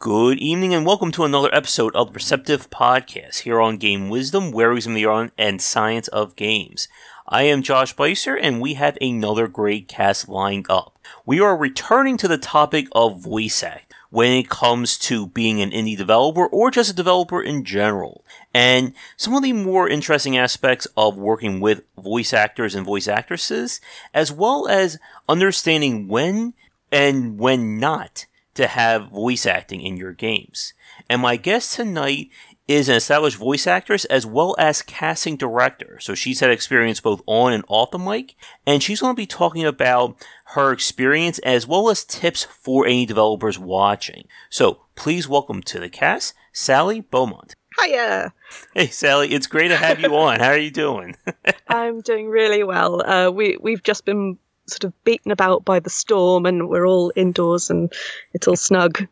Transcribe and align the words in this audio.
Good 0.00 0.38
evening 0.38 0.72
and 0.72 0.86
welcome 0.86 1.12
to 1.12 1.24
another 1.24 1.54
episode 1.54 1.94
of 1.94 2.06
the 2.06 2.12
Perceptive 2.14 2.70
Podcast 2.70 3.40
here 3.40 3.60
on 3.60 3.76
Game 3.76 4.08
Wisdom, 4.08 4.50
where 4.50 4.72
we 4.72 4.80
the 4.80 5.04
art 5.04 5.30
and 5.36 5.60
science 5.60 6.08
of 6.08 6.36
games. 6.36 6.88
I 7.28 7.42
am 7.42 7.62
Josh 7.62 7.94
Bycer 7.94 8.34
and 8.40 8.62
we 8.62 8.74
have 8.74 8.96
another 9.02 9.46
great 9.46 9.88
cast 9.88 10.26
lined 10.26 10.64
up. 10.70 10.98
We 11.26 11.38
are 11.38 11.54
returning 11.54 12.16
to 12.16 12.28
the 12.28 12.38
topic 12.38 12.86
of 12.92 13.20
voice 13.20 13.62
act 13.62 13.92
when 14.08 14.32
it 14.32 14.48
comes 14.48 14.96
to 15.00 15.26
being 15.26 15.60
an 15.60 15.70
indie 15.70 15.98
developer 15.98 16.46
or 16.46 16.70
just 16.70 16.92
a 16.92 16.94
developer 16.94 17.42
in 17.42 17.62
general. 17.62 18.24
And 18.54 18.94
some 19.18 19.34
of 19.34 19.42
the 19.42 19.52
more 19.52 19.86
interesting 19.86 20.34
aspects 20.34 20.86
of 20.96 21.18
working 21.18 21.60
with 21.60 21.82
voice 21.98 22.32
actors 22.32 22.74
and 22.74 22.86
voice 22.86 23.06
actresses, 23.06 23.82
as 24.14 24.32
well 24.32 24.66
as 24.66 24.98
understanding 25.28 26.08
when 26.08 26.54
and 26.90 27.38
when 27.38 27.78
not 27.78 28.24
to 28.54 28.66
have 28.66 29.10
voice 29.10 29.46
acting 29.46 29.80
in 29.80 29.96
your 29.96 30.12
games. 30.12 30.74
And 31.08 31.22
my 31.22 31.36
guest 31.36 31.74
tonight 31.74 32.30
is 32.70 32.88
an 32.88 32.94
established 32.94 33.36
voice 33.36 33.66
actress 33.66 34.04
as 34.04 34.24
well 34.24 34.54
as 34.56 34.80
casting 34.82 35.36
director. 35.36 35.98
So 36.00 36.14
she's 36.14 36.38
had 36.38 36.50
experience 36.50 37.00
both 37.00 37.20
on 37.26 37.52
and 37.52 37.64
off 37.66 37.90
the 37.90 37.98
mic, 37.98 38.36
and 38.64 38.80
she's 38.80 39.00
going 39.00 39.14
to 39.14 39.20
be 39.20 39.26
talking 39.26 39.64
about 39.64 40.16
her 40.54 40.72
experience 40.72 41.40
as 41.40 41.66
well 41.66 41.90
as 41.90 42.04
tips 42.04 42.44
for 42.44 42.86
any 42.86 43.06
developers 43.06 43.58
watching. 43.58 44.28
So 44.50 44.82
please 44.94 45.28
welcome 45.28 45.62
to 45.62 45.80
the 45.80 45.88
cast, 45.88 46.34
Sally 46.52 47.00
Beaumont. 47.00 47.54
Hiya. 47.80 48.32
Hey 48.74 48.86
Sally, 48.86 49.32
it's 49.32 49.46
great 49.46 49.68
to 49.68 49.76
have 49.76 50.00
you 50.00 50.14
on. 50.16 50.40
How 50.40 50.48
are 50.48 50.58
you 50.58 50.70
doing? 50.70 51.16
I'm 51.68 52.00
doing 52.00 52.28
really 52.28 52.62
well. 52.64 53.04
Uh, 53.04 53.30
we 53.30 53.56
we've 53.60 53.82
just 53.82 54.04
been 54.04 54.38
sort 54.70 54.84
of 54.84 55.04
beaten 55.04 55.30
about 55.32 55.64
by 55.64 55.80
the 55.80 55.90
storm 55.90 56.46
and 56.46 56.68
we're 56.68 56.86
all 56.86 57.12
indoors 57.16 57.70
and 57.70 57.92
it's 58.32 58.48
all 58.48 58.56
snug. 58.56 59.06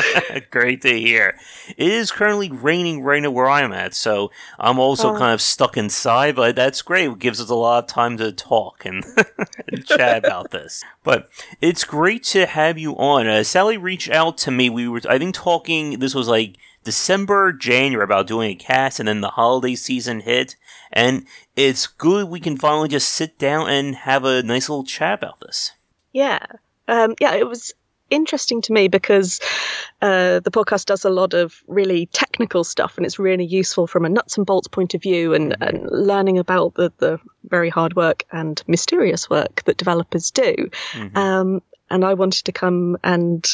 Great 0.50 0.82
to 0.82 0.98
hear. 0.98 1.36
It 1.76 1.88
is 1.92 2.10
currently 2.10 2.50
raining 2.50 3.02
right 3.02 3.22
now 3.22 3.30
where 3.30 3.48
I'm 3.48 3.72
at, 3.72 3.94
so 3.94 4.30
I'm 4.58 4.78
also 4.78 5.14
Oh. 5.14 5.18
kind 5.18 5.32
of 5.34 5.40
stuck 5.40 5.76
inside, 5.76 6.36
but 6.36 6.56
that's 6.56 6.82
great. 6.82 7.08
It 7.10 7.18
gives 7.18 7.40
us 7.40 7.50
a 7.50 7.54
lot 7.54 7.84
of 7.84 7.86
time 7.88 8.16
to 8.18 8.32
talk 8.32 8.84
and, 8.84 9.04
and 9.70 9.84
chat 9.86 10.24
about 10.24 10.50
this. 10.50 10.82
But 11.04 11.28
it's 11.60 11.84
great 11.84 12.24
to 12.24 12.46
have 12.46 12.78
you 12.78 12.92
on. 12.96 13.26
Uh, 13.26 13.42
Sally 13.44 13.76
reached 13.76 14.10
out 14.10 14.38
to 14.38 14.50
me. 14.50 14.70
We 14.70 14.88
were, 14.88 15.00
I 15.08 15.18
think, 15.18 15.34
talking, 15.34 15.98
this 15.98 16.14
was 16.14 16.28
like 16.28 16.56
December, 16.84 17.52
January 17.52 18.04
about 18.04 18.26
doing 18.26 18.50
a 18.50 18.54
cast, 18.54 18.98
and 19.00 19.08
then 19.08 19.20
the 19.20 19.30
holiday 19.30 19.74
season 19.74 20.20
hit. 20.20 20.56
And 20.92 21.26
it's 21.56 21.86
good 21.86 22.28
we 22.28 22.40
can 22.40 22.56
finally 22.56 22.88
just 22.88 23.08
sit 23.08 23.38
down 23.38 23.68
and 23.68 23.94
have 23.94 24.24
a 24.24 24.42
nice 24.42 24.68
little 24.68 24.84
chat 24.84 25.14
about 25.14 25.40
this. 25.40 25.72
Yeah. 26.12 26.44
Um, 26.88 27.14
yeah, 27.20 27.34
it 27.34 27.46
was 27.46 27.72
interesting 28.10 28.60
to 28.62 28.72
me 28.72 28.88
because 28.88 29.40
uh, 30.02 30.40
the 30.40 30.50
podcast 30.50 30.86
does 30.86 31.04
a 31.04 31.10
lot 31.10 31.32
of 31.32 31.62
really 31.68 32.06
technical 32.06 32.64
stuff 32.64 32.96
and 32.96 33.06
it's 33.06 33.18
really 33.18 33.44
useful 33.44 33.86
from 33.86 34.04
a 34.04 34.08
nuts 34.08 34.36
and 34.36 34.46
bolts 34.46 34.66
point 34.66 34.94
of 34.94 35.02
view 35.02 35.32
and, 35.32 35.56
and 35.60 35.88
learning 35.90 36.38
about 36.38 36.74
the, 36.74 36.92
the 36.98 37.20
very 37.44 37.70
hard 37.70 37.94
work 37.94 38.24
and 38.32 38.62
mysterious 38.66 39.30
work 39.30 39.62
that 39.64 39.76
developers 39.76 40.30
do. 40.30 40.54
Mhm. 40.92 41.16
Um, 41.16 41.62
and 41.90 42.04
I 42.04 42.14
wanted 42.14 42.44
to 42.44 42.52
come 42.52 42.98
and 43.02 43.48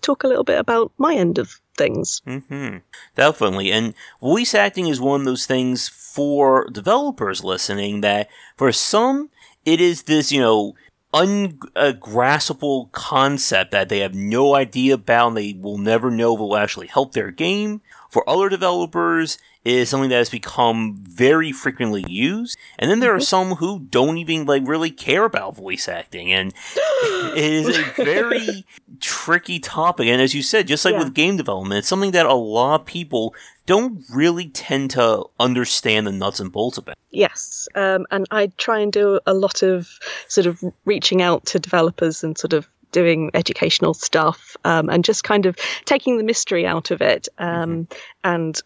talk 0.00 0.24
a 0.24 0.28
little 0.28 0.44
bit 0.44 0.58
about 0.58 0.92
my 0.98 1.14
end 1.14 1.38
of 1.38 1.60
things. 1.80 2.20
Mm-hmm. 2.26 2.78
Definitely. 3.16 3.72
And 3.72 3.94
voice 4.20 4.54
acting 4.54 4.86
is 4.86 5.00
one 5.00 5.22
of 5.22 5.26
those 5.26 5.46
things 5.46 5.88
for 5.88 6.68
developers 6.70 7.42
listening 7.42 8.02
that 8.02 8.28
for 8.56 8.70
some, 8.72 9.30
it 9.64 9.80
is 9.80 10.02
this, 10.02 10.30
you 10.30 10.40
know, 10.40 10.74
ungraspable 11.12 12.90
concept 12.92 13.72
that 13.72 13.88
they 13.88 13.98
have 14.00 14.14
no 14.14 14.54
idea 14.54 14.94
about 14.94 15.28
and 15.28 15.36
they 15.36 15.52
will 15.58 15.78
never 15.78 16.10
know 16.10 16.34
if 16.34 16.40
it 16.40 16.42
will 16.42 16.56
actually 16.56 16.86
help 16.86 17.12
their 17.12 17.30
game. 17.30 17.80
For 18.10 18.28
other 18.28 18.48
developers, 18.48 19.38
is 19.64 19.90
something 19.90 20.08
that 20.10 20.16
has 20.16 20.30
become 20.30 20.96
very 21.02 21.52
frequently 21.52 22.04
used. 22.08 22.56
And 22.78 22.90
then 22.90 23.00
there 23.00 23.14
are 23.14 23.20
some 23.20 23.56
who 23.56 23.80
don't 23.80 24.16
even 24.18 24.46
like 24.46 24.66
really 24.66 24.90
care 24.90 25.24
about 25.24 25.56
voice 25.56 25.86
acting 25.88 26.32
and 26.32 26.54
it 27.04 27.36
is 27.36 27.76
a 27.76 27.82
very 28.02 28.64
tricky 29.00 29.58
topic. 29.58 30.06
And 30.06 30.22
as 30.22 30.34
you 30.34 30.42
said, 30.42 30.66
just 30.66 30.84
like 30.84 30.94
Yeah. 30.94 31.00
with 31.04 31.14
game 31.14 31.36
development, 31.36 31.80
it's 31.80 31.88
something 31.88 32.12
that 32.12 32.26
a 32.26 32.34
lot 32.34 32.80
of 32.80 32.86
people 32.86 33.34
don't 33.66 34.02
really 34.12 34.48
tend 34.48 34.90
to 34.92 35.24
understand 35.38 36.06
the 36.06 36.12
nuts 36.12 36.40
and 36.40 36.50
bolts 36.50 36.78
about. 36.78 36.96
Yes, 37.10 37.68
um, 37.74 38.06
and 38.10 38.26
I 38.30 38.46
try 38.56 38.78
and 38.78 38.92
do 38.92 39.20
a 39.26 39.34
lot 39.34 39.62
of 39.62 39.98
sort 40.28 40.46
of 40.46 40.62
reaching 40.84 41.22
out 41.22 41.44
to 41.46 41.58
developers 41.58 42.24
and 42.24 42.36
sort 42.38 42.52
of 42.52 42.68
doing 42.92 43.30
educational 43.34 43.94
stuff 43.94 44.56
um, 44.64 44.88
and 44.88 45.04
just 45.04 45.24
kind 45.24 45.46
of 45.46 45.56
taking 45.84 46.18
the 46.18 46.24
mystery 46.24 46.66
out 46.66 46.90
of 46.90 47.00
it 47.00 47.28
um, 47.38 47.86
and 48.24 48.60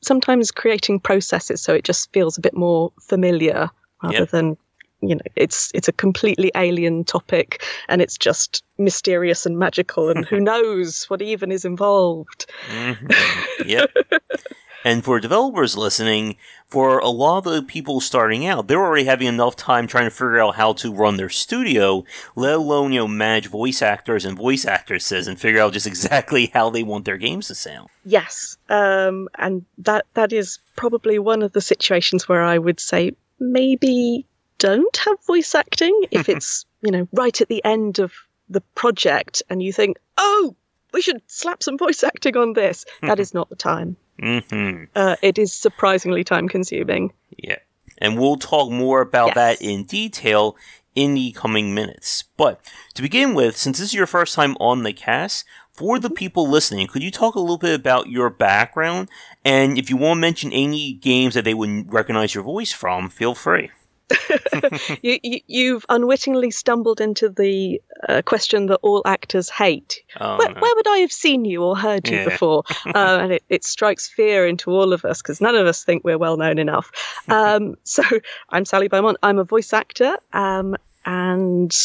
sometimes 0.00 0.50
creating 0.50 1.00
processes 1.00 1.60
so 1.60 1.74
it 1.74 1.84
just 1.84 2.12
feels 2.12 2.38
a 2.38 2.40
bit 2.40 2.54
more 2.54 2.92
familiar 3.00 3.70
rather 4.02 4.24
than 4.26 4.56
you 5.00 5.14
know 5.14 5.20
it's 5.36 5.70
it's 5.74 5.88
a 5.88 5.92
completely 5.92 6.50
alien 6.56 7.04
topic 7.04 7.62
and 7.88 8.00
it's 8.02 8.18
just 8.18 8.64
mysterious 8.78 9.46
and 9.46 9.58
magical 9.58 10.08
and 10.08 10.24
who 10.24 10.40
knows 10.50 11.04
what 11.04 11.22
even 11.22 11.52
is 11.52 11.64
involved 11.64 12.46
Mhm. 12.68 13.44
yep. 13.64 13.90
And 14.84 15.04
for 15.04 15.18
developers 15.18 15.76
listening, 15.76 16.36
for 16.66 16.98
a 16.98 17.08
lot 17.08 17.38
of 17.38 17.52
the 17.52 17.62
people 17.62 18.00
starting 18.00 18.46
out, 18.46 18.68
they're 18.68 18.84
already 18.84 19.04
having 19.04 19.26
enough 19.26 19.56
time 19.56 19.86
trying 19.86 20.04
to 20.04 20.10
figure 20.10 20.40
out 20.40 20.54
how 20.54 20.72
to 20.74 20.92
run 20.92 21.16
their 21.16 21.28
studio, 21.28 22.04
let 22.36 22.54
alone, 22.54 22.92
you 22.92 23.00
know, 23.00 23.08
manage 23.08 23.48
voice 23.48 23.82
actors 23.82 24.24
and 24.24 24.36
voice 24.36 24.64
actresses 24.64 25.26
and 25.26 25.40
figure 25.40 25.60
out 25.60 25.72
just 25.72 25.86
exactly 25.86 26.46
how 26.54 26.70
they 26.70 26.82
want 26.82 27.04
their 27.06 27.16
games 27.16 27.48
to 27.48 27.54
sound. 27.54 27.88
Yes, 28.04 28.56
um, 28.68 29.28
and 29.36 29.64
that 29.78 30.06
that 30.14 30.32
is 30.32 30.58
probably 30.76 31.18
one 31.18 31.42
of 31.42 31.52
the 31.52 31.60
situations 31.60 32.28
where 32.28 32.42
I 32.42 32.58
would 32.58 32.78
say 32.78 33.12
maybe 33.40 34.26
don't 34.58 34.96
have 34.98 35.24
voice 35.26 35.54
acting 35.54 36.04
if 36.10 36.28
it's 36.28 36.66
you 36.82 36.92
know 36.92 37.08
right 37.12 37.40
at 37.40 37.48
the 37.48 37.64
end 37.64 37.98
of 37.98 38.12
the 38.48 38.60
project 38.74 39.42
and 39.50 39.62
you 39.62 39.72
think, 39.72 39.98
oh, 40.16 40.54
we 40.92 41.02
should 41.02 41.20
slap 41.26 41.62
some 41.62 41.76
voice 41.76 42.02
acting 42.02 42.36
on 42.36 42.52
this. 42.54 42.84
That 43.02 43.20
is 43.20 43.34
not 43.34 43.48
the 43.48 43.56
time. 43.56 43.96
Hmm 44.20 44.84
Uh, 44.94 45.16
it 45.22 45.38
is 45.38 45.52
surprisingly 45.52 46.24
time 46.24 46.48
consuming. 46.48 47.12
Yeah. 47.36 47.56
And 47.98 48.18
we'll 48.18 48.36
talk 48.36 48.70
more 48.70 49.00
about 49.00 49.28
Yes. 49.28 49.34
that 49.34 49.62
in 49.62 49.84
detail 49.84 50.56
in 50.94 51.14
the 51.14 51.32
coming 51.32 51.74
minutes. 51.74 52.24
But 52.36 52.60
to 52.94 53.02
begin 53.02 53.34
with, 53.34 53.56
since 53.56 53.78
this 53.78 53.88
is 53.88 53.94
your 53.94 54.06
first 54.06 54.34
time 54.34 54.56
on 54.60 54.82
the 54.82 54.92
cast, 54.92 55.44
for 55.72 56.00
the 56.00 56.10
people 56.10 56.48
listening, 56.48 56.88
could 56.88 57.04
you 57.04 57.10
talk 57.12 57.36
a 57.36 57.40
little 57.40 57.58
bit 57.58 57.74
about 57.74 58.08
your 58.08 58.30
background? 58.30 59.08
And 59.44 59.78
if 59.78 59.88
you 59.90 59.96
want 59.96 60.18
to 60.18 60.20
mention 60.20 60.52
any 60.52 60.92
games 60.94 61.34
that 61.34 61.44
they 61.44 61.54
would 61.54 61.92
recognize 61.92 62.34
your 62.34 62.42
voice 62.42 62.72
from, 62.72 63.08
feel 63.08 63.34
free. 63.36 63.70
you, 65.02 65.18
you've 65.46 65.84
unwittingly 65.88 66.50
stumbled 66.50 67.00
into 67.00 67.28
the 67.28 67.80
uh, 68.08 68.22
question 68.22 68.66
that 68.66 68.78
all 68.82 69.02
actors 69.04 69.48
hate. 69.50 70.02
Oh, 70.20 70.38
where, 70.38 70.48
no. 70.48 70.60
where 70.60 70.74
would 70.74 70.88
I 70.88 70.98
have 70.98 71.12
seen 71.12 71.44
you 71.44 71.62
or 71.62 71.76
heard 71.76 72.08
you 72.08 72.18
Yeah. 72.18 72.24
before? 72.24 72.64
uh, 72.86 73.18
and 73.20 73.32
it, 73.32 73.44
it 73.48 73.64
strikes 73.64 74.08
fear 74.08 74.46
into 74.46 74.70
all 74.70 74.92
of 74.92 75.04
us 75.04 75.22
because 75.22 75.40
none 75.40 75.54
of 75.54 75.66
us 75.66 75.84
think 75.84 76.04
we're 76.04 76.18
well 76.18 76.36
known 76.36 76.58
enough. 76.58 76.90
Um, 77.28 77.76
so 77.84 78.02
I'm 78.50 78.64
Sally 78.64 78.88
Beaumont. 78.88 79.18
I'm 79.22 79.38
a 79.38 79.44
voice 79.44 79.72
actor, 79.72 80.16
um, 80.32 80.76
and 81.04 81.76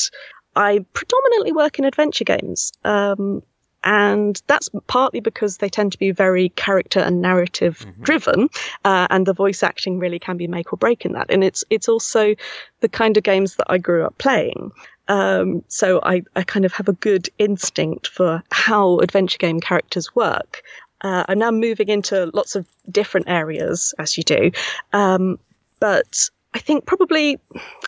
I 0.56 0.86
predominantly 0.94 1.52
work 1.52 1.80
in 1.80 1.86
adventure 1.86 2.26
games. 2.26 2.72
Um, 2.84 3.42
and 3.84 4.42
that's 4.48 4.70
partly 4.88 5.20
because 5.20 5.58
they 5.58 5.70
tend 5.70 5.92
to 5.92 6.00
be 6.00 6.12
very 6.12 6.50
character 6.50 7.00
and 7.00 7.22
narrative 7.22 7.86
driven, 8.02 8.50
uh, 8.86 9.08
and 9.10 9.26
the 9.26 9.34
voice 9.34 9.64
acting 9.64 10.00
really 10.00 10.20
can 10.20 10.38
be 10.38 10.48
make 10.48 10.74
or 10.74 10.78
break 10.78 11.06
in 11.06 11.14
that. 11.14 11.28
And 11.30 11.44
it's 11.44 11.64
it's 11.70 11.90
also 11.90 12.36
the 12.80 12.90
kind 12.90 13.18
of 13.18 13.24
games 13.24 13.56
that 13.56 13.68
I 13.70 13.78
grew 13.78 14.06
up 14.06 14.18
playing. 14.18 14.72
Um, 15.08 15.64
so 15.68 16.00
I, 16.04 16.24
I 16.36 16.44
kind 16.44 16.66
of 16.66 16.72
have 16.74 16.88
a 16.88 16.94
good 16.94 17.30
instinct 17.38 18.08
for 18.08 18.42
how 18.52 19.00
adventure 19.00 19.38
game 19.38 19.60
characters 19.60 20.16
work. 20.16 20.64
Uh, 21.02 21.26
I'm 21.28 21.40
now 21.40 21.52
moving 21.52 21.90
into 21.90 22.32
lots 22.34 22.56
of 22.56 22.66
different 22.90 23.28
areas, 23.28 23.94
as 24.00 24.18
you 24.18 24.24
do. 24.24 24.52
Um, 24.94 25.38
but 25.82 26.30
I 26.54 26.60
think 26.60 26.86
probably 26.86 27.40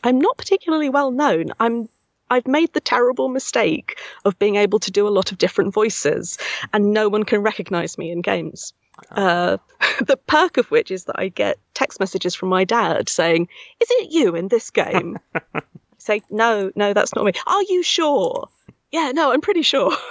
I'm 0.03 0.19
not 0.19 0.37
particularly 0.37 0.89
well 0.89 1.11
known. 1.11 1.51
I'm 1.59 1.87
I've 2.29 2.47
made 2.47 2.73
the 2.73 2.81
terrible 2.81 3.29
mistake 3.29 3.97
of 4.25 4.37
being 4.39 4.55
able 4.55 4.79
to 4.79 4.91
do 4.91 5.07
a 5.07 5.09
lot 5.09 5.31
of 5.31 5.37
different 5.37 5.73
voices, 5.73 6.37
and 6.73 6.91
no 6.91 7.09
one 7.09 7.23
can 7.23 7.41
recognize 7.41 7.97
me 7.97 8.11
in 8.11 8.21
games. 8.21 8.73
Uh, 9.11 9.57
the 10.05 10.17
perk 10.17 10.57
of 10.57 10.71
which 10.71 10.91
is 10.91 11.05
that 11.05 11.19
I 11.19 11.29
get 11.29 11.57
text 11.73 11.99
messages 11.99 12.35
from 12.35 12.49
my 12.49 12.63
dad 12.63 13.09
saying, 13.09 13.47
"Is 13.79 13.87
it 13.91 14.11
you 14.11 14.35
in 14.35 14.47
this 14.47 14.69
game?" 14.69 15.19
I 15.53 15.61
say, 15.97 16.21
"No, 16.29 16.71
no, 16.75 16.93
that's 16.93 17.13
not 17.15 17.25
me." 17.25 17.33
Are 17.45 17.63
you 17.63 17.83
sure? 17.83 18.47
Yeah, 18.91 19.11
no, 19.13 19.31
I'm 19.31 19.41
pretty 19.41 19.63
sure. 19.63 19.95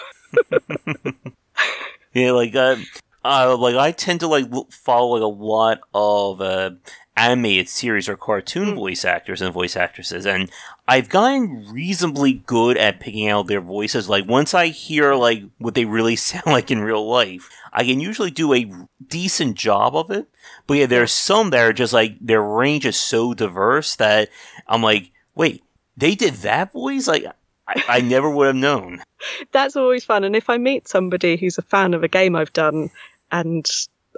Yeah, 2.15 2.31
like 2.31 2.55
uh, 2.55 2.77
uh, 3.25 3.57
like 3.57 3.75
I 3.75 3.91
tend 3.91 4.21
to 4.21 4.29
like 4.29 4.47
follow 4.71 5.17
like 5.17 5.23
a 5.23 5.27
lot 5.27 5.81
of 5.93 6.41
uh, 6.41 6.71
animated 7.17 7.69
series 7.69 8.09
or 8.09 8.17
cartoon 8.17 8.71
Mm. 8.73 8.75
voice 8.75 9.05
actors 9.05 9.41
and 9.41 9.53
voice 9.53 9.77
actresses, 9.77 10.27
and 10.27 10.51
I've 10.89 11.09
gotten 11.09 11.67
reasonably 11.71 12.33
good 12.33 12.77
at 12.77 13.01
picking 13.01 13.29
out 13.29 13.47
their 13.47 13.61
voices. 13.61 14.09
Like 14.09 14.27
once 14.27 14.53
I 14.55 14.67
hear 14.69 15.15
like 15.15 15.45
what 15.59 15.75
they 15.75 15.85
really 15.85 16.17
sound 16.31 16.47
like 16.47 16.71
in 16.71 16.81
real 16.81 17.07
life, 17.09 17.49
I 17.73 17.85
can 17.85 18.01
usually 18.01 18.31
do 18.31 18.53
a 18.53 18.71
decent 19.07 19.57
job 19.57 19.95
of 19.97 20.11
it. 20.11 20.27
But 20.67 20.75
yeah, 20.79 20.87
there's 20.87 21.13
some 21.13 21.51
that 21.51 21.65
are 21.65 21.73
just 21.73 21.93
like 21.93 22.17
their 22.21 22.43
range 22.43 22.85
is 22.87 22.97
so 22.97 23.33
diverse 23.35 23.97
that 23.97 24.29
I'm 24.67 24.83
like, 24.83 25.11
wait, 25.35 25.63
they 25.97 26.15
did 26.15 26.35
that 26.35 26.73
voice? 26.73 27.07
Like 27.07 27.25
I, 27.69 27.85
I 27.89 28.01
never 28.01 28.29
would 28.29 28.49
have 28.49 28.57
known. 28.57 29.03
That's 29.53 29.77
always 29.77 30.05
fun. 30.05 30.25
And 30.25 30.37
if 30.37 30.51
I 30.51 30.59
meet 30.59 30.89
somebody 30.89 31.37
who's 31.37 31.59
a 31.59 31.63
fan 31.63 31.95
of 31.95 32.03
a 32.03 32.09
game 32.09 32.37
I've 32.37 32.53
done 32.53 32.91
and 33.33 33.67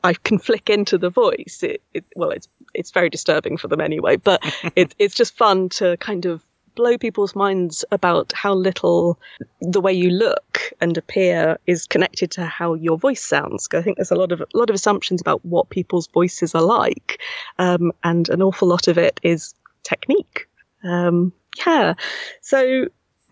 I 0.02 0.14
can 0.14 0.38
flick 0.38 0.68
into 0.68 0.98
the 0.98 1.10
voice, 1.10 1.60
it, 1.62 1.80
it 1.94 2.04
well, 2.16 2.30
it's 2.30 2.48
it's 2.74 2.90
very 2.90 3.10
disturbing 3.10 3.56
for 3.56 3.68
them 3.68 3.80
anyway. 3.80 4.16
But 4.16 4.42
it, 4.76 4.94
it's 4.98 5.14
just 5.14 5.36
fun 5.36 5.68
to 5.70 5.96
kind 5.98 6.26
of 6.26 6.42
blow 6.76 6.96
people's 6.96 7.34
minds 7.34 7.84
about 7.90 8.32
how 8.32 8.54
little 8.54 9.18
the 9.60 9.80
way 9.80 9.92
you 9.92 10.10
look 10.10 10.60
and 10.80 10.96
appear 10.96 11.58
is 11.66 11.86
connected 11.86 12.30
to 12.30 12.44
how 12.44 12.74
your 12.74 12.98
voice 12.98 13.24
sounds. 13.24 13.66
I 13.72 13.82
think 13.82 13.96
there's 13.96 14.12
a 14.12 14.16
lot 14.16 14.30
of 14.30 14.40
a 14.40 14.46
lot 14.54 14.70
of 14.70 14.74
assumptions 14.74 15.20
about 15.20 15.44
what 15.44 15.70
people's 15.70 16.06
voices 16.06 16.54
are 16.54 16.62
like, 16.62 17.20
um, 17.58 17.92
and 18.04 18.28
an 18.28 18.42
awful 18.42 18.68
lot 18.68 18.86
of 18.86 18.98
it 18.98 19.18
is 19.24 19.54
technique. 19.82 20.46
Um, 20.84 21.32
yeah, 21.66 21.94
so 22.42 22.86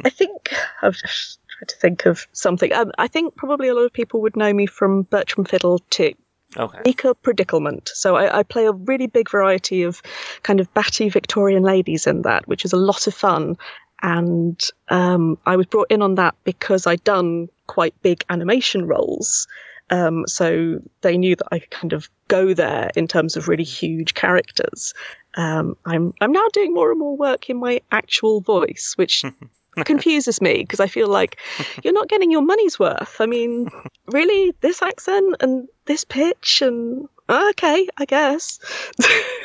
I 0.04 0.10
think 0.10 0.52
I've 0.82 0.96
just 0.96 1.38
tried 1.58 1.68
to 1.68 1.76
think 1.76 2.06
of 2.06 2.26
something. 2.32 2.72
Um, 2.72 2.90
I 2.98 3.06
think 3.06 3.36
probably 3.36 3.68
a 3.68 3.74
lot 3.74 3.84
of 3.84 3.92
people 3.92 4.22
would 4.22 4.36
know 4.36 4.52
me 4.52 4.66
from 4.66 5.02
Bertram 5.02 5.44
Fiddle 5.44 5.78
too. 5.90 6.14
Okay. 6.56 6.78
Bleaker 6.84 7.14
Predicklement. 7.14 7.88
So 7.88 8.16
I, 8.16 8.40
I 8.40 8.42
play 8.42 8.66
a 8.66 8.72
really 8.72 9.06
big 9.06 9.30
variety 9.30 9.82
of 9.82 10.02
kind 10.42 10.60
of 10.60 10.72
batty 10.74 11.08
Victorian 11.08 11.62
ladies 11.62 12.06
in 12.06 12.22
that, 12.22 12.46
which 12.48 12.64
is 12.64 12.72
a 12.72 12.76
lot 12.76 13.06
of 13.06 13.14
fun. 13.14 13.56
And 14.02 14.60
um, 14.88 15.38
I 15.46 15.56
was 15.56 15.66
brought 15.66 15.90
in 15.90 16.02
on 16.02 16.16
that 16.16 16.34
because 16.44 16.86
I'd 16.86 17.04
done 17.04 17.48
quite 17.66 17.94
big 18.02 18.24
animation 18.28 18.86
roles. 18.86 19.46
Um, 19.90 20.24
so 20.26 20.80
they 21.02 21.16
knew 21.18 21.36
that 21.36 21.48
I 21.52 21.58
could 21.58 21.70
kind 21.70 21.92
of 21.92 22.08
go 22.28 22.54
there 22.54 22.90
in 22.96 23.06
terms 23.06 23.36
of 23.36 23.48
really 23.48 23.64
huge 23.64 24.14
characters. 24.14 24.94
Um, 25.36 25.76
I'm 25.84 26.14
I'm 26.20 26.32
now 26.32 26.46
doing 26.52 26.72
more 26.72 26.90
and 26.90 26.98
more 26.98 27.16
work 27.16 27.50
in 27.50 27.58
my 27.58 27.80
actual 27.90 28.40
voice, 28.40 28.94
which 28.96 29.24
confuses 29.84 30.40
me 30.40 30.58
because 30.58 30.80
I 30.80 30.86
feel 30.86 31.08
like 31.08 31.38
you're 31.82 31.92
not 31.92 32.08
getting 32.08 32.30
your 32.30 32.42
money's 32.42 32.78
worth. 32.78 33.16
I 33.20 33.26
mean, 33.26 33.68
really, 34.08 34.54
this 34.60 34.82
accent 34.82 35.36
and 35.40 35.68
this 35.86 36.04
pitch 36.04 36.62
and 36.62 37.08
okay, 37.28 37.88
I 37.96 38.04
guess. 38.04 38.58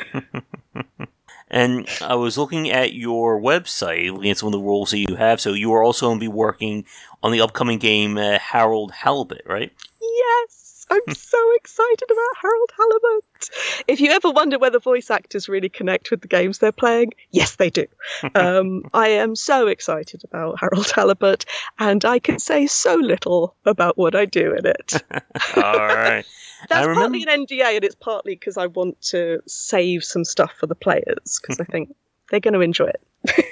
And 1.52 1.88
I 2.00 2.14
was 2.14 2.38
looking 2.38 2.70
at 2.70 2.92
your 2.92 3.40
website, 3.40 4.12
looking 4.12 4.30
at 4.30 4.38
some 4.38 4.46
of 4.46 4.52
the 4.52 4.60
roles 4.60 4.92
that 4.92 4.98
you 4.98 5.16
have. 5.16 5.40
So 5.40 5.52
you 5.52 5.72
are 5.72 5.82
also 5.82 6.06
going 6.06 6.20
to 6.20 6.24
be 6.24 6.28
working 6.28 6.84
on 7.24 7.32
the 7.32 7.40
upcoming 7.40 7.80
game 7.80 8.16
uh, 8.16 8.38
Harold 8.38 8.92
Halibut, 8.92 9.42
right? 9.46 9.72
yes, 10.00 10.59
I'm 10.90 11.14
so 11.14 11.54
excited 11.56 12.10
about 12.10 12.42
Harold 12.42 12.70
Halibut. 12.76 13.84
If 13.88 14.00
you 14.00 14.10
ever 14.10 14.30
wonder 14.30 14.58
whether 14.58 14.78
voice 14.78 15.10
actors 15.10 15.48
really 15.48 15.68
connect 15.68 16.10
with 16.10 16.20
the 16.20 16.28
games 16.28 16.58
they're 16.58 16.72
playing, 16.72 17.12
yes, 17.30 17.56
they 17.56 17.70
do. 17.70 17.86
Um, 18.34 18.82
I 18.92 19.08
am 19.08 19.36
so 19.36 19.68
excited 19.68 20.24
about 20.24 20.58
Harold 20.60 20.90
Halibut, 20.90 21.44
and 21.78 22.04
I 22.04 22.18
can 22.18 22.38
say 22.38 22.66
so 22.66 22.96
little 22.96 23.54
about 23.64 23.96
what 23.96 24.14
I 24.14 24.24
do 24.24 24.54
in 24.54 24.66
it. 24.66 25.02
All 25.56 25.78
right. 25.78 26.24
That's 26.68 26.86
I 26.86 26.94
partly 26.94 27.22
an 27.22 27.46
NDA, 27.46 27.76
and 27.76 27.84
it's 27.84 27.94
partly 27.94 28.34
because 28.34 28.58
I 28.58 28.66
want 28.66 29.00
to 29.02 29.40
save 29.46 30.04
some 30.04 30.24
stuff 30.24 30.52
for 30.58 30.66
the 30.66 30.74
players 30.74 31.40
because 31.40 31.58
I 31.58 31.64
think 31.64 31.94
they're 32.30 32.40
going 32.40 32.54
to 32.54 32.60
enjoy 32.60 32.86
it. 32.86 33.02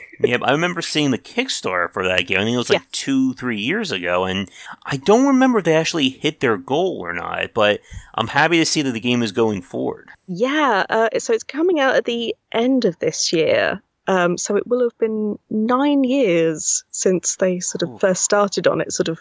yeah, 0.20 0.38
I 0.42 0.52
remember 0.52 0.80
seeing 0.80 1.10
the 1.10 1.18
Kickstarter 1.18 1.92
for 1.92 2.06
that 2.08 2.26
game. 2.26 2.38
I 2.38 2.44
think 2.44 2.54
it 2.54 2.58
was 2.58 2.70
like 2.70 2.80
Yeah. 2.80 2.86
two, 2.92 3.34
three 3.34 3.60
years 3.60 3.92
ago, 3.92 4.24
and 4.24 4.50
I 4.86 4.96
don't 4.96 5.26
remember 5.26 5.58
if 5.58 5.64
they 5.66 5.76
actually 5.76 6.08
hit 6.08 6.40
their 6.40 6.56
goal 6.56 6.98
or 7.00 7.12
not. 7.12 7.52
But 7.54 7.80
I'm 8.14 8.28
happy 8.28 8.56
to 8.58 8.64
see 8.64 8.80
that 8.82 8.92
the 8.92 9.00
game 9.00 9.22
is 9.22 9.32
going 9.32 9.60
forward. 9.62 10.08
Yeah, 10.26 10.84
uh, 10.88 11.08
so 11.18 11.32
it's 11.34 11.44
coming 11.44 11.80
out 11.80 11.94
at 11.96 12.06
the 12.06 12.34
end 12.52 12.84
of 12.86 12.98
this 12.98 13.32
year. 13.32 13.82
Um, 14.06 14.38
so 14.38 14.56
it 14.56 14.66
will 14.66 14.80
have 14.82 14.96
been 14.98 15.38
nine 15.50 16.02
years 16.02 16.82
since 16.92 17.36
they 17.36 17.60
sort 17.60 17.82
of 17.82 17.90
Ooh. 17.90 17.98
first 17.98 18.22
started 18.24 18.66
on 18.66 18.80
it. 18.80 18.90
Sort 18.90 19.08
of, 19.08 19.20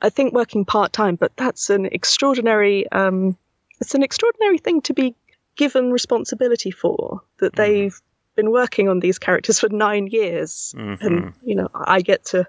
I 0.00 0.10
think 0.10 0.32
working 0.32 0.64
part 0.64 0.92
time, 0.92 1.16
but 1.16 1.32
that's 1.36 1.70
an 1.70 1.86
extraordinary. 1.86 2.88
Um, 2.92 3.36
it's 3.80 3.94
an 3.96 4.04
extraordinary 4.04 4.58
thing 4.58 4.80
to 4.82 4.94
be 4.94 5.16
given 5.56 5.90
responsibility 5.90 6.70
for. 6.70 7.20
That 7.40 7.54
Mhm. 7.54 7.56
they've 7.56 8.00
been 8.38 8.50
working 8.62 8.88
on 8.88 9.00
these 9.00 9.18
characters 9.26 9.58
for 9.60 9.68
nine 9.86 10.06
years, 10.18 10.74
Mhm. 10.76 11.00
and 11.04 11.32
you 11.48 11.54
know, 11.58 11.68
I 11.74 11.98
get 12.10 12.20
to, 12.32 12.46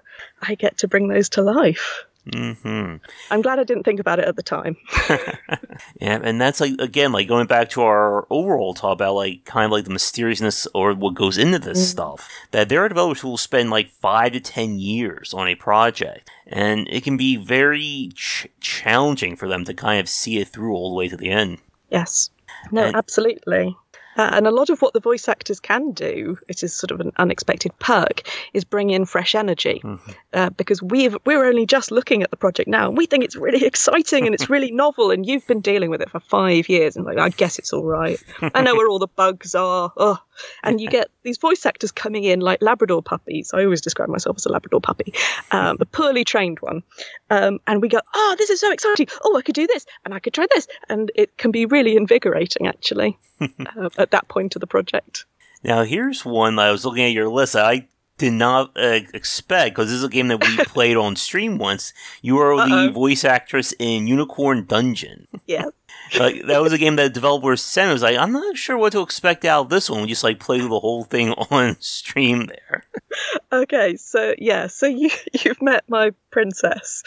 I 0.48 0.54
get 0.54 0.78
to 0.78 0.88
bring 0.88 1.08
those 1.08 1.28
to 1.30 1.42
life. 1.42 1.86
hmm 2.34 2.96
I'm 3.32 3.40
glad 3.42 3.58
I 3.58 3.64
didn't 3.64 3.84
think 3.88 3.98
about 3.98 4.18
it 4.20 4.26
at 4.30 4.36
the 4.36 4.42
time. 4.56 4.74
Yeah, 6.00 6.18
and 6.22 6.36
that's 6.40 6.60
like 6.60 6.74
again, 6.78 7.12
like 7.12 7.28
going 7.28 7.46
back 7.46 7.70
to 7.70 7.80
our 7.82 8.26
overall 8.30 8.74
talk 8.74 8.92
about 8.92 9.14
like 9.14 9.44
kind 9.46 9.64
of 9.64 9.72
like 9.72 9.84
the 9.84 9.90
mysteriousness 9.98 10.68
or 10.74 10.92
what 10.94 11.14
goes 11.14 11.38
into 11.38 11.58
this 11.58 11.80
Mm. 11.80 11.90
stuff. 11.94 12.28
That 12.52 12.68
there 12.68 12.80
are 12.84 12.88
developers 12.88 13.20
who 13.22 13.28
will 13.30 13.38
spend 13.50 13.70
like 13.70 13.88
five 13.88 14.32
to 14.32 14.40
ten 14.40 14.78
years 14.78 15.32
on 15.34 15.48
a 15.48 15.54
project, 15.68 16.28
and 16.46 16.86
it 16.90 17.02
can 17.06 17.16
be 17.16 17.36
very 17.36 18.10
ch- 18.14 18.46
challenging 18.60 19.34
for 19.36 19.48
them 19.48 19.64
to 19.64 19.74
kind 19.74 19.98
of 20.00 20.08
see 20.08 20.38
it 20.42 20.48
through 20.48 20.74
all 20.74 20.90
the 20.90 20.96
way 21.00 21.08
to 21.08 21.16
the 21.16 21.30
end. 21.30 21.58
Yes. 21.90 22.30
No, 22.70 22.84
And- 22.84 22.96
absolutely. 22.96 23.74
Uh, 24.16 24.30
and 24.32 24.46
a 24.46 24.50
lot 24.50 24.70
of 24.70 24.82
what 24.82 24.92
the 24.92 25.00
voice 25.00 25.28
actors 25.28 25.60
can 25.60 25.92
do, 25.92 26.36
it 26.48 26.62
is 26.62 26.74
sort 26.74 26.90
of 26.90 27.00
an 27.00 27.12
unexpected 27.18 27.76
perk, 27.78 28.22
is 28.52 28.64
bring 28.64 28.90
in 28.90 29.04
fresh 29.04 29.34
energy. 29.34 29.80
Mhm. 29.84 30.14
Uh, 30.32 30.50
because 30.50 30.82
we've, 30.82 31.16
we're 31.24 31.44
only 31.44 31.64
just 31.66 31.90
looking 31.90 32.22
at 32.22 32.30
the 32.30 32.36
project 32.36 32.68
now, 32.68 32.88
and 32.88 32.96
we 32.98 33.06
think 33.06 33.24
it's 33.24 33.36
really 33.36 33.64
exciting 33.72 34.26
and 34.26 34.34
it's 34.34 34.50
really 34.50 34.70
novel, 34.84 35.10
and 35.10 35.26
you've 35.26 35.46
been 35.46 35.60
dealing 35.60 35.90
with 35.90 36.00
it 36.00 36.10
for 36.10 36.20
five 36.20 36.68
years, 36.68 36.96
and 36.96 37.04
like, 37.06 37.18
I 37.18 37.28
guess 37.28 37.58
it's 37.58 37.72
all 37.72 37.84
right. 37.84 38.22
I 38.54 38.62
know 38.62 38.74
where 38.74 38.88
all 38.88 38.98
the 38.98 39.06
bugs 39.08 39.54
are. 39.54 39.92
Ugh. 39.96 40.18
And 40.62 40.80
you 40.80 40.88
get 40.88 41.10
these 41.22 41.38
voice 41.38 41.64
actors 41.66 41.92
coming 41.92 42.24
in 42.24 42.40
like 42.40 42.62
Labrador 42.62 43.02
puppies. 43.02 43.52
I 43.54 43.64
always 43.64 43.80
describe 43.80 44.08
myself 44.08 44.36
as 44.36 44.46
a 44.46 44.52
Labrador 44.52 44.80
puppy, 44.80 45.14
um, 45.50 45.76
a 45.80 45.84
poorly 45.84 46.24
trained 46.24 46.58
one. 46.60 46.82
Um, 47.30 47.58
and 47.66 47.80
we 47.80 47.88
go, 47.88 48.00
oh, 48.14 48.34
this 48.38 48.50
is 48.50 48.60
so 48.60 48.72
exciting. 48.72 49.08
Oh, 49.24 49.36
I 49.36 49.42
could 49.42 49.54
do 49.54 49.66
this 49.66 49.86
and 50.04 50.14
I 50.14 50.18
could 50.18 50.34
try 50.34 50.46
this. 50.54 50.66
And 50.88 51.10
it 51.14 51.36
can 51.36 51.50
be 51.50 51.66
really 51.66 51.96
invigorating, 51.96 52.66
actually, 52.66 53.18
uh, 53.40 53.90
at 53.98 54.10
that 54.10 54.28
point 54.28 54.56
of 54.56 54.60
the 54.60 54.66
project. 54.66 55.24
Now, 55.62 55.84
here's 55.84 56.24
one 56.24 56.56
that 56.56 56.68
I 56.68 56.70
was 56.70 56.84
looking 56.84 57.04
at 57.04 57.12
your 57.12 57.28
list. 57.28 57.54
I 57.54 57.88
did 58.20 58.34
not 58.34 58.70
uh, 58.76 59.00
expect 59.14 59.74
because 59.74 59.88
this 59.88 59.96
is 59.96 60.04
a 60.04 60.08
game 60.08 60.28
that 60.28 60.40
we 60.46 60.56
played 60.66 60.96
on 60.96 61.16
stream 61.16 61.58
once. 61.58 61.92
You 62.22 62.38
are 62.38 62.54
Uh-oh. 62.54 62.86
the 62.86 62.92
voice 62.92 63.24
actress 63.24 63.74
in 63.78 64.06
Unicorn 64.06 64.66
Dungeon. 64.66 65.26
Yeah. 65.46 65.64
like 66.18 66.46
that 66.46 66.60
was 66.62 66.72
a 66.72 66.78
game 66.78 66.96
that 66.96 67.14
developers 67.14 67.62
sent. 67.62 67.90
It 67.90 67.92
was 67.94 68.02
like 68.02 68.16
I'm 68.16 68.32
not 68.32 68.56
sure 68.56 68.76
what 68.76 68.92
to 68.92 69.00
expect 69.00 69.44
out 69.44 69.62
of 69.62 69.68
this 69.70 69.88
one. 69.90 70.02
We 70.02 70.08
just 70.08 70.22
like 70.24 70.38
play 70.38 70.60
the 70.60 70.68
whole 70.80 71.04
thing 71.04 71.32
on 71.50 71.76
stream 71.80 72.46
there. 72.46 72.84
Okay. 73.52 73.96
So, 73.96 74.34
yeah. 74.38 74.66
So 74.68 74.86
you, 74.86 75.10
you've 75.44 75.62
met 75.62 75.84
my 75.88 76.12
princess. 76.30 77.02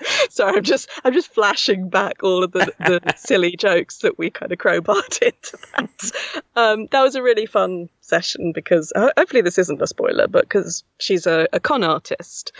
Sorry, 0.30 0.56
I'm 0.56 0.62
just 0.62 0.88
I'm 1.04 1.12
just 1.12 1.32
flashing 1.32 1.88
back 1.88 2.22
all 2.22 2.44
of 2.44 2.52
the, 2.52 2.72
the 2.78 3.14
silly 3.16 3.56
jokes 3.56 3.98
that 3.98 4.18
we 4.18 4.30
kind 4.30 4.52
of 4.52 4.58
crowbarred 4.58 5.22
into 5.22 5.58
that. 5.76 6.42
Um, 6.56 6.86
that 6.90 7.02
was 7.02 7.14
a 7.14 7.22
really 7.22 7.46
fun 7.46 7.88
session 8.00 8.52
because 8.52 8.92
uh, 8.96 9.10
hopefully 9.16 9.42
this 9.42 9.58
isn't 9.58 9.82
a 9.82 9.86
spoiler, 9.86 10.26
but 10.26 10.42
because 10.42 10.84
she's 10.98 11.26
a, 11.26 11.48
a 11.52 11.60
con 11.60 11.84
artist, 11.84 12.52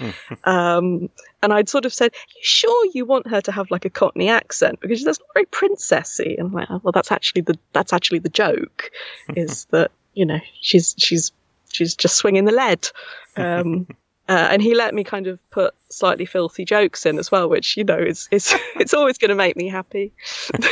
um, 0.45 1.09
and 1.43 1.53
I'd 1.53 1.69
sort 1.69 1.85
of 1.85 1.93
said, 1.93 2.13
"You 2.37 2.43
sure 2.43 2.87
you 2.93 3.05
want 3.05 3.29
her 3.29 3.41
to 3.43 3.53
have 3.53 3.71
like 3.71 3.85
a 3.85 3.91
Cockney 3.91 4.29
accent 4.29 4.81
because 4.81 5.05
that's 5.05 5.21
not 5.21 5.29
very 5.35 5.47
princessy?" 5.47 6.39
And 6.39 6.49
I'm 6.49 6.53
like, 6.53 6.69
"Oh, 6.71 6.81
well, 6.83 6.93
that's 6.93 7.13
actually 7.13 7.43
the 7.43 7.59
that's 7.73 7.93
actually 7.93 8.21
the 8.21 8.29
joke, 8.29 8.91
is 9.37 9.67
that 9.67 9.91
you 10.15 10.27
know 10.27 10.41
she's 10.61 10.95
she's 10.99 11.33
she's 11.73 11.95
just 11.95 12.17
swinging 12.17 12.45
the 12.45 12.53
lead." 12.53 12.89
Um, 13.37 13.87
uh, 14.31 14.49
and 14.51 14.63
he 14.63 14.75
let 14.77 14.95
me 14.95 15.03
kind 15.03 15.27
of 15.27 15.39
put 15.51 15.75
slightly 15.89 16.25
filthy 16.25 16.65
jokes 16.65 17.05
in 17.05 17.19
as 17.19 17.33
well, 17.33 17.49
which 17.49 17.77
you 17.77 17.83
know 17.83 17.99
is 17.99 18.29
is 18.31 18.55
it's 18.77 18.95
always 18.95 19.19
going 19.19 19.29
to 19.29 19.35
make 19.35 19.57
me 19.57 19.69
happy. 19.69 20.13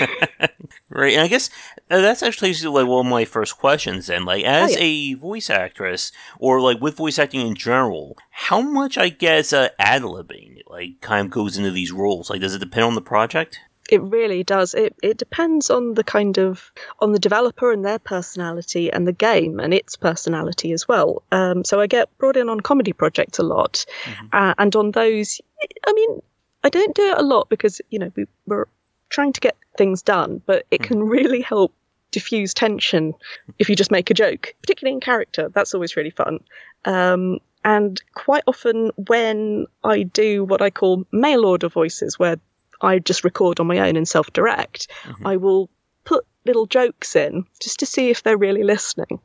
Right, 0.91 1.13
and 1.13 1.23
I 1.23 1.29
guess 1.29 1.51
uh, 1.91 2.01
that's 2.01 2.23
actually 2.23 2.53
like 2.55 2.87
one 2.87 3.07
of 3.07 3.11
my 3.11 3.27
first 3.27 3.59
questions. 3.59 4.07
Then, 4.07 4.25
like, 4.25 4.45
as 4.45 4.73
yeah. 4.73 4.81
a 4.81 5.15
voice 5.15 5.51
actress, 5.51 6.13
or 6.39 6.61
like 6.61 6.81
with 6.81 6.97
voice 6.97 7.19
acting 7.19 7.47
in 7.47 7.55
general, 7.55 8.17
how 8.31 8.63
much 8.63 8.97
I 8.97 9.11
guess 9.11 9.53
uh, 9.53 9.69
ad 9.79 10.03
libbing 10.03 10.63
like 10.67 11.01
kind 11.03 11.27
of 11.27 11.31
goes 11.31 11.59
into 11.59 11.71
these 11.71 11.93
roles? 11.93 12.31
Like, 12.31 12.41
does 12.41 12.55
it 12.55 12.61
depend 12.61 12.85
on 12.85 12.95
the 12.95 13.03
project? 13.03 13.61
It 13.89 14.03
really 14.03 14.45
does. 14.45 14.75
It 14.75 14.95
it 15.03 15.17
depends 15.17 15.71
on 15.71 15.95
the 15.95 16.05
kind 16.05 16.39
of 16.39 16.71
on 17.01 17.13
the 17.13 17.19
developer 17.19 17.73
and 17.73 17.85
their 17.85 17.99
personality 17.99 18.93
and 18.93 19.07
the 19.07 19.13
game 19.13 19.59
and 19.61 19.73
its 19.73 19.97
personality 19.97 20.73
as 20.73 20.87
well. 20.87 21.23
Um, 21.33 21.65
so 21.65 21.81
I 21.81 21.87
get 21.87 22.17
brought 22.19 22.37
in 22.37 22.49
on 22.49 22.61
comedy 22.61 22.93
projects 22.93 23.39
a 23.39 23.43
lot, 23.43 23.87
Mhm. 24.05 24.29
uh, 24.33 24.55
and 24.59 24.77
on 24.77 24.91
those, 24.93 25.41
I 25.87 25.93
mean, 25.93 26.23
I 26.65 26.69
don't 26.69 26.95
do 26.95 27.11
it 27.13 27.19
a 27.19 27.23
lot 27.23 27.49
because 27.49 27.81
you 27.91 27.99
know 27.99 28.13
we, 28.15 28.27
we're 28.47 28.67
trying 29.09 29.33
to 29.33 29.41
get 29.41 29.57
things 29.79 30.03
done, 30.03 30.43
but 30.45 30.67
it 30.71 30.83
can 30.83 31.03
really 31.03 31.41
help 31.41 31.73
diffuse 32.11 32.53
tension 32.55 33.15
if 33.59 33.69
you 33.71 33.77
just 33.77 33.91
make 33.91 34.11
a 34.11 34.15
joke, 34.15 34.55
particularly 34.61 34.95
in 34.95 35.01
character. 35.01 35.49
That's 35.49 35.75
always 35.75 35.97
really 35.97 36.11
fun. 36.11 36.41
Um, 36.85 37.39
and 37.65 38.01
quite 38.15 38.45
often, 38.47 38.91
when 38.97 39.67
I 39.83 40.03
do 40.03 40.45
what 40.45 40.63
I 40.63 40.71
call 40.71 41.05
mail 41.11 41.45
order 41.45 41.69
voices, 41.69 42.19
where 42.19 42.37
I 42.81 42.99
just 42.99 43.25
record 43.25 43.61
on 43.61 43.67
my 43.67 43.79
own 43.79 43.97
and 43.97 44.07
self 44.09 44.33
direct, 44.33 44.89
mm-hmm. 45.03 45.27
I 45.27 45.37
will 45.37 45.69
put 46.05 46.25
little 46.45 46.67
jokes 46.67 47.17
in 47.17 47.45
just 47.61 47.79
to 47.81 47.87
see 47.87 48.11
if 48.11 48.23
they're 48.23 48.39
really 48.39 48.65
listening. 48.65 49.21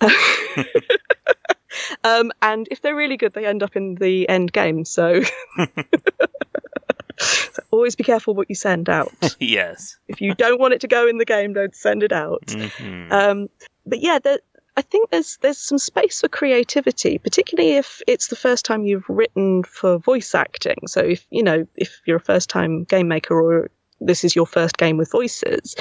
um, 2.04 2.32
and 2.42 2.66
if 2.70 2.82
they're 2.82 2.96
really 2.96 3.16
good, 3.16 3.34
they 3.34 3.46
end 3.46 3.62
up 3.62 3.76
in 3.76 3.96
the 3.96 4.28
end 4.28 4.52
game. 4.52 4.84
So. 4.84 5.22
so 7.18 7.62
always 7.70 7.94
be 7.94 8.04
careful 8.04 8.34
what 8.34 8.48
you 8.48 8.54
send 8.54 8.88
out. 8.88 9.12
yes. 9.38 9.96
If 10.08 10.20
you 10.20 10.34
don't 10.34 10.60
want 10.60 10.74
it 10.74 10.80
to 10.80 10.88
go 10.88 11.06
in 11.06 11.18
the 11.18 11.24
game, 11.24 11.52
don't 11.52 11.74
send 11.74 12.02
it 12.02 12.12
out. 12.12 12.44
Mm-hmm. 12.46 13.12
Um, 13.12 13.48
but 13.86 14.00
yeah, 14.00 14.18
there, 14.18 14.40
I 14.76 14.82
think 14.82 15.10
there's 15.10 15.38
there's 15.38 15.58
some 15.58 15.78
space 15.78 16.20
for 16.20 16.28
creativity, 16.28 17.18
particularly 17.18 17.76
if 17.76 18.02
it's 18.06 18.28
the 18.28 18.36
first 18.36 18.64
time 18.64 18.84
you've 18.84 19.08
written 19.08 19.62
for 19.62 19.98
voice 19.98 20.34
acting. 20.34 20.76
So 20.86 21.00
if 21.00 21.26
you 21.30 21.42
know 21.42 21.66
if 21.76 22.00
you're 22.04 22.18
a 22.18 22.20
first 22.20 22.50
time 22.50 22.84
game 22.84 23.08
maker 23.08 23.40
or 23.40 23.70
this 24.00 24.22
is 24.22 24.36
your 24.36 24.46
first 24.46 24.76
game 24.76 24.98
with 24.98 25.10
voices, 25.10 25.74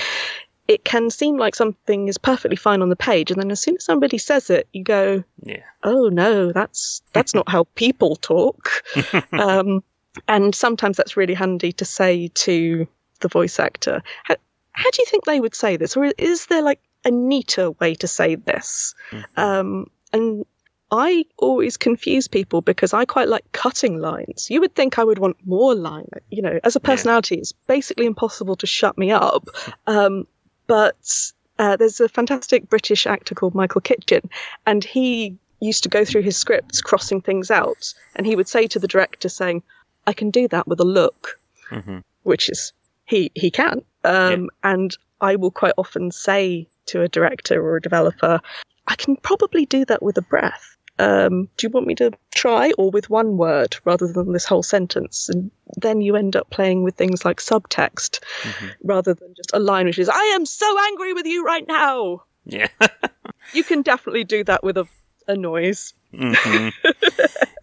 it 0.67 0.85
can 0.85 1.09
seem 1.09 1.37
like 1.37 1.55
something 1.55 2.07
is 2.07 2.17
perfectly 2.17 2.55
fine 2.55 2.81
on 2.81 2.89
the 2.89 2.95
page, 2.95 3.31
and 3.31 3.41
then 3.41 3.51
as 3.51 3.59
soon 3.59 3.75
as 3.75 3.83
somebody 3.83 4.17
says 4.17 4.49
it, 4.49 4.67
you 4.71 4.83
go, 4.83 5.23
"Yeah, 5.43 5.63
oh 5.83 6.07
no, 6.07 6.53
that's 6.53 7.01
that's 7.11 7.35
not 7.35 7.49
how 7.49 7.65
people 7.75 8.15
talk." 8.15 8.69
um, 9.33 9.83
and 10.29 10.55
sometimes 10.55 10.95
that's 10.95 11.17
really 11.17 11.33
handy 11.33 11.73
to 11.73 11.85
say 11.85 12.29
to 12.29 12.87
the 13.19 13.27
voice 13.27 13.59
actor. 13.59 14.01
How, 14.23 14.37
how 14.71 14.89
do 14.89 15.01
you 15.01 15.05
think 15.05 15.25
they 15.25 15.41
would 15.41 15.55
say 15.55 15.75
this, 15.75 15.97
or 15.97 16.05
is 16.17 16.45
there 16.45 16.61
like 16.61 16.79
a 17.05 17.11
neater 17.11 17.71
way 17.71 17.95
to 17.95 18.07
say 18.07 18.35
this. 18.35 18.95
Mm-hmm. 19.11 19.39
Um, 19.39 19.87
and 20.11 20.45
I 20.91 21.25
always 21.37 21.77
confuse 21.77 22.27
people 22.27 22.61
because 22.61 22.93
I 22.93 23.05
quite 23.05 23.27
like 23.27 23.49
cutting 23.51 23.99
lines. 23.99 24.49
You 24.49 24.61
would 24.61 24.75
think 24.75 24.99
I 24.99 25.03
would 25.03 25.19
want 25.19 25.37
more 25.45 25.75
line. 25.75 26.09
You 26.29 26.41
know, 26.41 26.59
as 26.63 26.75
a 26.75 26.79
personality, 26.79 27.35
yeah. 27.35 27.41
it's 27.41 27.51
basically 27.51 28.05
impossible 28.05 28.55
to 28.57 28.67
shut 28.67 28.97
me 28.97 29.11
up. 29.11 29.47
Um, 29.87 30.25
but 30.67 31.31
uh, 31.59 31.77
there's 31.77 31.99
a 31.99 32.09
fantastic 32.09 32.69
British 32.69 33.05
actor 33.05 33.35
called 33.35 33.53
Michael 33.53 33.81
Kitchen, 33.81 34.27
and 34.65 34.83
he 34.83 35.37
used 35.59 35.83
to 35.83 35.89
go 35.89 36.03
through 36.03 36.23
his 36.23 36.35
scripts, 36.35 36.81
crossing 36.81 37.21
things 37.21 37.51
out, 37.51 37.93
and 38.15 38.25
he 38.25 38.35
would 38.35 38.47
say 38.47 38.65
to 38.67 38.79
the 38.79 38.87
director, 38.87 39.29
saying, 39.29 39.61
"I 40.07 40.13
can 40.13 40.31
do 40.31 40.47
that 40.47 40.67
with 40.67 40.79
a 40.79 40.85
look," 40.85 41.39
mm-hmm. 41.69 41.99
which 42.23 42.49
is 42.49 42.73
he 43.05 43.31
he 43.35 43.51
can. 43.51 43.83
Um, 44.03 44.49
yeah. 44.63 44.71
And 44.71 44.97
I 45.21 45.35
will 45.35 45.51
quite 45.51 45.73
often 45.77 46.11
say 46.11 46.67
to 46.87 47.01
a 47.01 47.07
director 47.07 47.61
or 47.61 47.77
a 47.77 47.81
developer, 47.81 48.39
I 48.87 48.95
can 48.95 49.15
probably 49.15 49.65
do 49.65 49.85
that 49.85 50.03
with 50.03 50.17
a 50.17 50.21
breath. 50.21 50.75
Um, 50.97 51.49
do 51.57 51.67
you 51.67 51.69
want 51.71 51.87
me 51.87 51.95
to 51.95 52.11
try 52.33 52.71
or 52.77 52.89
with 52.89 53.09
one 53.09 53.35
word 53.35 53.75
rather 53.83 54.07
than 54.07 54.31
this 54.31 54.45
whole 54.45 54.63
sentence? 54.63 55.27
And 55.27 55.51
then 55.75 56.01
you 56.01 56.15
end 56.15 56.35
up 56.35 56.49
playing 56.49 56.83
with 56.83 56.95
things 56.95 57.25
like 57.25 57.37
subtext 57.37 58.21
mm-hmm. 58.41 58.67
rather 58.83 59.13
than 59.13 59.33
just 59.35 59.51
a 59.53 59.59
line 59.59 59.87
which 59.87 59.99
is, 59.99 60.07
I 60.07 60.23
am 60.35 60.45
so 60.45 60.79
angry 60.85 61.13
with 61.13 61.25
you 61.25 61.43
right 61.43 61.67
now. 61.67 62.23
Yeah. 62.45 62.67
you 63.53 63.63
can 63.63 63.81
definitely 63.81 64.23
do 64.23 64.43
that 64.45 64.63
with 64.63 64.77
a, 64.77 64.87
a 65.27 65.35
noise. 65.35 65.93
Mm-hmm. 66.13 66.69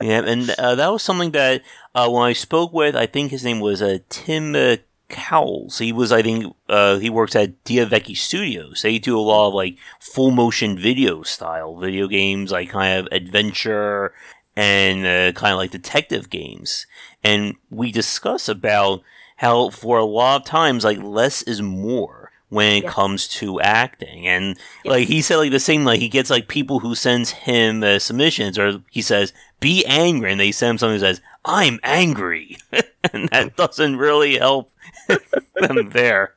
yeah, 0.04 0.22
and 0.24 0.50
uh, 0.50 0.74
that 0.74 0.92
was 0.92 1.02
something 1.02 1.30
that 1.30 1.62
uh, 1.94 2.10
when 2.10 2.24
I 2.24 2.34
spoke 2.34 2.72
with, 2.72 2.94
I 2.94 3.06
think 3.06 3.30
his 3.30 3.44
name 3.44 3.60
was 3.60 3.80
uh, 3.80 3.98
Tim 4.10 4.54
uh, 4.54 4.76
Cowles. 5.12 5.78
He 5.78 5.92
was, 5.92 6.10
I 6.10 6.22
think, 6.22 6.56
uh, 6.68 6.98
he 6.98 7.08
works 7.10 7.36
at 7.36 7.62
D'Avekki 7.64 8.16
Studios. 8.16 8.82
They 8.82 8.98
do 8.98 9.18
a 9.18 9.20
lot 9.20 9.48
of 9.48 9.54
like 9.54 9.76
full 10.00 10.32
motion 10.32 10.76
video 10.76 11.22
style 11.22 11.76
video 11.76 12.08
games, 12.08 12.50
like 12.50 12.70
kind 12.70 12.98
of 12.98 13.08
adventure 13.12 14.12
and 14.56 15.06
uh, 15.06 15.38
kind 15.38 15.52
of 15.52 15.58
like 15.58 15.70
detective 15.70 16.30
games. 16.30 16.86
And 17.22 17.54
we 17.70 17.92
discuss 17.92 18.48
about 18.48 19.02
how 19.36 19.70
for 19.70 19.98
a 19.98 20.04
lot 20.04 20.40
of 20.40 20.46
times, 20.46 20.84
like 20.84 20.98
less 20.98 21.42
is 21.42 21.62
more 21.62 22.32
when 22.48 22.76
it 22.76 22.84
yeah. 22.84 22.90
comes 22.90 23.26
to 23.26 23.60
acting. 23.60 24.26
And 24.26 24.58
yeah. 24.84 24.92
like 24.92 25.08
he 25.08 25.22
said, 25.22 25.36
like 25.36 25.52
the 25.52 25.60
same, 25.60 25.84
like 25.84 26.00
he 26.00 26.08
gets 26.08 26.30
like 26.30 26.48
people 26.48 26.80
who 26.80 26.94
sends 26.94 27.30
him 27.30 27.82
uh, 27.82 27.98
submissions, 27.98 28.58
or 28.58 28.82
he 28.90 29.00
says, 29.00 29.32
"Be 29.60 29.84
angry," 29.86 30.30
and 30.30 30.40
they 30.40 30.52
send 30.52 30.72
him 30.72 30.78
something 30.78 31.00
that 31.00 31.16
says, 31.16 31.22
"I'm 31.44 31.80
angry," 31.82 32.58
and 33.12 33.28
that 33.30 33.56
doesn't 33.56 33.96
really 33.96 34.38
help 34.38 34.72
them 35.54 35.90
there. 35.90 36.34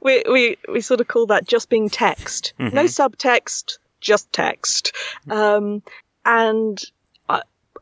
We 0.00 0.22
we 0.28 0.56
we 0.68 0.80
sort 0.80 1.00
of 1.00 1.08
call 1.08 1.26
that 1.26 1.46
just 1.46 1.68
being 1.68 1.88
text, 1.88 2.52
mm-hmm. 2.58 2.74
no 2.74 2.84
subtext, 2.84 3.78
just 4.00 4.32
text, 4.32 4.92
um, 5.30 5.82
and 6.24 6.82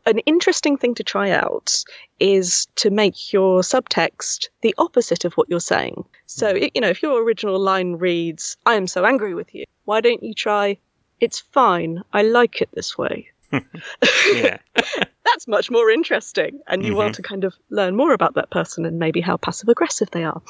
an 0.06 0.18
interesting 0.20 0.76
thing 0.76 0.94
to 0.94 1.04
try 1.04 1.30
out 1.30 1.84
is 2.18 2.66
to 2.76 2.90
make 2.90 3.32
your 3.32 3.60
subtext 3.60 4.48
the 4.62 4.74
opposite 4.78 5.24
of 5.24 5.34
what 5.34 5.48
you're 5.48 5.60
saying. 5.60 6.04
So, 6.26 6.52
hmm. 6.52 6.64
you 6.74 6.80
know, 6.80 6.88
if 6.88 7.02
your 7.02 7.22
original 7.22 7.58
line 7.58 7.94
reads, 7.94 8.56
I 8.66 8.74
am 8.74 8.86
so 8.86 9.04
angry 9.04 9.34
with 9.34 9.54
you, 9.54 9.64
why 9.84 10.00
don't 10.00 10.22
you 10.22 10.34
try, 10.34 10.78
it's 11.20 11.40
fine, 11.40 12.02
I 12.12 12.22
like 12.22 12.60
it 12.60 12.70
this 12.72 12.96
way? 12.96 13.30
That's 13.52 15.48
much 15.48 15.70
more 15.70 15.90
interesting. 15.90 16.60
And 16.66 16.82
you 16.82 16.90
mm-hmm. 16.90 16.98
want 16.98 17.14
to 17.16 17.22
kind 17.22 17.44
of 17.44 17.54
learn 17.70 17.96
more 17.96 18.12
about 18.12 18.34
that 18.34 18.50
person 18.50 18.84
and 18.84 18.98
maybe 18.98 19.20
how 19.20 19.36
passive 19.36 19.68
aggressive 19.68 20.10
they 20.10 20.24
are. 20.24 20.42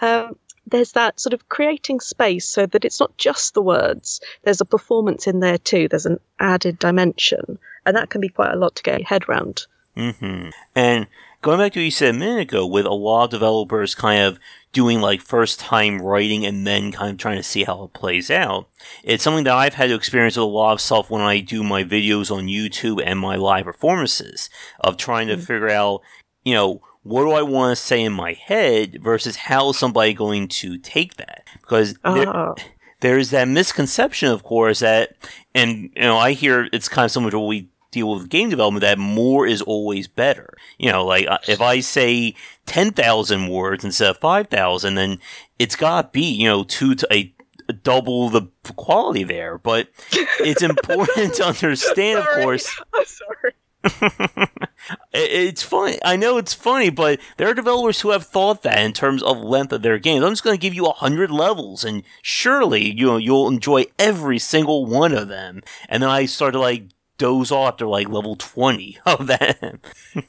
Um, 0.00 0.36
there's 0.66 0.92
that 0.92 1.20
sort 1.20 1.32
of 1.32 1.48
creating 1.48 2.00
space 2.00 2.46
so 2.48 2.66
that 2.66 2.84
it's 2.84 3.00
not 3.00 3.16
just 3.18 3.54
the 3.54 3.62
words. 3.62 4.20
There's 4.42 4.60
a 4.60 4.64
performance 4.64 5.26
in 5.26 5.40
there 5.40 5.58
too. 5.58 5.88
There's 5.88 6.06
an 6.06 6.18
added 6.40 6.78
dimension, 6.78 7.58
and 7.84 7.96
that 7.96 8.10
can 8.10 8.20
be 8.20 8.28
quite 8.28 8.52
a 8.52 8.56
lot 8.56 8.74
to 8.76 8.82
get 8.82 8.98
your 8.98 9.08
head 9.08 9.28
around. 9.28 9.66
Mm-hmm. 9.96 10.50
And 10.74 11.06
going 11.40 11.58
back 11.58 11.72
to 11.72 11.78
what 11.78 11.84
you 11.84 11.90
said 11.90 12.14
a 12.14 12.18
minute 12.18 12.40
ago, 12.40 12.66
with 12.66 12.84
a 12.84 12.92
lot 12.92 13.24
of 13.24 13.30
developers 13.30 13.94
kind 13.94 14.22
of 14.22 14.38
doing 14.76 15.00
like 15.00 15.22
first 15.22 15.58
time 15.58 16.02
writing 16.02 16.44
and 16.44 16.66
then 16.66 16.92
kind 16.92 17.10
of 17.10 17.16
trying 17.16 17.38
to 17.38 17.42
see 17.42 17.64
how 17.64 17.82
it 17.84 17.94
plays 17.94 18.30
out, 18.30 18.68
it's 19.02 19.24
something 19.24 19.44
that 19.44 19.54
I've 19.54 19.72
had 19.72 19.86
to 19.86 19.94
experience 19.94 20.36
with 20.36 20.42
a 20.42 20.46
lot 20.46 20.74
of 20.74 20.82
stuff 20.82 21.08
when 21.08 21.22
I 21.22 21.40
do 21.40 21.64
my 21.64 21.82
videos 21.82 22.30
on 22.30 22.46
YouTube 22.46 23.02
and 23.02 23.18
my 23.18 23.36
live 23.36 23.64
performances 23.64 24.50
of 24.80 24.98
trying 24.98 25.28
to 25.28 25.32
mm-hmm. 25.36 25.44
figure 25.44 25.70
out, 25.70 26.02
you 26.44 26.52
know, 26.52 26.82
what 27.04 27.22
do 27.22 27.30
I 27.30 27.40
want 27.40 27.74
to 27.74 27.82
say 27.82 28.02
in 28.02 28.12
my 28.12 28.34
head 28.34 28.98
versus 29.02 29.36
how 29.36 29.70
is 29.70 29.78
somebody 29.78 30.12
going 30.12 30.46
to 30.48 30.76
take 30.76 31.16
that? 31.16 31.44
Because 31.62 31.94
uh-huh. 32.04 32.52
there, 32.56 32.66
there's 33.00 33.30
that 33.30 33.48
misconception, 33.48 34.28
of 34.28 34.42
course, 34.42 34.80
that, 34.80 35.16
and 35.54 35.90
you 35.96 36.02
know, 36.02 36.18
I 36.18 36.32
hear 36.32 36.68
it's 36.70 36.90
kind 36.90 37.06
of 37.06 37.12
similar 37.12 37.30
to 37.30 37.38
what 37.38 37.48
we 37.48 37.70
deal 37.96 38.14
with 38.14 38.28
game 38.28 38.50
development 38.50 38.82
that 38.82 38.98
more 38.98 39.46
is 39.46 39.62
always 39.62 40.06
better. 40.06 40.54
You 40.78 40.92
know, 40.92 41.04
like 41.04 41.26
uh, 41.26 41.38
if 41.48 41.60
I 41.60 41.80
say 41.80 42.34
10,000 42.66 43.48
words 43.48 43.84
instead 43.84 44.10
of 44.10 44.18
5,000, 44.18 44.94
then 44.94 45.18
it's 45.58 45.76
got 45.76 46.02
to 46.02 46.08
be, 46.12 46.24
you 46.24 46.48
know, 46.48 46.64
two 46.64 46.94
to 46.94 47.08
a 47.12 47.34
double 47.82 48.28
the 48.28 48.48
quality 48.76 49.24
there. 49.24 49.58
But 49.58 49.88
it's 50.12 50.62
important 50.62 51.34
to 51.34 51.46
understand, 51.46 52.20
of 52.20 52.26
course. 52.42 52.80
I'm 52.94 53.04
sorry. 53.04 53.52
it's 55.12 55.62
funny. 55.62 55.98
I 56.04 56.16
know 56.16 56.38
it's 56.38 56.54
funny, 56.54 56.90
but 56.90 57.20
there 57.36 57.48
are 57.48 57.54
developers 57.54 58.00
who 58.00 58.10
have 58.10 58.26
thought 58.26 58.62
that 58.62 58.84
in 58.84 58.92
terms 58.92 59.22
of 59.22 59.38
length 59.38 59.72
of 59.72 59.82
their 59.82 59.98
games. 59.98 60.24
I'm 60.24 60.32
just 60.32 60.44
going 60.44 60.56
to 60.56 60.60
give 60.60 60.74
you 60.74 60.86
a 60.86 60.92
hundred 60.92 61.30
levels, 61.30 61.84
and 61.84 62.02
surely 62.22 62.92
you 62.92 63.06
know 63.06 63.16
you'll 63.16 63.48
enjoy 63.48 63.86
every 63.98 64.38
single 64.38 64.86
one 64.86 65.12
of 65.12 65.28
them. 65.28 65.62
And 65.88 66.02
then 66.02 66.10
I 66.10 66.26
started 66.26 66.58
like 66.58 66.88
doze 67.18 67.50
off 67.50 67.78
to 67.78 67.88
like 67.88 68.08
level 68.08 68.36
20 68.36 68.98
of 69.06 69.26
that. 69.26 69.78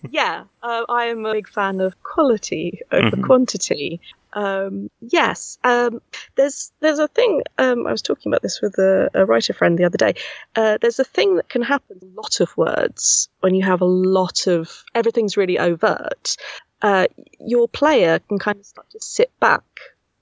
yeah, 0.09 0.43
uh, 0.63 0.85
I 0.89 1.05
am 1.05 1.25
a 1.25 1.33
big 1.33 1.49
fan 1.49 1.81
of 1.81 2.01
quality 2.03 2.81
over 2.91 3.09
mm-hmm. 3.09 3.23
quantity. 3.23 4.01
Um, 4.33 4.91
yes, 5.01 5.57
um, 5.63 6.01
there's 6.35 6.71
there's 6.79 6.99
a 6.99 7.07
thing. 7.07 7.41
Um, 7.57 7.87
I 7.87 7.91
was 7.91 8.01
talking 8.01 8.31
about 8.31 8.41
this 8.41 8.61
with 8.61 8.77
a, 8.77 9.09
a 9.13 9.25
writer 9.25 9.53
friend 9.53 9.77
the 9.77 9.85
other 9.85 9.97
day. 9.97 10.13
Uh, 10.55 10.77
there's 10.79 10.99
a 10.99 11.03
thing 11.03 11.37
that 11.37 11.49
can 11.49 11.61
happen. 11.61 11.99
A 12.01 12.21
lot 12.21 12.39
of 12.39 12.55
words 12.57 13.29
when 13.39 13.55
you 13.55 13.63
have 13.65 13.81
a 13.81 13.85
lot 13.85 14.47
of 14.47 14.83
everything's 14.93 15.37
really 15.37 15.57
overt. 15.57 16.37
Uh, 16.81 17.07
your 17.39 17.67
player 17.67 18.19
can 18.19 18.37
kind 18.37 18.59
of 18.59 18.65
start 18.65 18.89
to 18.91 18.99
sit 19.01 19.31
back 19.39 19.63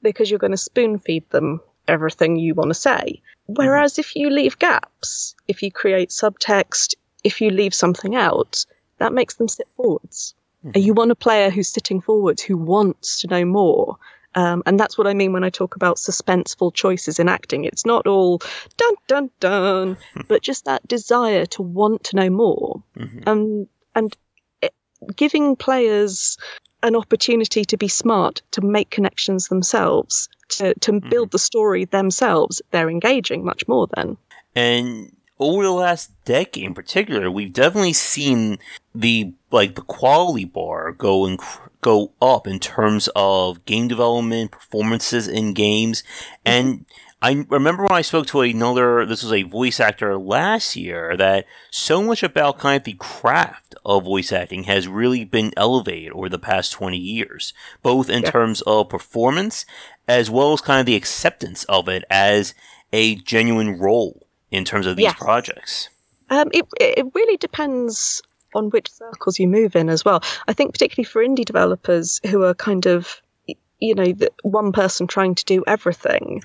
because 0.01 0.29
you're 0.29 0.39
going 0.39 0.51
to 0.51 0.57
spoon 0.57 0.99
feed 0.99 1.29
them 1.31 1.59
everything 1.87 2.37
you 2.37 2.53
want 2.53 2.69
to 2.69 2.75
say. 2.75 3.21
Whereas 3.47 3.93
mm-hmm. 3.93 4.01
if 4.01 4.15
you 4.15 4.29
leave 4.29 4.59
gaps, 4.59 5.35
if 5.47 5.61
you 5.61 5.71
create 5.71 6.09
subtext, 6.09 6.95
if 7.23 7.41
you 7.41 7.49
leave 7.49 7.73
something 7.73 8.15
out, 8.15 8.65
that 8.97 9.13
makes 9.13 9.35
them 9.35 9.47
sit 9.47 9.67
forwards. 9.75 10.33
Mm-hmm. 10.65 10.79
You 10.79 10.93
want 10.93 11.11
a 11.11 11.15
player 11.15 11.49
who's 11.49 11.69
sitting 11.69 12.01
forwards, 12.01 12.41
who 12.41 12.57
wants 12.57 13.21
to 13.21 13.27
know 13.27 13.45
more. 13.45 13.97
Um, 14.35 14.63
and 14.65 14.79
that's 14.79 14.97
what 14.97 15.07
I 15.07 15.13
mean 15.13 15.31
when 15.31 15.45
I 15.45 15.49
talk 15.49 15.75
about 15.75 15.95
suspenseful 15.97 16.73
choices 16.73 17.19
in 17.19 17.29
acting. 17.29 17.63
It's 17.63 17.85
not 17.85 18.05
all 18.05 18.41
dun 18.77 18.95
dun 19.07 19.29
dun, 19.39 19.97
but 20.27 20.41
just 20.41 20.65
that 20.65 20.85
desire 20.87 21.45
to 21.47 21.61
want 21.61 22.03
to 22.05 22.15
know 22.17 22.29
more. 22.29 22.83
Mm-hmm. 22.97 23.29
Um, 23.29 23.67
and 23.95 24.15
it, 24.61 24.73
giving 25.15 25.55
players 25.55 26.37
an 26.83 26.95
opportunity 26.95 27.63
to 27.65 27.77
be 27.77 27.87
smart, 27.87 28.41
to 28.51 28.61
make 28.61 28.89
connections 28.89 29.47
themselves, 29.47 30.29
to, 30.49 30.73
to 30.75 30.91
Mm-hmm. 30.93 31.09
build 31.09 31.31
the 31.31 31.39
story 31.39 31.85
themselves, 31.85 32.61
they're 32.71 32.89
engaging 32.89 33.43
much 33.43 33.67
more 33.67 33.87
then. 33.95 34.17
And 34.55 35.15
over 35.39 35.63
the 35.63 35.71
last 35.71 36.11
decade 36.23 36.63
in 36.63 36.73
particular, 36.73 37.29
we've 37.29 37.51
definitely 37.53 37.93
seen 37.93 38.57
the 38.93 39.33
like 39.51 39.75
the 39.75 39.81
quality 39.81 40.45
bar 40.45 40.91
go 40.91 41.25
and 41.25 41.39
go 41.81 42.11
up 42.21 42.47
in 42.47 42.59
terms 42.59 43.09
of 43.15 43.63
game 43.65 43.87
development, 43.87 44.51
performances 44.51 45.27
in 45.27 45.53
games, 45.53 46.03
and 46.45 46.85
I 47.25 47.43
remember 47.49 47.81
when 47.81 47.91
I 47.93 48.03
spoke 48.03 48.27
to 48.27 48.41
another, 48.41 49.03
this 49.03 49.23
was 49.23 49.33
a 49.33 49.41
voice 49.41 49.79
actor 49.79 50.15
last 50.15 50.75
year, 50.75 51.17
that 51.17 51.45
so 51.71 52.03
much 52.03 52.21
about 52.21 52.59
kind 52.59 52.77
of 52.77 52.83
the 52.83 52.93
craft 52.93 53.73
of 53.83 54.03
voice 54.03 54.31
acting 54.31 54.65
has 54.65 54.87
really 54.87 55.25
been 55.25 55.51
elevated 55.57 56.11
over 56.11 56.29
the 56.29 56.37
past 56.37 56.73
20 56.73 56.95
years, 56.97 57.51
both 57.81 58.11
in 58.11 58.21
Yeah. 58.21 58.29
terms 58.29 58.61
of 58.67 58.89
performance 58.89 59.65
as 60.07 60.29
well 60.29 60.53
as 60.53 60.61
kind 60.61 60.79
of 60.79 60.85
the 60.85 60.95
acceptance 60.95 61.63
of 61.63 61.89
it 61.89 62.03
as 62.11 62.53
a 62.93 63.15
genuine 63.15 63.79
role 63.79 64.27
in 64.51 64.63
terms 64.63 64.85
of 64.85 64.95
these 64.95 65.11
projects. 65.15 65.89
Um, 66.29 66.49
it, 66.53 66.67
it 66.79 67.07
really 67.15 67.37
depends 67.37 68.21
on 68.53 68.69
which 68.69 68.91
circles 68.91 69.39
you 69.39 69.47
move 69.47 69.75
in 69.75 69.89
as 69.89 70.05
well. 70.05 70.21
I 70.47 70.53
think, 70.53 70.73
particularly 70.73 71.05
for 71.05 71.25
indie 71.25 71.43
developers 71.43 72.21
who 72.27 72.43
are 72.43 72.53
kind 72.53 72.85
of, 72.85 73.19
you 73.79 73.95
know, 73.95 74.11
the 74.13 74.31
one 74.43 74.71
person 74.71 75.07
trying 75.07 75.33
to 75.33 75.45
do 75.45 75.63
everything, 75.65 76.43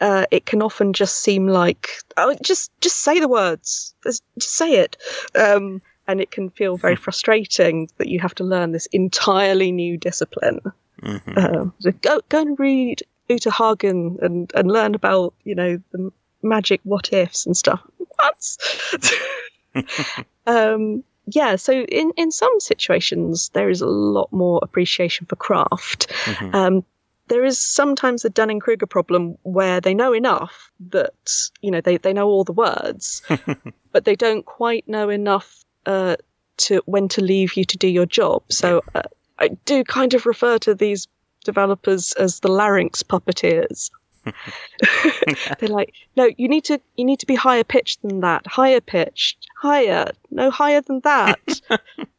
uh, 0.00 0.26
it 0.30 0.46
can 0.46 0.62
often 0.62 0.92
just 0.92 1.16
seem 1.22 1.48
like, 1.48 1.88
oh, 2.16 2.34
just 2.42 2.70
just 2.80 2.98
say 2.98 3.20
the 3.20 3.28
words, 3.28 3.94
Just- 4.04 4.22
say 4.38 4.72
it. 4.80 4.96
Um, 5.34 5.80
and 6.08 6.20
it 6.20 6.30
can 6.30 6.50
feel 6.50 6.76
very 6.76 6.94
frustrating 6.96 7.88
that 7.98 8.08
you 8.08 8.20
have 8.20 8.34
to 8.36 8.44
learn 8.44 8.72
this 8.72 8.86
entirely 8.92 9.72
new 9.72 9.96
discipline. 9.96 10.60
hmm 11.02 11.16
Um, 11.36 11.72
so 11.80 11.90
go 12.02 12.20
go 12.28 12.40
and 12.40 12.58
read 12.58 13.02
Uta 13.28 13.50
Hagen 13.50 14.18
and 14.22 14.52
and 14.54 14.70
learn 14.70 14.94
about 14.94 15.34
you 15.44 15.54
know 15.54 15.78
the 15.92 16.12
magic 16.42 16.80
what 16.84 17.12
ifs 17.12 17.46
and 17.46 17.56
stuff. 17.56 17.80
What? 18.16 18.56
um, 20.46 21.02
yeah. 21.26 21.56
So 21.56 21.72
in 21.72 22.12
in 22.16 22.30
some 22.30 22.60
situations 22.60 23.50
there 23.50 23.68
is 23.70 23.80
a 23.80 23.86
lot 23.86 24.32
more 24.32 24.60
appreciation 24.62 25.26
for 25.26 25.36
craft. 25.36 26.08
Mhm. 26.24 26.54
Um, 26.54 26.84
there 27.28 27.44
is 27.44 27.58
sometimes 27.58 28.24
a 28.24 28.30
Dunning 28.30 28.60
Kruger 28.60 28.86
problem 28.86 29.36
where 29.42 29.80
they 29.80 29.94
know 29.94 30.12
enough 30.12 30.70
that 30.90 31.32
you 31.60 31.70
know 31.70 31.80
they, 31.80 31.96
they 31.96 32.12
know 32.12 32.28
all 32.28 32.44
the 32.44 32.52
words, 32.52 33.22
but 33.92 34.04
they 34.04 34.16
don't 34.16 34.44
quite 34.44 34.86
know 34.88 35.08
enough 35.08 35.64
uh, 35.86 36.16
to 36.58 36.82
when 36.86 37.08
to 37.08 37.22
leave 37.22 37.54
you 37.54 37.64
to 37.64 37.76
do 37.76 37.88
your 37.88 38.06
job. 38.06 38.42
So 38.48 38.82
uh, 38.94 39.02
I 39.38 39.48
do 39.64 39.84
kind 39.84 40.14
of 40.14 40.26
refer 40.26 40.58
to 40.58 40.74
these 40.74 41.08
developers 41.44 42.12
as 42.12 42.40
the 42.40 42.48
larynx 42.48 43.02
puppeteers. 43.02 43.90
They're 45.60 45.68
like, 45.68 45.94
no, 46.16 46.28
you 46.36 46.48
need 46.48 46.64
to 46.64 46.80
you 46.96 47.04
need 47.04 47.20
to 47.20 47.26
be 47.26 47.34
higher 47.34 47.64
pitched 47.64 48.02
than 48.02 48.20
that, 48.20 48.46
higher 48.46 48.80
pitched, 48.80 49.46
higher, 49.60 50.10
no 50.30 50.50
higher 50.50 50.80
than 50.80 51.00
that. 51.00 51.38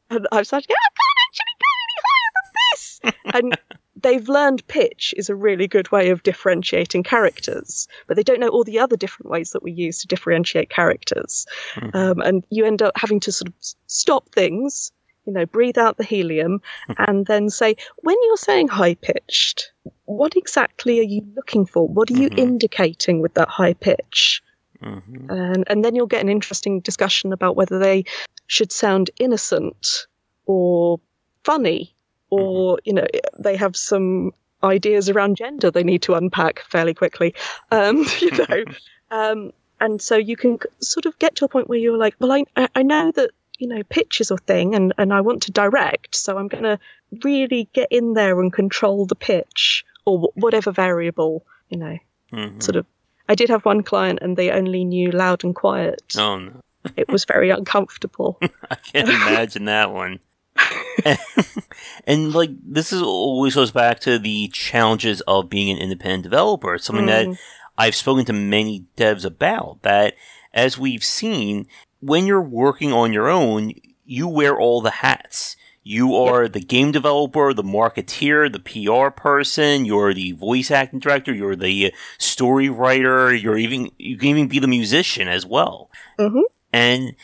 and 0.10 0.28
I 0.32 0.38
was 0.40 0.52
like, 0.54 0.66
yeah, 0.70 0.76
I 0.76 0.92
can't 1.00 1.20
actually 1.28 1.56
go 1.60 1.72
any 1.84 1.98
higher 2.08 2.32
than 2.36 2.52
this. 2.72 3.02
And 3.34 3.78
they've 4.02 4.28
learned 4.30 4.66
pitch 4.68 5.14
is 5.18 5.30
a 5.30 5.36
really 5.36 5.68
good 5.68 5.92
way 5.92 6.10
of 6.10 6.24
differentiating 6.24 7.04
characters, 7.04 7.88
but 8.08 8.16
they 8.16 8.24
don't 8.24 8.40
know 8.40 8.50
all 8.50 8.64
the 8.64 8.80
other 8.80 8.96
different 8.98 9.30
ways 9.30 9.52
that 9.52 9.64
we 9.64 9.72
use 9.72 10.00
to 10.02 10.08
differentiate 10.08 10.70
characters. 10.70 11.46
Mhm. 11.76 11.96
Um, 11.96 12.22
and 12.22 12.46
you 12.50 12.66
end 12.66 12.82
up 12.82 12.94
having 12.96 13.20
to 13.22 13.32
sort 13.32 13.48
of 13.50 13.54
stop 13.88 14.30
things, 14.30 14.92
you 15.26 15.34
know, 15.34 15.46
breathe 15.46 15.78
out 15.78 15.98
the 15.98 16.04
helium, 16.04 16.62
and 17.00 17.26
then 17.26 17.50
say, 17.50 17.76
when 17.98 18.16
you're 18.24 18.38
saying 18.38 18.68
high 18.68 18.96
pitched, 18.96 19.72
what 20.06 20.36
exactly 20.36 21.00
are 21.00 21.04
you 21.04 21.22
looking 21.36 21.66
for? 21.66 21.88
What 21.88 22.10
are 22.12 22.16
you 22.18 22.30
Mhm. 22.30 22.40
indicating 22.40 23.20
with 23.22 23.34
that 23.34 23.50
high 23.50 23.74
pitch? 23.74 24.42
Mhm. 24.84 25.26
and 25.32 25.64
and 25.66 25.84
then 25.84 25.96
you'll 25.96 26.06
get 26.06 26.22
an 26.22 26.30
interesting 26.30 26.80
discussion 26.82 27.34
about 27.34 27.56
whether 27.56 27.80
they 27.80 28.06
should 28.46 28.72
sound 28.72 29.10
innocent 29.20 30.06
or 30.46 31.00
funny 31.44 31.96
or 32.30 32.80
you 32.86 32.94
know 32.94 33.06
they 33.40 33.56
have 33.56 33.76
some 33.76 34.32
ideas 34.64 35.08
around 35.10 35.38
gender 35.38 35.70
they 35.70 35.84
need 35.84 36.02
to 36.02 36.16
unpack 36.16 36.60
fairly 36.70 36.94
quickly 36.94 37.34
um 37.72 38.06
you 38.20 38.32
know 38.32 38.64
um 39.12 39.52
and 39.80 40.02
so 40.02 40.16
you 40.18 40.36
can 40.36 40.58
sort 40.82 41.06
of 41.06 41.18
get 41.20 41.36
to 41.36 41.46
a 41.46 41.48
point 41.48 41.70
where 41.70 41.78
you're 41.80 41.98
like 41.98 42.16
well 42.20 42.32
i 42.32 42.44
I- 42.76 42.84
know 42.84 43.12
that 43.12 43.30
you 43.60 43.68
know 43.68 43.84
pitch 43.90 44.20
is 44.22 44.32
a 44.32 44.38
thing 44.38 44.74
and 44.76 44.94
and 44.98 45.14
i 45.14 45.22
want 45.22 45.42
to 45.44 45.52
direct 45.52 46.16
so 46.16 46.38
i'm 46.38 46.48
going 46.48 46.64
to 46.64 46.80
really 47.24 47.70
get 47.74 47.88
in 47.92 48.14
there 48.14 48.40
and 48.42 48.52
control 48.52 49.06
the 49.06 49.16
pitch 49.16 49.86
or 50.06 50.20
wh- 50.20 50.38
whatever 50.38 50.72
variable 50.72 51.46
you 51.70 51.78
know 51.78 51.98
Mhm. 52.34 52.62
sort 52.62 52.76
of 52.76 52.86
I 53.30 53.36
did 53.36 53.50
have 53.50 53.64
one 53.66 53.84
client 53.84 54.20
and 54.22 54.36
they 54.38 54.52
only 54.52 54.84
knew 54.86 55.12
loud 55.12 55.44
and 55.44 55.54
quiet. 55.56 56.14
Oh 56.18 56.40
no. 56.40 56.62
It 56.96 57.10
was 57.10 57.26
very 57.26 57.50
uncomfortable. 57.50 58.38
I 58.72 58.76
can't 58.76 59.08
imagine 59.10 59.66
that 59.66 59.92
one. 59.92 60.20
And, 61.06 61.20
and, 62.06 62.34
like 62.34 62.52
this 62.64 62.92
is 62.94 63.02
always 63.02 63.56
goes 63.56 63.72
back 63.72 64.00
to 64.02 64.20
the 64.20 64.48
challenges 64.50 65.22
of 65.22 65.50
being 65.50 65.70
an 65.70 65.78
independent 65.78 66.24
developer. 66.24 66.76
It's 66.76 66.86
something 66.86 67.06
that 67.08 67.28
Mm. 67.28 67.38
I've 67.78 67.96
spoken 67.96 68.26
to 68.26 68.34
many 68.34 68.86
devs 68.96 69.24
about. 69.24 69.84
That 69.84 70.16
as 70.54 70.78
we've 70.78 71.04
seen, 71.04 71.68
when 72.00 72.26
you're 72.26 72.42
working 72.42 72.92
on 72.92 73.14
your 73.14 73.30
own, 73.30 73.74
you 74.06 74.28
wear 74.28 74.58
all 74.60 74.82
the 74.82 74.90
hats. 74.90 75.56
You 75.84 76.16
are 76.16 76.50
the 76.50 76.60
game 76.60 76.92
developer, 76.92 77.54
the 77.54 77.64
marketeer, 77.64 78.52
the 78.52 78.60
PR 78.60 79.10
person. 79.10 79.86
You're 79.86 80.14
the 80.14 80.34
voice 80.34 80.70
acting 80.70 81.00
director. 81.00 81.34
You're 81.34 81.56
the 81.56 81.94
story 82.18 82.68
writer. 82.68 83.34
You're 83.34 83.58
even 83.58 83.92
you 83.98 84.18
can 84.18 84.30
even 84.30 84.48
be 84.48 84.60
the 84.60 84.68
musician 84.68 85.28
as 85.30 85.46
well. 85.46 85.90
Mhm. 86.20 86.42
And 86.74 87.16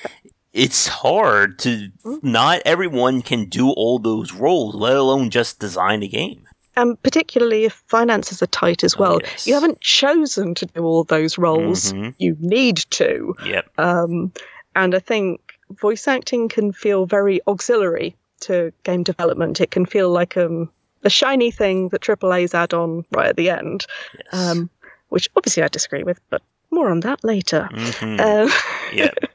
it's 0.54 0.88
hard 0.88 1.58
to 1.60 1.90
Mm. 2.06 2.24
not 2.24 2.62
everyone 2.66 3.22
can 3.22 3.46
do 3.50 3.70
all 3.72 4.00
those 4.00 4.32
roles, 4.34 4.76
let 4.76 4.96
alone 4.96 5.30
just 5.30 5.60
design 5.60 6.04
a 6.04 6.08
game. 6.08 6.48
And 6.76 7.02
particularly 7.04 7.66
if 7.66 7.84
finances 7.88 8.42
are 8.42 8.48
tight 8.48 8.84
as 8.84 8.96
Oh, 8.96 9.00
well. 9.02 9.20
yes. 9.24 9.46
You 9.48 9.54
haven't 9.54 9.80
chosen 9.82 10.56
to 10.56 10.66
do 10.66 10.84
all 10.84 11.04
those 11.04 11.38
roles. 11.38 11.94
Mhm. 11.94 12.16
You 12.18 12.36
need 12.40 12.78
to. 12.92 13.36
Yep. 13.46 13.66
Um, 13.80 14.32
and 14.76 14.96
I 14.96 15.00
think 15.00 15.40
voice 15.80 16.08
acting 16.08 16.50
can 16.50 16.72
feel 16.72 17.06
very 17.06 17.42
auxiliary 17.48 18.16
to 18.42 18.74
game 18.84 19.04
development. 19.04 19.62
It 19.62 19.70
can 19.72 19.86
feel 19.86 20.10
like 20.10 20.36
um, 20.36 20.70
a 21.04 21.10
shiny 21.10 21.52
thing 21.52 21.90
that 21.90 22.02
AAA's 22.02 22.54
add 22.56 22.74
on 22.74 23.06
right 23.12 23.28
at 23.28 23.36
the 23.38 23.50
end, 23.52 23.86
Yes. 24.16 24.34
um, 24.34 24.70
which 25.10 25.30
obviously 25.36 25.62
I 25.64 25.68
disagree 25.68 26.04
with, 26.04 26.20
but 26.30 26.42
more 26.72 26.90
on 26.90 27.02
that 27.02 27.24
later. 27.24 27.70
Mhm. 27.72 28.20
Um, 28.20 28.52
Yep. 28.94 29.16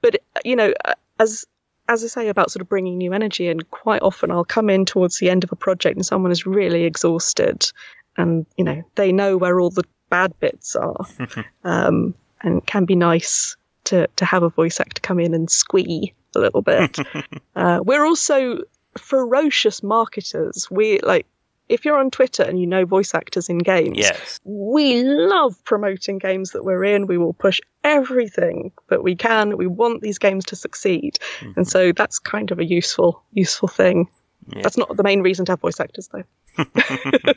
but 0.00 0.16
you 0.44 0.56
know 0.56 0.72
uh, 0.84 0.94
as 1.18 1.44
as 1.88 2.04
i 2.04 2.06
say 2.06 2.28
about 2.28 2.50
sort 2.50 2.60
of 2.60 2.68
bringing 2.68 2.98
new 2.98 3.12
energy 3.12 3.48
in 3.48 3.60
quite 3.70 4.02
often 4.02 4.30
i'll 4.30 4.44
come 4.44 4.70
in 4.70 4.84
towards 4.84 5.18
the 5.18 5.30
end 5.30 5.44
of 5.44 5.52
a 5.52 5.56
project 5.56 5.96
and 5.96 6.06
someone 6.06 6.32
is 6.32 6.46
really 6.46 6.84
exhausted 6.84 7.70
and 8.16 8.46
you 8.56 8.64
know 8.64 8.82
they 8.94 9.12
know 9.12 9.36
where 9.36 9.60
all 9.60 9.70
the 9.70 9.84
bad 10.10 10.38
bits 10.40 10.74
are 10.76 11.06
um, 11.64 12.14
and 12.42 12.58
it 12.58 12.66
can 12.66 12.84
be 12.84 12.94
nice 12.94 13.56
to 13.84 14.06
to 14.16 14.24
have 14.24 14.42
a 14.42 14.48
voice 14.48 14.80
actor 14.80 15.00
come 15.00 15.18
in 15.18 15.34
and 15.34 15.50
squee 15.50 16.12
a 16.34 16.38
little 16.38 16.62
bit. 16.62 16.98
Uh, 17.56 17.80
we're 17.82 18.04
also 18.04 18.58
ferocious 18.96 19.82
marketers. 19.82 20.70
We 20.70 21.00
like 21.00 21.26
if 21.68 21.84
you're 21.84 21.98
on 21.98 22.10
twitter 22.10 22.42
and 22.42 22.60
you 22.60 22.66
know 22.66 22.84
voice 22.84 23.14
actors 23.14 23.48
in 23.48 23.58
games 23.58 23.98
yes. 23.98 24.40
we 24.44 25.02
love 25.02 25.62
promoting 25.64 26.18
games 26.18 26.50
that 26.52 26.64
we're 26.64 26.84
in. 26.84 27.06
We 27.06 27.18
will 27.18 27.32
push 27.32 27.60
everything 27.84 28.72
that 28.88 29.02
we 29.02 29.14
can. 29.14 29.56
We 29.56 29.66
want 29.66 30.02
these 30.02 30.18
games 30.18 30.44
to 30.46 30.56
succeed, 30.56 31.18
Mm-hmm. 31.40 31.52
and 31.56 31.68
so 31.68 31.92
that's 31.92 32.18
kind 32.18 32.50
of 32.50 32.58
a 32.58 32.64
useful, 32.64 33.22
useful 33.32 33.68
thing. 33.68 34.08
Yeah. 34.48 34.62
That's 34.62 34.76
not 34.76 34.96
the 34.96 35.02
main 35.02 35.20
reason 35.20 35.44
to 35.46 35.52
have 35.52 35.60
voice 35.60 35.78
actors, 35.78 36.08
though. 36.08 36.24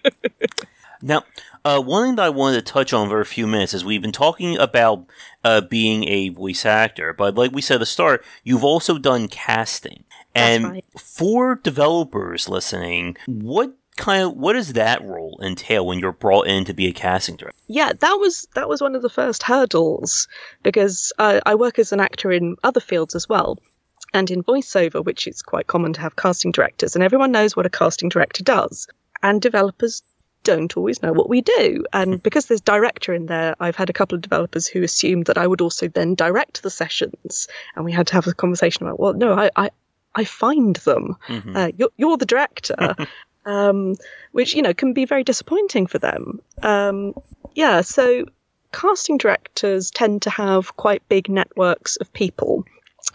Now, 1.01 1.23
uh, 1.65 1.81
one 1.81 2.07
thing 2.07 2.15
that 2.15 2.25
I 2.25 2.29
wanted 2.29 2.65
to 2.65 2.73
touch 2.73 2.93
on 2.93 3.09
for 3.09 3.19
a 3.19 3.25
few 3.25 3.47
minutes 3.47 3.73
is 3.73 3.83
we've 3.83 4.01
been 4.01 4.11
talking 4.11 4.57
about 4.57 5.05
uh, 5.43 5.61
being 5.61 6.07
a 6.07 6.29
voice 6.29 6.65
actor, 6.65 7.13
but 7.13 7.35
like 7.35 7.51
we 7.51 7.61
said 7.61 7.75
at 7.75 7.79
the 7.79 7.85
start, 7.85 8.23
you've 8.43 8.63
also 8.63 8.97
done 8.97 9.27
casting. 9.27 10.03
And 10.33 10.63
right. 10.63 10.85
for 10.97 11.55
developers 11.55 12.47
listening, 12.47 13.17
what 13.25 13.73
kind 13.97 14.23
of 14.23 14.33
what 14.35 14.53
does 14.53 14.73
that 14.73 15.03
role 15.03 15.39
entail 15.43 15.85
when 15.85 15.99
you're 15.99 16.11
brought 16.11 16.47
in 16.47 16.65
to 16.65 16.73
be 16.73 16.87
a 16.87 16.93
casting 16.93 17.35
director? 17.35 17.57
Yeah, 17.67 17.91
that 17.99 18.13
was 18.19 18.47
that 18.55 18.69
was 18.69 18.81
one 18.81 18.95
of 18.95 19.01
the 19.01 19.09
first 19.09 19.43
hurdles 19.43 20.27
because 20.63 21.11
uh, 21.19 21.41
I 21.45 21.55
work 21.55 21.79
as 21.79 21.91
an 21.91 21.99
actor 21.99 22.31
in 22.31 22.55
other 22.63 22.79
fields 22.79 23.15
as 23.15 23.27
well. 23.29 23.59
And 24.13 24.29
in 24.29 24.43
voiceover, 24.43 25.03
which 25.05 25.25
is 25.25 25.41
quite 25.41 25.67
common 25.67 25.93
to 25.93 26.01
have 26.01 26.17
casting 26.17 26.51
directors, 26.51 26.95
and 26.95 27.03
everyone 27.03 27.31
knows 27.31 27.55
what 27.55 27.65
a 27.65 27.69
casting 27.69 28.09
director 28.09 28.43
does. 28.43 28.87
And 29.23 29.41
developers 29.41 30.03
don't 30.43 30.75
always 30.75 31.01
know 31.03 31.13
what 31.13 31.29
we 31.29 31.39
do. 31.41 31.85
And 31.93 32.21
because 32.21 32.47
there's 32.47 32.59
director 32.61 33.13
in 33.13 33.27
there, 33.27 33.55
I've 33.59 33.75
had 33.75 33.89
a 33.89 33.93
couple 33.93 34.15
of 34.15 34.21
developers 34.21 34.67
who 34.67 34.81
assumed 34.81 35.27
that 35.27 35.37
I 35.37 35.45
would 35.47 35.61
also 35.61 35.87
then 35.87 36.15
direct 36.15 36.63
the 36.63 36.69
sessions. 36.71 37.47
And 37.75 37.85
we 37.85 37.91
had 37.91 38.07
to 38.07 38.13
have 38.15 38.27
a 38.27 38.33
conversation 38.33 38.85
about, 38.85 38.99
well, 38.99 39.13
no, 39.13 39.33
I, 39.33 39.51
I, 39.55 39.69
I 40.15 40.23
find 40.25 40.75
them. 40.77 41.15
Mhm. 41.27 41.55
Uh, 41.55 41.71
you're, 41.77 41.91
you're 41.97 42.17
the 42.17 42.25
director. 42.25 42.95
um, 43.45 43.95
which 44.31 44.55
you 44.55 44.61
know 44.61 44.73
can 44.73 44.93
be 44.93 45.05
very 45.05 45.23
disappointing 45.23 45.87
for 45.87 45.99
them. 45.99 46.41
Um, 46.61 47.13
yeah, 47.53 47.81
so 47.81 48.25
casting 48.71 49.17
directors 49.17 49.91
tend 49.91 50.21
to 50.23 50.29
have 50.29 50.75
quite 50.77 51.07
big 51.09 51.29
networks 51.29 51.97
of 51.97 52.11
people 52.13 52.65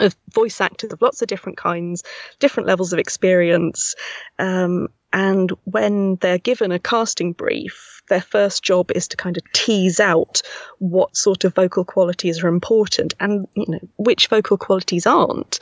of 0.01 0.17
voice 0.33 0.61
actors 0.61 0.93
of 0.93 1.01
lots 1.01 1.23
of 1.23 1.29
different 1.29 1.57
kinds, 1.57 2.03
different 2.39 2.67
levels 2.67 2.93
of 2.93 2.99
experience. 2.99 3.95
Um, 4.39 4.89
and 5.13 5.53
when 5.65 6.17
they're 6.17 6.39
given 6.39 6.73
a 6.73 6.79
casting 6.79 7.33
brief, 7.33 8.03
their 8.09 8.21
first 8.21 8.63
job 8.63 8.91
is 8.93 9.09
to 9.09 9.17
kind 9.17 9.37
of 9.37 9.53
tease 9.53 9.99
out 10.01 10.43
what 10.79 11.17
sort 11.17 11.45
of 11.45 11.55
vocal 11.55 11.85
qualities 11.85 12.43
are 12.43 12.49
important 12.49 13.15
and 13.19 13.49
you 13.55 13.65
know 13.69 13.81
which 13.97 14.29
vocal 14.29 14.59
qualities 14.59 15.07
aren't. 15.07 15.59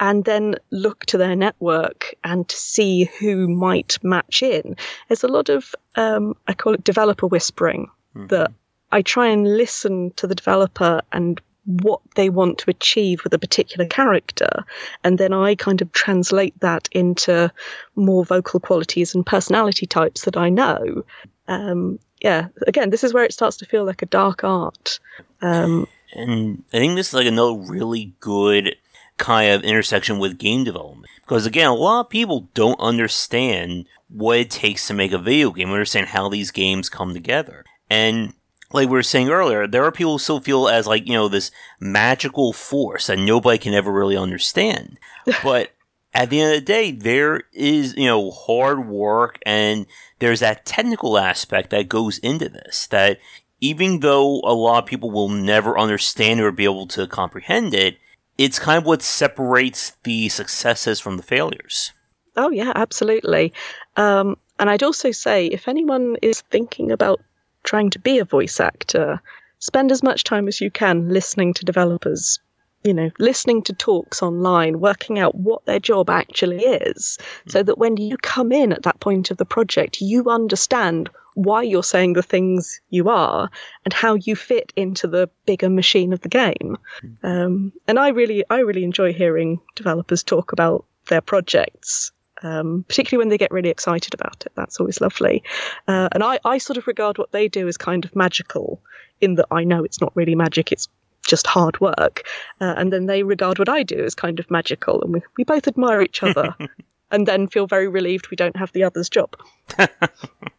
And 0.00 0.24
then 0.24 0.54
look 0.70 1.06
to 1.06 1.18
their 1.18 1.34
network 1.34 2.14
and 2.22 2.48
to 2.48 2.56
see 2.56 3.10
who 3.18 3.48
might 3.48 3.98
match 4.02 4.42
in. 4.42 4.76
There's 5.08 5.24
a 5.24 5.28
lot 5.28 5.48
of, 5.48 5.74
um, 5.96 6.34
I 6.46 6.54
call 6.54 6.74
it 6.74 6.84
developer 6.84 7.26
whispering, 7.26 7.88
mm-hmm. 8.14 8.28
that 8.28 8.52
I 8.92 9.02
try 9.02 9.26
and 9.26 9.56
listen 9.56 10.12
to 10.12 10.26
the 10.26 10.34
developer 10.34 11.02
and 11.12 11.40
what 11.64 12.00
they 12.14 12.30
want 12.30 12.58
to 12.58 12.70
achieve 12.70 13.22
with 13.24 13.34
a 13.34 13.38
particular 13.38 13.86
character. 13.86 14.64
And 15.04 15.18
then 15.18 15.34
I 15.34 15.54
kind 15.54 15.82
of 15.82 15.92
translate 15.92 16.58
that 16.60 16.88
into 16.92 17.52
more 17.94 18.24
vocal 18.24 18.58
qualities 18.58 19.14
and 19.14 19.26
personality 19.26 19.86
types 19.86 20.24
that 20.24 20.36
I 20.36 20.48
know. 20.48 21.04
Um, 21.46 21.98
yeah, 22.20 22.48
again, 22.66 22.90
this 22.90 23.04
is 23.04 23.12
where 23.12 23.24
it 23.24 23.34
starts 23.34 23.58
to 23.58 23.66
feel 23.66 23.84
like 23.84 24.00
a 24.00 24.06
dark 24.06 24.44
art. 24.44 24.98
Um, 25.42 25.86
and 26.14 26.64
I 26.72 26.78
think 26.78 26.96
this 26.96 27.08
is 27.08 27.14
like 27.14 27.26
another 27.26 27.58
really 27.58 28.14
good 28.20 28.74
kind 29.18 29.52
of 29.52 29.62
intersection 29.62 30.18
with 30.18 30.38
game 30.38 30.64
development. 30.64 31.06
Because 31.20 31.44
again, 31.44 31.68
a 31.68 31.74
lot 31.74 32.00
of 32.00 32.10
people 32.10 32.48
don't 32.54 32.80
understand 32.80 33.86
what 34.08 34.38
it 34.38 34.50
takes 34.50 34.86
to 34.86 34.94
make 34.94 35.12
a 35.12 35.18
video 35.18 35.50
game, 35.50 35.70
understand 35.70 36.08
how 36.08 36.28
these 36.28 36.50
games 36.50 36.88
come 36.88 37.12
together. 37.12 37.64
And 37.90 38.32
like 38.72 38.88
we 38.88 38.94
were 38.94 39.02
saying 39.02 39.28
earlier, 39.28 39.66
there 39.66 39.84
are 39.84 39.92
people 39.92 40.12
who 40.12 40.18
still 40.18 40.40
feel 40.40 40.68
as 40.68 40.86
like, 40.86 41.06
you 41.06 41.12
know, 41.12 41.28
this 41.28 41.50
magical 41.80 42.52
force 42.52 43.08
that 43.08 43.18
nobody 43.18 43.58
can 43.58 43.74
ever 43.74 43.92
really 43.92 44.16
understand. 44.16 44.98
but 45.42 45.72
at 46.14 46.30
the 46.30 46.40
end 46.40 46.54
of 46.54 46.60
the 46.60 46.64
day, 46.64 46.90
there 46.90 47.44
is, 47.52 47.94
you 47.96 48.06
know, 48.06 48.30
hard 48.30 48.86
work 48.86 49.38
and 49.44 49.86
there's 50.18 50.40
that 50.40 50.64
technical 50.64 51.18
aspect 51.18 51.70
that 51.70 51.88
goes 51.88 52.18
into 52.18 52.48
this 52.48 52.86
that 52.88 53.18
even 53.60 54.00
though 54.00 54.40
a 54.44 54.54
lot 54.54 54.84
of 54.84 54.88
people 54.88 55.10
will 55.10 55.28
never 55.28 55.78
understand 55.78 56.40
or 56.40 56.52
be 56.52 56.64
able 56.64 56.86
to 56.86 57.06
comprehend 57.06 57.74
it, 57.74 57.98
it's 58.38 58.58
kind 58.58 58.78
of 58.78 58.86
what 58.86 59.02
separates 59.02 59.96
the 60.04 60.28
successes 60.28 61.00
from 61.00 61.16
the 61.16 61.22
failures. 61.22 61.92
Oh, 62.36 62.50
yeah, 62.50 62.72
absolutely. 62.76 63.52
Um, 63.96 64.36
and 64.60 64.70
I'd 64.70 64.84
also 64.84 65.10
say 65.10 65.46
if 65.46 65.66
anyone 65.66 66.16
is 66.22 66.40
thinking 66.42 66.92
about 66.92 67.20
trying 67.64 67.90
to 67.90 67.98
be 67.98 68.18
a 68.18 68.24
voice 68.24 68.60
actor, 68.60 69.20
spend 69.58 69.90
as 69.90 70.04
much 70.04 70.22
time 70.22 70.46
as 70.46 70.60
you 70.60 70.70
can 70.70 71.08
listening 71.08 71.52
to 71.54 71.64
developers, 71.64 72.38
you 72.84 72.94
know, 72.94 73.10
listening 73.18 73.62
to 73.62 73.72
talks 73.72 74.22
online, 74.22 74.78
working 74.78 75.18
out 75.18 75.34
what 75.34 75.64
their 75.66 75.80
job 75.80 76.08
actually 76.08 76.60
is, 76.60 77.18
so 77.48 77.64
that 77.64 77.78
when 77.78 77.96
you 77.96 78.16
come 78.18 78.52
in 78.52 78.72
at 78.72 78.84
that 78.84 79.00
point 79.00 79.32
of 79.32 79.36
the 79.36 79.44
project, 79.44 80.00
you 80.00 80.30
understand 80.30 81.10
why 81.38 81.62
you're 81.62 81.84
saying 81.84 82.14
the 82.14 82.22
things 82.22 82.80
you 82.90 83.08
are 83.08 83.48
and 83.84 83.92
how 83.92 84.14
you 84.14 84.34
fit 84.34 84.72
into 84.74 85.06
the 85.06 85.30
bigger 85.46 85.70
machine 85.70 86.12
of 86.12 86.20
the 86.22 86.28
game. 86.28 86.76
Um, 87.22 87.72
and 87.86 87.96
I 87.96 88.08
really, 88.08 88.44
I 88.50 88.58
really 88.58 88.82
enjoy 88.82 89.12
hearing 89.12 89.60
developers 89.76 90.24
talk 90.24 90.50
about 90.50 90.84
their 91.06 91.20
projects 91.20 92.10
um, 92.42 92.84
particularly 92.86 93.20
when 93.22 93.30
they 93.30 93.38
get 93.38 93.50
really 93.50 93.68
excited 93.68 94.14
about 94.14 94.44
it. 94.46 94.52
That's 94.54 94.78
always 94.78 95.00
lovely. 95.00 95.42
Uh, 95.88 96.08
and 96.12 96.22
I, 96.22 96.38
I 96.44 96.58
sort 96.58 96.76
of 96.76 96.86
regard 96.86 97.18
what 97.18 97.32
they 97.32 97.48
do 97.48 97.66
as 97.66 97.76
kind 97.76 98.04
of 98.04 98.14
magical, 98.14 98.80
in 99.20 99.34
that 99.34 99.46
I 99.50 99.64
know 99.64 99.82
it's 99.82 100.00
not 100.00 100.14
really 100.14 100.36
magic, 100.36 100.70
it's 100.70 100.88
just 101.26 101.48
hard 101.48 101.80
work. 101.80 102.22
Uh, 102.60 102.74
and 102.76 102.92
then 102.92 103.06
they 103.06 103.24
regard 103.24 103.58
what 103.58 103.68
I 103.68 103.82
do 103.82 104.04
as 104.04 104.14
kind 104.14 104.38
of 104.38 104.48
magical, 104.52 105.02
and 105.02 105.14
we, 105.14 105.22
we 105.36 105.42
both 105.42 105.66
admire 105.66 106.00
each 106.00 106.22
other 106.22 106.54
and 107.10 107.26
then 107.26 107.48
feel 107.48 107.66
very 107.66 107.88
relieved 107.88 108.30
we 108.30 108.36
don't 108.36 108.56
have 108.56 108.70
the 108.70 108.84
other's 108.84 109.08
job. 109.08 109.36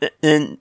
and 0.22 0.58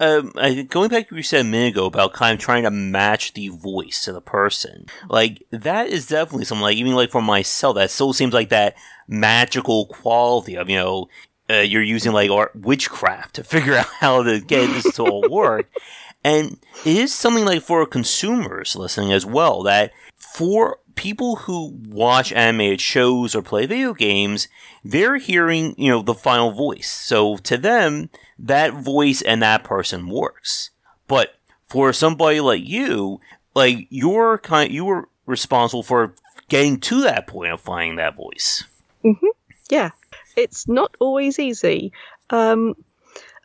um, 0.00 0.32
I, 0.36 0.62
going 0.62 0.90
back 0.90 1.08
to 1.08 1.14
what 1.14 1.18
you 1.18 1.22
said 1.22 1.42
a 1.42 1.48
minute 1.48 1.74
ago 1.74 1.86
about 1.86 2.12
kind 2.12 2.34
of 2.34 2.40
trying 2.40 2.64
to 2.64 2.70
match 2.70 3.34
the 3.34 3.48
voice 3.48 4.04
to 4.04 4.12
the 4.12 4.20
person, 4.20 4.86
like 5.08 5.44
that 5.50 5.88
is 5.88 6.06
definitely 6.06 6.44
something 6.44 6.62
like 6.62 6.76
even 6.76 6.94
like 6.94 7.10
for 7.10 7.22
myself, 7.22 7.76
that 7.76 7.90
still 7.90 8.12
seems 8.12 8.34
like 8.34 8.48
that 8.50 8.76
magical 9.08 9.86
quality 9.86 10.56
of 10.56 10.70
you 10.70 10.76
know 10.76 11.08
uh, 11.50 11.54
you're 11.60 11.82
using 11.82 12.12
like 12.12 12.30
art 12.30 12.54
witchcraft 12.56 13.34
to 13.34 13.44
figure 13.44 13.74
out 13.74 13.86
how 13.86 14.22
to 14.22 14.40
get 14.40 14.68
this 14.68 14.94
to 14.94 15.04
all 15.04 15.28
work. 15.28 15.68
And 16.24 16.58
it 16.84 16.96
is 16.96 17.12
something 17.12 17.44
like 17.44 17.62
for 17.62 17.84
consumers 17.84 18.76
listening 18.76 19.10
as 19.10 19.26
well 19.26 19.64
that 19.64 19.90
for 20.16 20.78
people 20.94 21.36
who 21.36 21.78
watch 21.88 22.32
animated 22.32 22.80
shows 22.80 23.34
or 23.34 23.42
play 23.42 23.66
video 23.66 23.94
games, 23.94 24.48
they're 24.84 25.16
hearing, 25.16 25.74
you 25.78 25.90
know, 25.90 26.02
the 26.02 26.14
final 26.14 26.52
voice. 26.52 26.88
So 26.90 27.36
to 27.38 27.56
them, 27.56 28.10
that 28.38 28.74
voice 28.74 29.22
and 29.22 29.42
that 29.42 29.64
person 29.64 30.08
works. 30.08 30.70
But 31.06 31.34
for 31.68 31.92
somebody 31.92 32.40
like 32.40 32.66
you, 32.66 33.20
like 33.54 33.86
you're 33.90 34.38
kind, 34.38 34.72
you 34.72 34.84
were 34.84 35.08
responsible 35.26 35.82
for 35.82 36.14
getting 36.48 36.80
to 36.80 37.02
that 37.02 37.26
point 37.26 37.52
of 37.52 37.60
finding 37.60 37.96
that 37.96 38.16
voice. 38.16 38.64
Mm-hmm. 39.04 39.26
Yeah, 39.70 39.90
it's 40.36 40.68
not 40.68 40.96
always 41.00 41.38
easy. 41.38 41.92
Um, 42.30 42.74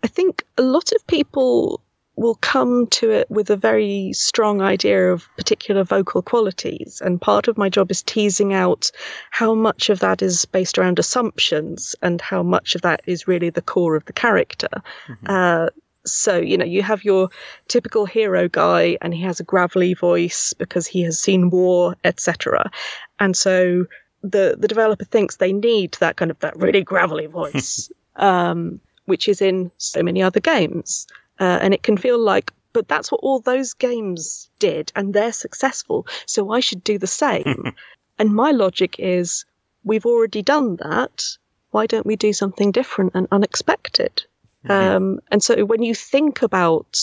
I 0.03 0.07
think 0.07 0.43
a 0.57 0.61
lot 0.61 0.91
of 0.91 1.07
people 1.07 1.81
will 2.17 2.35
come 2.35 2.87
to 2.87 3.11
it 3.11 3.29
with 3.29 3.49
a 3.51 3.55
very 3.55 4.11
strong 4.11 4.59
idea 4.59 5.13
of 5.13 5.29
particular 5.37 5.83
vocal 5.83 6.23
qualities. 6.23 6.99
And 7.05 7.21
part 7.21 7.47
of 7.47 7.59
my 7.59 7.69
job 7.69 7.91
is 7.91 8.01
teasing 8.01 8.53
out 8.53 8.91
how 9.29 9.53
much 9.53 9.89
of 9.89 9.99
that 9.99 10.23
is 10.23 10.43
based 10.45 10.79
around 10.79 10.97
assumptions 10.97 11.95
and 12.01 12.19
how 12.19 12.41
much 12.41 12.73
of 12.73 12.81
that 12.81 13.01
is 13.05 13.27
really 13.27 13.51
the 13.51 13.61
core 13.61 13.95
of 13.95 14.03
the 14.05 14.13
character. 14.13 14.67
Mm-hmm. 15.07 15.25
Uh, 15.29 15.69
so, 16.07 16.37
you 16.37 16.57
know, 16.57 16.65
you 16.65 16.81
have 16.81 17.03
your 17.03 17.29
typical 17.67 18.07
hero 18.07 18.47
guy 18.49 18.97
and 19.01 19.13
he 19.13 19.21
has 19.21 19.39
a 19.39 19.43
gravelly 19.43 19.93
voice 19.93 20.53
because 20.53 20.87
he 20.87 21.03
has 21.03 21.19
seen 21.19 21.51
war, 21.51 21.95
etc. 22.03 22.71
And 23.19 23.37
so 23.37 23.85
the, 24.23 24.55
the 24.57 24.67
developer 24.67 25.05
thinks 25.05 25.35
they 25.35 25.53
need 25.53 25.97
that 25.99 26.15
kind 26.15 26.31
of 26.31 26.39
that 26.39 26.57
really 26.57 26.81
gravelly 26.81 27.27
voice, 27.27 27.91
um, 28.15 28.79
which 29.05 29.27
is 29.27 29.39
in 29.39 29.69
so 29.77 30.01
many 30.01 30.23
other 30.23 30.39
games. 30.39 31.05
Uh, 31.39 31.59
and 31.61 31.73
it 31.73 31.83
can 31.83 31.97
feel 31.97 32.19
like, 32.19 32.51
but 32.73 32.87
that's 32.87 33.11
what 33.11 33.21
all 33.21 33.39
those 33.39 33.73
games 33.73 34.49
did, 34.59 34.91
and 34.95 35.13
they're 35.13 35.33
successful, 35.33 36.07
so 36.25 36.51
I 36.51 36.59
should 36.59 36.83
do 36.83 36.97
the 36.97 37.07
same. 37.07 37.75
and 38.19 38.33
my 38.33 38.51
logic 38.51 38.95
is, 38.99 39.45
we've 39.83 40.05
already 40.05 40.41
done 40.41 40.77
that. 40.77 41.23
Why 41.71 41.85
don't 41.85 42.05
we 42.05 42.15
do 42.15 42.33
something 42.33 42.71
different 42.71 43.11
and 43.13 43.27
unexpected? 43.31 44.23
Mm-hmm. 44.65 44.95
Um, 44.95 45.19
and 45.31 45.43
so 45.43 45.65
when 45.65 45.83
you 45.83 45.95
think 45.95 46.41
about, 46.41 46.97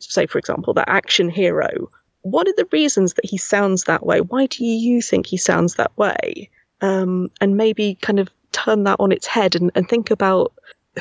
say, 0.00 0.26
for 0.26 0.38
example, 0.38 0.74
that 0.74 0.88
action 0.88 1.30
hero, 1.30 1.88
what 2.22 2.46
are 2.48 2.54
the 2.56 2.68
reasons 2.70 3.14
that 3.14 3.24
he 3.24 3.36
sounds 3.36 3.84
that 3.84 4.06
way? 4.06 4.20
Why 4.20 4.46
do 4.46 4.64
you 4.64 5.02
think 5.02 5.26
he 5.26 5.36
sounds 5.36 5.74
that 5.74 5.96
way? 5.96 6.50
Um, 6.80 7.30
and 7.40 7.56
maybe 7.56 7.96
kind 8.00 8.18
of 8.18 8.28
turn 8.52 8.84
that 8.84 8.96
on 9.00 9.12
its 9.12 9.26
head 9.26 9.54
and, 9.56 9.70
and 9.74 9.88
think 9.88 10.10
about 10.10 10.52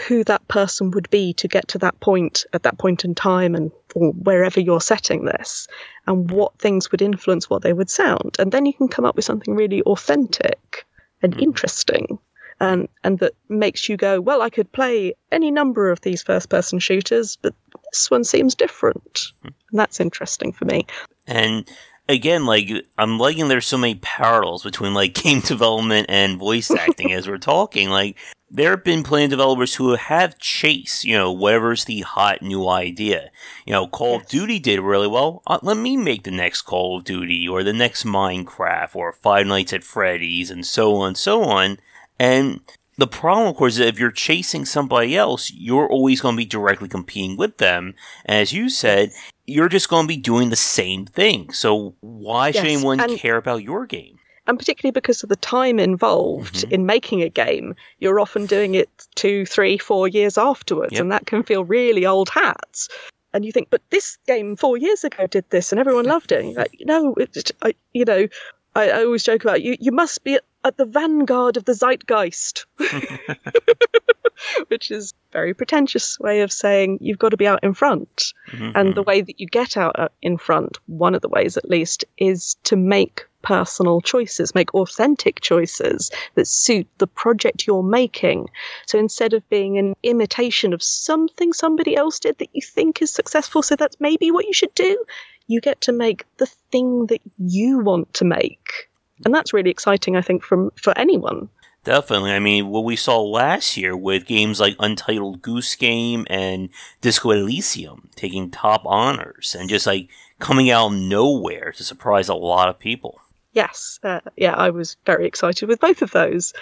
who 0.08 0.24
that 0.24 0.48
person 0.48 0.92
would 0.92 1.10
be 1.10 1.34
to 1.34 1.48
get 1.48 1.68
to 1.68 1.78
that 1.78 2.00
point 2.00 2.46
at 2.54 2.64
that 2.64 2.78
point 2.78 3.04
in 3.04 3.14
time 3.14 3.56
and 3.56 3.72
or 3.94 4.12
wherever 4.14 4.60
you're 4.60 4.82
setting 4.82 5.26
this 5.26 5.68
and 6.08 6.32
what 6.32 6.58
things 6.58 6.92
would 6.92 7.02
influence 7.02 7.50
what 7.50 7.62
they 7.62 7.74
would 7.74 7.90
sound 7.90 8.38
and 8.40 8.52
then 8.52 8.66
you 8.66 8.74
can 8.74 8.88
come 8.88 9.06
up 9.06 9.16
with 9.16 9.26
something 9.26 9.54
really 9.54 9.82
authentic 9.84 10.86
and 11.22 11.36
mm. 11.36 11.42
interesting 11.42 12.18
and 12.62 12.88
and 13.04 13.20
that 13.20 13.34
makes 13.50 13.90
you 13.90 13.98
go 13.98 14.22
well 14.22 14.42
i 14.42 14.50
could 14.50 14.72
play 14.72 15.14
any 15.32 15.52
number 15.52 15.92
of 15.92 16.00
these 16.02 16.22
first 16.22 16.48
person 16.48 16.80
shooters 16.80 17.38
but 17.42 17.54
this 17.92 18.10
one 18.10 18.24
seems 18.24 18.56
different 18.56 19.14
mm. 19.44 19.54
and 19.72 19.80
that's 19.80 20.00
interesting 20.00 20.54
for 20.54 20.64
me 20.64 20.86
and 21.28 21.70
again, 22.08 22.46
like 22.46 22.70
I'm 22.98 23.18
liking 23.18 23.48
there's 23.48 23.68
so 23.68 23.78
many 23.78 23.96
parallels 23.96 24.64
between 24.64 24.94
like 24.94 25.14
game 25.22 25.42
development 25.42 26.08
and 26.10 26.40
voice 26.40 26.72
acting 26.80 27.12
as 27.12 27.28
we're 27.28 27.38
talking. 27.38 27.90
Like 27.90 28.18
there 28.50 28.72
have 28.72 28.84
been 28.84 29.04
plenty 29.04 29.26
of 29.26 29.30
developers 29.30 29.76
who 29.76 29.96
have 29.96 30.38
chased, 30.38 31.06
you 31.06 31.16
know, 31.16 31.32
whatever's 31.32 31.86
the 31.86 32.02
hot 32.02 32.42
new 32.42 32.68
idea. 32.68 33.32
You 33.66 33.74
know, 33.74 33.88
Call 33.88 34.18
of 34.18 34.28
Duty 34.28 34.60
did 34.60 34.82
really 34.82 35.08
well. 35.08 35.42
Uh, 35.48 35.60
let 35.62 35.78
me 35.78 35.96
make 35.96 36.24
the 36.24 36.32
next 36.32 36.64
Call 36.64 36.98
of 36.98 37.06
Duty 37.06 37.48
or 37.48 37.64
the 37.64 37.74
next 37.74 38.04
Minecraft 38.04 38.96
or 38.96 39.14
Five 39.14 39.48
Nights 39.48 39.72
at 39.72 39.84
Freddy's 39.84 40.52
and 40.52 40.66
so 40.66 40.96
on 40.98 41.10
and 41.10 41.18
so 41.18 41.44
on. 41.44 41.78
And 42.20 42.60
the 42.98 43.08
problem, 43.08 43.48
of 43.48 43.56
course, 43.56 43.76
is 43.76 43.80
if 43.80 44.00
you're 44.00 44.12
chasing 44.12 44.66
somebody 44.66 45.16
else, 45.16 45.52
you're 45.52 45.88
always 45.88 46.22
going 46.22 46.36
to 46.36 46.38
be 46.38 46.46
directly 46.46 46.90
competing 46.90 47.38
with 47.38 47.58
them. 47.58 47.96
And 48.26 48.38
as 48.38 48.52
you 48.54 48.70
said, 48.70 49.12
you're 49.52 49.70
just 49.70 49.90
going 49.90 50.04
to 50.06 50.08
be 50.08 50.18
doing 50.18 50.50
the 50.50 50.56
same 50.56 51.06
thing. 51.06 51.52
So 51.54 51.96
why 52.00 52.48
yes, 52.48 52.56
should 52.56 52.66
anyone 52.66 53.18
care 53.18 53.38
about 53.38 53.64
your 53.64 53.86
game? 53.86 54.18
and 54.48 54.58
particularly 54.58 54.92
because 54.92 55.24
of 55.24 55.30
the 55.30 55.36
time 55.36 55.80
involved 55.80 56.56
mm-hmm. 56.56 56.74
in 56.74 56.86
making 56.86 57.22
a 57.22 57.30
game, 57.30 57.76
you're 58.00 58.20
often 58.20 58.46
doing 58.46 58.76
it 58.76 58.90
two, 59.16 59.46
three, 59.46 59.78
four 59.78 60.08
years 60.08 60.38
afterwards, 60.38 60.94
yep. 60.94 61.02
and 61.02 61.12
that 61.12 61.26
can 61.26 61.44
feel 61.44 61.64
really 61.64 62.06
old 62.06 62.30
hats. 62.30 62.90
And 63.34 63.46
you 63.46 63.52
think, 63.52 63.70
but 63.70 63.82
this 63.92 64.18
game 64.28 64.56
four 64.56 64.78
years 64.78 65.04
ago 65.04 65.28
did 65.28 65.50
this, 65.52 65.72
and 65.72 65.80
everyone 65.80 66.06
loved 66.16 66.32
it. 66.32 66.58
like, 66.58 66.76
no, 66.82 67.14
it, 67.16 67.52
I, 67.62 67.76
you 67.94 68.04
know, 68.04 68.28
I, 68.76 68.90
I, 68.90 69.04
always 69.04 69.24
joke 69.24 69.44
about 69.44 69.62
you. 69.62 69.78
You 69.80 69.92
must 69.92 70.24
be 70.24 70.40
at 70.64 70.78
the 70.78 70.86
vanguard 70.86 71.58
of 71.58 71.66
the 71.66 71.74
zeitgeist, 71.74 72.66
which 74.68 74.92
is 74.92 75.12
a 75.12 75.34
very 75.34 75.54
pretentious 75.54 76.20
way 76.20 76.42
of 76.42 76.52
saying 76.52 76.98
you've 77.02 77.20
got 77.20 77.30
to 77.30 77.38
be 77.38 77.48
out 77.48 77.64
in 77.64 77.74
front. 77.74 78.34
Mm-hmm. 78.52 78.72
And 78.76 78.96
the 78.96 79.04
way 79.04 79.22
that 79.22 79.40
you 79.40 79.48
get 79.48 79.78
out 79.78 79.98
uh, 79.98 80.10
in 80.22 80.38
front, 80.38 80.78
one 80.88 81.16
of 81.16 81.22
the 81.22 81.30
ways 81.30 81.58
at 81.58 81.70
least, 81.70 82.06
is 82.18 82.56
to 82.64 82.76
make 82.76 83.26
personal 83.42 84.02
choices, 84.02 84.54
make 84.54 84.74
authentic 84.76 85.42
choices 85.42 86.12
that 86.36 86.48
suit 86.48 86.88
the 87.00 87.08
project 87.08 87.66
you're 87.66 87.82
making. 87.82 88.48
So 88.86 89.00
instead 89.00 89.34
of 89.34 89.48
being 89.50 89.80
an 89.80 89.96
imitation 90.04 90.74
of 90.74 90.84
something 90.84 91.52
somebody 91.52 91.96
else 91.96 92.20
did 92.20 92.38
that 92.38 92.50
you 92.54 92.62
think 92.62 93.02
is 93.02 93.12
successful, 93.12 93.64
so 93.64 93.76
that's 93.76 94.00
maybe 94.00 94.30
what 94.30 94.46
you 94.46 94.54
should 94.54 94.74
do, 94.76 95.04
you 95.48 95.60
get 95.60 95.82
to 95.82 95.92
make 95.92 96.26
the 96.38 96.46
thing 96.46 97.08
that 97.08 97.22
you 97.40 97.80
want 97.80 98.14
to 98.14 98.26
make 98.26 98.90
and 99.26 99.34
that's 99.34 99.54
really 99.54 99.70
exciting, 99.70 100.16
I 100.16 100.22
think, 100.22 100.44
from 100.44 100.72
for 100.76 100.98
anyone. 100.98 101.50
Definitely. 101.84 102.32
I 102.32 102.40
mean, 102.40 102.68
what 102.68 102.84
we 102.84 102.96
saw 102.96 103.20
last 103.22 103.76
year 103.76 103.98
with 103.98 104.28
games 104.28 104.60
like 104.60 104.76
Untitled 104.80 105.42
Goose 105.42 105.76
Game 105.76 106.28
and 106.30 106.70
Disco 107.02 107.32
Elysium 107.32 108.10
taking 108.16 108.52
top 108.52 108.84
honors 108.86 109.56
and 109.58 109.68
just 109.68 109.88
like 109.88 110.10
coming 110.40 110.70
out 110.70 110.88
of 110.88 111.00
nowhere 111.00 111.72
to 111.72 111.84
surprise 111.84 112.30
a 112.30 112.36
lot 112.36 112.70
of 112.70 112.78
people. 112.78 113.20
Yes, 113.54 114.00
uh, 114.04 114.22
yeah, 114.38 114.54
I 114.54 114.70
was 114.70 114.96
very 115.06 115.26
excited 115.26 115.68
with 115.68 115.80
both 115.80 116.02
of 116.02 116.12
those. 116.12 116.54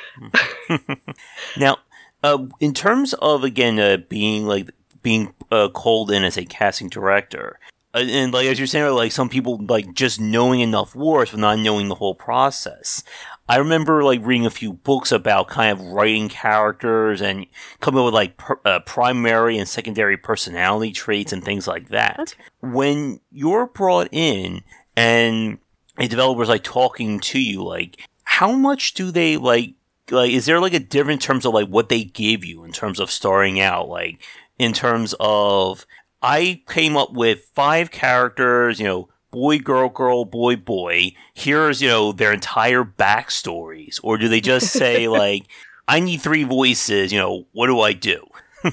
now, 1.57 1.77
uh, 2.23 2.45
in 2.59 2.73
terms 2.73 3.13
of 3.13 3.43
again 3.43 3.79
uh, 3.79 3.97
being 4.07 4.47
like 4.47 4.71
being 5.03 5.33
uh, 5.51 5.69
called 5.69 6.11
in 6.11 6.23
as 6.23 6.37
a 6.37 6.45
casting 6.45 6.89
director, 6.89 7.59
uh, 7.93 7.99
and 7.99 8.33
like 8.33 8.47
as 8.47 8.57
you're 8.57 8.67
saying, 8.67 8.91
like 8.93 9.11
some 9.11 9.29
people 9.29 9.63
like 9.67 9.93
just 9.93 10.19
knowing 10.19 10.61
enough 10.61 10.95
words 10.95 11.31
but 11.31 11.39
not 11.39 11.59
knowing 11.59 11.89
the 11.89 11.95
whole 11.95 12.15
process. 12.15 13.03
I 13.49 13.57
remember 13.57 14.03
like 14.03 14.23
reading 14.23 14.45
a 14.45 14.51
few 14.51 14.73
books 14.73 15.11
about 15.11 15.47
kind 15.47 15.71
of 15.71 15.83
writing 15.87 16.29
characters 16.29 17.19
and 17.19 17.47
coming 17.79 17.99
up 17.99 18.05
with 18.05 18.13
like 18.13 18.37
per, 18.37 18.59
uh, 18.63 18.79
primary 18.81 19.57
and 19.57 19.67
secondary 19.67 20.17
personality 20.17 20.91
traits 20.91 21.33
and 21.33 21.43
things 21.43 21.67
like 21.67 21.89
that. 21.89 22.19
Okay. 22.19 22.33
When 22.61 23.19
you're 23.31 23.65
brought 23.65 24.09
in 24.11 24.61
and 24.95 25.57
a 25.97 26.07
developer's 26.07 26.47
like 26.47 26.63
talking 26.63 27.19
to 27.21 27.39
you, 27.39 27.63
like 27.63 28.07
how 28.23 28.51
much 28.51 28.93
do 28.93 29.09
they 29.09 29.35
like? 29.35 29.73
Like, 30.11 30.31
is 30.31 30.45
there 30.45 30.59
like 30.59 30.73
a 30.73 30.79
different 30.79 31.21
terms 31.21 31.43
of 31.45 31.53
like 31.53 31.67
what 31.67 31.89
they 31.89 32.03
give 32.03 32.45
you 32.45 32.63
in 32.63 32.71
terms 32.71 32.99
of 32.99 33.09
starting 33.09 33.59
out, 33.59 33.89
like 33.89 34.21
in 34.59 34.73
terms 34.73 35.15
of 35.19 35.87
I 36.21 36.61
came 36.67 36.95
up 36.95 37.13
with 37.13 37.49
five 37.55 37.89
characters, 37.89 38.79
you 38.79 38.85
know, 38.85 39.09
boy, 39.31 39.59
girl, 39.59 39.89
girl, 39.89 40.25
boy, 40.25 40.55
boy. 40.55 41.13
Here's, 41.33 41.81
you 41.81 41.87
know, 41.87 42.11
their 42.11 42.33
entire 42.33 42.83
backstories. 42.83 43.99
Or 44.03 44.17
do 44.17 44.27
they 44.27 44.41
just 44.41 44.71
say, 44.71 45.07
like, 45.07 45.45
I 45.87 45.99
need 45.99 46.21
three 46.21 46.43
voices, 46.43 47.11
you 47.11 47.19
know, 47.19 47.45
what 47.51 47.67
do 47.67 47.79
I 47.81 47.93
do? 47.93 48.27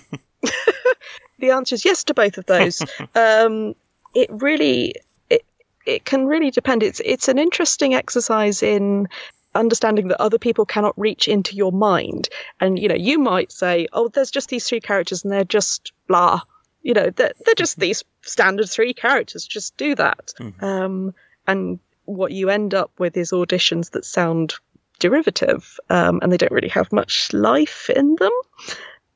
the 1.38 1.50
answer 1.50 1.74
is 1.74 1.84
yes 1.84 2.04
to 2.04 2.14
both 2.14 2.38
of 2.38 2.46
those. 2.46 2.82
um, 3.14 3.74
it 4.14 4.28
really, 4.30 4.94
it, 5.30 5.44
it 5.86 6.04
can 6.04 6.26
really 6.26 6.50
depend. 6.50 6.82
It's, 6.82 7.00
it's 7.04 7.28
an 7.28 7.38
interesting 7.38 7.94
exercise 7.94 8.62
in 8.62 9.08
understanding 9.54 10.08
that 10.08 10.20
other 10.20 10.38
people 10.38 10.66
cannot 10.66 10.98
reach 10.98 11.28
into 11.28 11.56
your 11.56 11.72
mind. 11.72 12.28
And, 12.60 12.78
you 12.78 12.88
know, 12.88 12.94
you 12.94 13.18
might 13.18 13.50
say, 13.50 13.88
oh, 13.92 14.08
there's 14.08 14.30
just 14.30 14.50
these 14.50 14.68
three 14.68 14.80
characters 14.80 15.24
and 15.24 15.32
they're 15.32 15.44
just 15.44 15.92
blah 16.08 16.40
you 16.86 16.94
know, 16.94 17.10
they're, 17.10 17.32
they're 17.44 17.54
just 17.56 17.80
these 17.80 18.04
standard 18.26 18.68
three 18.68 18.94
characters. 18.94 19.46
Just 19.46 19.76
do 19.76 19.94
that. 19.94 20.32
Mm-hmm. 20.38 20.64
Um, 20.64 21.14
and 21.46 21.78
what 22.04 22.32
you 22.32 22.50
end 22.50 22.74
up 22.74 22.90
with 22.98 23.16
is 23.16 23.32
auditions 23.32 23.90
that 23.92 24.04
sound 24.04 24.54
derivative 24.98 25.78
um, 25.90 26.20
and 26.22 26.32
they 26.32 26.36
don't 26.36 26.52
really 26.52 26.68
have 26.68 26.92
much 26.92 27.32
life 27.32 27.90
in 27.90 28.16
them. 28.16 28.32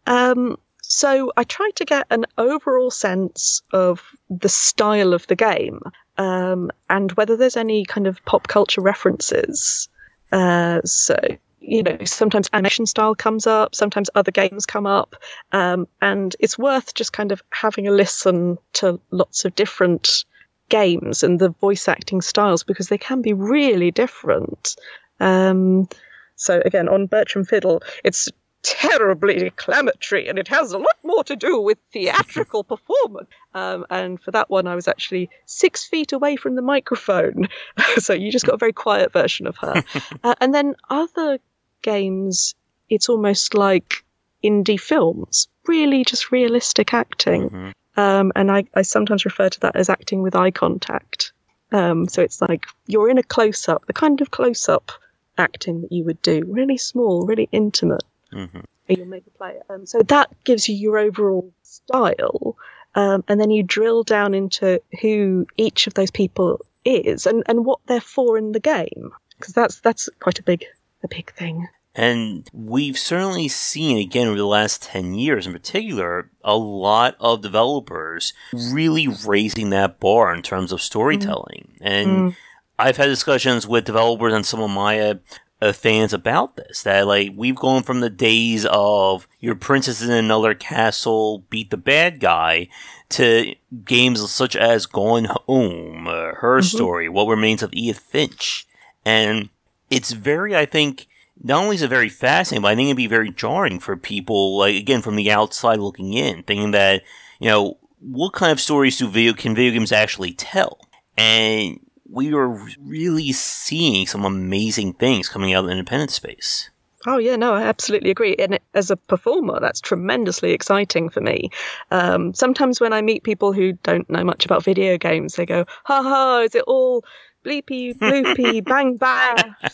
Um, 0.07 0.59
so 0.83 1.33
I 1.37 1.45
tried 1.45 1.77
to 1.77 1.85
get 1.85 2.07
an 2.11 2.27
overall 2.37 2.91
sense 2.91 3.63
of 3.73 4.03
the 4.29 4.49
style 4.49 5.15
of 5.15 5.27
the 5.29 5.37
game 5.37 5.81
um, 6.19 6.71
and 6.89 7.13
whether 7.13 7.37
there's 7.37 7.57
any 7.57 7.85
kind 7.85 8.07
of 8.07 8.23
pop 8.25 8.49
culture 8.49 8.81
references. 8.81 9.89
Uh, 10.33 10.81
so 10.85 11.17
you 11.61 11.83
know, 11.83 11.99
sometimes 12.05 12.49
animation 12.53 12.87
style 12.87 13.15
comes 13.15 13.47
up, 13.47 13.75
sometimes 13.75 14.11
other 14.15 14.33
games 14.33 14.67
come 14.67 14.87
up, 14.87 15.15
um, 15.53 15.87
and 16.01 16.35
it's 16.41 16.59
worth 16.59 16.95
just 16.95 17.13
kind 17.13 17.33
of 17.33 17.43
having 17.51 17.87
a 17.87 17.93
listen 17.93 18.59
to 18.75 18.99
lots 19.11 19.45
of 19.45 19.55
different 19.55 20.25
games 20.69 21.23
and 21.23 21.39
the 21.39 21.51
voice 21.51 21.89
acting 21.89 22.23
styles 22.23 22.63
because 22.63 22.89
they 22.89 22.99
can 22.99 23.21
be 23.21 23.33
really 23.33 23.91
different. 23.91 24.77
Um, 25.19 25.89
so 26.37 26.63
again, 26.65 26.89
on 26.89 27.07
Bertram 27.07 27.45
Fiddle, 27.45 27.83
it's 28.05 28.29
terribly 28.63 29.37
declamatory 29.37 30.29
and 30.29 30.39
it 30.39 30.49
has 30.49 30.73
a 30.73 30.79
lot 30.79 30.97
more 31.03 31.25
to 31.25 31.37
do 31.37 31.61
with 31.61 31.79
theatrical 31.93 32.65
performance. 32.75 33.29
Um, 33.55 33.87
and 33.91 34.21
for 34.21 34.31
that 34.31 34.51
one, 34.51 34.67
I 34.67 34.75
was 34.75 34.89
actually 34.89 35.31
six 35.47 35.85
feet 35.85 36.13
away 36.13 36.37
from 36.37 36.55
the 36.55 36.63
microphone. 36.63 37.49
so 37.99 38.13
you 38.13 38.31
just 38.31 38.47
got 38.47 38.55
a 38.55 38.59
very 38.59 38.73
quiet 38.73 39.13
version 39.13 39.47
of 39.47 39.57
her. 39.59 39.83
Uh, 40.23 40.35
and 40.41 40.53
then 40.53 40.75
other 40.91 41.39
games, 41.83 42.55
it's 42.89 43.09
almost 43.09 43.55
like 43.55 44.05
indie 44.43 44.81
films, 44.81 45.49
really 45.67 46.05
just 46.05 46.33
realistic 46.33 46.95
acting. 46.95 47.51
Mm-hmm. 47.51 47.71
Um, 48.01 48.33
and 48.37 48.51
I, 48.51 48.65
I 48.75 48.83
sometimes 48.83 49.25
refer 49.25 49.49
to 49.49 49.61
that 49.61 49.77
as 49.77 49.89
acting 49.89 50.23
with 50.23 50.35
eye 50.35 50.51
contact. 50.51 51.33
Um, 51.73 52.09
so 52.09 52.23
it's 52.23 52.41
like 52.41 52.67
you're 52.87 53.11
in 53.11 53.19
a 53.19 53.23
close 53.23 53.69
up, 53.69 53.87
the 53.87 53.93
kind 53.93 54.21
of 54.21 54.31
close 54.31 54.69
up 54.69 54.91
acting 55.39 55.83
that 55.83 55.93
you 55.93 56.05
would 56.05 56.21
do, 56.23 56.43
really 56.47 56.79
small, 56.79 57.27
really 57.27 57.49
intimate. 57.53 58.03
Mm-hmm. 58.33 58.61
You'll 58.89 59.07
make 59.07 59.27
a 59.27 59.31
play. 59.31 59.57
Um, 59.69 59.87
so 59.87 60.03
that 60.03 60.31
gives 60.45 60.69
you 60.69 60.75
your 60.75 60.99
overall 60.99 61.53
style. 61.63 62.57
Um, 62.95 63.23
and 63.29 63.41
then 63.41 63.51
you 63.51 63.63
drill 63.63 64.03
down 64.03 64.35
into 64.35 64.83
who 65.01 65.47
each 65.57 65.87
of 65.87 65.95
those 65.95 66.11
people 66.11 66.61
is 66.85 67.27
and, 67.27 67.45
and 67.47 67.65
what 67.65 67.79
they're 67.87 68.01
for 68.01 68.37
in 68.37 68.53
the 68.53 68.61
game. 68.61 69.13
Because 69.39 69.55
that's 69.55 69.81
that's 69.81 70.09
quite 70.19 70.39
a 70.39 70.43
big 70.43 70.65
a 71.03 71.09
big 71.09 71.33
thing. 71.33 71.69
And 71.95 72.49
we've 72.53 72.97
certainly 72.97 73.49
seen, 73.49 73.99
again, 73.99 74.29
over 74.29 74.37
the 74.37 74.47
last 74.47 74.83
10 74.85 75.15
years 75.15 75.47
in 75.47 75.53
particular, 75.53 76.31
a 76.45 76.57
lot 76.57 77.17
of 77.19 77.43
developers 77.43 78.33
really 78.53 79.09
raising 79.27 79.71
that 79.71 79.99
bar 79.99 80.33
in 80.33 80.43
terms 80.43 80.71
of 80.71 80.81
storytelling. 80.81 81.73
Mm. 81.81 81.87
And 81.87 82.09
mm. 82.09 82.37
I've 82.79 82.97
had 82.97 83.07
discussions 83.07 83.67
with 83.67 83.85
developers 83.85 84.33
and 84.33 84.47
some 84.47 84.61
of 84.61 84.71
my 84.71 85.01
uh, 85.01 85.15
uh, 85.61 85.73
fans 85.73 86.13
about 86.13 86.57
this. 86.57 86.85
That, 86.85 87.09
like, 87.09 87.33
we've 87.35 87.57
gone 87.57 87.83
from 87.83 88.01
the 88.01 88.11
days 88.11 88.67
of 88.71 89.27
your 89.41 89.57
princess 89.57 90.01
in 90.01 90.13
another 90.13 90.55
castle 90.55 91.45
beat 91.51 91.71
the 91.71 91.77
bad 91.77 92.21
guy 92.21 92.69
to 93.11 93.55
games 93.85 94.31
such 94.31 94.55
as 94.55 94.87
Gone 94.87 95.25
Home, 95.25 96.07
uh, 96.07 96.35
Her 96.37 96.59
mm-hmm. 96.59 96.77
Story, 96.77 97.09
What 97.09 97.27
Remains 97.27 97.65
of 97.65 97.71
Edith 97.73 97.99
Finch. 97.99 98.67
And 99.05 99.49
it's 99.91 100.13
very, 100.13 100.57
I 100.57 100.67
think, 100.67 101.07
not 101.43 101.63
only 101.63 101.75
is 101.75 101.83
it 101.83 101.89
very 101.89 102.09
fascinating, 102.09 102.63
but 102.63 102.69
I 102.69 102.75
think 102.77 102.87
it'd 102.87 102.97
be 102.97 103.07
very 103.07 103.31
jarring 103.31 103.81
for 103.81 103.97
people, 103.97 104.59
like 104.59 104.77
again 104.77 105.03
from 105.03 105.17
the 105.17 105.31
outside 105.31 105.79
looking 105.79 106.13
in, 106.15 106.43
thinking 106.45 106.71
that 106.73 107.03
you 107.39 107.49
know 107.49 107.79
what 108.01 108.33
kind 108.33 108.53
of 108.53 108.61
stories 108.61 108.99
do 108.99 109.09
video 109.09 109.33
can 109.33 109.55
video 109.55 109.73
games 109.73 109.93
actually 109.93 110.33
tell, 110.33 110.79
and 111.17 111.81
we 112.09 112.33
are 112.35 112.49
really 112.79 113.33
seeing 113.33 114.07
some 114.07 114.25
amazing 114.25 114.95
things 114.95 115.29
coming 115.29 115.55
out 115.55 115.61
of 115.61 115.67
the 115.67 115.73
independent 115.73 116.11
space. 116.11 116.71
Oh 117.07 117.17
yeah, 117.17 117.37
no, 117.37 117.55
I 117.55 117.63
absolutely 117.63 118.11
agree. 118.11 118.37
And 118.39 118.61
as 118.75 118.91
a 118.91 118.97
performer, 118.97 119.59
that's 119.59 119.81
tremendously 119.81 120.53
exciting 120.53 121.09
for 121.09 121.23
me. 121.23 121.51
Um, 121.91 122.35
sometimes 122.35 122.79
when 122.79 122.93
I 122.93 123.01
meet 123.01 123.23
people 123.23 123.55
who 123.55 123.73
don't 123.73 124.09
know 124.11 124.23
much 124.23 124.45
about 124.45 124.65
video 124.65 124.99
games, 124.99 125.37
they 125.37 125.47
go, 125.47 125.65
"Ha 125.85 126.03
ha! 126.03 126.41
Is 126.41 126.55
it 126.55 126.65
all 126.67 127.03
bleepy 127.45 127.95
bloopy 127.99 128.65
bang 128.65 128.97
bang. 128.97 129.55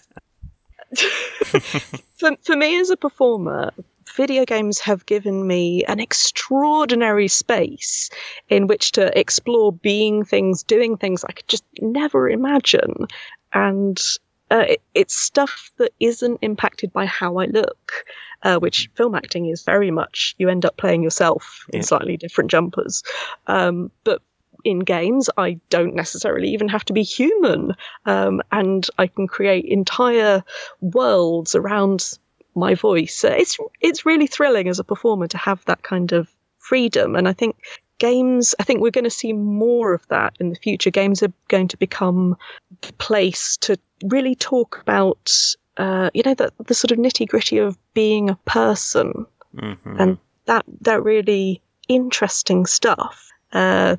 for, 2.19 2.37
for 2.43 2.57
me 2.57 2.81
as 2.81 2.91
a 2.91 2.97
performer, 2.97 3.73
video 4.15 4.45
games 4.45 4.79
have 4.81 5.05
given 5.07 5.47
me 5.47 5.85
an 5.85 6.01
extraordinary 6.01 7.29
space 7.29 8.11
in 8.49 8.67
which 8.67 8.93
to 8.93 9.19
explore 9.19 9.73
being 9.73 10.25
things, 10.25 10.63
doing 10.63 10.97
things 10.97 11.25
I 11.25 11.33
could 11.33 11.49
just 11.49 11.65
never 11.81 12.29
imagine. 12.29 13.07
And 13.53 14.01
uh, 14.51 14.65
it, 14.69 14.83
it's 14.95 15.17
stuff 15.17 15.71
that 15.79 15.93
isn't 16.01 16.39
impacted 16.41 16.93
by 16.93 17.05
how 17.07 17.39
I 17.39 17.47
look, 17.47 18.05
uh, 18.43 18.59
which 18.59 18.89
film 18.95 19.15
acting 19.15 19.47
is 19.47 19.63
very 19.63 19.91
much. 19.91 20.35
You 20.39 20.49
end 20.49 20.65
up 20.65 20.77
playing 20.77 21.03
yourself 21.03 21.67
in 21.73 21.81
yeah. 21.81 21.87
slightly 21.87 22.17
different 22.17 22.51
jumpers. 22.51 23.03
Um, 23.49 23.91
but 24.05 24.23
in 24.67 24.81
games. 24.81 25.31
I 25.37 25.59
don't 25.71 25.95
necessarily 25.95 26.49
even 26.49 26.69
have 26.69 26.85
to 26.87 26.93
be 26.93 27.03
human, 27.03 27.75
um, 28.05 28.43
and 28.51 28.87
I 28.99 29.07
can 29.07 29.27
create 29.27 29.65
entire 29.67 30.43
worlds 30.81 31.55
around 31.55 32.19
my 32.55 32.75
voice. 32.75 33.25
It's 33.25 33.57
it's 33.81 34.07
really 34.07 34.27
thrilling 34.27 34.69
as 34.69 34.79
a 34.79 34.85
performer 34.85 35.29
to 35.29 35.39
have 35.39 35.65
that 35.67 35.83
kind 35.83 36.13
of 36.13 36.29
freedom, 36.59 37.17
and 37.17 37.29
I 37.29 37.33
think 37.33 37.57
games. 37.99 38.55
I 38.59 38.65
think 38.65 38.81
we're 38.81 38.91
going 38.91 39.05
to 39.05 39.11
see 39.11 39.33
more 39.33 39.95
of 39.95 40.07
that 40.09 40.35
in 40.41 40.51
the 40.51 40.57
future. 40.57 40.91
Games 40.91 41.23
are 41.23 41.33
going 41.49 41.69
to 41.69 41.77
become 41.79 42.37
the 42.83 42.93
place 42.95 43.57
to 43.59 43.79
really 44.05 44.35
talk 44.35 44.79
about, 44.83 45.33
uh, 45.77 46.11
you 46.13 46.23
know, 46.25 46.35
the 46.35 46.53
the 46.67 46.75
sort 46.75 46.93
of 46.93 46.99
nitty 46.99 47.27
gritty 47.29 47.59
of 47.59 47.79
being 47.95 48.31
a 48.31 48.39
person, 48.45 49.27
Mm-hmm. 49.57 49.97
and 49.99 50.19
that 50.45 50.65
that 50.83 51.03
really 51.03 51.63
interesting 51.89 52.67
stuff. 52.67 53.31
Uh, 53.53 53.97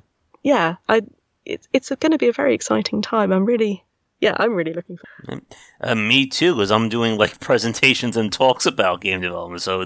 yeah, 0.48 0.78
I 0.88 1.02
it's 1.44 1.68
it's 1.74 1.90
going 1.90 2.14
to 2.14 2.18
be 2.18 2.30
a 2.30 2.34
very 2.34 2.56
exciting 2.56 3.02
time. 3.02 3.34
I'm 3.34 3.44
really 3.44 3.84
yeah, 4.22 4.34
I'm 4.38 4.56
really 4.56 4.74
looking 4.74 4.98
for. 4.98 5.42
Uh, 5.82 5.94
me 5.94 6.26
too, 6.26 6.56
because 6.56 6.72
I'm 6.72 6.88
doing 6.88 7.18
like 7.18 7.40
presentations 7.42 8.16
and 8.16 8.32
talks 8.32 8.66
about 8.66 9.02
game 9.02 9.20
development. 9.20 9.62
So 9.62 9.84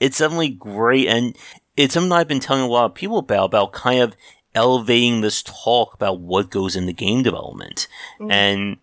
it's 0.00 0.18
definitely 0.18 0.48
great, 0.48 1.08
and 1.08 1.36
it's 1.76 1.92
something 1.92 2.10
I've 2.10 2.26
been 2.26 2.40
telling 2.40 2.62
a 2.62 2.68
lot 2.68 2.86
of 2.86 2.94
people 2.94 3.18
about 3.18 3.44
about 3.44 3.72
kind 3.72 4.00
of 4.00 4.16
elevating 4.54 5.20
this 5.20 5.42
talk 5.42 5.92
about 5.92 6.20
what 6.20 6.50
goes 6.50 6.74
into 6.74 6.94
game 6.94 7.22
development. 7.22 7.86
Mm. 8.18 8.32
And 8.32 8.76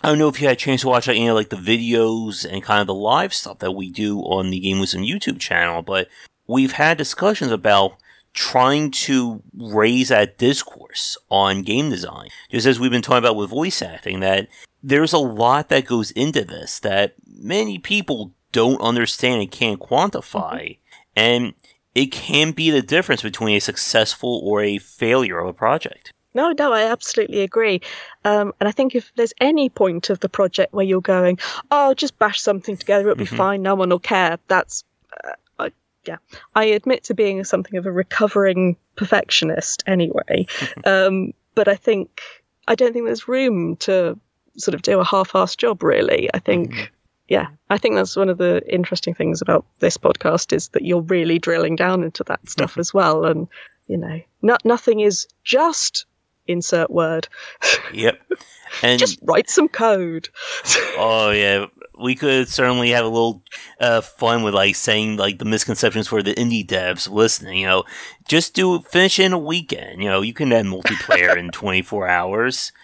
I 0.00 0.08
don't 0.08 0.18
know 0.18 0.28
if 0.28 0.40
you 0.40 0.46
had 0.46 0.56
a 0.56 0.60
chance 0.60 0.80
to 0.80 0.88
watch 0.88 1.08
like, 1.08 1.18
you 1.18 1.26
know, 1.26 1.34
like 1.34 1.50
the 1.50 1.56
videos 1.56 2.50
and 2.50 2.62
kind 2.62 2.80
of 2.80 2.86
the 2.86 2.94
live 2.94 3.34
stuff 3.34 3.58
that 3.58 3.72
we 3.72 3.90
do 3.90 4.20
on 4.20 4.48
the 4.48 4.58
Game 4.58 4.80
Wisdom 4.80 5.02
YouTube 5.02 5.38
channel, 5.38 5.82
but 5.82 6.08
we've 6.46 6.72
had 6.72 6.96
discussions 6.96 7.52
about 7.52 7.96
trying 8.32 8.90
to 8.90 9.42
raise 9.54 10.08
that 10.08 10.38
discourse 10.38 11.16
on 11.30 11.62
game 11.62 11.90
design. 11.90 12.28
Just 12.50 12.66
as 12.66 12.78
we've 12.78 12.90
been 12.90 13.02
talking 13.02 13.18
about 13.18 13.36
with 13.36 13.50
voice 13.50 13.82
acting, 13.82 14.20
that 14.20 14.48
there's 14.82 15.12
a 15.12 15.18
lot 15.18 15.68
that 15.68 15.84
goes 15.86 16.10
into 16.12 16.44
this 16.44 16.78
that 16.80 17.14
many 17.26 17.78
people 17.78 18.32
don't 18.52 18.80
understand 18.80 19.40
and 19.42 19.50
can't 19.50 19.80
quantify. 19.80 20.78
And 21.16 21.54
it 21.94 22.06
can 22.12 22.52
be 22.52 22.70
the 22.70 22.82
difference 22.82 23.22
between 23.22 23.56
a 23.56 23.60
successful 23.60 24.40
or 24.44 24.62
a 24.62 24.78
failure 24.78 25.38
of 25.38 25.48
a 25.48 25.52
project. 25.52 26.12
No, 26.32 26.52
no, 26.56 26.72
I 26.72 26.82
absolutely 26.84 27.40
agree. 27.40 27.80
Um, 28.24 28.52
and 28.60 28.68
I 28.68 28.72
think 28.72 28.94
if 28.94 29.12
there's 29.16 29.32
any 29.40 29.68
point 29.68 30.10
of 30.10 30.20
the 30.20 30.28
project 30.28 30.72
where 30.72 30.84
you're 30.86 31.00
going, 31.00 31.38
oh, 31.72 31.92
just 31.94 32.18
bash 32.20 32.40
something 32.40 32.76
together, 32.76 33.10
it'll 33.10 33.16
be 33.18 33.24
Mhm. 33.24 33.36
fine, 33.36 33.62
no 33.62 33.74
one 33.74 33.88
will 33.88 33.98
care, 33.98 34.38
that's, 34.46 34.84
uh, 35.24 35.32
yeah. 36.06 36.16
I 36.54 36.64
admit 36.64 37.04
to 37.04 37.14
being 37.14 37.42
something 37.44 37.76
of 37.76 37.86
a 37.86 37.92
recovering 37.92 38.76
perfectionist 38.96 39.82
anyway. 39.86 40.46
um, 40.84 41.32
but 41.54 41.68
I 41.68 41.74
think, 41.76 42.20
I 42.68 42.74
don't 42.74 42.92
think 42.92 43.06
there's 43.06 43.28
room 43.28 43.76
to 43.76 44.18
sort 44.56 44.74
of 44.74 44.82
do 44.82 45.00
a 45.00 45.04
half 45.04 45.32
assed 45.32 45.58
job, 45.58 45.82
really. 45.82 46.28
I 46.34 46.38
think. 46.38 46.72
Mhm. 46.72 46.88
Yeah, 47.28 47.46
I 47.68 47.78
think 47.78 47.94
that's 47.94 48.16
one 48.16 48.28
of 48.28 48.38
the 48.38 48.60
interesting 48.68 49.14
things 49.14 49.40
about 49.40 49.64
this 49.78 49.96
podcast 49.96 50.52
is 50.52 50.70
that 50.70 50.84
you're 50.84 51.02
really 51.02 51.38
drilling 51.38 51.76
down 51.76 52.02
into 52.02 52.24
that 52.24 52.40
stuff 52.50 52.76
as 52.76 52.92
well. 52.92 53.24
And, 53.24 53.46
you 53.86 53.98
know, 53.98 54.20
no, 54.42 54.56
nothing 54.64 54.98
is 54.98 55.28
just 55.44 56.06
insert 56.48 56.90
word. 56.90 57.28
Yep. 57.92 58.20
And 58.82 58.98
Just 59.00 59.18
write 59.22 59.50
some 59.50 59.68
code. 59.68 60.28
Oh 60.96 61.32
yeah, 61.32 61.66
we 62.00 62.14
could 62.14 62.48
certainly 62.48 62.90
have 62.90 63.04
a 63.04 63.08
little 63.08 63.42
uh, 63.80 64.00
fun 64.00 64.42
with 64.42 64.54
like 64.54 64.76
saying 64.76 65.16
like 65.16 65.38
the 65.38 65.44
misconceptions 65.44 66.08
for 66.08 66.22
the 66.22 66.34
indie 66.34 66.66
devs 66.66 67.10
listening. 67.10 67.58
You 67.58 67.66
know, 67.66 67.84
just 68.28 68.54
do 68.54 68.80
finish 68.80 69.18
in 69.18 69.32
a 69.32 69.38
weekend. 69.38 70.02
You 70.02 70.08
know, 70.08 70.22
you 70.22 70.34
can 70.34 70.52
add 70.52 70.66
multiplayer 70.66 71.36
in 71.36 71.50
24 71.50 72.08
hours. 72.08 72.72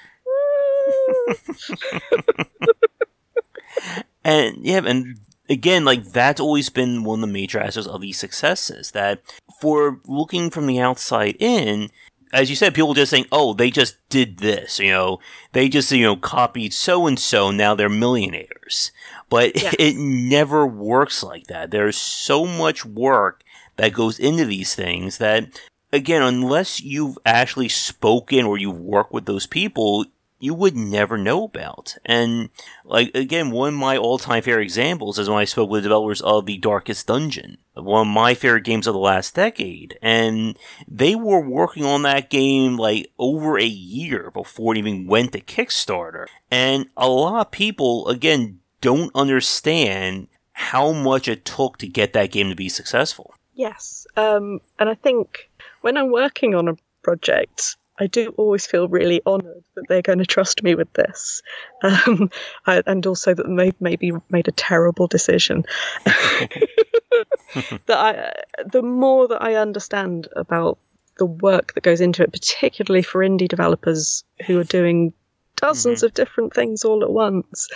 And 4.26 4.56
yeah, 4.66 4.80
and 4.84 5.20
again, 5.48 5.84
like 5.84 6.04
that's 6.06 6.40
always 6.40 6.68
been 6.68 7.04
one 7.04 7.22
of 7.22 7.28
the 7.28 7.32
major 7.32 7.60
aspects 7.60 7.88
of 7.88 8.00
these 8.00 8.18
successes. 8.18 8.90
That 8.90 9.22
for 9.60 10.00
looking 10.04 10.50
from 10.50 10.66
the 10.66 10.80
outside 10.80 11.36
in, 11.38 11.90
as 12.32 12.50
you 12.50 12.56
said, 12.56 12.74
people 12.74 12.94
just 12.94 13.10
saying, 13.10 13.26
"Oh, 13.30 13.54
they 13.54 13.70
just 13.70 13.96
did 14.08 14.38
this," 14.38 14.78
you 14.78 14.90
know, 14.90 15.20
they 15.52 15.68
just 15.68 15.90
you 15.92 16.02
know 16.02 16.16
copied 16.16 16.72
so 16.72 17.06
and 17.06 17.18
so. 17.18 17.50
Now 17.50 17.74
they're 17.74 17.88
millionaires, 17.88 18.90
but 19.28 19.60
Yeah. 19.60 19.72
it 19.78 19.96
never 19.96 20.66
works 20.66 21.22
like 21.22 21.46
that. 21.46 21.70
There's 21.70 21.96
so 21.96 22.44
much 22.46 22.84
work 22.84 23.42
that 23.76 23.92
goes 23.92 24.18
into 24.18 24.44
these 24.44 24.74
things 24.74 25.18
that, 25.18 25.60
again, 25.92 26.22
unless 26.22 26.80
you've 26.80 27.18
actually 27.26 27.68
spoken 27.68 28.44
or 28.46 28.56
you've 28.58 28.78
worked 28.80 29.12
with 29.12 29.26
those 29.26 29.46
people, 29.46 30.04
you 30.38 30.54
would 30.54 30.76
never 30.76 31.16
know 31.16 31.44
about. 31.44 31.96
And 32.04 32.50
like 32.84 33.14
again, 33.14 33.50
one 33.50 33.74
of 33.74 33.80
my 33.80 33.96
all-time 33.96 34.42
favorite 34.42 34.64
examples 34.64 35.18
is 35.18 35.28
when 35.28 35.38
I 35.38 35.44
spoke 35.44 35.70
with 35.70 35.82
developers 35.82 36.20
of 36.20 36.46
the 36.46 36.58
Darkest 36.58 37.06
Dungeon, 37.06 37.58
one 37.74 38.06
of 38.06 38.12
my 38.12 38.34
favorite 38.34 38.64
games 38.64 38.86
of 38.86 38.94
the 38.94 39.00
last 39.00 39.34
decade, 39.34 39.98
and 40.02 40.58
they 40.86 41.14
were 41.14 41.40
working 41.40 41.84
on 41.84 42.02
that 42.02 42.30
game 42.30 42.76
like 42.76 43.10
over 43.18 43.58
a 43.58 43.64
year 43.64 44.30
before 44.30 44.74
it 44.74 44.78
even 44.78 45.06
went 45.06 45.32
to 45.32 45.40
Kickstarter. 45.40 46.26
And 46.50 46.86
a 46.96 47.08
lot 47.08 47.46
of 47.46 47.50
people, 47.50 48.08
again, 48.08 48.60
don't 48.80 49.10
understand 49.14 50.28
how 50.52 50.92
much 50.92 51.28
it 51.28 51.44
took 51.44 51.76
to 51.78 51.86
get 51.86 52.12
that 52.14 52.30
game 52.30 52.48
to 52.48 52.56
be 52.56 52.68
successful. 52.68 53.34
Yes. 53.54 54.06
Um, 54.16 54.60
and 54.78 54.88
I 54.88 54.94
think 54.94 55.50
when 55.80 55.96
I'm 55.96 56.10
working 56.10 56.54
on 56.54 56.68
a 56.68 56.76
project, 57.02 57.76
I 57.98 58.06
do 58.06 58.34
always 58.36 58.66
feel 58.66 58.88
really 58.88 59.22
honoured 59.26 59.64
that 59.74 59.88
they're 59.88 60.02
going 60.02 60.18
to 60.18 60.26
trust 60.26 60.62
me 60.62 60.74
with 60.74 60.92
this, 60.92 61.42
um, 61.82 62.30
I, 62.66 62.82
and 62.86 63.06
also 63.06 63.34
that 63.34 63.46
they've 63.56 63.80
maybe 63.80 64.12
made 64.28 64.48
a 64.48 64.52
terrible 64.52 65.06
decision. 65.06 65.64
that 66.04 67.88
I, 67.88 68.32
the 68.64 68.82
more 68.82 69.28
that 69.28 69.42
I 69.42 69.54
understand 69.54 70.28
about 70.36 70.78
the 71.18 71.26
work 71.26 71.72
that 71.74 71.82
goes 71.82 72.00
into 72.00 72.22
it, 72.22 72.32
particularly 72.32 73.02
for 73.02 73.20
indie 73.20 73.48
developers 73.48 74.24
who 74.46 74.58
are 74.58 74.64
doing 74.64 75.14
dozens 75.56 76.02
of 76.02 76.12
different 76.12 76.52
things 76.52 76.84
all 76.84 77.02
at 77.02 77.10
once, 77.10 77.68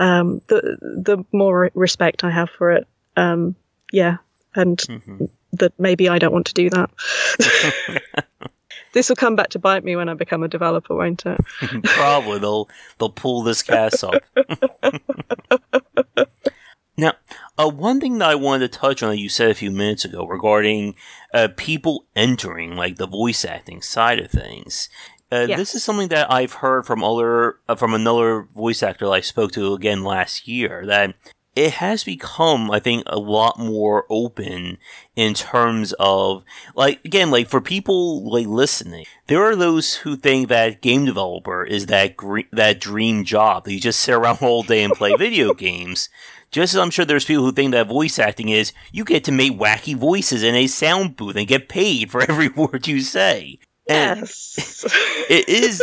um, 0.00 0.40
the 0.48 0.78
the 0.80 1.24
more 1.32 1.70
respect 1.74 2.24
I 2.24 2.30
have 2.30 2.50
for 2.50 2.72
it. 2.72 2.88
Um, 3.16 3.54
yeah, 3.92 4.16
and 4.56 4.78
Mhm. 4.78 5.30
that 5.52 5.72
maybe 5.78 6.08
I 6.08 6.18
don't 6.18 6.32
want 6.32 6.46
to 6.46 6.54
do 6.54 6.70
that. 6.70 6.90
this 8.92 9.08
will 9.08 9.16
come 9.16 9.36
back 9.36 9.50
to 9.50 9.58
bite 9.58 9.84
me 9.84 9.96
when 9.96 10.08
I 10.08 10.14
become 10.14 10.42
a 10.42 10.48
developer, 10.48 10.94
won't 10.94 11.24
it? 11.26 11.40
Probably 11.84 12.38
they'll 12.38 12.68
they'll 12.98 13.10
pull 13.10 13.42
this 13.42 13.62
cast 13.62 14.04
up. 14.04 14.22
now, 16.96 17.12
uh, 17.58 17.68
one 17.68 18.00
thing 18.00 18.18
that 18.18 18.30
I 18.30 18.34
wanted 18.34 18.72
to 18.72 18.78
touch 18.78 19.02
on 19.02 19.10
that 19.10 19.18
you 19.18 19.28
said 19.28 19.50
a 19.50 19.54
few 19.54 19.70
minutes 19.70 20.04
ago 20.04 20.26
regarding 20.26 20.94
uh, 21.32 21.48
people 21.56 22.06
entering 22.16 22.76
like 22.76 22.96
the 22.96 23.06
voice 23.06 23.44
acting 23.44 23.82
side 23.82 24.18
of 24.18 24.30
things. 24.30 24.88
Uh. 25.32 25.46
This 25.46 25.76
is 25.76 25.84
something 25.84 26.08
that 26.08 26.30
I've 26.30 26.54
heard 26.54 26.86
from 26.86 27.04
other 27.04 27.58
uh, 27.68 27.76
from 27.76 27.94
another 27.94 28.48
voice 28.54 28.82
actor 28.82 29.06
that 29.06 29.12
I 29.12 29.20
spoke 29.20 29.52
to 29.52 29.74
again 29.74 30.02
last 30.02 30.48
year 30.48 30.84
that 30.86 31.14
it 31.56 31.72
has 31.74 32.04
become, 32.04 32.70
I 32.70 32.78
think, 32.78 33.02
a 33.06 33.18
lot 33.18 33.58
more 33.58 34.06
open 34.08 34.78
in 35.16 35.34
terms 35.34 35.92
of 35.98 36.44
like 36.74 37.04
again, 37.04 37.30
like 37.30 37.48
for 37.48 37.60
people 37.60 38.30
like 38.30 38.46
listening, 38.46 39.06
there 39.26 39.42
are 39.42 39.56
those 39.56 39.96
who 39.96 40.16
think 40.16 40.48
that 40.48 40.80
game 40.80 41.04
developer 41.04 41.64
is 41.64 41.86
that 41.86 42.16
gre- 42.16 42.40
that 42.52 42.80
dream 42.80 43.24
job 43.24 43.64
that 43.64 43.72
you 43.72 43.80
just 43.80 44.00
sit 44.00 44.14
around 44.14 44.38
all 44.42 44.62
day 44.62 44.82
and 44.84 44.94
play 44.94 45.14
video 45.16 45.52
games. 45.52 46.08
Just 46.50 46.74
as 46.74 46.80
I'm 46.80 46.90
sure 46.90 47.04
there's 47.04 47.24
people 47.24 47.44
who 47.44 47.52
think 47.52 47.72
that 47.72 47.86
voice 47.86 48.18
acting 48.18 48.48
is 48.48 48.72
you 48.92 49.04
get 49.04 49.22
to 49.24 49.32
make 49.32 49.52
wacky 49.52 49.94
voices 49.96 50.42
in 50.42 50.54
a 50.54 50.66
sound 50.66 51.16
booth 51.16 51.36
and 51.36 51.46
get 51.46 51.68
paid 51.68 52.10
for 52.10 52.22
every 52.28 52.48
word 52.48 52.86
you 52.86 53.00
say. 53.00 53.58
And 53.88 54.20
Yes. 54.20 54.84
it 55.30 55.48
is 55.48 55.82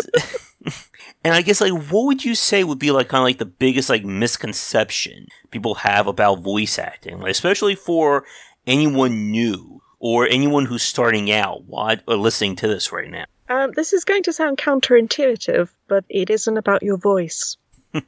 and 1.23 1.33
i 1.33 1.41
guess 1.41 1.61
like 1.61 1.73
what 1.91 2.05
would 2.05 2.23
you 2.23 2.35
say 2.35 2.63
would 2.63 2.79
be 2.79 2.91
like 2.91 3.09
kind 3.09 3.21
of 3.21 3.25
like 3.25 3.37
the 3.37 3.45
biggest 3.45 3.89
like 3.89 4.05
misconception 4.05 5.27
people 5.51 5.75
have 5.75 6.07
about 6.07 6.39
voice 6.39 6.77
acting 6.79 7.19
like, 7.19 7.31
especially 7.31 7.75
for 7.75 8.23
anyone 8.65 9.31
new 9.31 9.81
or 9.99 10.27
anyone 10.27 10.65
who's 10.65 10.83
starting 10.83 11.31
out 11.31 11.63
while 11.65 11.97
or 12.07 12.15
listening 12.15 12.55
to 12.55 12.67
this 12.67 12.91
right 12.91 13.09
now 13.09 13.25
um, 13.49 13.71
this 13.75 13.93
is 13.93 14.03
going 14.03 14.23
to 14.23 14.33
sound 14.33 14.57
counterintuitive, 14.57 15.69
but 15.87 16.03
it 16.09 16.29
isn't 16.29 16.57
about 16.57 16.83
your 16.83 16.97
voice. 16.97 17.55
uh, 17.93 18.01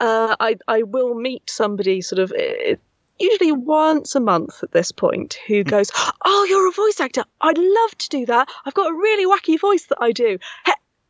I 0.00 0.56
I 0.66 0.82
will 0.82 1.14
meet 1.14 1.48
somebody 1.48 2.00
sort 2.00 2.18
of. 2.18 2.32
uh, 2.32 2.76
Usually 3.20 3.52
once 3.52 4.16
a 4.16 4.20
month 4.20 4.64
at 4.64 4.72
this 4.72 4.90
point, 4.90 5.38
who 5.46 5.62
goes, 5.62 5.92
"Oh, 6.24 6.46
you're 6.50 6.68
a 6.68 6.72
voice 6.72 6.98
actor. 6.98 7.22
I'd 7.40 7.56
love 7.56 7.96
to 7.98 8.08
do 8.08 8.26
that. 8.26 8.48
I've 8.66 8.74
got 8.74 8.90
a 8.90 8.96
really 8.96 9.24
wacky 9.24 9.58
voice 9.58 9.86
that 9.86 9.98
I 10.00 10.10
do." 10.10 10.38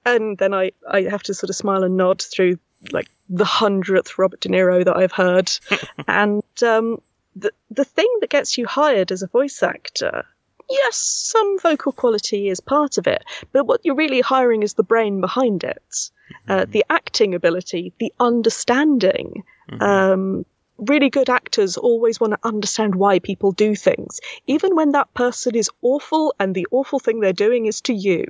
He-" 0.05 0.11
And 0.11 0.39
then 0.39 0.55
I, 0.55 0.73
I 0.89 1.03
have 1.03 1.23
to 1.25 1.35
sort 1.35 1.51
of 1.51 1.57
smile 1.57 1.85
and 1.85 1.97
nod 1.97 2.23
through 2.23 2.59
like 2.93 3.09
the 3.29 3.45
hundredth 3.45 4.19
Robert 4.19 4.41
De 4.41 4.49
Niro 4.49 4.85
that 4.85 4.97
I've 4.97 5.13
heard. 5.13 5.51
and 6.09 6.43
um, 6.63 7.01
the 7.37 7.53
the 7.71 7.85
thing 7.85 8.13
that 8.21 8.31
gets 8.31 8.59
you 8.59 8.67
hired 8.67 9.11
as 9.13 9.23
a 9.23 9.27
voice 9.27 9.63
actor 9.63 10.25
yes, 10.71 10.97
some 10.97 11.59
vocal 11.59 11.93
quality 11.93 12.49
is 12.49 12.61
part 12.61 12.99
of 12.99 13.07
it, 13.07 13.25
but 13.53 13.67
what 13.67 13.81
you're 13.85 13.95
really 13.95 14.21
hiring 14.21 14.63
is 14.63 14.75
the 14.75 14.83
brain 14.83 15.21
behind 15.21 15.65
it, 15.65 15.83
mm-hmm. 15.91 16.53
uh, 16.53 16.65
the 16.69 16.85
acting 16.91 17.35
ability, 17.35 17.93
the 17.99 18.13
understanding. 18.21 19.45
Mm-hmm. 19.71 19.83
Um, 19.83 20.47
really 20.79 21.11
good 21.11 21.31
actors 21.31 21.77
always 21.77 22.21
want 22.21 22.33
to 22.33 22.39
understand 22.43 22.95
why 22.95 23.19
people 23.19 23.53
do 23.53 23.75
things, 23.75 24.21
even 24.47 24.75
when 24.75 24.93
that 24.93 25.13
person 25.15 25.55
is 25.55 25.71
awful 25.83 26.35
and 26.39 26.55
the 26.55 26.67
awful 26.71 26.99
thing 26.99 27.21
they're 27.21 27.33
doing 27.33 27.67
is 27.67 27.81
to 27.83 27.95
you. 27.95 28.25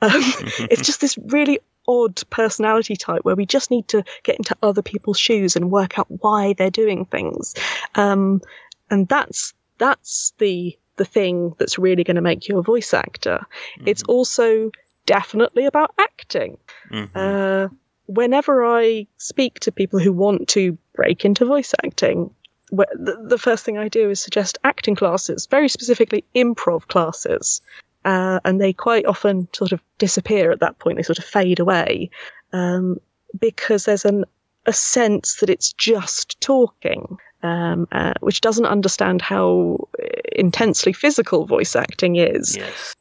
Um, 0.00 0.12
it's 0.70 0.82
just 0.82 1.00
this 1.00 1.18
really 1.18 1.58
odd 1.86 2.22
personality 2.30 2.96
type 2.96 3.24
where 3.24 3.34
we 3.34 3.46
just 3.46 3.70
need 3.70 3.88
to 3.88 4.04
get 4.22 4.36
into 4.36 4.56
other 4.62 4.82
people's 4.82 5.18
shoes 5.18 5.56
and 5.56 5.70
work 5.70 5.98
out 5.98 6.06
why 6.08 6.52
they're 6.52 6.70
doing 6.70 7.04
things. 7.06 7.54
Um, 7.94 8.42
and 8.90 9.08
that's 9.08 9.54
that's 9.78 10.32
the 10.38 10.76
the 10.96 11.04
thing 11.04 11.54
that's 11.58 11.78
really 11.78 12.04
going 12.04 12.16
to 12.16 12.20
make 12.20 12.48
you 12.48 12.58
a 12.58 12.62
voice 12.62 12.92
actor. 12.92 13.46
Mm-hmm. 13.78 13.88
It's 13.88 14.02
also 14.02 14.70
definitely 15.06 15.64
about 15.64 15.94
acting. 15.98 16.58
Mm-hmm. 16.90 17.16
Uh, 17.16 17.68
whenever 18.06 18.64
I 18.64 19.06
speak 19.16 19.60
to 19.60 19.72
people 19.72 20.00
who 20.00 20.12
want 20.12 20.48
to 20.48 20.76
break 20.98 21.24
into 21.24 21.44
voice 21.44 21.72
acting, 21.84 22.34
the, 22.70 23.38
first 23.38 23.64
thing 23.64 23.78
I 23.78 23.88
do 23.88 24.10
is 24.10 24.20
suggest 24.20 24.58
acting 24.64 24.96
classes, 24.96 25.46
very 25.46 25.68
specifically 25.68 26.24
improv 26.34 26.88
classes. 26.88 27.62
Uh, 28.04 28.40
and 28.44 28.60
they 28.60 28.72
quite 28.72 29.06
often 29.06 29.48
sort 29.52 29.72
of 29.72 29.80
disappear 29.98 30.50
at 30.50 30.60
that 30.60 30.78
point. 30.80 30.96
They 30.96 31.04
sort 31.04 31.18
of 31.18 31.24
fade 31.24 31.60
away 31.60 32.10
um, 32.52 32.98
because 33.38 33.84
there's 33.84 34.04
an, 34.04 34.24
a 34.66 34.72
sense 34.72 35.36
that 35.36 35.48
it's 35.48 35.72
just 35.72 36.40
talking 36.40 37.18
um, 37.42 37.86
uh, 37.92 38.14
which 38.20 38.40
doesn't 38.40 38.66
understand 38.66 39.22
how 39.22 39.88
intensely 40.32 40.92
physical 40.92 41.46
voice 41.46 41.76
acting 41.76 42.16
is. 42.16 42.56
Yes. 42.56 42.96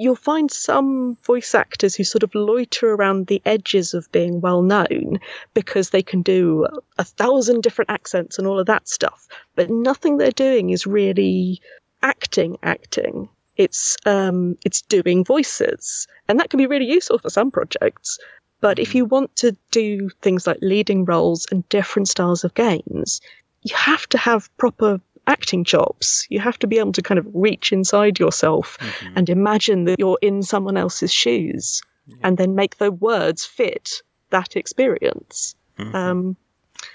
You'll 0.00 0.16
find 0.16 0.50
some 0.50 1.16
voice 1.24 1.54
actors 1.54 1.94
who 1.94 2.04
sort 2.04 2.22
of 2.22 2.34
loiter 2.34 2.92
around 2.92 3.26
the 3.26 3.42
edges 3.44 3.94
of 3.94 4.10
being 4.12 4.40
well 4.40 4.62
known 4.62 5.18
because 5.54 5.90
they 5.90 6.02
can 6.02 6.22
do 6.22 6.66
a 6.98 7.04
thousand 7.04 7.62
different 7.62 7.90
accents 7.90 8.38
and 8.38 8.46
all 8.46 8.58
of 8.58 8.66
that 8.66 8.88
stuff. 8.88 9.28
But 9.54 9.70
nothing 9.70 10.16
they're 10.16 10.30
doing 10.30 10.70
is 10.70 10.86
really 10.86 11.60
acting, 12.02 12.58
acting. 12.62 13.28
It's 13.56 13.96
um, 14.06 14.56
it's 14.64 14.82
doing 14.82 15.24
voices, 15.24 16.06
and 16.26 16.40
that 16.40 16.50
can 16.50 16.58
be 16.58 16.66
really 16.66 16.86
useful 16.86 17.18
for 17.18 17.30
some 17.30 17.50
projects. 17.50 18.18
But 18.60 18.78
if 18.78 18.88
mm-hmm. 18.88 18.96
you 18.96 19.04
want 19.04 19.36
to 19.36 19.56
do 19.70 20.08
things 20.22 20.46
like 20.46 20.58
leading 20.62 21.04
roles 21.04 21.46
and 21.50 21.68
different 21.68 22.08
styles 22.08 22.44
of 22.44 22.54
games, 22.54 23.20
you 23.62 23.76
have 23.76 24.08
to 24.08 24.18
have 24.18 24.56
proper 24.56 25.00
acting 25.26 25.64
chops. 25.64 26.26
You 26.30 26.40
have 26.40 26.58
to 26.60 26.66
be 26.66 26.78
able 26.78 26.92
to 26.92 27.02
kind 27.02 27.18
of 27.18 27.26
reach 27.32 27.72
inside 27.72 28.18
yourself 28.18 28.78
mm-hmm. 28.78 29.16
and 29.16 29.28
imagine 29.28 29.84
that 29.84 29.98
you're 29.98 30.18
in 30.22 30.42
someone 30.42 30.76
else's 30.76 31.12
shoes 31.12 31.82
yeah. 32.06 32.16
and 32.22 32.38
then 32.38 32.54
make 32.54 32.78
the 32.78 32.90
words 32.90 33.44
fit 33.44 34.02
that 34.30 34.56
experience. 34.56 35.54
Mm-hmm. 35.78 35.94
Um, 35.94 36.36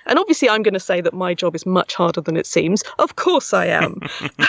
and 0.06 0.20
obviously, 0.20 0.50
I'm 0.50 0.64
going 0.64 0.74
to 0.74 0.80
say 0.80 1.02
that 1.02 1.14
my 1.14 1.34
job 1.34 1.56
is 1.56 1.66
much 1.66 1.94
harder 1.94 2.22
than 2.22 2.36
it 2.38 2.46
seems. 2.46 2.84
Of 3.00 3.16
course, 3.16 3.54
I 3.54 3.68
am. 3.68 4.02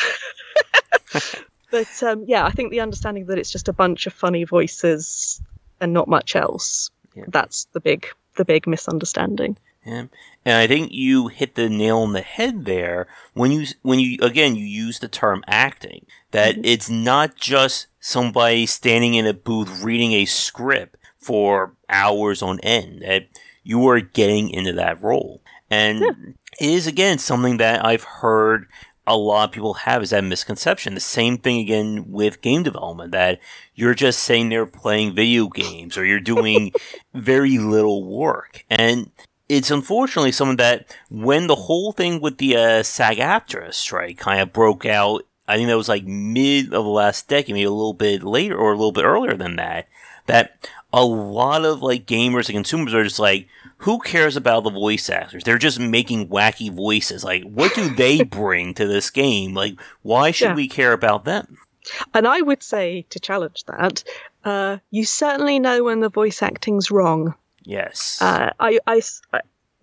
but 1.70 2.02
um, 2.02 2.24
yeah, 2.26 2.44
I 2.44 2.50
think 2.50 2.70
the 2.70 2.80
understanding 2.80 3.26
that 3.26 3.38
it's 3.38 3.50
just 3.50 3.68
a 3.68 3.72
bunch 3.72 4.06
of 4.06 4.12
funny 4.12 4.44
voices 4.44 5.40
and 5.80 5.92
not 5.92 6.08
much 6.08 6.34
else. 6.34 6.90
Yeah. 7.14 7.24
That's 7.28 7.66
the 7.72 7.80
big 7.80 8.06
the 8.36 8.44
big 8.44 8.66
misunderstanding. 8.66 9.56
Yeah. 9.88 10.04
And 10.44 10.54
I 10.54 10.66
think 10.66 10.92
you 10.92 11.28
hit 11.28 11.54
the 11.54 11.68
nail 11.68 11.98
on 11.98 12.12
the 12.12 12.20
head 12.20 12.64
there 12.64 13.06
when 13.34 13.50
you 13.52 13.66
when 13.82 13.98
you 13.98 14.18
again 14.20 14.54
you 14.54 14.64
use 14.64 14.98
the 14.98 15.08
term 15.08 15.42
acting 15.46 16.06
that 16.30 16.56
mm-hmm. 16.56 16.64
it's 16.64 16.90
not 16.90 17.36
just 17.36 17.86
somebody 18.00 18.66
standing 18.66 19.14
in 19.14 19.26
a 19.26 19.34
booth 19.34 19.82
reading 19.82 20.12
a 20.12 20.24
script 20.24 20.96
for 21.16 21.74
hours 21.88 22.42
on 22.42 22.60
end 22.60 23.02
that 23.02 23.28
you 23.62 23.86
are 23.88 24.00
getting 24.00 24.50
into 24.50 24.72
that 24.74 25.02
role. 25.02 25.42
And 25.70 26.00
yeah. 26.00 26.10
it 26.60 26.70
is 26.70 26.86
again 26.86 27.18
something 27.18 27.56
that 27.58 27.84
I've 27.84 28.04
heard 28.04 28.66
a 29.06 29.16
lot 29.16 29.48
of 29.48 29.52
people 29.52 29.74
have 29.74 30.02
is 30.02 30.10
that 30.10 30.22
misconception. 30.22 30.94
The 30.94 31.00
same 31.00 31.38
thing 31.38 31.58
again 31.60 32.04
with 32.08 32.42
game 32.42 32.62
development 32.62 33.12
that 33.12 33.40
you're 33.74 33.94
just 33.94 34.20
sitting 34.20 34.50
there 34.50 34.66
playing 34.66 35.14
video 35.14 35.48
games 35.48 35.96
or 35.96 36.04
you're 36.04 36.20
doing 36.20 36.72
very 37.14 37.58
little 37.58 38.04
work. 38.04 38.64
And 38.68 39.10
it's 39.48 39.70
unfortunately 39.70 40.32
something 40.32 40.56
that 40.56 40.94
when 41.10 41.46
the 41.46 41.54
whole 41.54 41.92
thing 41.92 42.20
with 42.20 42.38
the 42.38 42.56
uh, 42.56 42.82
SAG-AFTRA 42.82 43.72
strike 43.72 44.18
kind 44.18 44.40
of 44.40 44.52
broke 44.52 44.84
out, 44.84 45.24
I 45.46 45.56
think 45.56 45.68
that 45.68 45.76
was 45.76 45.88
like 45.88 46.04
mid 46.04 46.66
of 46.66 46.84
the 46.84 46.90
last 46.90 47.28
decade, 47.28 47.54
maybe 47.54 47.64
a 47.64 47.70
little 47.70 47.94
bit 47.94 48.22
later 48.22 48.56
or 48.56 48.72
a 48.72 48.76
little 48.76 48.92
bit 48.92 49.04
earlier 49.04 49.34
than 49.34 49.56
that. 49.56 49.88
That 50.26 50.68
a 50.92 51.04
lot 51.04 51.64
of 51.64 51.82
like 51.82 52.06
gamers 52.06 52.46
and 52.46 52.56
consumers 52.56 52.92
are 52.92 53.04
just 53.04 53.18
like, 53.18 53.48
who 53.78 53.98
cares 54.00 54.36
about 54.36 54.64
the 54.64 54.70
voice 54.70 55.08
actors? 55.08 55.44
They're 55.44 55.56
just 55.56 55.80
making 55.80 56.28
wacky 56.28 56.70
voices. 56.70 57.24
Like, 57.24 57.44
what 57.44 57.74
do 57.74 57.88
they 57.94 58.22
bring 58.24 58.74
to 58.74 58.86
this 58.86 59.08
game? 59.08 59.54
Like, 59.54 59.80
why 60.02 60.30
should 60.32 60.48
yeah. 60.48 60.54
we 60.54 60.68
care 60.68 60.92
about 60.92 61.24
them? 61.24 61.56
And 62.12 62.28
I 62.28 62.42
would 62.42 62.62
say 62.62 63.06
to 63.08 63.20
challenge 63.20 63.64
that, 63.64 64.04
uh, 64.44 64.78
you 64.90 65.06
certainly 65.06 65.58
know 65.58 65.84
when 65.84 66.00
the 66.00 66.10
voice 66.10 66.42
acting's 66.42 66.90
wrong. 66.90 67.34
Yes. 67.68 68.16
Uh, 68.22 68.50
I, 68.58 68.80
I, 68.86 69.02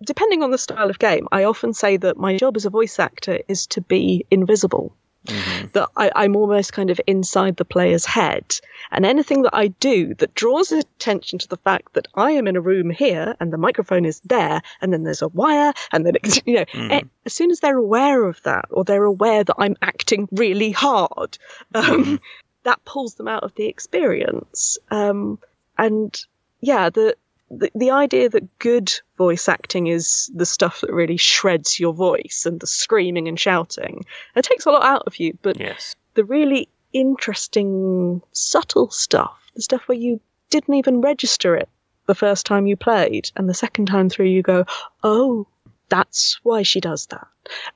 depending 0.02 0.42
on 0.42 0.50
the 0.50 0.58
style 0.58 0.90
of 0.90 0.98
game, 0.98 1.28
I 1.30 1.44
often 1.44 1.72
say 1.72 1.96
that 1.98 2.16
my 2.16 2.36
job 2.36 2.56
as 2.56 2.66
a 2.66 2.70
voice 2.70 2.98
actor 2.98 3.38
is 3.46 3.64
to 3.68 3.80
be 3.80 4.26
invisible. 4.28 4.92
Mm-hmm. 5.26 5.66
That 5.72 5.88
I, 5.96 6.24
am 6.24 6.34
almost 6.34 6.72
kind 6.72 6.90
of 6.90 7.00
inside 7.06 7.56
the 7.56 7.64
player's 7.64 8.04
head. 8.04 8.56
And 8.90 9.06
anything 9.06 9.42
that 9.42 9.54
I 9.54 9.68
do 9.68 10.14
that 10.14 10.34
draws 10.34 10.72
attention 10.72 11.38
to 11.40 11.48
the 11.48 11.56
fact 11.56 11.94
that 11.94 12.08
I 12.14 12.32
am 12.32 12.48
in 12.48 12.56
a 12.56 12.60
room 12.60 12.90
here 12.90 13.36
and 13.38 13.52
the 13.52 13.58
microphone 13.58 14.04
is 14.04 14.20
there 14.20 14.62
and 14.80 14.92
then 14.92 15.04
there's 15.04 15.22
a 15.22 15.28
wire 15.28 15.72
and 15.92 16.04
then, 16.04 16.16
it, 16.16 16.42
you 16.46 16.54
know, 16.54 16.64
mm-hmm. 16.64 17.06
as 17.24 17.32
soon 17.32 17.52
as 17.52 17.60
they're 17.60 17.76
aware 17.76 18.24
of 18.24 18.42
that 18.42 18.66
or 18.70 18.82
they're 18.82 19.04
aware 19.04 19.44
that 19.44 19.56
I'm 19.58 19.76
acting 19.80 20.28
really 20.32 20.72
hard, 20.72 21.38
um, 21.74 21.84
mm-hmm. 21.84 22.16
that 22.64 22.84
pulls 22.84 23.14
them 23.14 23.28
out 23.28 23.44
of 23.44 23.54
the 23.54 23.66
experience. 23.66 24.76
Um, 24.90 25.38
and 25.78 26.20
yeah, 26.60 26.90
the, 26.90 27.16
the, 27.50 27.70
the 27.74 27.90
idea 27.90 28.28
that 28.28 28.58
good 28.58 28.92
voice 29.16 29.48
acting 29.48 29.86
is 29.86 30.30
the 30.34 30.46
stuff 30.46 30.80
that 30.80 30.92
really 30.92 31.16
shreds 31.16 31.78
your 31.78 31.92
voice 31.92 32.44
and 32.46 32.60
the 32.60 32.66
screaming 32.66 33.28
and 33.28 33.38
shouting. 33.38 34.04
It 34.34 34.44
takes 34.44 34.66
a 34.66 34.70
lot 34.70 34.84
out 34.84 35.04
of 35.06 35.18
you, 35.18 35.38
but 35.42 35.58
yes. 35.58 35.94
the 36.14 36.24
really 36.24 36.68
interesting, 36.92 38.22
subtle 38.32 38.90
stuff, 38.90 39.38
the 39.54 39.62
stuff 39.62 39.82
where 39.86 39.98
you 39.98 40.20
didn't 40.50 40.74
even 40.74 41.00
register 41.00 41.56
it 41.56 41.68
the 42.06 42.14
first 42.14 42.46
time 42.46 42.66
you 42.66 42.76
played, 42.76 43.30
and 43.36 43.48
the 43.48 43.54
second 43.54 43.86
time 43.86 44.08
through 44.08 44.26
you 44.26 44.42
go, 44.42 44.64
oh, 45.02 45.46
that's 45.88 46.38
why 46.42 46.62
she 46.62 46.80
does 46.80 47.06
that. 47.06 47.26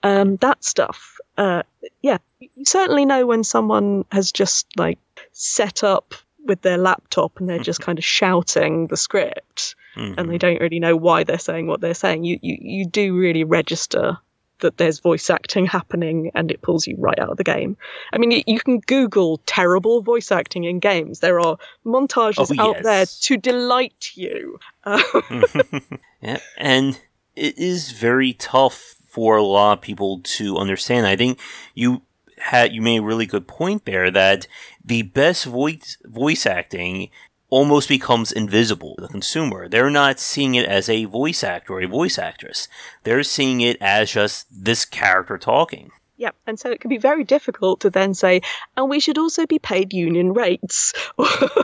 Um, 0.02 0.36
that 0.36 0.64
stuff, 0.64 1.16
uh, 1.36 1.62
yeah, 2.02 2.18
you 2.38 2.64
certainly 2.64 3.04
know 3.04 3.26
when 3.26 3.44
someone 3.44 4.04
has 4.12 4.32
just 4.32 4.66
like 4.76 4.98
set 5.32 5.82
up 5.84 6.14
with 6.46 6.62
their 6.62 6.78
laptop 6.78 7.38
and 7.38 7.48
they're 7.48 7.58
just 7.58 7.80
kind 7.80 7.98
of 7.98 8.04
shouting 8.04 8.86
the 8.88 8.96
script 8.96 9.74
mm-hmm. 9.96 10.18
and 10.18 10.30
they 10.30 10.38
don't 10.38 10.60
really 10.60 10.80
know 10.80 10.96
why 10.96 11.24
they're 11.24 11.38
saying 11.38 11.66
what 11.66 11.80
they're 11.80 11.94
saying, 11.94 12.24
you, 12.24 12.38
you, 12.42 12.56
you 12.60 12.86
do 12.86 13.16
really 13.16 13.44
register 13.44 14.18
that 14.60 14.76
there's 14.76 15.00
voice 15.00 15.30
acting 15.30 15.66
happening 15.66 16.30
and 16.34 16.50
it 16.50 16.62
pulls 16.62 16.86
you 16.86 16.96
right 16.98 17.18
out 17.18 17.30
of 17.30 17.36
the 17.36 17.44
game. 17.44 17.76
I 18.12 18.18
mean, 18.18 18.30
you, 18.30 18.42
you 18.46 18.60
can 18.60 18.80
Google 18.80 19.38
terrible 19.46 20.02
voice 20.02 20.30
acting 20.30 20.64
in 20.64 20.78
games. 20.78 21.20
There 21.20 21.40
are 21.40 21.56
montages 21.84 22.54
oh, 22.58 22.62
out 22.62 22.82
there 22.82 23.06
to 23.06 23.36
delight 23.36 24.10
you. 24.14 24.58
yeah, 26.20 26.38
and 26.56 27.00
it 27.36 27.58
is 27.58 27.92
very 27.92 28.34
tough 28.34 28.96
for 29.06 29.36
a 29.36 29.42
lot 29.42 29.78
of 29.78 29.80
people 29.80 30.20
to 30.22 30.56
understand. 30.56 31.06
I 31.06 31.16
think 31.16 31.40
you 31.74 32.02
had 32.40 32.72
you 32.72 32.82
made 32.82 32.98
a 32.98 33.02
really 33.02 33.26
good 33.26 33.46
point 33.46 33.84
there 33.84 34.10
that 34.10 34.46
the 34.84 35.02
best 35.02 35.44
voice 35.44 35.96
voice 36.04 36.46
acting 36.46 37.10
almost 37.50 37.88
becomes 37.88 38.32
invisible 38.32 38.94
to 38.94 39.02
the 39.02 39.08
consumer. 39.08 39.68
They're 39.68 39.90
not 39.90 40.20
seeing 40.20 40.54
it 40.54 40.66
as 40.66 40.88
a 40.88 41.04
voice 41.04 41.42
actor 41.42 41.74
or 41.74 41.82
a 41.82 41.86
voice 41.86 42.18
actress. 42.18 42.68
They're 43.02 43.24
seeing 43.24 43.60
it 43.60 43.76
as 43.80 44.12
just 44.12 44.46
this 44.50 44.84
character 44.84 45.36
talking. 45.36 45.90
Yeah, 46.16 46.30
and 46.46 46.60
so 46.60 46.70
it 46.70 46.80
can 46.80 46.90
be 46.90 46.98
very 46.98 47.24
difficult 47.24 47.80
to 47.80 47.90
then 47.90 48.12
say, 48.12 48.42
and 48.76 48.90
we 48.90 49.00
should 49.00 49.16
also 49.16 49.46
be 49.46 49.58
paid 49.58 49.94
union 49.94 50.34
rates, 50.34 50.92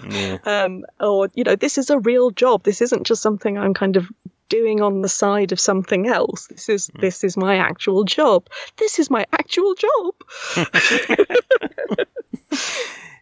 yeah. 0.09 0.39
um, 0.45 0.85
or 0.99 1.29
you 1.35 1.45
know, 1.45 1.57
this 1.57 1.77
is 1.77 1.91
a 1.91 1.99
real 1.99 2.31
job. 2.31 2.63
This 2.63 2.81
isn't 2.81 3.07
just 3.07 3.21
something 3.21 3.59
I'm 3.59 3.75
kind 3.75 3.97
of 3.97 4.11
doing 4.49 4.81
on 4.81 5.03
the 5.03 5.09
side 5.09 5.53
of 5.53 5.61
something 5.61 6.09
else. 6.09 6.47
This 6.49 6.69
is 6.69 6.89
mm. 6.89 7.01
this 7.01 7.25
is 7.25 7.37
my 7.37 7.57
actual 7.57 8.05
job. 8.05 8.49
This 8.77 8.99
is 8.99 9.11
my 9.11 9.27
actual 9.33 9.75
job. 9.75 10.15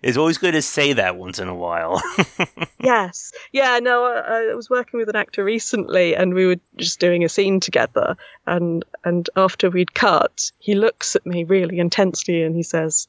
it's 0.02 0.16
always 0.16 0.38
good 0.38 0.52
to 0.52 0.62
say 0.62 0.92
that 0.92 1.16
once 1.16 1.38
in 1.38 1.48
a 1.48 1.54
while. 1.54 2.02
yes. 2.80 3.32
Yeah, 3.52 3.78
no, 3.80 4.04
I, 4.04 4.50
I, 4.50 4.54
was 4.54 4.68
working 4.68 4.98
with 4.98 5.08
an 5.08 5.16
actor 5.16 5.42
recently 5.42 6.14
and 6.14 6.34
we 6.34 6.46
were 6.46 6.60
just 6.76 7.00
doing 7.00 7.24
a 7.24 7.28
scene 7.28 7.60
together 7.60 8.16
and 8.46 8.84
and 9.04 9.28
after 9.36 9.70
we'd 9.70 9.94
cut, 9.94 10.50
he 10.58 10.74
looks 10.74 11.16
at 11.16 11.26
me 11.26 11.44
really 11.44 11.78
intensely 11.78 12.42
and 12.42 12.54
he 12.54 12.62
says, 12.62 13.08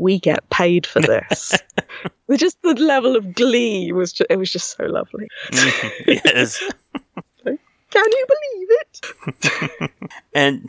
we 0.00 0.18
get 0.18 0.48
paid 0.48 0.86
for 0.86 1.00
this. 1.00 1.52
just 2.36 2.60
the 2.62 2.74
level 2.74 3.16
of 3.16 3.34
glee 3.34 3.92
was 3.92 4.12
just, 4.14 4.30
it 4.30 4.36
was 4.36 4.50
just 4.50 4.76
so 4.76 4.84
lovely. 4.84 5.28
yes. 6.06 6.62
Can 7.44 8.04
you 8.06 8.26
believe 8.28 8.68
it? 8.70 9.90
and 10.32 10.68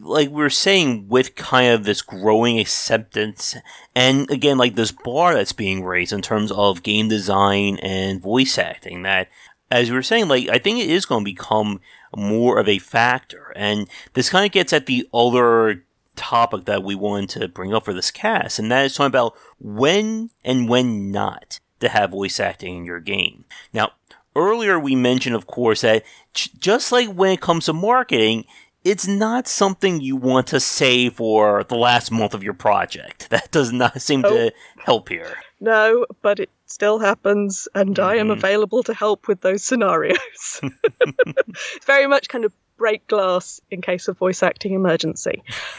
like 0.00 0.30
we 0.30 0.42
are 0.42 0.50
saying 0.50 1.06
with 1.08 1.36
kind 1.36 1.72
of 1.72 1.84
this 1.84 2.00
growing 2.02 2.58
acceptance 2.58 3.54
and 3.94 4.30
again 4.30 4.56
like 4.56 4.74
this 4.74 4.92
bar 4.92 5.34
that's 5.34 5.52
being 5.52 5.84
raised 5.84 6.12
in 6.12 6.22
terms 6.22 6.50
of 6.52 6.82
game 6.82 7.08
design 7.08 7.78
and 7.82 8.22
voice 8.22 8.56
acting 8.56 9.02
that 9.02 9.28
as 9.70 9.90
we 9.90 9.96
were 9.96 10.02
saying 10.02 10.26
like 10.28 10.48
i 10.48 10.56
think 10.56 10.78
it 10.78 10.88
is 10.88 11.04
going 11.04 11.22
to 11.22 11.30
become 11.30 11.80
more 12.16 12.58
of 12.58 12.68
a 12.68 12.78
factor 12.78 13.52
and 13.56 13.88
this 14.14 14.30
kind 14.30 14.46
of 14.46 14.52
gets 14.52 14.72
at 14.72 14.86
the 14.86 15.06
other 15.12 15.84
topic 16.18 16.64
that 16.64 16.82
we 16.82 16.94
wanted 16.94 17.40
to 17.40 17.48
bring 17.48 17.72
up 17.72 17.84
for 17.84 17.94
this 17.94 18.10
cast 18.10 18.58
and 18.58 18.70
that 18.70 18.84
is 18.84 18.94
talking 18.94 19.06
about 19.06 19.34
when 19.58 20.30
and 20.44 20.68
when 20.68 21.10
not 21.10 21.60
to 21.80 21.88
have 21.88 22.10
voice 22.10 22.40
acting 22.40 22.78
in 22.78 22.84
your 22.84 23.00
game 23.00 23.44
now 23.72 23.90
earlier 24.34 24.78
we 24.78 24.94
mentioned 24.94 25.34
of 25.34 25.46
course 25.46 25.82
that 25.82 26.04
just 26.34 26.92
like 26.92 27.08
when 27.08 27.32
it 27.32 27.40
comes 27.40 27.66
to 27.66 27.72
marketing 27.72 28.44
it's 28.84 29.06
not 29.06 29.46
something 29.46 30.00
you 30.00 30.16
want 30.16 30.46
to 30.48 30.60
say 30.60 31.10
for 31.10 31.64
the 31.64 31.76
last 31.76 32.10
month 32.10 32.34
of 32.34 32.42
your 32.42 32.54
project. 32.54 33.28
That 33.38 33.50
does 33.50 33.72
not 33.72 34.00
seem 34.00 34.24
oh. 34.24 34.30
to 34.30 34.52
help 34.78 35.10
here. 35.10 35.36
No, 35.60 36.06
but 36.22 36.40
it 36.40 36.50
still 36.66 36.98
happens, 36.98 37.68
and 37.74 37.96
mm-hmm. 37.96 38.04
I 38.04 38.16
am 38.16 38.28
mm-hmm. 38.28 38.38
available 38.38 38.82
to 38.84 38.94
help 38.94 39.28
with 39.28 39.42
those 39.42 39.62
scenarios. 39.64 40.16
it's 40.62 41.84
very 41.84 42.06
much 42.06 42.28
kind 42.28 42.44
of 42.44 42.54
break 42.78 43.06
glass 43.08 43.60
in 43.70 43.82
case 43.82 44.08
of 44.08 44.16
voice 44.16 44.42
acting 44.42 44.72
emergency. 44.72 45.42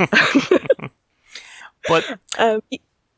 but 1.87 2.03
um, 2.37 2.61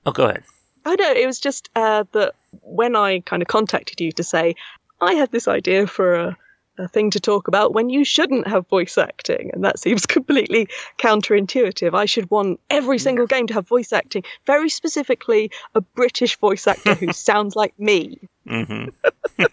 oh, 0.06 0.12
go 0.12 0.26
ahead. 0.26 0.44
I 0.86 0.96
know 0.96 1.12
it 1.12 1.28
was 1.28 1.40
just 1.40 1.70
uh, 1.76 2.06
that 2.14 2.34
when 2.62 2.96
I 2.96 3.20
kind 3.20 3.42
of 3.42 3.48
contacted 3.48 4.00
you 4.00 4.12
to 4.14 4.24
say 4.24 4.56
I 5.02 5.14
had 5.14 5.32
this 5.32 5.48
idea 5.48 5.86
for 5.88 6.14
a 6.14 6.38
a 6.78 6.88
thing 6.88 7.10
to 7.12 7.20
talk 7.20 7.48
about 7.48 7.74
when 7.74 7.90
you 7.90 8.04
shouldn't 8.04 8.48
have 8.48 8.68
voice 8.68 8.98
acting. 8.98 9.52
And 9.54 9.64
that 9.64 9.80
seems 9.80 10.06
completely 10.08 10.68
counterintuitive. 10.98 11.94
I 11.94 12.06
should 12.06 12.30
want 12.30 12.60
every 12.70 12.98
single 12.98 13.28
game 13.28 13.48
to 13.48 13.54
have 13.54 13.68
voice 13.68 13.94
acting, 13.94 14.24
very 14.46 14.70
specifically 14.70 15.52
a 15.76 15.82
British 15.82 16.38
voice 16.38 16.68
actor 16.68 16.96
who 16.96 17.14
sounds 17.14 17.56
like 17.56 17.78
me. 17.80 18.28
Mm-hmm. 18.48 19.46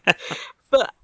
but 0.70 0.94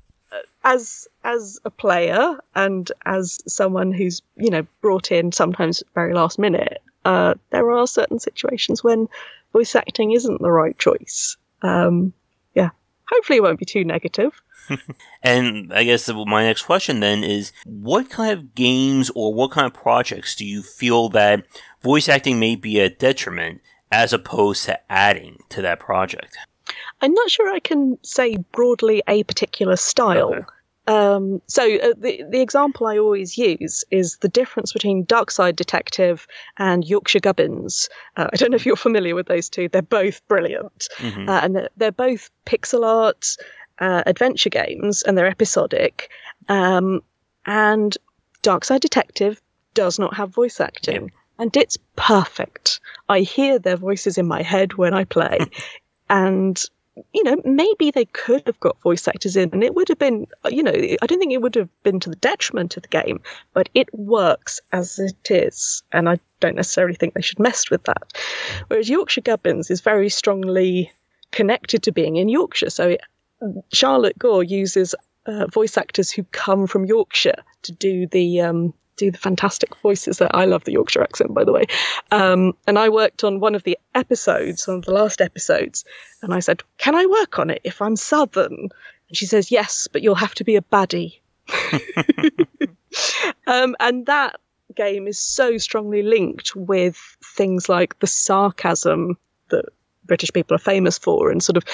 as 0.64 1.06
as 1.22 1.58
a 1.64 1.70
player 1.70 2.38
and 2.54 2.90
as 3.04 3.38
someone 3.46 3.92
who's 3.92 4.22
you 4.36 4.50
know 4.50 4.66
brought 4.80 5.12
in 5.12 5.30
sometimes 5.30 5.82
very 5.94 6.14
last 6.14 6.38
minute, 6.38 6.82
uh, 7.04 7.34
there 7.50 7.70
are 7.70 7.86
certain 7.86 8.18
situations 8.18 8.82
when 8.82 9.08
voice 9.52 9.74
acting 9.76 10.12
isn't 10.12 10.40
the 10.40 10.50
right 10.50 10.78
choice. 10.78 11.36
Um, 11.62 12.12
yeah, 12.54 12.70
hopefully 13.08 13.38
it 13.38 13.42
won't 13.42 13.58
be 13.58 13.64
too 13.64 13.84
negative. 13.84 14.32
and 15.22 15.72
I 15.72 15.84
guess 15.84 16.08
my 16.08 16.44
next 16.44 16.62
question 16.62 17.00
then 17.00 17.22
is 17.22 17.52
what 17.64 18.08
kind 18.08 18.32
of 18.32 18.54
games 18.54 19.10
or 19.14 19.34
what 19.34 19.50
kind 19.50 19.66
of 19.66 19.74
projects 19.74 20.34
do 20.34 20.44
you 20.44 20.62
feel 20.62 21.10
that 21.10 21.44
voice 21.82 22.08
acting 22.08 22.40
may 22.40 22.56
be 22.56 22.80
a 22.80 22.88
detriment 22.88 23.60
as 23.92 24.12
opposed 24.12 24.64
to 24.64 24.80
adding 24.90 25.38
to 25.50 25.62
that 25.62 25.80
project? 25.80 26.36
I'm 27.00 27.12
not 27.12 27.30
sure 27.30 27.52
I 27.52 27.60
can 27.60 27.98
say 28.02 28.36
broadly 28.52 29.02
a 29.08 29.22
particular 29.24 29.76
style. 29.76 30.34
Okay. 30.34 30.44
Um, 30.86 31.40
so 31.46 31.62
uh, 31.62 31.94
the 31.96 32.24
the 32.28 32.40
example 32.42 32.86
I 32.86 32.98
always 32.98 33.38
use 33.38 33.84
is 33.90 34.18
the 34.18 34.28
difference 34.28 34.72
between 34.72 35.06
Darkside 35.06 35.56
Detective 35.56 36.26
and 36.58 36.84
Yorkshire 36.84 37.20
Gubbins. 37.20 37.88
Uh, 38.16 38.28
I 38.32 38.36
don't 38.36 38.50
know 38.50 38.56
if 38.56 38.66
you're 38.66 38.76
familiar 38.76 39.14
with 39.14 39.26
those 39.26 39.48
two. 39.48 39.68
They're 39.68 39.80
both 39.80 40.26
brilliant, 40.28 40.88
mm-hmm. 40.98 41.28
uh, 41.28 41.40
and 41.40 41.56
they're, 41.56 41.68
they're, 41.76 41.92
both 41.92 42.30
pixel 42.44 42.84
art 42.84 43.36
uh, 43.78 44.02
adventure 44.04 44.50
games, 44.50 45.02
and 45.02 45.16
they're 45.16 45.26
episodic. 45.26 46.10
Um, 46.48 47.02
and 47.46 47.96
Darkside 48.42 48.80
Detective 48.80 49.40
does 49.72 49.98
not 49.98 50.14
have 50.14 50.34
voice 50.34 50.60
acting, 50.60 51.12
and 51.38 51.56
it's 51.56 51.78
perfect. 51.96 52.80
I 53.08 53.20
hear 53.20 53.58
their 53.58 53.76
voices 53.76 54.18
in 54.18 54.26
my 54.26 54.42
head 54.42 54.74
when 54.74 54.92
I 54.92 55.04
play, 55.04 55.38
and 56.08 56.62
you 57.12 57.24
know, 57.24 57.36
maybe 57.44 57.90
they 57.90 58.04
could 58.04 58.42
have 58.46 58.58
got 58.60 58.80
voice 58.82 59.08
actors 59.08 59.36
in, 59.36 59.50
and 59.52 59.64
it 59.64 59.74
would 59.74 59.88
have 59.88 59.98
been, 59.98 60.28
you 60.48 60.62
know, 60.62 60.70
I 60.72 61.06
don't 61.06 61.18
think 61.18 61.32
it 61.32 61.42
would 61.42 61.56
have 61.56 61.68
been 61.82 61.98
to 62.00 62.10
the 62.10 62.16
detriment 62.16 62.76
of 62.76 62.84
the 62.84 62.88
game, 62.88 63.20
but 63.52 63.68
it 63.74 63.92
works 63.92 64.60
as 64.72 64.98
it 65.00 65.30
is, 65.30 65.82
and 65.92 66.08
I 66.08 66.20
don't 66.38 66.54
necessarily 66.54 66.94
think 66.94 67.14
they 67.14 67.20
should 67.20 67.40
mess 67.40 67.68
with 67.68 67.82
that. 67.84 68.12
Whereas 68.68 68.88
Yorkshire 68.88 69.22
Gubbins 69.22 69.70
is 69.70 69.80
very 69.80 70.08
strongly 70.08 70.92
connected 71.32 71.82
to 71.82 71.92
being 71.92 72.14
in 72.16 72.28
Yorkshire, 72.28 72.70
so 72.70 72.90
it 72.90 73.00
Charlotte 73.72 74.18
Gore 74.18 74.44
uses 74.44 74.94
uh, 75.26 75.46
voice 75.46 75.76
actors 75.76 76.10
who 76.10 76.22
come 76.24 76.66
from 76.66 76.84
Yorkshire 76.84 77.42
to 77.62 77.72
do 77.72 78.06
the 78.06 78.40
um, 78.40 78.72
do 78.96 79.10
the 79.10 79.18
fantastic 79.18 79.74
voices. 79.76 80.18
That 80.18 80.34
I 80.34 80.44
love 80.44 80.64
the 80.64 80.72
Yorkshire 80.72 81.02
accent, 81.02 81.34
by 81.34 81.44
the 81.44 81.52
way. 81.52 81.64
Um, 82.10 82.54
and 82.66 82.78
I 82.78 82.88
worked 82.88 83.24
on 83.24 83.40
one 83.40 83.54
of 83.54 83.64
the 83.64 83.78
episodes, 83.94 84.66
one 84.66 84.78
of 84.78 84.84
the 84.84 84.92
last 84.92 85.20
episodes, 85.20 85.84
and 86.22 86.34
I 86.34 86.40
said, 86.40 86.62
"Can 86.78 86.94
I 86.94 87.06
work 87.06 87.38
on 87.38 87.50
it 87.50 87.60
if 87.64 87.82
I'm 87.82 87.96
Southern?" 87.96 88.68
And 89.08 89.16
she 89.16 89.26
says, 89.26 89.50
"Yes, 89.50 89.88
but 89.90 90.02
you'll 90.02 90.14
have 90.14 90.34
to 90.36 90.44
be 90.44 90.56
a 90.56 90.62
baddie." 90.62 91.20
um, 93.46 93.76
and 93.80 94.06
that 94.06 94.40
game 94.74 95.06
is 95.06 95.18
so 95.18 95.58
strongly 95.58 96.02
linked 96.02 96.56
with 96.56 96.96
things 97.22 97.68
like 97.68 97.98
the 97.98 98.06
sarcasm 98.06 99.16
that 99.50 99.66
British 100.04 100.32
people 100.32 100.54
are 100.54 100.58
famous 100.58 100.98
for, 100.98 101.30
and 101.30 101.42
sort 101.42 101.56
of 101.56 101.64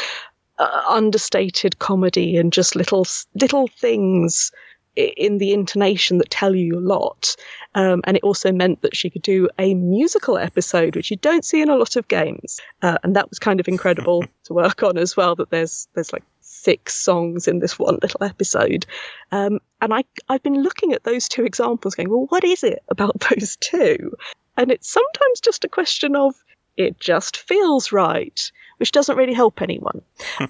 uh, 0.59 0.83
understated 0.89 1.79
comedy 1.79 2.37
and 2.37 2.53
just 2.53 2.77
little 2.77 3.07
little 3.35 3.69
things 3.69 4.53
in 4.97 5.39
the 5.39 5.53
intonation 5.53 6.19
that 6.19 6.31
tell 6.31 6.55
you 6.55 6.79
a 6.79 6.81
lot. 6.81 7.37
Um, 7.75 8.01
and 8.05 8.17
it 8.17 8.23
also 8.23 8.51
meant 8.53 8.83
that 8.83 8.97
she 8.97 9.11
could 9.11 9.23
do 9.23 9.49
a 9.59 9.75
musical 9.75 10.37
episode, 10.37 10.97
which 10.97 11.11
you 11.11 11.17
don't 11.17 11.45
see 11.45 11.63
in 11.63 11.69
a 11.69 11.77
lot 11.77 11.97
of 11.97 12.09
games. 12.09 12.61
Uh, 12.83 12.99
and 13.03 13.15
that 13.15 13.31
was 13.31 13.39
kind 13.39 13.61
of 13.61 13.69
incredible 13.69 14.25
to 14.45 14.53
work 14.53 14.83
on 14.83 14.99
as 14.99 15.17
well. 15.17 15.35
That 15.37 15.51
there's 15.51 15.89
there's 15.95 16.13
like 16.13 16.25
six 16.41 16.95
songs 16.95 17.47
in 17.47 17.61
this 17.61 17.79
one 17.79 17.99
little 18.03 18.25
episode. 18.25 18.87
Um, 19.33 19.61
and 19.81 19.95
I 19.95 20.05
I've 20.29 20.43
been 20.43 20.63
looking 20.63 20.93
at 20.93 21.05
those 21.05 21.29
two 21.29 21.45
examples, 21.45 21.95
going, 21.95 22.11
well, 22.11 22.27
what 22.29 22.45
is 22.45 22.65
it 22.65 22.83
about 22.89 23.19
those 23.31 23.57
two? 23.57 24.13
And 24.57 24.71
it's 24.71 24.91
sometimes 24.91 25.41
just 25.41 25.65
a 25.65 25.69
question 25.69 26.17
of 26.17 26.35
it 26.81 26.99
just 26.99 27.37
feels 27.37 27.93
right 27.93 28.51
which 28.81 28.93
doesn't 28.93 29.19
really 29.19 29.35
help 29.35 29.61
anyone. 29.61 30.01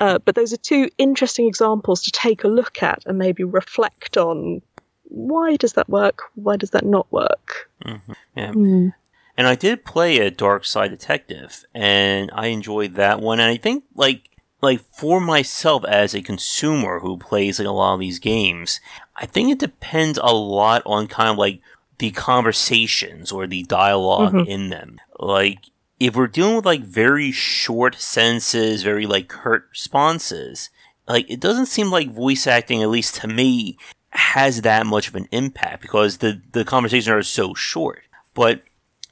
uh, 0.00 0.18
but 0.24 0.36
those 0.36 0.52
are 0.52 0.56
two 0.58 0.88
interesting 0.98 1.48
examples 1.48 2.00
to 2.04 2.12
take 2.12 2.44
a 2.44 2.48
look 2.48 2.80
at 2.80 3.02
and 3.04 3.18
maybe 3.18 3.42
reflect 3.42 4.16
on 4.16 4.62
why 5.02 5.56
does 5.56 5.72
that 5.72 5.88
work? 5.88 6.22
Why 6.36 6.56
does 6.56 6.70
that 6.70 6.86
not 6.86 7.10
work? 7.10 7.68
Mm-hmm. 7.84 8.12
Yeah. 8.36 8.52
Mm. 8.52 8.94
And 9.36 9.46
I 9.48 9.56
did 9.56 9.84
play 9.84 10.18
a 10.18 10.30
Darkside 10.30 10.90
Detective, 10.90 11.64
and 11.74 12.30
I 12.32 12.48
enjoyed 12.48 12.94
that 12.94 13.20
one. 13.20 13.40
And 13.40 13.50
I 13.50 13.56
think, 13.56 13.82
like, 13.96 14.30
like 14.62 14.80
for 14.92 15.20
myself 15.20 15.84
as 15.86 16.14
a 16.14 16.22
consumer 16.22 17.00
who 17.00 17.16
plays 17.16 17.58
like 17.58 17.66
a 17.66 17.72
lot 17.72 17.94
of 17.94 18.00
these 18.00 18.20
games, 18.20 18.80
I 19.16 19.26
think 19.26 19.50
it 19.50 19.58
depends 19.58 20.20
a 20.22 20.32
lot 20.32 20.82
on 20.86 21.08
kind 21.08 21.30
of 21.30 21.38
like 21.38 21.60
the 21.98 22.12
conversations 22.12 23.32
or 23.32 23.48
the 23.48 23.64
dialog 23.64 24.34
mm-hmm. 24.34 24.48
in 24.48 24.68
them. 24.68 25.00
Like 25.18 25.58
if 26.00 26.16
we're 26.16 26.26
dealing 26.26 26.56
with 26.56 26.64
like 26.64 26.82
very 26.82 27.30
short 27.30 27.94
sentences, 27.96 28.82
very 28.82 29.06
like 29.06 29.28
curt 29.28 29.66
responses, 29.70 30.70
like 31.06 31.30
it 31.30 31.40
doesn't 31.40 31.66
seem 31.66 31.90
like 31.90 32.10
voice 32.10 32.46
acting, 32.46 32.82
at 32.82 32.88
least 32.88 33.16
to 33.16 33.28
me, 33.28 33.76
has 34.10 34.62
that 34.62 34.86
much 34.86 35.08
of 35.08 35.14
an 35.14 35.28
impact 35.30 35.82
because 35.82 36.18
the 36.18 36.40
the 36.52 36.64
conversations 36.64 37.08
are 37.08 37.22
so 37.22 37.54
short. 37.54 38.00
But 38.34 38.62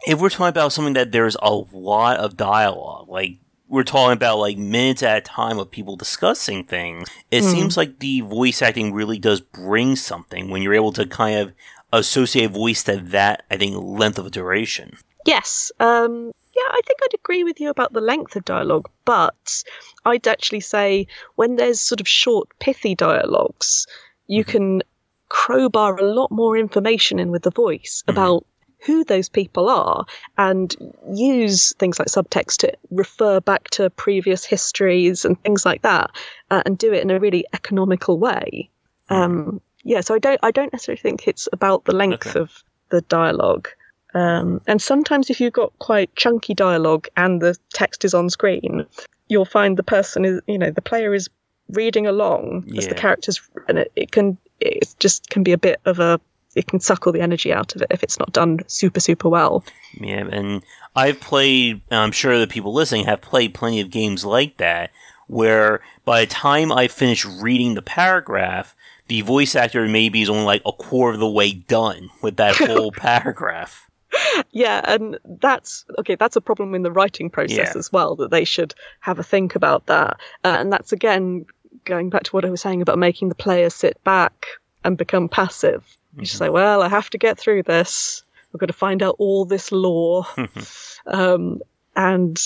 if 0.06 0.20
we're 0.20 0.30
talking 0.30 0.46
about 0.46 0.72
something 0.72 0.94
that 0.94 1.12
there's 1.12 1.36
a 1.42 1.52
lot 1.52 2.16
of 2.18 2.36
dialogue, 2.36 3.08
like 3.08 3.36
we're 3.68 3.84
talking 3.84 4.14
about 4.14 4.38
like 4.38 4.56
minutes 4.56 5.02
at 5.02 5.18
a 5.18 5.20
time 5.20 5.58
of 5.58 5.70
people 5.70 5.96
discussing 5.96 6.64
things, 6.64 7.08
it 7.30 7.42
mm. 7.42 7.52
seems 7.52 7.76
like 7.76 7.98
the 7.98 8.22
voice 8.22 8.62
acting 8.62 8.94
really 8.94 9.18
does 9.18 9.42
bring 9.42 9.94
something 9.94 10.48
when 10.48 10.62
you're 10.62 10.74
able 10.74 10.92
to 10.92 11.04
kind 11.06 11.38
of 11.38 11.52
associate 11.92 12.50
voice 12.50 12.82
to 12.84 12.96
that, 12.96 13.44
I 13.50 13.58
think, 13.58 13.76
length 13.76 14.18
of 14.18 14.30
duration. 14.30 14.96
Yes. 15.26 15.70
Um, 15.78 16.32
yeah, 16.58 16.70
I 16.72 16.80
think 16.86 16.98
I'd 17.02 17.14
agree 17.14 17.44
with 17.44 17.60
you 17.60 17.70
about 17.70 17.92
the 17.92 18.00
length 18.00 18.34
of 18.34 18.44
dialogue, 18.44 18.88
but 19.04 19.62
I'd 20.04 20.26
actually 20.26 20.60
say 20.60 21.06
when 21.36 21.56
there's 21.56 21.80
sort 21.80 22.00
of 22.00 22.08
short, 22.08 22.48
pithy 22.58 22.94
dialogues, 22.94 23.86
you 24.26 24.42
mm-hmm. 24.42 24.50
can 24.50 24.82
crowbar 25.28 25.96
a 25.96 26.12
lot 26.12 26.30
more 26.30 26.56
information 26.56 27.18
in 27.18 27.30
with 27.30 27.42
the 27.42 27.50
voice 27.50 28.02
mm-hmm. 28.02 28.18
about 28.18 28.46
who 28.80 29.04
those 29.04 29.28
people 29.28 29.68
are 29.68 30.04
and 30.36 30.74
use 31.12 31.74
things 31.78 31.98
like 31.98 32.08
subtext 32.08 32.58
to 32.58 32.72
refer 32.90 33.40
back 33.40 33.70
to 33.70 33.90
previous 33.90 34.44
histories 34.44 35.24
and 35.24 35.40
things 35.42 35.66
like 35.66 35.82
that 35.82 36.10
uh, 36.50 36.62
and 36.64 36.78
do 36.78 36.92
it 36.92 37.02
in 37.02 37.10
a 37.10 37.20
really 37.20 37.44
economical 37.52 38.18
way. 38.18 38.70
Mm-hmm. 39.10 39.22
Um, 39.22 39.60
yeah, 39.84 40.00
so 40.00 40.14
I 40.14 40.18
don't 40.18 40.40
I 40.42 40.50
don't 40.50 40.72
necessarily 40.72 41.00
think 41.00 41.28
it's 41.28 41.48
about 41.52 41.84
the 41.84 41.94
length 41.94 42.28
okay. 42.28 42.40
of 42.40 42.64
the 42.90 43.00
dialogue. 43.02 43.68
Um, 44.14 44.60
and 44.66 44.80
sometimes, 44.80 45.30
if 45.30 45.40
you've 45.40 45.52
got 45.52 45.78
quite 45.78 46.14
chunky 46.16 46.54
dialogue 46.54 47.08
and 47.16 47.40
the 47.40 47.56
text 47.72 48.04
is 48.04 48.14
on 48.14 48.30
screen, 48.30 48.86
you'll 49.28 49.44
find 49.44 49.76
the 49.76 49.82
person 49.82 50.24
is, 50.24 50.40
you 50.46 50.58
know, 50.58 50.70
the 50.70 50.82
player 50.82 51.14
is 51.14 51.28
reading 51.70 52.06
along 52.06 52.64
as 52.76 52.88
the 52.88 52.94
characters, 52.94 53.40
and 53.68 53.78
it, 53.78 53.92
it 53.94 54.10
can, 54.10 54.38
it 54.60 54.94
just 54.98 55.28
can 55.28 55.42
be 55.42 55.52
a 55.52 55.58
bit 55.58 55.80
of 55.84 55.98
a, 55.98 56.18
it 56.56 56.66
can 56.66 56.80
suck 56.80 57.06
all 57.06 57.12
the 57.12 57.20
energy 57.20 57.52
out 57.52 57.76
of 57.76 57.82
it 57.82 57.88
if 57.90 58.02
it's 58.02 58.18
not 58.18 58.32
done 58.32 58.60
super, 58.66 59.00
super 59.00 59.28
well. 59.28 59.62
Yeah, 60.00 60.26
and 60.30 60.62
I've 60.96 61.20
played, 61.20 61.82
and 61.90 62.00
I'm 62.00 62.12
sure 62.12 62.38
the 62.38 62.46
people 62.46 62.72
listening 62.72 63.04
have 63.04 63.20
played 63.20 63.52
plenty 63.52 63.80
of 63.80 63.90
games 63.90 64.24
like 64.24 64.56
that, 64.56 64.90
where 65.26 65.82
by 66.06 66.20
the 66.20 66.30
time 66.30 66.72
I 66.72 66.88
finish 66.88 67.26
reading 67.26 67.74
the 67.74 67.82
paragraph, 67.82 68.74
the 69.08 69.20
voice 69.20 69.54
actor 69.54 69.86
maybe 69.86 70.22
is 70.22 70.30
only 70.30 70.44
like 70.44 70.62
a 70.64 70.72
quarter 70.72 71.14
of 71.14 71.20
the 71.20 71.28
way 71.28 71.52
done 71.52 72.10
with 72.22 72.36
that 72.36 72.56
whole 72.66 72.92
paragraph. 72.92 73.87
Yeah, 74.52 74.80
and 74.84 75.18
that's 75.24 75.84
okay. 75.98 76.14
That's 76.14 76.36
a 76.36 76.40
problem 76.40 76.74
in 76.74 76.82
the 76.82 76.92
writing 76.92 77.28
process 77.30 77.72
Yeah. 77.74 77.78
as 77.78 77.92
well. 77.92 78.16
That 78.16 78.30
they 78.30 78.44
should 78.44 78.74
have 79.00 79.18
a 79.18 79.22
think 79.22 79.54
about 79.54 79.86
that. 79.86 80.18
Uh, 80.44 80.56
and 80.58 80.72
that's 80.72 80.92
again 80.92 81.44
going 81.84 82.10
back 82.10 82.22
to 82.24 82.30
what 82.32 82.44
I 82.44 82.50
was 82.50 82.60
saying 82.60 82.82
about 82.82 82.98
making 82.98 83.28
the 83.28 83.34
player 83.34 83.70
sit 83.70 84.02
back 84.04 84.46
and 84.84 84.96
become 84.96 85.28
passive. 85.28 85.84
You 86.16 86.22
just 86.22 86.38
say, 86.38 86.48
"Well, 86.48 86.82
I 86.82 86.88
have 86.88 87.10
to 87.10 87.18
get 87.18 87.38
through 87.38 87.64
this. 87.64 88.22
I've 88.54 88.60
got 88.60 88.66
to 88.66 88.72
find 88.72 89.02
out 89.02 89.16
all 89.18 89.44
this 89.44 89.70
lore." 89.72 90.26
um, 91.06 91.60
and 91.96 92.40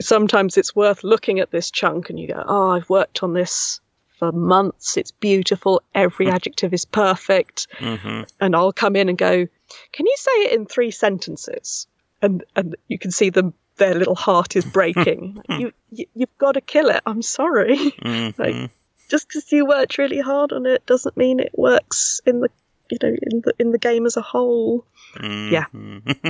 sometimes 0.00 0.56
it's 0.58 0.76
worth 0.76 1.04
looking 1.04 1.40
at 1.40 1.50
this 1.50 1.70
chunk 1.70 2.10
and 2.10 2.18
you 2.20 2.28
go, 2.28 2.44
"Oh, 2.46 2.70
I've 2.70 2.90
worked 2.90 3.22
on 3.22 3.32
this." 3.32 3.80
For 4.18 4.30
months, 4.32 4.96
it's 4.96 5.10
beautiful. 5.10 5.82
Every 5.94 6.28
adjective 6.30 6.72
is 6.72 6.84
perfect 6.84 7.66
hmm 7.78 8.22
and 8.40 8.54
I'll 8.56 8.72
come 8.72 8.96
in 8.96 9.08
and 9.08 9.18
go, 9.18 9.46
"Can 9.92 10.06
you 10.06 10.14
say 10.16 10.30
it 10.44 10.52
in 10.52 10.66
three 10.66 10.90
sentences?" 10.90 11.86
And 12.22 12.44
and 12.56 12.76
you 12.88 12.98
can 12.98 13.10
see 13.10 13.30
them 13.30 13.54
their 13.76 13.94
little 13.94 14.14
heart 14.14 14.54
is 14.56 14.64
breaking. 14.78 15.42
you, 15.48 15.72
you 15.90 16.06
you've 16.14 16.38
got 16.38 16.52
to 16.52 16.60
kill 16.60 16.88
it. 16.90 17.02
I'm 17.06 17.22
sorry. 17.22 17.76
hmm 18.02 18.28
Like- 18.38 18.70
Just 19.10 19.28
because 19.28 19.50
you 19.52 19.66
worked 19.66 19.98
really 19.98 20.20
hard 20.20 20.52
on 20.52 20.64
it 20.66 20.86
doesn't 20.86 21.16
mean 21.16 21.38
it 21.40 21.52
works 21.58 22.20
in 22.24 22.40
the 22.40 22.48
you 22.90 22.98
know 23.02 23.14
in 23.30 23.40
the 23.44 23.52
in 23.58 23.72
the 23.72 23.78
game 23.78 24.06
as 24.06 24.16
a 24.16 24.22
whole. 24.22 24.84
yeah. 25.20 25.66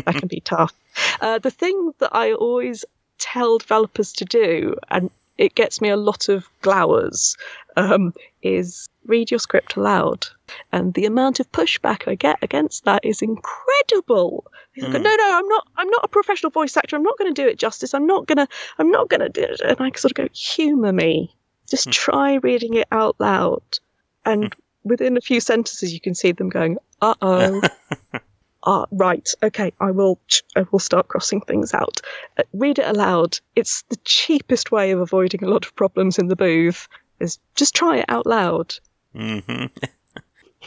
That 0.07 0.17
can 0.21 0.29
be 0.29 0.41
tough. 0.41 0.73
Uh, 1.21 1.39
the 1.39 1.51
thing 1.51 1.93
that 1.99 2.11
I 2.15 2.33
always 2.33 2.85
tell 3.19 3.59
developers 3.59 4.13
to 4.15 4.25
do, 4.25 4.75
and 4.91 5.11
it 5.39 5.55
gets 5.55 5.81
me 5.81 5.89
a 5.91 5.97
lot 5.97 6.29
of 6.29 6.47
glowers, 6.63 7.37
um, 7.77 8.13
is 8.43 8.89
read 9.07 9.31
your 9.31 9.41
script 9.41 9.77
aloud. 9.77 10.27
And 10.73 10.95
the 10.95 11.07
amount 11.07 11.41
of 11.41 11.51
pushback 11.53 12.07
I 12.09 12.15
get 12.15 12.39
against 12.43 12.85
that 12.85 13.05
is 13.05 13.23
incredible. 13.23 14.47
People 14.75 14.91
go, 14.91 14.99
Mm. 14.99 15.03
no, 15.05 15.17
no, 15.17 15.39
I'm 15.39 15.49
not. 15.49 15.67
I'm 15.77 15.89
not 15.89 16.05
a 16.05 16.09
professional 16.09 16.51
voice 16.51 16.77
actor. 16.77 16.97
I'm 16.97 17.03
not 17.03 17.19
going 17.19 17.33
to 17.33 17.43
do 17.43 17.49
it 17.49 17.59
justice. 17.59 17.95
I'm 17.95 18.07
not 18.07 18.27
gonna. 18.27 18.49
I'm 18.79 18.91
not 18.91 19.09
gonna 19.09 19.29
do 19.29 19.43
it. 19.43 19.61
And 19.61 19.77
I 19.81 19.91
sort 19.97 20.13
of 20.13 20.15
go, 20.15 20.29
humour 20.33 20.93
me. 20.93 21.35
Just 21.69 21.87
Hmm. 21.87 21.91
try 21.93 22.35
reading 22.37 22.75
it 22.75 22.89
out 22.93 23.17
loud. 23.19 23.63
And 24.25 24.55
within 24.85 25.17
a 25.17 25.21
few 25.21 25.41
sentences, 25.41 25.93
you 25.93 26.01
can 26.01 26.15
see 26.15 26.33
them 26.33 26.49
going, 26.49 26.79
uh 27.01 27.15
oh. 27.23 27.63
Ah, 28.67 28.87
right. 28.93 29.29
Okay, 29.43 29.75
I 29.79 29.91
will. 29.91 30.19
I 30.57 30.65
will 30.71 30.79
start 30.79 31.09
crossing 31.09 31.43
things 31.43 31.75
out. 31.75 32.01
Uh, 32.39 32.45
read 32.55 32.79
it 32.79 32.87
aloud. 32.87 33.39
It's 33.55 33.83
the 33.91 33.97
cheapest 34.05 34.73
way 34.73 34.91
of 34.91 35.01
avoiding 35.01 35.45
a 35.45 35.49
lot 35.49 35.67
of 35.67 35.77
problems 35.77 36.19
in 36.19 36.29
the 36.29 36.37
booth. 36.37 36.89
Is 37.21 37.39
just 37.55 37.75
try 37.75 37.99
it 37.99 38.07
out 38.09 38.27
loud. 38.27 38.75
hmm 39.15 39.67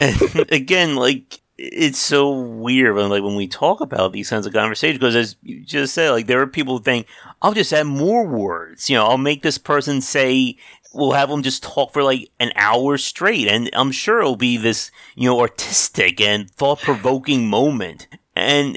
again, 0.50 0.96
like 0.96 1.40
it's 1.58 1.98
so 1.98 2.30
weird 2.30 2.94
when 2.94 3.10
like 3.10 3.22
when 3.22 3.34
we 3.34 3.48
talk 3.48 3.80
about 3.80 4.12
these 4.12 4.30
kinds 4.30 4.46
of 4.46 4.52
conversations 4.52 4.98
because 4.98 5.16
as 5.16 5.36
you 5.42 5.60
just 5.64 5.92
said, 5.92 6.10
like 6.10 6.26
there 6.26 6.40
are 6.40 6.46
people 6.46 6.78
who 6.78 6.84
think 6.84 7.06
I'll 7.42 7.52
just 7.52 7.72
add 7.72 7.86
more 7.86 8.24
words. 8.26 8.88
You 8.88 8.96
know, 8.96 9.06
I'll 9.06 9.18
make 9.18 9.42
this 9.42 9.58
person 9.58 10.00
say. 10.00 10.56
We'll 10.94 11.12
have 11.12 11.28
them 11.28 11.42
just 11.42 11.62
talk 11.62 11.92
for 11.92 12.02
like 12.02 12.30
an 12.40 12.50
hour 12.56 12.96
straight, 12.96 13.46
and 13.46 13.68
I'm 13.74 13.92
sure 13.92 14.20
it'll 14.20 14.36
be 14.36 14.56
this, 14.56 14.90
you 15.16 15.28
know, 15.28 15.38
artistic 15.38 16.18
and 16.18 16.50
thought-provoking 16.50 17.46
moment. 17.46 18.08
And 18.34 18.74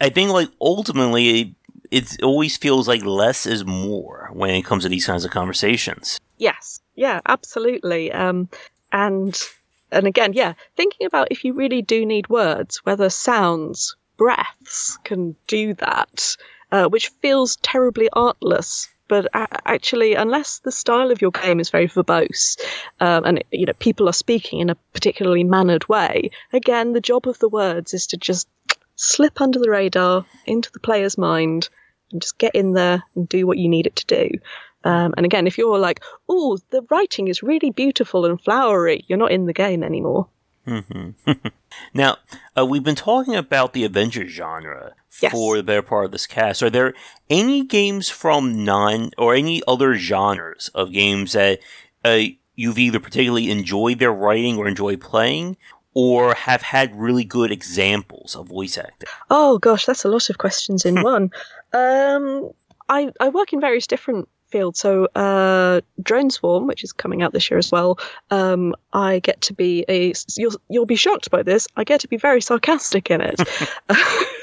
I 0.00 0.10
think, 0.10 0.30
like, 0.30 0.48
ultimately, 0.60 1.56
it 1.90 2.22
always 2.22 2.56
feels 2.56 2.86
like 2.86 3.04
less 3.04 3.46
is 3.46 3.64
more 3.64 4.30
when 4.32 4.54
it 4.54 4.64
comes 4.64 4.84
to 4.84 4.88
these 4.88 5.06
kinds 5.06 5.24
of 5.24 5.32
conversations. 5.32 6.20
Yes. 6.38 6.80
Yeah. 7.00 7.20
Absolutely. 7.26 8.12
Um, 8.12 8.50
and 8.92 9.34
and 9.90 10.06
again, 10.06 10.34
yeah, 10.34 10.52
thinking 10.76 11.06
about 11.06 11.28
if 11.30 11.44
you 11.44 11.54
really 11.54 11.80
do 11.80 12.04
need 12.04 12.28
words, 12.28 12.76
whether 12.84 13.08
sounds, 13.08 13.96
breaths 14.18 14.98
can 15.02 15.34
do 15.46 15.72
that, 15.74 16.36
uh, 16.70 16.84
which 16.88 17.08
feels 17.22 17.56
terribly 17.56 18.10
artless. 18.12 18.86
But 19.08 19.28
actually, 19.32 20.14
unless 20.14 20.58
the 20.58 20.70
style 20.70 21.10
of 21.10 21.22
your 21.22 21.30
game 21.30 21.58
is 21.58 21.70
very 21.70 21.88
verbose, 21.88 22.58
um, 23.00 23.24
and 23.24 23.42
you 23.50 23.64
know 23.64 23.72
people 23.78 24.06
are 24.06 24.12
speaking 24.12 24.60
in 24.60 24.68
a 24.68 24.76
particularly 24.92 25.42
mannered 25.42 25.88
way, 25.88 26.30
again, 26.52 26.92
the 26.92 27.00
job 27.00 27.26
of 27.26 27.38
the 27.38 27.48
words 27.48 27.94
is 27.94 28.06
to 28.08 28.18
just 28.18 28.46
slip 28.96 29.40
under 29.40 29.58
the 29.58 29.70
radar 29.70 30.26
into 30.44 30.70
the 30.70 30.80
player's 30.80 31.16
mind 31.16 31.70
and 32.12 32.20
just 32.20 32.36
get 32.36 32.54
in 32.54 32.74
there 32.74 33.02
and 33.16 33.26
do 33.26 33.46
what 33.46 33.56
you 33.56 33.68
need 33.70 33.86
it 33.86 33.96
to 33.96 34.06
do. 34.06 34.38
Um, 34.84 35.12
and 35.16 35.26
again, 35.26 35.46
if 35.46 35.58
you're 35.58 35.78
like, 35.78 36.02
oh, 36.28 36.58
the 36.70 36.82
writing 36.90 37.28
is 37.28 37.42
really 37.42 37.70
beautiful 37.70 38.24
and 38.24 38.40
flowery, 38.40 39.04
you're 39.08 39.18
not 39.18 39.32
in 39.32 39.46
the 39.46 39.52
game 39.52 39.82
anymore. 39.82 40.28
hmm 40.66 41.10
now, 41.94 42.16
uh, 42.56 42.64
we've 42.64 42.82
been 42.84 42.94
talking 42.94 43.34
about 43.36 43.72
the 43.72 43.84
adventure 43.84 44.26
genre 44.26 44.94
Yes. 45.20 45.32
for 45.32 45.56
the 45.56 45.62
better 45.62 45.82
part 45.82 46.06
of 46.06 46.12
this 46.12 46.26
cast. 46.26 46.62
Are 46.62 46.70
there 46.70 46.94
any 47.28 47.64
games 47.64 48.08
from 48.08 48.64
non 48.64 49.10
or 49.18 49.34
any 49.34 49.60
other 49.68 49.96
genres 49.96 50.70
of 50.74 50.92
games 50.92 51.32
that 51.32 51.58
uh, 52.04 52.20
you've 52.54 52.78
either 52.78 53.00
particularly 53.00 53.50
enjoyed 53.50 53.98
their 53.98 54.12
writing 54.12 54.56
or 54.56 54.66
enjoy 54.68 54.96
playing, 54.96 55.56
or 55.92 56.32
have 56.34 56.62
had 56.62 56.98
really 56.98 57.24
good 57.24 57.50
examples 57.50 58.34
of 58.36 58.48
voice 58.48 58.78
acting? 58.78 59.08
Oh 59.28 59.58
gosh, 59.58 59.84
that's 59.84 60.04
a 60.04 60.08
lot 60.08 60.30
of 60.30 60.38
questions 60.38 60.86
in 60.86 61.02
one. 61.02 61.30
Um, 61.74 62.50
I 62.88 63.10
I 63.20 63.28
work 63.28 63.52
in 63.52 63.60
various 63.60 63.86
different 63.88 64.28
fields. 64.50 64.78
So 64.80 65.06
uh, 65.14 65.80
Drone 66.02 66.30
Swarm, 66.30 66.66
which 66.66 66.84
is 66.84 66.92
coming 66.92 67.22
out 67.22 67.32
this 67.32 67.50
year 67.50 67.58
as 67.58 67.70
well. 67.70 67.98
Um, 68.30 68.74
I 68.92 69.20
get 69.20 69.40
to 69.42 69.54
be 69.54 69.84
a 69.88 70.12
you'll 70.36 70.60
you'll 70.68 70.86
be 70.86 70.96
shocked 70.96 71.30
by 71.30 71.42
this. 71.42 71.66
I 71.76 71.84
get 71.84 72.00
to 72.00 72.08
be 72.08 72.16
very 72.16 72.40
sarcastic 72.40 73.10
in 73.10 73.20
it. 73.20 73.40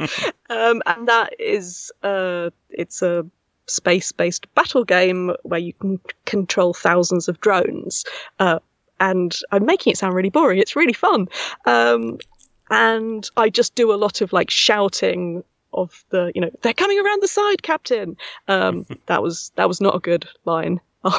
um, 0.50 0.82
and 0.86 1.08
that 1.08 1.34
is 1.38 1.92
uh, 2.02 2.50
it's 2.70 3.02
a 3.02 3.26
space-based 3.66 4.52
battle 4.54 4.84
game 4.84 5.32
where 5.42 5.60
you 5.60 5.72
can 5.74 6.00
control 6.24 6.74
thousands 6.74 7.28
of 7.28 7.40
drones. 7.40 8.04
Uh, 8.38 8.58
and 8.98 9.38
I'm 9.50 9.64
making 9.64 9.92
it 9.92 9.96
sound 9.96 10.14
really 10.14 10.30
boring. 10.30 10.58
It's 10.58 10.76
really 10.76 10.92
fun. 10.92 11.28
Um, 11.64 12.18
and 12.68 13.28
I 13.36 13.48
just 13.48 13.74
do 13.74 13.92
a 13.92 13.96
lot 13.96 14.20
of 14.20 14.32
like 14.32 14.50
shouting 14.50 15.42
of 15.72 16.04
the, 16.10 16.32
you 16.34 16.40
know, 16.40 16.50
they're 16.62 16.72
coming 16.74 16.98
around 16.98 17.22
the 17.22 17.28
side, 17.28 17.62
Captain. 17.62 18.16
Um, 18.48 18.86
that 19.06 19.22
was 19.22 19.52
that 19.56 19.68
was 19.68 19.80
not 19.80 19.94
a 19.94 20.00
good 20.00 20.28
line. 20.44 20.80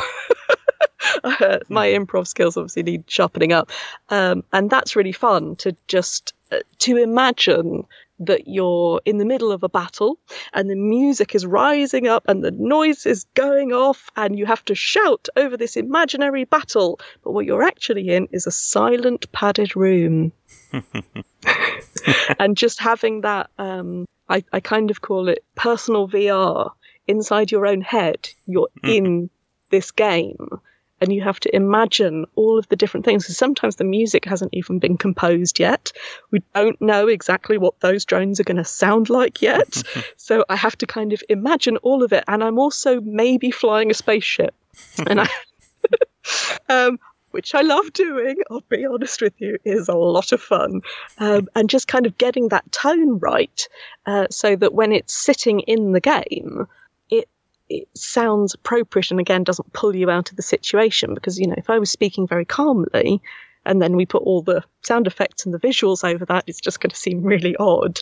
Uh, 1.23 1.57
my 1.67 1.87
improv 1.87 2.27
skills 2.27 2.55
obviously 2.55 2.83
need 2.83 3.03
sharpening 3.07 3.51
up, 3.51 3.69
um, 4.09 4.43
and 4.53 4.69
that's 4.69 4.95
really 4.95 5.11
fun 5.11 5.55
to 5.55 5.75
just 5.87 6.33
uh, 6.51 6.59
to 6.77 6.95
imagine 6.95 7.83
that 8.21 8.47
you're 8.47 9.01
in 9.03 9.17
the 9.17 9.25
middle 9.25 9.51
of 9.51 9.63
a 9.63 9.69
battle 9.69 10.19
and 10.53 10.69
the 10.69 10.75
music 10.75 11.33
is 11.33 11.45
rising 11.45 12.07
up 12.07 12.23
and 12.27 12.43
the 12.43 12.51
noise 12.51 13.05
is 13.05 13.25
going 13.33 13.73
off 13.73 14.11
and 14.15 14.37
you 14.37 14.45
have 14.45 14.63
to 14.63 14.75
shout 14.75 15.27
over 15.35 15.57
this 15.57 15.75
imaginary 15.75 16.45
battle 16.45 16.99
but 17.23 17.31
what 17.31 17.45
you're 17.45 17.63
actually 17.63 18.09
in 18.09 18.27
is 18.31 18.45
a 18.45 18.51
silent 18.51 19.29
padded 19.31 19.75
room 19.75 20.31
and 22.39 22.55
just 22.55 22.79
having 22.79 23.21
that 23.21 23.49
um, 23.57 24.05
I, 24.31 24.43
I 24.51 24.59
kind 24.59 24.91
of 24.91 25.01
call 25.01 25.27
it 25.27 25.43
personal 25.55 26.07
vr 26.07 26.71
inside 27.07 27.51
your 27.51 27.67
own 27.67 27.81
head 27.81 28.29
you're 28.47 28.69
in 28.83 29.29
this 29.69 29.91
game 29.91 30.47
and 31.01 31.11
you 31.11 31.21
have 31.21 31.39
to 31.39 31.55
imagine 31.55 32.25
all 32.35 32.59
of 32.59 32.67
the 32.69 32.75
different 32.75 33.05
things 33.05 33.23
because 33.23 33.37
sometimes 33.37 33.77
the 33.77 33.83
music 33.83 34.23
hasn't 34.25 34.53
even 34.53 34.77
been 34.77 34.97
composed 34.97 35.59
yet. 35.59 35.91
We 36.29 36.43
don't 36.53 36.79
know 36.79 37.07
exactly 37.07 37.57
what 37.57 37.79
those 37.79 38.05
drones 38.05 38.39
are 38.39 38.43
going 38.43 38.57
to 38.57 38.63
sound 38.63 39.09
like 39.09 39.41
yet. 39.41 39.81
So 40.17 40.45
i 40.49 40.55
have 40.55 40.77
to 40.77 40.85
kind 40.85 41.13
of 41.13 41.23
imagine 41.29 41.77
all 41.77 42.03
of 42.03 42.13
it 42.13 42.23
and 42.27 42.43
i'm 42.43 42.59
also 42.59 43.01
maybe 43.01 43.49
flying 43.49 43.89
a 43.89 43.93
spaceship. 43.93 44.53
And 45.07 45.19
i 45.19 45.27
um, 46.69 46.99
which 47.31 47.55
I 47.55 47.61
love 47.61 47.91
doing, 47.93 48.37
I'll 48.49 48.63
be 48.69 48.85
honest 48.85 49.21
with 49.21 49.33
you, 49.39 49.57
is 49.63 49.87
a 49.87 49.95
lot 49.95 50.31
of 50.31 50.41
fun. 50.41 50.81
Um, 51.17 51.47
and 51.55 51.69
just 51.69 51.87
kind 51.87 52.05
of 52.05 52.17
getting 52.17 52.49
that 52.49 52.69
tone 52.71 53.19
right 53.19 53.67
uh, 54.05 54.27
so 54.29 54.55
that 54.55 54.73
when 54.73 54.91
it's 54.91 55.13
sitting 55.13 55.61
in 55.61 55.91
the 55.91 56.01
game, 56.01 56.67
it, 57.09 57.27
it 57.69 57.87
sounds 57.95 58.53
appropriate 58.53 59.11
and 59.11 59.19
again 59.19 59.43
doesn't 59.43 59.73
pull 59.73 59.95
you 59.95 60.09
out 60.09 60.29
of 60.29 60.35
the 60.37 60.43
situation. 60.43 61.13
Because, 61.13 61.39
you 61.39 61.47
know, 61.47 61.55
if 61.57 61.69
I 61.69 61.79
was 61.79 61.91
speaking 61.91 62.27
very 62.27 62.45
calmly, 62.45 63.21
and 63.65 63.81
then 63.81 63.95
we 63.95 64.05
put 64.05 64.23
all 64.23 64.41
the 64.41 64.63
sound 64.81 65.07
effects 65.07 65.45
and 65.45 65.53
the 65.53 65.59
visuals 65.59 66.03
over 66.03 66.25
that, 66.25 66.43
it's 66.47 66.61
just 66.61 66.79
going 66.79 66.89
to 66.89 66.95
seem 66.95 67.21
really 67.21 67.55
odd. 67.57 67.99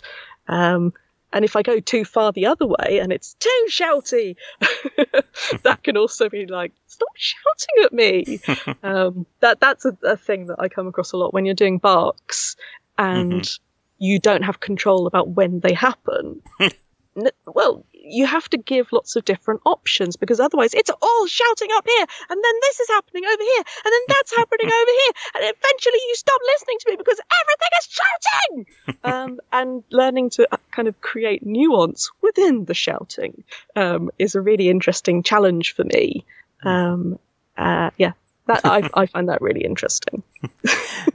Um, 0.48 0.92
and 1.32 1.44
if 1.44 1.56
I 1.56 1.62
go 1.62 1.80
too 1.80 2.04
far 2.04 2.32
the 2.32 2.46
other 2.46 2.66
way 2.66 2.98
and 3.00 3.12
it's 3.12 3.34
too 3.34 3.66
shouty, 3.68 4.36
that 5.62 5.82
can 5.82 5.96
also 5.96 6.28
be 6.28 6.46
like, 6.46 6.72
stop 6.86 7.08
shouting 7.14 7.84
at 7.84 7.92
me. 7.92 8.40
um, 8.82 9.26
that 9.40 9.60
that's 9.60 9.84
a, 9.84 9.96
a, 10.02 10.16
thing 10.16 10.46
that 10.46 10.56
I 10.58 10.68
come 10.68 10.86
across 10.86 11.12
a 11.12 11.16
lot 11.16 11.32
when 11.32 11.44
you're 11.44 11.54
doing 11.54 11.78
barks 11.78 12.56
and 12.98 13.42
mm-hmm. 13.42 14.04
you 14.04 14.18
don't 14.18 14.42
have 14.42 14.60
control 14.60 15.06
about 15.06 15.28
when 15.28 15.60
they 15.60 15.72
happen. 15.72 16.42
well, 17.46 17.84
you 18.02 18.26
have 18.26 18.48
to 18.48 18.58
give 18.58 18.92
lots 18.92 19.16
of 19.16 19.24
different 19.24 19.60
options 19.64 20.16
because 20.16 20.40
otherwise 20.40 20.74
it's 20.74 20.90
all 20.90 21.26
shouting 21.26 21.68
up 21.74 21.86
here 21.86 22.06
and 22.28 22.40
then 22.42 22.54
this 22.62 22.80
is 22.80 22.88
happening 22.88 23.24
over 23.24 23.42
here 23.42 23.64
and 23.84 23.92
then 23.92 24.00
that's 24.08 24.36
happening 24.36 24.66
over 24.66 24.90
here 24.90 25.12
and 25.34 25.44
eventually 25.44 25.98
you 26.08 26.14
stop 26.14 26.40
listening 26.54 26.76
to 26.80 26.90
me 26.90 26.96
because 26.96 27.20
everything 27.42 27.70
is 27.78 27.88
shouting! 27.90 28.66
Um, 29.02 29.40
and 29.50 29.82
learning 29.90 30.30
to 30.30 30.46
uh, 30.52 30.58
kind 30.72 30.86
of 30.86 31.00
create 31.00 31.44
nuance 31.44 32.10
within 32.20 32.66
the 32.66 32.74
shouting 32.74 33.44
um, 33.74 34.10
is 34.18 34.34
a 34.34 34.40
really 34.40 34.68
interesting 34.68 35.22
challenge 35.22 35.74
for 35.74 35.84
me. 35.84 36.26
Um, 36.64 37.18
uh, 37.56 37.90
yeah 37.96 38.12
that 38.50 38.64
I, 38.64 38.88
I 38.94 39.06
find 39.06 39.28
that 39.28 39.40
really 39.40 39.64
interesting. 39.64 40.22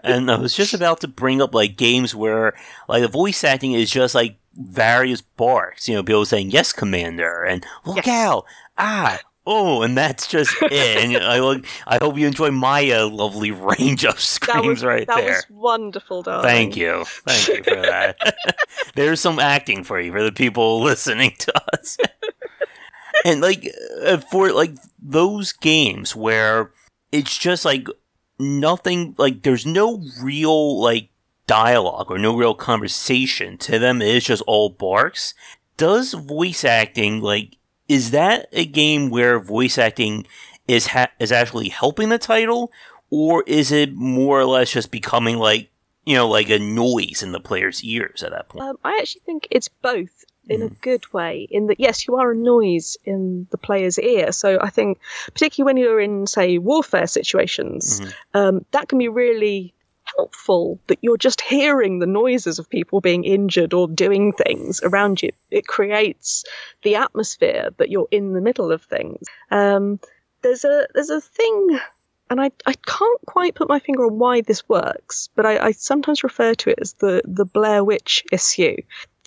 and 0.03 0.31
I 0.31 0.37
was 0.37 0.55
just 0.55 0.73
about 0.73 1.01
to 1.01 1.07
bring 1.07 1.41
up 1.41 1.53
like 1.53 1.77
games 1.77 2.15
where 2.15 2.53
like 2.87 3.01
the 3.01 3.07
voice 3.07 3.43
acting 3.43 3.73
is 3.73 3.89
just 3.89 4.15
like 4.15 4.37
various 4.55 5.21
barks. 5.21 5.87
You 5.87 5.95
know, 5.95 6.03
people 6.03 6.25
saying 6.25 6.51
"Yes, 6.51 6.71
Commander" 6.73 7.43
and 7.43 7.65
"Look 7.85 8.05
yes. 8.05 8.07
out!" 8.07 8.45
Ah, 8.77 9.19
oh, 9.45 9.81
and 9.81 9.97
that's 9.97 10.27
just 10.27 10.55
it. 10.61 11.03
And 11.03 11.17
I 11.17 11.39
look, 11.39 11.65
I 11.87 11.97
hope 12.01 12.17
you 12.17 12.27
enjoy 12.27 12.51
my 12.51 12.89
uh, 12.89 13.07
lovely 13.07 13.51
range 13.79 14.05
of 14.05 14.19
screams 14.19 14.67
was, 14.67 14.83
right 14.83 15.07
that 15.07 15.15
there. 15.17 15.25
That 15.25 15.49
was 15.49 15.49
wonderful, 15.49 16.23
darling. 16.23 16.43
Thank 16.43 16.77
you, 16.77 17.05
thank 17.05 17.47
you 17.47 17.63
for 17.63 17.81
that. 17.81 18.17
There's 18.95 19.19
some 19.19 19.39
acting 19.39 19.83
for 19.83 19.99
you 19.99 20.11
for 20.11 20.23
the 20.23 20.31
people 20.31 20.81
listening 20.81 21.33
to 21.39 21.53
us. 21.73 21.97
and 23.23 23.41
like 23.41 23.67
uh, 24.03 24.17
for 24.17 24.51
like 24.51 24.73
those 25.01 25.51
games 25.53 26.15
where 26.15 26.71
it's 27.11 27.37
just 27.37 27.65
like 27.65 27.87
nothing 28.37 29.15
like 29.17 29.43
there's 29.43 29.65
no 29.65 30.03
real 30.21 30.81
like 30.81 31.09
dialogue 31.47 32.09
or 32.09 32.17
no 32.17 32.35
real 32.35 32.55
conversation 32.55 33.57
to 33.59 33.79
them. 33.79 34.01
It 34.01 34.15
is 34.15 34.25
just 34.25 34.43
all 34.47 34.69
barks. 34.69 35.33
Does 35.77 36.13
voice 36.13 36.63
acting 36.63 37.21
like 37.21 37.57
is 37.87 38.11
that 38.11 38.47
a 38.51 38.65
game 38.65 39.09
where 39.09 39.39
voice 39.39 39.77
acting 39.77 40.25
is 40.67 40.87
ha- 40.87 41.11
is 41.19 41.31
actually 41.31 41.69
helping 41.69 42.09
the 42.09 42.17
title? 42.17 42.71
Or 43.11 43.43
is 43.45 43.71
it 43.71 43.93
more 43.93 44.39
or 44.39 44.45
less 44.45 44.71
just 44.71 44.91
becoming 44.91 45.37
like 45.37 45.69
you 46.05 46.15
know 46.15 46.27
like 46.27 46.49
a 46.49 46.59
noise 46.59 47.21
in 47.21 47.31
the 47.31 47.39
player's 47.39 47.83
ears 47.83 48.23
at 48.23 48.31
that 48.31 48.49
point? 48.49 48.63
Um, 48.65 48.77
i 48.83 48.97
actually 48.99 49.21
think 49.25 49.47
it's 49.51 49.67
both 49.67 50.25
in 50.47 50.61
mm. 50.61 50.67
a 50.67 50.69
good 50.75 51.11
way 51.13 51.47
in 51.49 51.67
that 51.67 51.79
yes 51.79 52.07
you 52.07 52.15
are 52.15 52.31
a 52.31 52.35
noise 52.35 52.97
in 53.05 53.47
the 53.49 53.57
player's 53.57 53.99
ear. 53.99 54.31
So 54.31 54.59
i 54.61 54.69
think 54.69 54.99
particularly 55.27 55.65
when 55.73 55.77
you're 55.77 55.99
in 55.99 56.27
say 56.27 56.57
warfare 56.57 57.07
situations 57.07 57.99
mm-hmm. 57.99 58.37
um, 58.37 58.65
that 58.71 58.87
can 58.87 58.97
be 58.97 59.07
really 59.07 59.74
helpful 60.17 60.79
that 60.87 60.99
you're 61.01 61.17
just 61.17 61.41
hearing 61.41 61.99
the 61.99 62.05
noises 62.05 62.59
of 62.59 62.69
people 62.69 63.01
being 63.01 63.23
injured 63.23 63.73
or 63.73 63.87
doing 63.87 64.31
things 64.33 64.81
around 64.83 65.21
you 65.21 65.31
it 65.51 65.67
creates 65.67 66.43
the 66.83 66.95
atmosphere 66.95 67.69
that 67.77 67.89
you're 67.89 68.07
in 68.11 68.33
the 68.33 68.41
middle 68.41 68.71
of 68.71 68.81
things 68.83 69.25
um, 69.51 69.99
there's 70.41 70.63
a 70.63 70.87
there's 70.93 71.09
a 71.09 71.21
thing 71.21 71.79
and 72.29 72.41
I, 72.41 72.51
I 72.65 72.73
can't 72.73 73.21
quite 73.27 73.55
put 73.55 73.69
my 73.69 73.79
finger 73.79 74.05
on 74.05 74.17
why 74.17 74.41
this 74.41 74.67
works, 74.67 75.29
but 75.35 75.45
I, 75.45 75.67
I 75.67 75.71
sometimes 75.73 76.23
refer 76.23 76.55
to 76.55 76.71
it 76.71 76.79
as 76.81 76.93
the, 76.93 77.21
the 77.23 77.45
Blair 77.45 77.83
Witch 77.83 78.23
issue. 78.31 78.77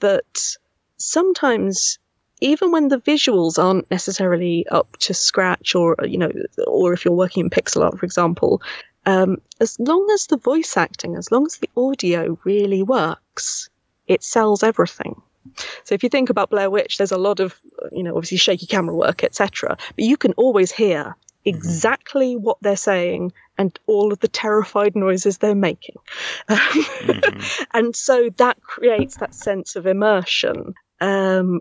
That 0.00 0.56
sometimes 0.96 1.98
even 2.40 2.70
when 2.70 2.88
the 2.88 2.98
visuals 2.98 3.58
aren't 3.58 3.90
necessarily 3.90 4.66
up 4.68 4.96
to 4.98 5.14
scratch 5.14 5.74
or 5.74 5.96
you 6.04 6.18
know 6.18 6.30
or 6.66 6.92
if 6.92 7.04
you're 7.04 7.14
working 7.14 7.44
in 7.44 7.50
pixel 7.50 7.82
art 7.82 7.98
for 7.98 8.06
example 8.06 8.62
um, 9.08 9.40
as 9.60 9.78
long 9.80 10.06
as 10.12 10.26
the 10.26 10.36
voice 10.36 10.76
acting 10.76 11.16
as 11.16 11.32
long 11.32 11.46
as 11.46 11.56
the 11.56 11.70
audio 11.76 12.38
really 12.44 12.82
works 12.82 13.70
it 14.06 14.22
sells 14.22 14.62
everything 14.62 15.20
so 15.84 15.94
if 15.94 16.02
you 16.02 16.08
think 16.08 16.30
about 16.30 16.50
blair 16.50 16.70
witch 16.70 16.98
there's 16.98 17.12
a 17.12 17.18
lot 17.18 17.40
of 17.40 17.58
you 17.92 18.02
know 18.02 18.16
obviously 18.16 18.36
shaky 18.36 18.66
camera 18.66 18.94
work 18.94 19.24
etc 19.24 19.76
but 19.96 20.04
you 20.04 20.16
can 20.16 20.32
always 20.34 20.70
hear 20.70 21.04
mm-hmm. 21.04 21.48
exactly 21.48 22.34
mm-hmm. 22.34 22.44
what 22.44 22.58
they're 22.60 22.76
saying 22.76 23.32
and 23.56 23.78
all 23.86 24.12
of 24.12 24.20
the 24.20 24.28
terrified 24.28 24.94
noises 24.94 25.38
they're 25.38 25.54
making. 25.54 25.96
mm-hmm. 26.48 27.64
And 27.74 27.96
so 27.96 28.30
that 28.36 28.62
creates 28.62 29.16
that 29.16 29.34
sense 29.34 29.74
of 29.74 29.84
immersion 29.84 30.74
um, 31.00 31.60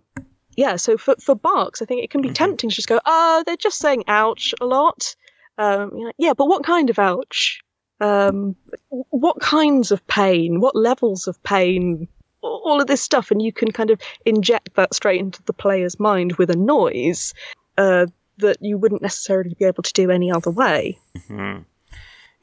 yeah, 0.57 0.75
so 0.75 0.97
for, 0.97 1.15
for 1.21 1.35
barks, 1.35 1.81
I 1.81 1.85
think 1.85 2.03
it 2.03 2.09
can 2.09 2.21
be 2.21 2.29
mm-hmm. 2.29 2.33
tempting 2.33 2.71
to 2.71 2.75
just 2.75 2.87
go, 2.87 2.99
oh, 3.05 3.43
they're 3.45 3.55
just 3.55 3.77
saying 3.77 4.05
ouch 4.07 4.55
a 4.59 4.65
lot. 4.65 5.15
Um, 5.57 5.91
you 5.95 6.05
know, 6.05 6.11
yeah, 6.17 6.33
but 6.33 6.47
what 6.47 6.63
kind 6.63 6.89
of 6.89 6.99
ouch? 6.99 7.61
Um, 7.99 8.55
what 8.89 9.39
kinds 9.39 9.91
of 9.91 10.05
pain? 10.07 10.59
What 10.59 10.75
levels 10.75 11.27
of 11.27 11.41
pain? 11.43 12.07
All 12.41 12.79
of 12.79 12.87
this 12.87 13.01
stuff, 13.01 13.31
and 13.31 13.41
you 13.41 13.51
can 13.51 13.71
kind 13.71 13.89
of 13.89 13.99
inject 14.25 14.75
that 14.75 14.93
straight 14.93 15.19
into 15.19 15.41
the 15.43 15.53
player's 15.53 15.99
mind 15.99 16.33
with 16.33 16.51
a 16.51 16.55
noise 16.55 17.33
uh, 17.77 18.05
that 18.37 18.57
you 18.61 18.77
wouldn't 18.77 19.01
necessarily 19.01 19.55
be 19.57 19.65
able 19.65 19.83
to 19.83 19.93
do 19.93 20.11
any 20.11 20.31
other 20.31 20.51
way. 20.51 20.99
Mm-hmm. 21.17 21.63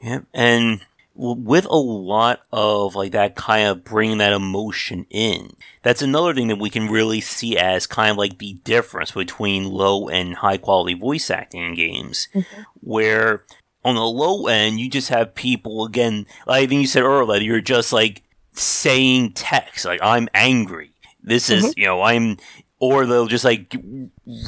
Yeah, 0.03 0.21
and 0.35 0.81
with 1.15 1.65
a 1.67 1.77
lot 1.77 2.41
of 2.53 2.95
like 2.95 3.13
that 3.13 3.37
kind 3.37 3.69
of 3.69 3.85
bringing 3.85 4.19
that 4.19 4.33
emotion 4.33 5.07
in. 5.11 5.51
That's 5.83 6.03
another 6.03 6.35
thing 6.35 6.49
that 6.49 6.59
we 6.59 6.71
can 6.71 6.89
really 6.89 7.21
see 7.21 7.57
as 7.57 7.87
kind 7.87 8.11
of 8.11 8.17
like 8.17 8.39
the 8.39 8.55
difference 8.65 9.13
between 9.13 9.71
low 9.71 10.09
and 10.09 10.35
high 10.35 10.57
quality 10.57 10.95
voice 10.95 11.31
acting 11.31 11.63
in 11.63 11.75
games, 11.75 12.29
mm-hmm. 12.35 12.63
where 12.81 13.45
on 13.85 13.95
the 13.95 14.03
low 14.03 14.47
end 14.49 14.81
you 14.81 14.91
just 14.91 15.11
have 15.11 15.35
people 15.35 15.85
again. 15.85 16.27
Like 16.47 16.65
I 16.65 16.67
think 16.67 16.81
you 16.81 16.87
said 16.87 17.05
earlier, 17.05 17.41
you're 17.41 17.61
just 17.61 17.93
like 17.93 18.23
saying 18.53 19.33
text 19.33 19.85
like 19.85 20.01
I'm 20.03 20.29
angry. 20.35 20.91
This 21.23 21.49
is 21.49 21.65
mm-hmm. 21.65 21.81
you 21.81 21.87
know 21.87 22.03
I'm 22.03 22.39
or 22.81 23.07
they'll 23.07 23.29
just 23.29 23.45
like 23.45 23.75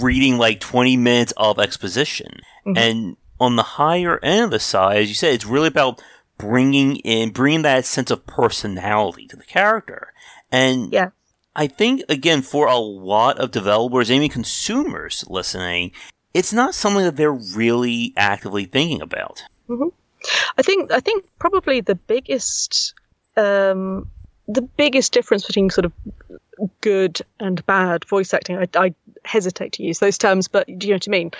reading 0.02 0.36
like 0.36 0.60
20 0.60 0.96
minutes 0.96 1.32
of 1.36 1.58
exposition 1.58 2.40
mm-hmm. 2.66 2.76
and 2.76 3.16
on 3.38 3.56
the 3.56 3.62
higher 3.62 4.18
end 4.22 4.44
of 4.44 4.50
the 4.50 4.58
side 4.58 4.98
as 4.98 5.08
you 5.08 5.14
said 5.14 5.32
it's 5.32 5.46
really 5.46 5.68
about 5.68 6.02
bringing 6.38 6.96
in 6.96 7.30
bringing 7.30 7.62
that 7.62 7.84
sense 7.84 8.10
of 8.10 8.26
personality 8.26 9.26
to 9.28 9.36
the 9.36 9.44
character. 9.44 10.12
And 10.52 10.92
yeah. 10.92 11.10
I 11.54 11.66
think 11.66 12.02
again 12.08 12.42
for 12.42 12.66
a 12.66 12.78
lot 12.78 13.38
of 13.38 13.50
developers, 13.50 14.10
even 14.10 14.28
consumers 14.28 15.24
listening, 15.28 15.92
it's 16.34 16.52
not 16.52 16.74
something 16.74 17.04
that 17.04 17.16
they're 17.16 17.32
really 17.32 18.12
actively 18.16 18.66
thinking 18.66 19.00
about. 19.00 19.42
Mm-hmm. 19.68 19.88
I 20.58 20.62
think 20.62 20.92
I 20.92 21.00
think 21.00 21.24
probably 21.38 21.80
the 21.80 21.94
biggest 21.94 22.94
um, 23.36 24.10
the 24.48 24.62
biggest 24.62 25.12
difference 25.12 25.46
between 25.46 25.70
sort 25.70 25.84
of 25.84 25.92
good 26.80 27.20
and 27.40 27.64
bad 27.66 28.04
voice 28.04 28.32
acting. 28.32 28.58
I, 28.58 28.68
I, 28.74 28.94
hesitate 29.24 29.72
to 29.72 29.82
use 29.82 29.98
those 29.98 30.16
terms, 30.16 30.46
but 30.46 30.66
do 30.78 30.86
you 30.86 30.92
know 30.92 30.96
what 30.96 31.08
I 31.08 31.10
mean? 31.10 31.30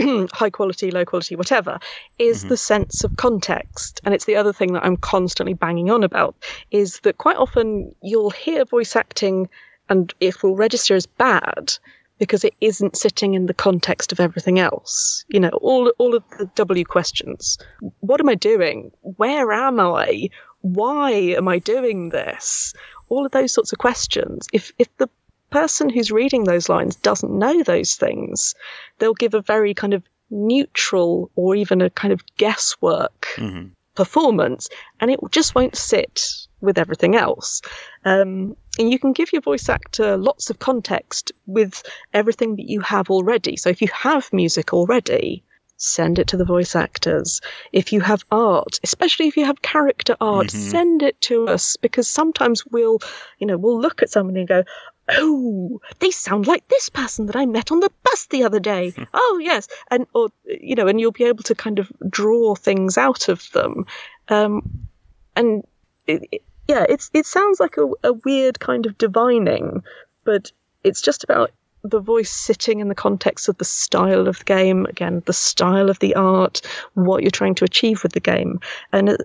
Um, 0.00 0.28
high 0.32 0.50
quality, 0.50 0.90
low 0.90 1.04
quality, 1.04 1.36
whatever, 1.36 1.78
is 2.18 2.40
mm-hmm. 2.40 2.48
the 2.48 2.56
sense 2.56 3.04
of 3.04 3.16
context. 3.16 4.00
And 4.04 4.12
it's 4.12 4.24
the 4.24 4.34
other 4.34 4.52
thing 4.52 4.72
that 4.72 4.84
I'm 4.84 4.96
constantly 4.96 5.54
banging 5.54 5.90
on 5.90 6.02
about 6.02 6.34
is 6.72 6.98
that 7.00 7.18
quite 7.18 7.36
often 7.36 7.94
you'll 8.02 8.30
hear 8.30 8.64
voice 8.64 8.96
acting 8.96 9.48
and 9.88 10.12
it 10.20 10.42
will 10.42 10.56
register 10.56 10.96
as 10.96 11.06
bad 11.06 11.74
because 12.18 12.44
it 12.44 12.54
isn't 12.60 12.96
sitting 12.96 13.34
in 13.34 13.46
the 13.46 13.54
context 13.54 14.12
of 14.12 14.20
everything 14.20 14.58
else. 14.58 15.24
You 15.28 15.40
know, 15.40 15.50
all 15.60 15.92
all 15.98 16.14
of 16.14 16.22
the 16.38 16.46
W 16.54 16.84
questions. 16.84 17.58
What 18.00 18.20
am 18.20 18.28
I 18.28 18.34
doing? 18.34 18.92
Where 19.02 19.52
am 19.52 19.80
I? 19.80 20.30
Why 20.60 21.10
am 21.10 21.48
I 21.48 21.58
doing 21.58 22.08
this? 22.08 22.72
All 23.08 23.26
of 23.26 23.32
those 23.32 23.52
sorts 23.52 23.72
of 23.72 23.78
questions. 23.78 24.46
If 24.52 24.72
if 24.78 24.94
the 24.96 25.08
person 25.50 25.88
who's 25.88 26.10
reading 26.10 26.44
those 26.44 26.68
lines 26.68 26.96
doesn't 26.96 27.38
know 27.38 27.62
those 27.62 27.94
things, 27.94 28.54
they'll 28.98 29.14
give 29.14 29.34
a 29.34 29.40
very 29.40 29.74
kind 29.74 29.94
of 29.94 30.02
neutral 30.30 31.30
or 31.36 31.54
even 31.54 31.80
a 31.80 31.90
kind 31.90 32.12
of 32.12 32.24
guesswork 32.36 33.28
mm-hmm. 33.36 33.68
performance, 33.94 34.68
and 35.00 35.10
it 35.10 35.20
just 35.30 35.54
won't 35.54 35.76
sit 35.76 36.28
with 36.60 36.78
everything 36.78 37.14
else. 37.14 37.60
Um, 38.04 38.56
and 38.78 38.90
you 38.90 38.98
can 38.98 39.12
give 39.12 39.32
your 39.32 39.42
voice 39.42 39.68
actor 39.68 40.16
lots 40.16 40.50
of 40.50 40.58
context 40.58 41.30
with 41.46 41.82
everything 42.12 42.56
that 42.56 42.68
you 42.68 42.80
have 42.80 43.10
already. 43.10 43.56
So 43.56 43.68
if 43.70 43.80
you 43.80 43.88
have 43.92 44.32
music 44.32 44.72
already, 44.72 45.44
send 45.76 46.18
it 46.18 46.28
to 46.28 46.36
the 46.36 46.44
voice 46.44 46.76
actors. 46.76 47.40
If 47.72 47.92
you 47.92 48.00
have 48.00 48.24
art, 48.30 48.78
especially 48.82 49.28
if 49.28 49.36
you 49.36 49.44
have 49.44 49.62
character 49.62 50.16
art, 50.20 50.48
mm-hmm. 50.48 50.70
send 50.70 51.02
it 51.02 51.20
to 51.22 51.48
us 51.48 51.76
because 51.76 52.08
sometimes 52.08 52.64
we'll, 52.66 53.00
you 53.38 53.46
know, 53.46 53.56
we'll 53.56 53.80
look 53.80 54.02
at 54.02 54.10
somebody 54.10 54.40
and 54.40 54.48
go, 54.48 54.64
oh, 55.10 55.80
they 55.98 56.10
sound 56.10 56.46
like 56.46 56.66
this 56.68 56.88
person 56.88 57.26
that 57.26 57.36
I 57.36 57.46
met 57.46 57.70
on 57.70 57.80
the 57.80 57.90
bus 58.02 58.26
the 58.26 58.44
other 58.44 58.60
day. 58.60 58.92
oh, 59.14 59.40
yes. 59.42 59.68
And, 59.90 60.06
or, 60.14 60.28
you 60.44 60.74
know, 60.74 60.86
and 60.86 61.00
you'll 61.00 61.12
be 61.12 61.24
able 61.24 61.42
to 61.44 61.54
kind 61.54 61.78
of 61.78 61.92
draw 62.08 62.54
things 62.54 62.96
out 62.96 63.28
of 63.28 63.50
them. 63.52 63.86
Um, 64.28 64.88
and 65.36 65.64
it, 66.06 66.22
it, 66.30 66.42
yeah, 66.68 66.86
it's, 66.88 67.10
it 67.12 67.26
sounds 67.26 67.60
like 67.60 67.76
a, 67.76 68.08
a 68.08 68.12
weird 68.12 68.58
kind 68.60 68.86
of 68.86 68.96
divining, 68.96 69.82
but 70.24 70.50
it's 70.82 71.02
just 71.02 71.24
about 71.24 71.50
the 71.84 72.00
voice 72.00 72.30
sitting 72.30 72.80
in 72.80 72.88
the 72.88 72.94
context 72.94 73.48
of 73.48 73.58
the 73.58 73.64
style 73.64 74.26
of 74.26 74.38
the 74.38 74.44
game, 74.44 74.86
again, 74.86 75.22
the 75.26 75.32
style 75.32 75.90
of 75.90 75.98
the 75.98 76.14
art, 76.14 76.62
what 76.94 77.22
you're 77.22 77.30
trying 77.30 77.54
to 77.56 77.64
achieve 77.64 78.02
with 78.02 78.12
the 78.12 78.20
game. 78.20 78.58
And 78.92 79.10
uh, 79.10 79.16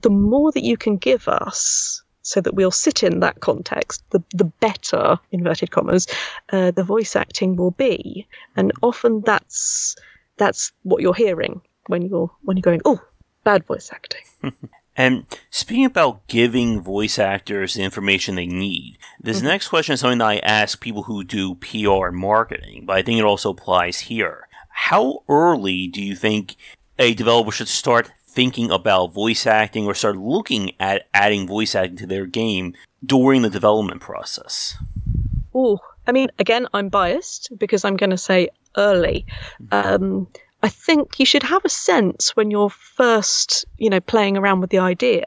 the 0.00 0.10
more 0.10 0.52
that 0.52 0.64
you 0.64 0.76
can 0.76 0.96
give 0.96 1.26
us, 1.28 2.02
so 2.22 2.40
that 2.42 2.54
we'll 2.54 2.70
sit 2.70 3.02
in 3.02 3.20
that 3.20 3.40
context, 3.40 4.02
the, 4.10 4.22
the 4.34 4.44
better, 4.44 5.18
inverted 5.32 5.70
commas, 5.70 6.06
uh, 6.52 6.70
the 6.70 6.84
voice 6.84 7.16
acting 7.16 7.56
will 7.56 7.70
be. 7.72 8.26
And 8.54 8.70
often 8.82 9.22
that's 9.22 9.96
that's 10.36 10.70
what 10.82 11.02
you're 11.02 11.14
hearing 11.14 11.60
when 11.86 12.02
you're 12.02 12.30
when 12.42 12.56
you're 12.56 12.62
going, 12.62 12.82
oh, 12.84 13.00
bad 13.44 13.64
voice 13.64 13.90
acting. 13.92 14.22
And 14.98 15.26
speaking 15.48 15.84
about 15.84 16.26
giving 16.26 16.80
voice 16.80 17.20
actors 17.20 17.74
the 17.74 17.84
information 17.84 18.34
they 18.34 18.48
need, 18.48 18.98
this 19.20 19.38
mm-hmm. 19.38 19.46
next 19.46 19.68
question 19.68 19.92
is 19.92 20.00
something 20.00 20.18
that 20.18 20.26
I 20.26 20.38
ask 20.38 20.80
people 20.80 21.04
who 21.04 21.22
do 21.22 21.54
PR 21.54 22.08
and 22.08 22.16
marketing, 22.16 22.84
but 22.84 22.96
I 22.96 23.02
think 23.02 23.20
it 23.20 23.24
also 23.24 23.50
applies 23.50 24.00
here. 24.00 24.48
How 24.70 25.22
early 25.28 25.86
do 25.86 26.02
you 26.02 26.16
think 26.16 26.56
a 26.98 27.14
developer 27.14 27.52
should 27.52 27.68
start 27.68 28.10
thinking 28.26 28.72
about 28.72 29.14
voice 29.14 29.46
acting 29.46 29.86
or 29.86 29.94
start 29.94 30.16
looking 30.16 30.72
at 30.80 31.06
adding 31.14 31.46
voice 31.46 31.76
acting 31.76 31.98
to 31.98 32.06
their 32.06 32.26
game 32.26 32.74
during 33.04 33.42
the 33.42 33.50
development 33.50 34.00
process? 34.00 34.76
Oh, 35.54 35.78
I 36.08 36.12
mean, 36.12 36.28
again, 36.40 36.66
I'm 36.74 36.88
biased 36.88 37.56
because 37.56 37.84
I'm 37.84 37.96
going 37.96 38.10
to 38.10 38.18
say 38.18 38.48
early. 38.76 39.26
Mm-hmm. 39.62 40.24
I 40.62 40.68
think 40.68 41.20
you 41.20 41.26
should 41.26 41.44
have 41.44 41.64
a 41.64 41.68
sense 41.68 42.34
when 42.34 42.50
you're 42.50 42.70
first, 42.70 43.64
you 43.76 43.90
know, 43.90 44.00
playing 44.00 44.36
around 44.36 44.60
with 44.60 44.70
the 44.70 44.78
idea 44.78 45.26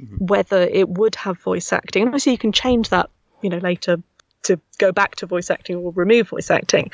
mm-hmm. 0.00 0.26
whether 0.26 0.62
it 0.62 0.88
would 0.88 1.14
have 1.16 1.38
voice 1.40 1.72
acting. 1.72 2.02
And 2.02 2.08
obviously, 2.08 2.32
you 2.32 2.38
can 2.38 2.52
change 2.52 2.88
that, 2.90 3.10
you 3.42 3.50
know, 3.50 3.58
later 3.58 3.98
to 4.44 4.60
go 4.78 4.92
back 4.92 5.16
to 5.16 5.26
voice 5.26 5.50
acting 5.50 5.76
or 5.76 5.92
remove 5.92 6.28
voice 6.28 6.50
acting. 6.50 6.90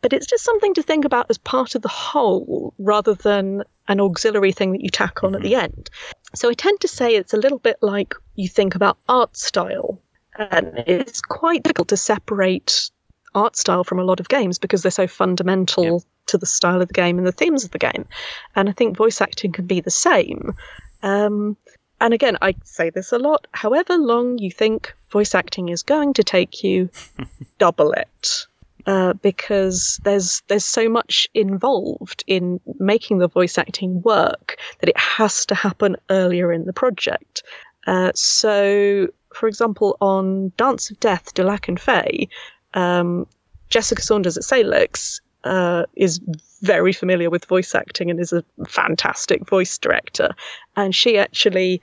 But 0.00 0.12
it's 0.12 0.26
just 0.26 0.44
something 0.44 0.72
to 0.74 0.82
think 0.82 1.04
about 1.04 1.26
as 1.28 1.36
part 1.36 1.74
of 1.74 1.82
the 1.82 1.88
whole 1.88 2.72
rather 2.78 3.14
than 3.14 3.64
an 3.88 4.00
auxiliary 4.00 4.52
thing 4.52 4.72
that 4.72 4.80
you 4.80 4.88
tack 4.88 5.22
on 5.22 5.30
mm-hmm. 5.30 5.36
at 5.36 5.42
the 5.42 5.54
end. 5.54 5.90
So 6.34 6.48
I 6.48 6.54
tend 6.54 6.80
to 6.80 6.88
say 6.88 7.14
it's 7.14 7.34
a 7.34 7.38
little 7.38 7.58
bit 7.58 7.76
like 7.82 8.14
you 8.34 8.48
think 8.48 8.74
about 8.74 8.98
art 9.08 9.36
style. 9.36 10.00
And 10.38 10.84
it's 10.86 11.20
quite 11.22 11.62
difficult 11.62 11.88
to 11.88 11.96
separate 11.96 12.90
art 13.34 13.56
style 13.56 13.84
from 13.84 13.98
a 13.98 14.04
lot 14.04 14.20
of 14.20 14.28
games 14.28 14.58
because 14.58 14.82
they're 14.82 14.90
so 14.90 15.06
fundamental 15.06 15.84
yeah. 15.84 15.98
to 16.26 16.38
the 16.38 16.46
style 16.46 16.80
of 16.80 16.88
the 16.88 16.94
game 16.94 17.18
and 17.18 17.26
the 17.26 17.32
themes 17.32 17.64
of 17.64 17.70
the 17.70 17.78
game. 17.78 18.06
And 18.54 18.68
I 18.68 18.72
think 18.72 18.96
voice 18.96 19.20
acting 19.20 19.52
can 19.52 19.66
be 19.66 19.80
the 19.80 19.90
same. 19.90 20.54
Um, 21.02 21.56
and 22.00 22.12
again, 22.12 22.36
I 22.42 22.54
say 22.64 22.90
this 22.90 23.12
a 23.12 23.18
lot. 23.18 23.46
However 23.52 23.96
long 23.96 24.38
you 24.38 24.50
think 24.50 24.94
voice 25.10 25.34
acting 25.34 25.68
is 25.68 25.82
going 25.82 26.12
to 26.14 26.24
take 26.24 26.62
you, 26.62 26.90
double 27.58 27.92
it. 27.92 28.46
Uh, 28.86 29.14
because 29.14 29.98
there's 30.04 30.42
there's 30.46 30.64
so 30.64 30.88
much 30.88 31.26
involved 31.34 32.22
in 32.28 32.60
making 32.78 33.18
the 33.18 33.26
voice 33.26 33.58
acting 33.58 34.00
work 34.02 34.56
that 34.78 34.88
it 34.88 34.96
has 34.96 35.44
to 35.44 35.56
happen 35.56 35.96
earlier 36.08 36.52
in 36.52 36.66
the 36.66 36.72
project. 36.72 37.42
Uh, 37.88 38.12
so, 38.14 39.08
for 39.34 39.48
example, 39.48 39.96
on 40.00 40.52
Dance 40.56 40.88
of 40.90 41.00
Death, 41.00 41.34
Du 41.34 41.42
Lac 41.42 41.66
and 41.66 41.80
Fey, 41.80 42.28
um, 42.76 43.26
Jessica 43.68 44.02
Saunders 44.02 44.36
at 44.36 44.44
Salix 44.44 45.20
uh, 45.42 45.84
is 45.94 46.20
very 46.62 46.92
familiar 46.92 47.30
with 47.30 47.44
voice 47.46 47.74
acting 47.74 48.10
and 48.10 48.20
is 48.20 48.32
a 48.32 48.44
fantastic 48.68 49.46
voice 49.48 49.76
director. 49.78 50.34
And 50.76 50.94
she 50.94 51.18
actually 51.18 51.80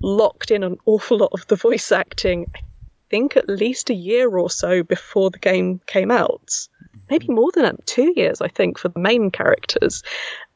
locked 0.00 0.50
in 0.50 0.62
an 0.62 0.76
awful 0.84 1.18
lot 1.18 1.30
of 1.32 1.46
the 1.46 1.56
voice 1.56 1.92
acting, 1.92 2.50
I 2.54 2.60
think 3.08 3.36
at 3.36 3.48
least 3.48 3.88
a 3.88 3.94
year 3.94 4.36
or 4.36 4.50
so 4.50 4.82
before 4.82 5.30
the 5.30 5.38
game 5.38 5.80
came 5.86 6.10
out. 6.10 6.68
Maybe 7.10 7.28
more 7.28 7.52
than 7.54 7.76
two 7.86 8.12
years, 8.16 8.40
I 8.40 8.48
think, 8.48 8.78
for 8.78 8.88
the 8.88 8.98
main 8.98 9.30
characters. 9.30 10.02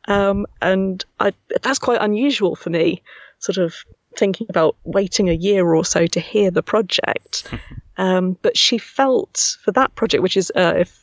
Um, 0.09 0.47
and 0.63 1.05
I, 1.21 1.33
that's 1.63 1.79
quite 1.79 2.01
unusual 2.01 2.57
for 2.57 2.71
me, 2.71 3.03
sort 3.39 3.59
of 3.59 3.75
thinking 4.17 4.47
about 4.49 4.77
waiting 4.85 5.29
a 5.29 5.33
year 5.33 5.75
or 5.75 5.85
so 5.85 6.07
to 6.07 6.21
hear 6.21 6.51
the 6.51 6.63
project. 6.63 7.49
Um, 7.99 8.37
but 8.43 8.59
she 8.59 8.77
felt 8.77 9.57
for 9.65 9.73
that 9.73 9.95
project, 9.95 10.23
which 10.23 10.37
is, 10.37 10.53
uh, 10.55 10.75
if 10.77 11.03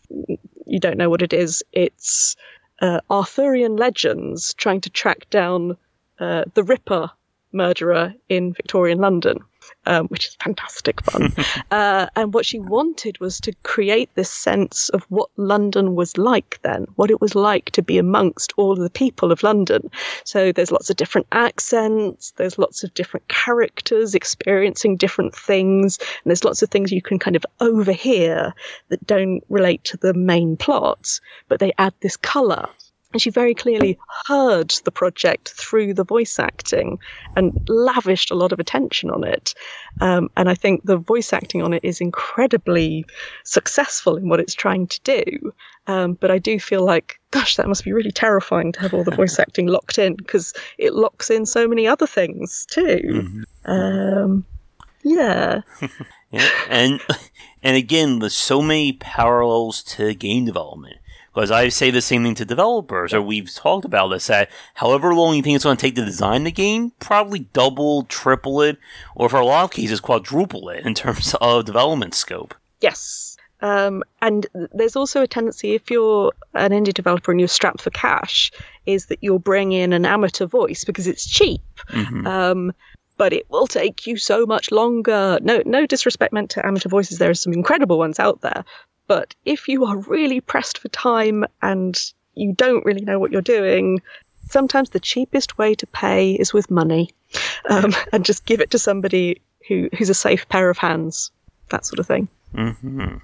you 0.68 0.80
don't 0.80 0.96
know 0.96 1.10
what 1.10 1.24
it 1.24 1.34
is, 1.34 1.64
it's 1.72 2.36
uh, 2.82 3.00
Arthurian 3.10 3.78
legends 3.78 4.54
trying 4.54 4.82
to 4.82 4.92
track 4.92 5.28
down 5.32 5.76
uh, 6.20 6.44
the 6.54 6.64
Ripper 6.64 7.10
murderer 7.52 8.14
in 8.30 8.54
Victorian 8.54 9.00
London 9.00 9.40
um, 9.86 10.08
which 10.08 10.28
is 10.28 10.36
fantastic 10.36 11.02
fun. 11.02 11.34
uh, 11.72 12.08
and 12.16 12.34
what 12.34 12.46
she 12.46 12.60
wanted 12.60 13.20
was 13.20 13.40
to 13.42 13.54
create 13.64 14.10
this 14.16 14.30
sense 14.30 14.90
of 14.90 15.04
what 15.10 15.30
London 15.38 15.96
was 15.96 16.18
like 16.18 16.60
then, 16.64 16.86
what 16.96 17.12
it 17.12 17.22
was 17.22 17.36
like 17.36 17.72
to 17.72 17.82
be 17.82 17.98
amongst 17.98 18.54
all 18.58 18.74
of 18.74 18.80
the 18.80 18.90
people 18.90 19.32
of 19.32 19.44
London. 19.44 19.90
So 20.24 20.52
there's 20.52 20.72
lots 20.72 20.90
of 20.90 20.96
different 20.96 21.28
accents, 21.32 22.32
there's 22.38 22.58
lots 22.58 22.84
of 22.84 22.94
different 22.94 23.28
characters 23.28 24.16
experiencing 24.16 24.98
different 24.98 25.36
things, 25.36 25.98
and 25.98 26.30
there's 26.30 26.44
lots 26.44 26.62
of 26.62 26.70
things 26.70 26.92
you 26.92 27.02
can 27.02 27.20
kind 27.20 27.36
of 27.36 27.46
overhear 27.60 28.54
that 28.90 29.06
don't 29.06 29.44
relate 29.50 29.84
to 29.86 29.98
the 29.98 30.14
main 30.14 30.58
plot, 30.58 31.20
but 31.48 31.60
they 31.60 31.74
add 31.78 31.94
this 32.02 32.18
colour. 32.18 32.70
And 33.14 33.22
she 33.22 33.30
very 33.30 33.54
clearly 33.54 33.98
heard 34.26 34.72
the 34.86 34.92
project 34.92 35.50
through 35.50 35.94
the 35.94 36.04
voice 36.04 36.40
acting 36.40 37.00
and 37.36 37.54
lavished 37.70 38.32
a 38.32 38.36
lot 38.36 38.52
of 38.52 38.60
attention 38.60 39.12
on 39.12 39.24
it. 39.24 39.54
Um, 40.02 40.30
and 40.36 40.50
I 40.50 40.56
think 40.56 40.84
the 40.84 40.98
voice 40.98 41.32
acting 41.32 41.62
on 41.62 41.74
it 41.74 41.84
is 41.84 42.02
incredibly 42.02 43.06
successful 43.44 44.18
in 44.18 44.30
what 44.30 44.40
it's 44.40 44.56
trying 44.56 44.88
to 44.88 45.00
do. 45.02 45.54
Um, 45.86 46.14
but 46.14 46.32
I 46.32 46.40
do 46.40 46.60
feel 46.60 46.84
like, 46.84 47.20
gosh, 47.32 47.56
that 47.58 47.68
must 47.68 47.84
be 47.84 47.94
really 47.94 48.12
terrifying 48.12 48.72
to 48.74 48.80
have 48.80 48.94
all 48.94 49.04
the 49.04 49.12
voice 49.16 49.38
acting 49.38 49.68
locked 49.68 49.98
in 49.98 50.16
because 50.16 50.54
it 50.78 50.94
locks 50.94 51.30
in 51.30 51.46
so 51.46 51.68
many 51.68 51.86
other 51.86 52.08
things 52.08 52.66
too. 52.70 53.02
Mm-hmm. 53.04 53.72
Um, 53.72 54.46
yeah. 55.04 55.62
yeah. 56.34 56.50
And 56.70 57.00
and 57.64 57.78
again, 57.78 58.20
there's 58.20 58.36
so 58.36 58.62
many 58.62 58.94
parallels 58.94 59.84
to 59.84 60.14
game 60.14 60.46
development 60.46 60.98
because 61.34 61.50
I 61.50 61.70
say 61.70 61.90
the 61.90 62.02
same 62.02 62.24
thing 62.24 62.36
to 62.36 62.46
developers, 62.46 63.14
or 63.14 63.22
we've 63.22 63.52
talked 63.54 63.86
about 63.86 64.10
this, 64.10 64.28
that 64.28 64.50
however 64.76 65.16
long 65.16 65.36
you 65.36 65.42
think 65.42 65.56
it's 65.56 65.64
going 65.64 65.78
to 65.78 65.82
take 65.82 65.96
to 65.96 66.06
design 66.06 66.44
the 66.44 66.52
game, 66.52 66.92
probably 67.00 67.40
double, 67.54 68.04
triple 68.04 68.62
it, 68.62 68.78
or 69.16 69.30
for 69.30 69.38
a 69.38 69.46
lot 69.46 69.64
of 69.64 69.72
cases, 69.72 70.00
quadruple 70.00 70.70
it 70.70 70.86
in 70.86 70.94
terms 70.94 71.36
of 71.42 71.66
development 71.66 72.14
scope. 72.14 72.54
Yes. 72.82 73.36
Um, 73.62 74.04
and 74.22 74.46
there's 74.74 74.96
also 74.96 75.24
a 75.24 75.28
tendency, 75.28 75.74
if 75.74 75.90
you're 75.90 76.34
an 76.54 76.72
indie 76.72 76.94
developer 76.94 77.32
and 77.32 77.40
you're 77.40 77.48
strapped 77.48 77.82
for 77.82 77.92
cash, 77.92 78.52
is 78.86 79.06
that 79.08 79.20
you'll 79.22 79.40
bring 79.40 79.72
in 79.72 79.94
an 79.94 80.06
amateur 80.06 80.46
voice 80.46 80.84
because 80.84 81.08
it's 81.08 81.28
cheap. 81.28 81.62
Mm-hmm. 81.90 82.28
Um, 82.28 82.74
but 83.18 83.34
it 83.34 83.50
will 83.50 83.68
take 83.68 84.08
you 84.08 84.18
so 84.18 84.46
much 84.46 84.72
longer. 84.72 85.40
No, 85.42 85.62
no 85.66 85.86
disrespect 85.86 86.34
meant 86.34 86.52
to 86.52 86.66
amateur 86.66 86.90
voices. 86.90 87.18
There 87.18 87.30
are 87.30 87.36
some 87.36 87.54
incredible 87.54 87.98
ones 87.98 88.20
out 88.20 88.42
there, 88.42 88.64
but 89.08 89.36
if 89.46 89.68
you 89.68 89.86
are 89.86 89.98
really 89.98 90.42
pressed 90.42 90.78
for 90.78 90.88
time 90.90 91.46
and 91.62 92.00
you 92.36 92.54
don't 92.54 92.86
really 92.86 93.04
know 93.06 93.20
what 93.20 93.32
you're 93.32 93.42
doing, 93.42 94.02
sometimes 94.50 94.90
the 94.90 95.00
cheapest 95.00 95.58
way 95.58 95.76
to 95.76 95.88
pay 95.88 96.34
is 96.34 96.54
with 96.54 96.72
money 96.72 97.12
um, 97.70 97.94
and 98.14 98.26
just 98.26 98.46
give 98.46 98.62
it 98.62 98.72
to 98.72 98.80
somebody 98.80 99.42
who, 99.68 99.90
who's 99.98 100.10
a 100.10 100.16
safe 100.16 100.48
pair 100.50 100.70
of 100.70 100.78
hands, 100.78 101.32
that 101.70 101.86
sort 101.86 102.00
of 102.00 102.08
thing. 102.08 102.28
Mm-hmm. 102.54 103.18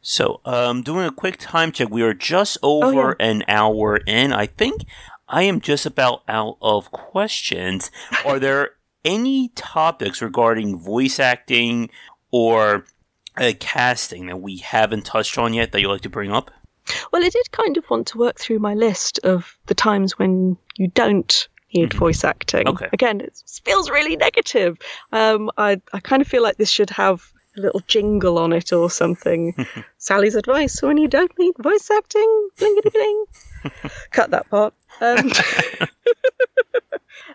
So, 0.00 0.40
um, 0.44 0.82
doing 0.82 1.04
a 1.04 1.10
quick 1.10 1.36
time 1.38 1.72
check, 1.72 1.90
we 1.90 2.02
are 2.02 2.14
just 2.14 2.58
over 2.62 3.10
oh, 3.10 3.14
yeah. 3.18 3.26
an 3.26 3.42
hour 3.48 3.96
in. 3.96 4.32
I 4.32 4.46
think 4.46 4.84
I 5.28 5.42
am 5.42 5.60
just 5.60 5.84
about 5.84 6.22
out 6.28 6.58
of 6.62 6.92
questions. 6.92 7.90
Are 8.24 8.38
there 8.38 8.75
any 9.06 9.48
topics 9.54 10.20
regarding 10.20 10.78
voice 10.78 11.20
acting 11.20 11.88
or 12.30 12.84
uh, 13.36 13.52
casting 13.60 14.26
that 14.26 14.40
we 14.40 14.58
haven't 14.58 15.06
touched 15.06 15.38
on 15.38 15.54
yet 15.54 15.72
that 15.72 15.80
you'd 15.80 15.88
like 15.88 16.02
to 16.02 16.10
bring 16.10 16.32
up? 16.32 16.50
Well, 17.12 17.24
I 17.24 17.28
did 17.28 17.50
kind 17.52 17.76
of 17.76 17.88
want 17.88 18.08
to 18.08 18.18
work 18.18 18.38
through 18.38 18.58
my 18.58 18.74
list 18.74 19.18
of 19.20 19.56
the 19.66 19.74
times 19.74 20.18
when 20.18 20.56
you 20.76 20.88
don't 20.88 21.48
need 21.74 21.90
mm-hmm. 21.90 21.98
voice 21.98 22.24
acting. 22.24 22.68
Okay. 22.68 22.88
Again, 22.92 23.20
it 23.20 23.40
feels 23.64 23.90
really 23.90 24.16
negative. 24.16 24.78
Um, 25.12 25.50
I, 25.56 25.80
I 25.92 26.00
kind 26.00 26.22
of 26.22 26.28
feel 26.28 26.42
like 26.42 26.56
this 26.56 26.70
should 26.70 26.90
have 26.90 27.32
a 27.56 27.60
little 27.60 27.82
jingle 27.86 28.38
on 28.38 28.52
it 28.52 28.72
or 28.72 28.90
something. 28.90 29.54
Sally's 29.98 30.34
advice 30.34 30.82
when 30.82 30.96
you 30.96 31.08
don't 31.08 31.32
need 31.38 31.54
voice 31.58 31.90
acting. 31.90 32.48
Blingity 32.58 32.92
bling. 32.92 33.24
Cut 34.10 34.30
that 34.30 34.48
part. 34.50 34.74
Um, 35.00 35.30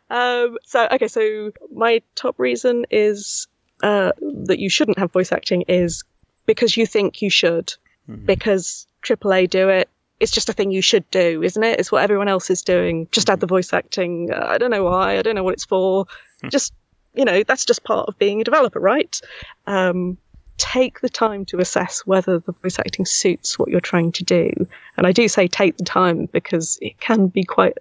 um, 0.09 0.57
so, 0.63 0.87
okay, 0.91 1.07
so 1.07 1.51
my 1.73 2.01
top 2.15 2.39
reason 2.39 2.85
is 2.89 3.47
uh, 3.83 4.11
that 4.45 4.59
you 4.59 4.69
shouldn't 4.69 4.99
have 4.99 5.11
voice 5.11 5.31
acting 5.31 5.63
is 5.67 6.03
because 6.45 6.75
you 6.77 6.85
think 6.85 7.21
you 7.21 7.29
should, 7.29 7.73
mm-hmm. 8.09 8.25
because 8.25 8.87
AAA 9.03 9.49
do 9.49 9.69
it. 9.69 9.89
It's 10.19 10.31
just 10.31 10.49
a 10.49 10.53
thing 10.53 10.71
you 10.71 10.83
should 10.83 11.09
do, 11.09 11.41
isn't 11.41 11.63
it? 11.63 11.79
It's 11.79 11.91
what 11.91 12.03
everyone 12.03 12.27
else 12.27 12.49
is 12.51 12.61
doing. 12.61 13.07
Just 13.11 13.29
add 13.29 13.39
the 13.39 13.47
voice 13.47 13.73
acting. 13.73 14.31
I 14.31 14.59
don't 14.59 14.69
know 14.69 14.83
why. 14.83 15.17
I 15.17 15.23
don't 15.23 15.35
know 15.35 15.43
what 15.43 15.55
it's 15.55 15.65
for. 15.65 16.05
Hmm. 16.41 16.49
just, 16.49 16.73
you 17.15 17.25
know, 17.25 17.43
that's 17.43 17.65
just 17.65 17.83
part 17.83 18.07
of 18.07 18.17
being 18.19 18.39
a 18.39 18.43
developer, 18.43 18.79
right? 18.79 19.19
Um, 19.65 20.17
take 20.57 21.01
the 21.01 21.09
time 21.09 21.43
to 21.45 21.57
assess 21.57 22.01
whether 22.01 22.37
the 22.37 22.51
voice 22.51 22.77
acting 22.77 23.05
suits 23.05 23.57
what 23.57 23.69
you're 23.69 23.79
trying 23.81 24.11
to 24.11 24.23
do. 24.23 24.51
And 24.95 25.07
I 25.07 25.11
do 25.11 25.27
say 25.27 25.47
take 25.47 25.77
the 25.77 25.83
time 25.83 26.27
because 26.27 26.77
it 26.81 26.99
can 26.99 27.27
be 27.27 27.43
quite 27.43 27.79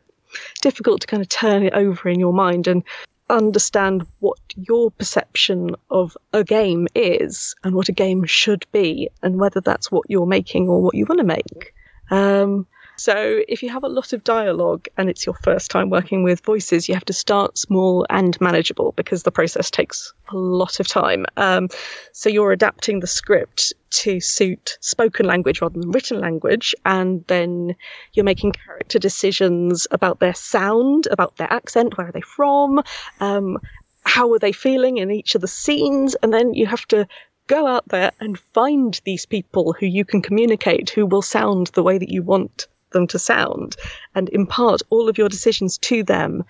difficult 0.61 1.01
to 1.01 1.07
kind 1.07 1.23
of 1.23 1.29
turn 1.29 1.63
it 1.63 1.73
over 1.75 2.09
in 2.09 2.21
your 2.21 2.33
mind 2.33 2.67
and 2.67 2.83
understand 3.29 4.05
what 4.19 4.39
your 4.57 4.91
perception 4.91 5.77
of 5.91 6.17
a 6.33 6.43
game 6.43 6.89
is 6.95 7.55
and 7.63 7.75
what 7.75 7.89
a 7.89 7.93
game 7.93 8.25
should 8.25 8.67
be 8.73 9.09
and 9.23 9.39
whether 9.39 9.61
that's 9.61 9.91
what 9.91 10.05
you're 10.09 10.27
making 10.27 10.69
or 10.69 10.83
what 10.83 10.95
you 10.95 11.07
want 11.09 11.21
to 11.21 11.27
make. 11.27 11.73
Um, 12.11 12.67
so 13.01 13.41
if 13.49 13.63
you 13.63 13.71
have 13.71 13.83
a 13.83 13.89
lot 13.89 14.13
of 14.13 14.23
dialogue 14.25 14.87
and 14.99 15.09
it's 15.09 15.25
your 15.25 15.35
first 15.37 15.71
time 15.71 15.89
working 15.89 16.23
with 16.23 16.45
voices, 16.45 16.87
you 16.87 16.93
have 16.93 17.07
to 17.07 17.15
start 17.15 17.57
small 17.57 18.05
and 18.11 18.39
manageable 18.43 18.93
because 18.93 19.23
the 19.23 19.33
process 19.33 19.71
takes 19.71 20.13
a 20.29 20.37
lot 20.37 20.81
of 20.81 20.87
time. 20.87 21.25
Um, 21.39 21.71
so 22.13 22.29
you're 22.29 22.53
adapting 22.53 23.01
the 23.01 23.07
script 23.07 23.73
to 24.03 24.21
suit 24.21 24.77
spoken 24.83 25.25
language 25.25 25.63
rather 25.63 25.81
than 25.81 25.91
written 25.93 26.21
language, 26.21 26.75
and 26.85 27.25
then 27.27 27.75
you're 28.13 28.23
making 28.23 28.53
character 28.53 28.99
decisions 28.99 29.87
about 29.93 30.21
their 30.21 30.35
sound, 30.35 31.09
about 31.11 31.39
their 31.39 31.51
accent, 31.51 31.97
where 31.97 32.09
are 32.09 32.13
they 32.13 32.21
from, 32.21 32.83
um, 33.21 33.57
how 34.05 34.31
are 34.35 34.39
they 34.39 34.53
feeling 34.53 34.99
in 34.99 35.11
each 35.11 35.35
of 35.35 35.41
the 35.41 35.49
scenes, 35.49 36.17
and 36.17 36.35
then 36.35 36.53
you 36.53 36.67
have 36.67 36.87
to 36.89 37.09
go 37.47 37.67
out 37.67 37.89
there 37.89 38.13
and 38.21 38.39
find 38.39 39.01
these 39.07 39.25
people 39.25 39.73
who 39.73 39.87
you 39.87 40.05
can 40.05 40.21
communicate 40.21 40.91
who 40.91 41.07
will 41.07 41.23
sound 41.23 41.69
the 41.69 41.83
way 41.83 41.97
that 41.97 42.11
you 42.11 42.23
want 42.23 42.69
them 42.91 43.07
to 43.09 43.19
sound 43.19 43.77
and 44.15 44.29
impart 44.31 44.83
all 44.91 45.09
of 45.09 45.19
your 45.19 45.29
decisions 45.29 45.79
to 45.79 46.03
them, 46.03 46.45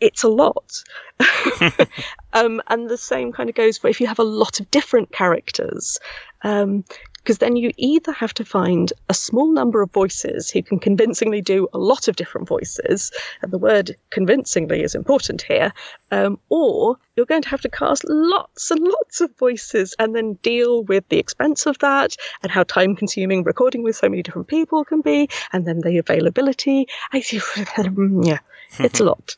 it's 0.00 0.22
a 0.22 0.28
lot. 0.28 0.82
um, 2.32 2.60
and 2.68 2.88
the 2.88 2.98
same 2.98 3.32
kind 3.32 3.48
of 3.48 3.54
goes 3.54 3.78
for 3.78 3.88
if 3.88 4.00
you 4.00 4.06
have 4.06 4.18
a 4.18 4.24
lot 4.24 4.60
of 4.60 4.70
different 4.70 5.12
characters. 5.12 5.98
Um, 6.42 6.84
because 7.22 7.38
then 7.38 7.56
you 7.56 7.72
either 7.76 8.12
have 8.12 8.34
to 8.34 8.44
find 8.44 8.92
a 9.08 9.14
small 9.14 9.52
number 9.52 9.80
of 9.80 9.92
voices 9.92 10.50
who 10.50 10.62
can 10.62 10.78
convincingly 10.78 11.40
do 11.40 11.68
a 11.72 11.78
lot 11.78 12.08
of 12.08 12.16
different 12.16 12.48
voices, 12.48 13.12
and 13.42 13.52
the 13.52 13.58
word 13.58 13.96
convincingly 14.10 14.82
is 14.82 14.94
important 14.94 15.42
here, 15.42 15.72
um, 16.10 16.38
or 16.48 16.96
you're 17.16 17.26
going 17.26 17.42
to 17.42 17.48
have 17.48 17.60
to 17.60 17.68
cast 17.68 18.04
lots 18.08 18.70
and 18.70 18.80
lots 18.80 19.20
of 19.20 19.36
voices 19.36 19.94
and 19.98 20.16
then 20.16 20.34
deal 20.42 20.82
with 20.84 21.08
the 21.08 21.18
expense 21.18 21.66
of 21.66 21.78
that 21.78 22.16
and 22.42 22.50
how 22.50 22.64
time 22.64 22.96
consuming 22.96 23.44
recording 23.44 23.82
with 23.82 23.96
so 23.96 24.08
many 24.08 24.22
different 24.22 24.48
people 24.48 24.84
can 24.84 25.00
be, 25.00 25.28
and 25.52 25.64
then 25.64 25.80
the 25.80 25.98
availability. 25.98 26.88
I 27.12 27.20
see, 27.20 27.40
yeah, 28.22 28.38
it's 28.78 29.00
a 29.00 29.04
lot. 29.04 29.36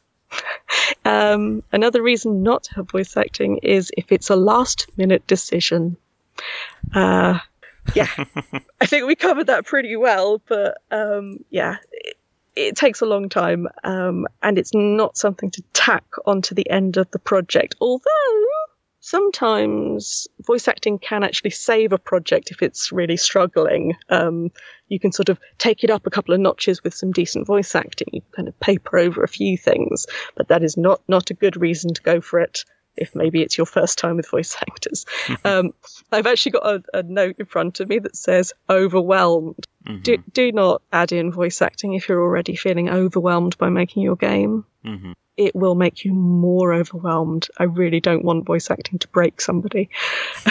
Um, 1.04 1.62
another 1.72 2.02
reason 2.02 2.42
not 2.42 2.64
to 2.64 2.74
have 2.74 2.90
voice 2.90 3.16
acting 3.16 3.58
is 3.58 3.92
if 3.96 4.10
it's 4.10 4.30
a 4.30 4.36
last 4.36 4.86
minute 4.96 5.26
decision. 5.26 5.96
Uh, 6.92 7.38
yeah, 7.94 8.08
I 8.80 8.86
think 8.86 9.06
we 9.06 9.14
covered 9.14 9.46
that 9.46 9.66
pretty 9.66 9.96
well. 9.96 10.40
But 10.46 10.78
um, 10.90 11.38
yeah, 11.50 11.76
it, 11.92 12.16
it, 12.56 12.76
takes 12.76 13.00
a 13.00 13.06
long 13.06 13.28
time, 13.28 13.68
um, 13.82 14.26
and 14.42 14.58
it's 14.58 14.72
not 14.74 15.16
something 15.16 15.50
to 15.52 15.62
tack 15.72 16.04
onto 16.26 16.54
the 16.54 16.68
end 16.70 16.96
of 16.96 17.10
the 17.10 17.18
project. 17.18 17.74
Although 17.80 18.44
sometimes 19.00 20.26
voice 20.46 20.66
acting 20.66 20.98
can 20.98 21.22
actually 21.22 21.50
save 21.50 21.92
a 21.92 21.98
project 21.98 22.50
if 22.50 22.62
it's 22.62 22.90
really 22.90 23.18
struggling. 23.18 23.94
Um, 24.08 24.50
you 24.88 24.98
can 24.98 25.12
sort 25.12 25.28
of 25.28 25.38
take 25.58 25.84
it 25.84 25.90
up 25.90 26.06
a 26.06 26.10
couple 26.10 26.32
of 26.32 26.40
notches 26.40 26.82
with 26.82 26.94
some 26.94 27.12
decent 27.12 27.46
voice 27.46 27.74
acting. 27.74 28.08
You 28.12 28.22
kind 28.34 28.48
of 28.48 28.58
paper 28.60 28.98
over 28.98 29.22
a 29.22 29.28
few 29.28 29.58
things, 29.58 30.06
but 30.36 30.48
that 30.48 30.62
is 30.62 30.76
not 30.76 31.02
not 31.08 31.30
a 31.30 31.34
good 31.34 31.56
reason 31.56 31.92
to 31.94 32.02
go 32.02 32.20
for 32.20 32.40
it 32.40 32.64
if 32.96 33.14
maybe 33.14 33.42
it's 33.42 33.56
your 33.56 33.66
first 33.66 33.98
time 33.98 34.16
with 34.16 34.28
voice 34.28 34.56
actors. 34.60 35.06
um, 35.44 35.72
I've 36.12 36.26
actually 36.26 36.52
got 36.52 36.66
a, 36.66 36.82
a, 36.94 37.02
note 37.02 37.36
in 37.38 37.46
front 37.46 37.80
of 37.80 37.88
me 37.88 37.98
that 38.00 38.16
says 38.16 38.52
overwhelmed. 38.68 39.66
Mm-hmm. 39.86 40.02
Do, 40.02 40.16
do 40.32 40.52
not 40.52 40.82
add 40.92 41.12
in 41.12 41.32
voice 41.32 41.60
acting 41.60 41.94
if 41.94 42.08
you're 42.08 42.22
already 42.22 42.56
feeling 42.56 42.88
overwhelmed 42.88 43.58
by 43.58 43.68
making 43.68 44.02
your 44.02 44.16
game. 44.16 44.64
Mm-hmm. 44.84 45.12
It 45.36 45.54
will 45.54 45.74
make 45.74 46.04
you 46.04 46.12
more 46.12 46.72
overwhelmed. 46.72 47.48
I 47.58 47.64
really 47.64 48.00
don't 48.00 48.24
want 48.24 48.46
voice 48.46 48.70
acting 48.70 49.00
to 49.00 49.08
break 49.08 49.40
somebody. 49.40 49.90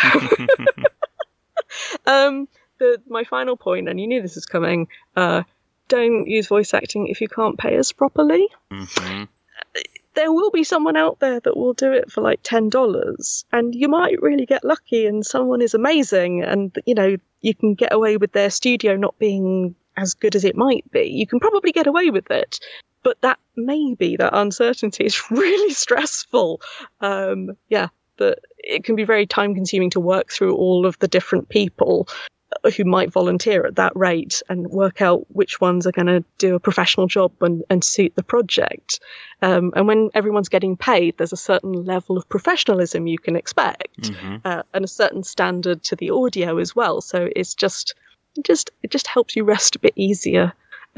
um, 2.05 2.49
the, 2.79 3.01
my 3.07 3.23
final 3.23 3.55
point, 3.55 3.87
and 3.87 3.99
you 3.99 4.07
knew 4.07 4.21
this 4.21 4.35
was 4.35 4.45
coming, 4.45 4.89
uh, 5.15 5.43
don't 5.87 6.27
use 6.27 6.47
voice 6.47 6.73
acting 6.73 7.07
if 7.07 7.21
you 7.21 7.29
can't 7.29 7.57
pay 7.57 7.77
us 7.77 7.93
properly. 7.93 8.49
Mm-hmm 8.71 9.23
there 10.15 10.31
will 10.31 10.51
be 10.51 10.63
someone 10.63 10.97
out 10.97 11.19
there 11.19 11.39
that 11.39 11.57
will 11.57 11.73
do 11.73 11.91
it 11.91 12.11
for 12.11 12.21
like 12.21 12.41
$10 12.43 13.43
and 13.51 13.75
you 13.75 13.87
might 13.87 14.21
really 14.21 14.45
get 14.45 14.63
lucky 14.63 15.05
and 15.05 15.25
someone 15.25 15.61
is 15.61 15.73
amazing 15.73 16.43
and 16.43 16.75
you 16.85 16.95
know 16.95 17.15
you 17.41 17.53
can 17.53 17.73
get 17.73 17.93
away 17.93 18.17
with 18.17 18.31
their 18.31 18.49
studio 18.49 18.95
not 18.95 19.17
being 19.19 19.75
as 19.97 20.13
good 20.13 20.35
as 20.35 20.43
it 20.43 20.55
might 20.55 20.89
be. 20.91 21.03
You 21.03 21.27
can 21.27 21.39
probably 21.39 21.71
get 21.71 21.87
away 21.87 22.09
with 22.09 22.29
it 22.31 22.59
but 23.03 23.19
that 23.21 23.37
maybe 23.55 24.15
that 24.15 24.37
uncertainty 24.37 25.05
is 25.05 25.21
really 25.31 25.73
stressful. 25.73 26.61
Um, 27.01 27.57
yeah 27.69 27.89
that 28.17 28.39
it 28.59 28.83
can 28.83 28.95
be 28.95 29.03
very 29.03 29.25
time 29.25 29.55
consuming 29.55 29.89
to 29.89 29.99
work 29.99 30.31
through 30.31 30.55
all 30.55 30.85
of 30.85 30.97
the 30.99 31.07
different 31.07 31.49
people 31.49 32.07
who 32.75 32.83
might 32.83 33.11
volunteer 33.11 33.65
at 33.65 33.75
that 33.75 33.95
rate 33.95 34.41
and 34.49 34.67
work 34.67 35.01
out 35.01 35.25
which 35.29 35.59
ones 35.61 35.85
are 35.87 35.91
going 35.91 36.07
to 36.07 36.23
do 36.37 36.55
a 36.55 36.59
professional 36.59 37.07
job 37.07 37.31
and, 37.41 37.63
and 37.69 37.83
suit 37.83 38.13
the 38.15 38.23
project. 38.23 38.99
Um, 39.41 39.73
and 39.75 39.87
when 39.87 40.09
everyone's 40.13 40.49
getting 40.49 40.77
paid, 40.77 41.17
there's 41.17 41.33
a 41.33 41.37
certain 41.37 41.71
level 41.71 42.17
of 42.17 42.27
professionalism 42.29 43.07
you 43.07 43.19
can 43.19 43.35
expect 43.35 44.01
mm-hmm. 44.01 44.37
uh, 44.45 44.63
and 44.73 44.85
a 44.85 44.87
certain 44.87 45.23
standard 45.23 45.83
to 45.83 45.95
the 45.95 46.11
audio 46.11 46.57
as 46.57 46.75
well. 46.75 47.01
So 47.01 47.29
it's 47.35 47.53
just, 47.53 47.95
just 48.43 48.71
it 48.81 48.91
just 48.91 49.07
helps 49.07 49.35
you 49.35 49.43
rest 49.43 49.75
a 49.75 49.79
bit 49.79 49.93
easier. 49.95 50.53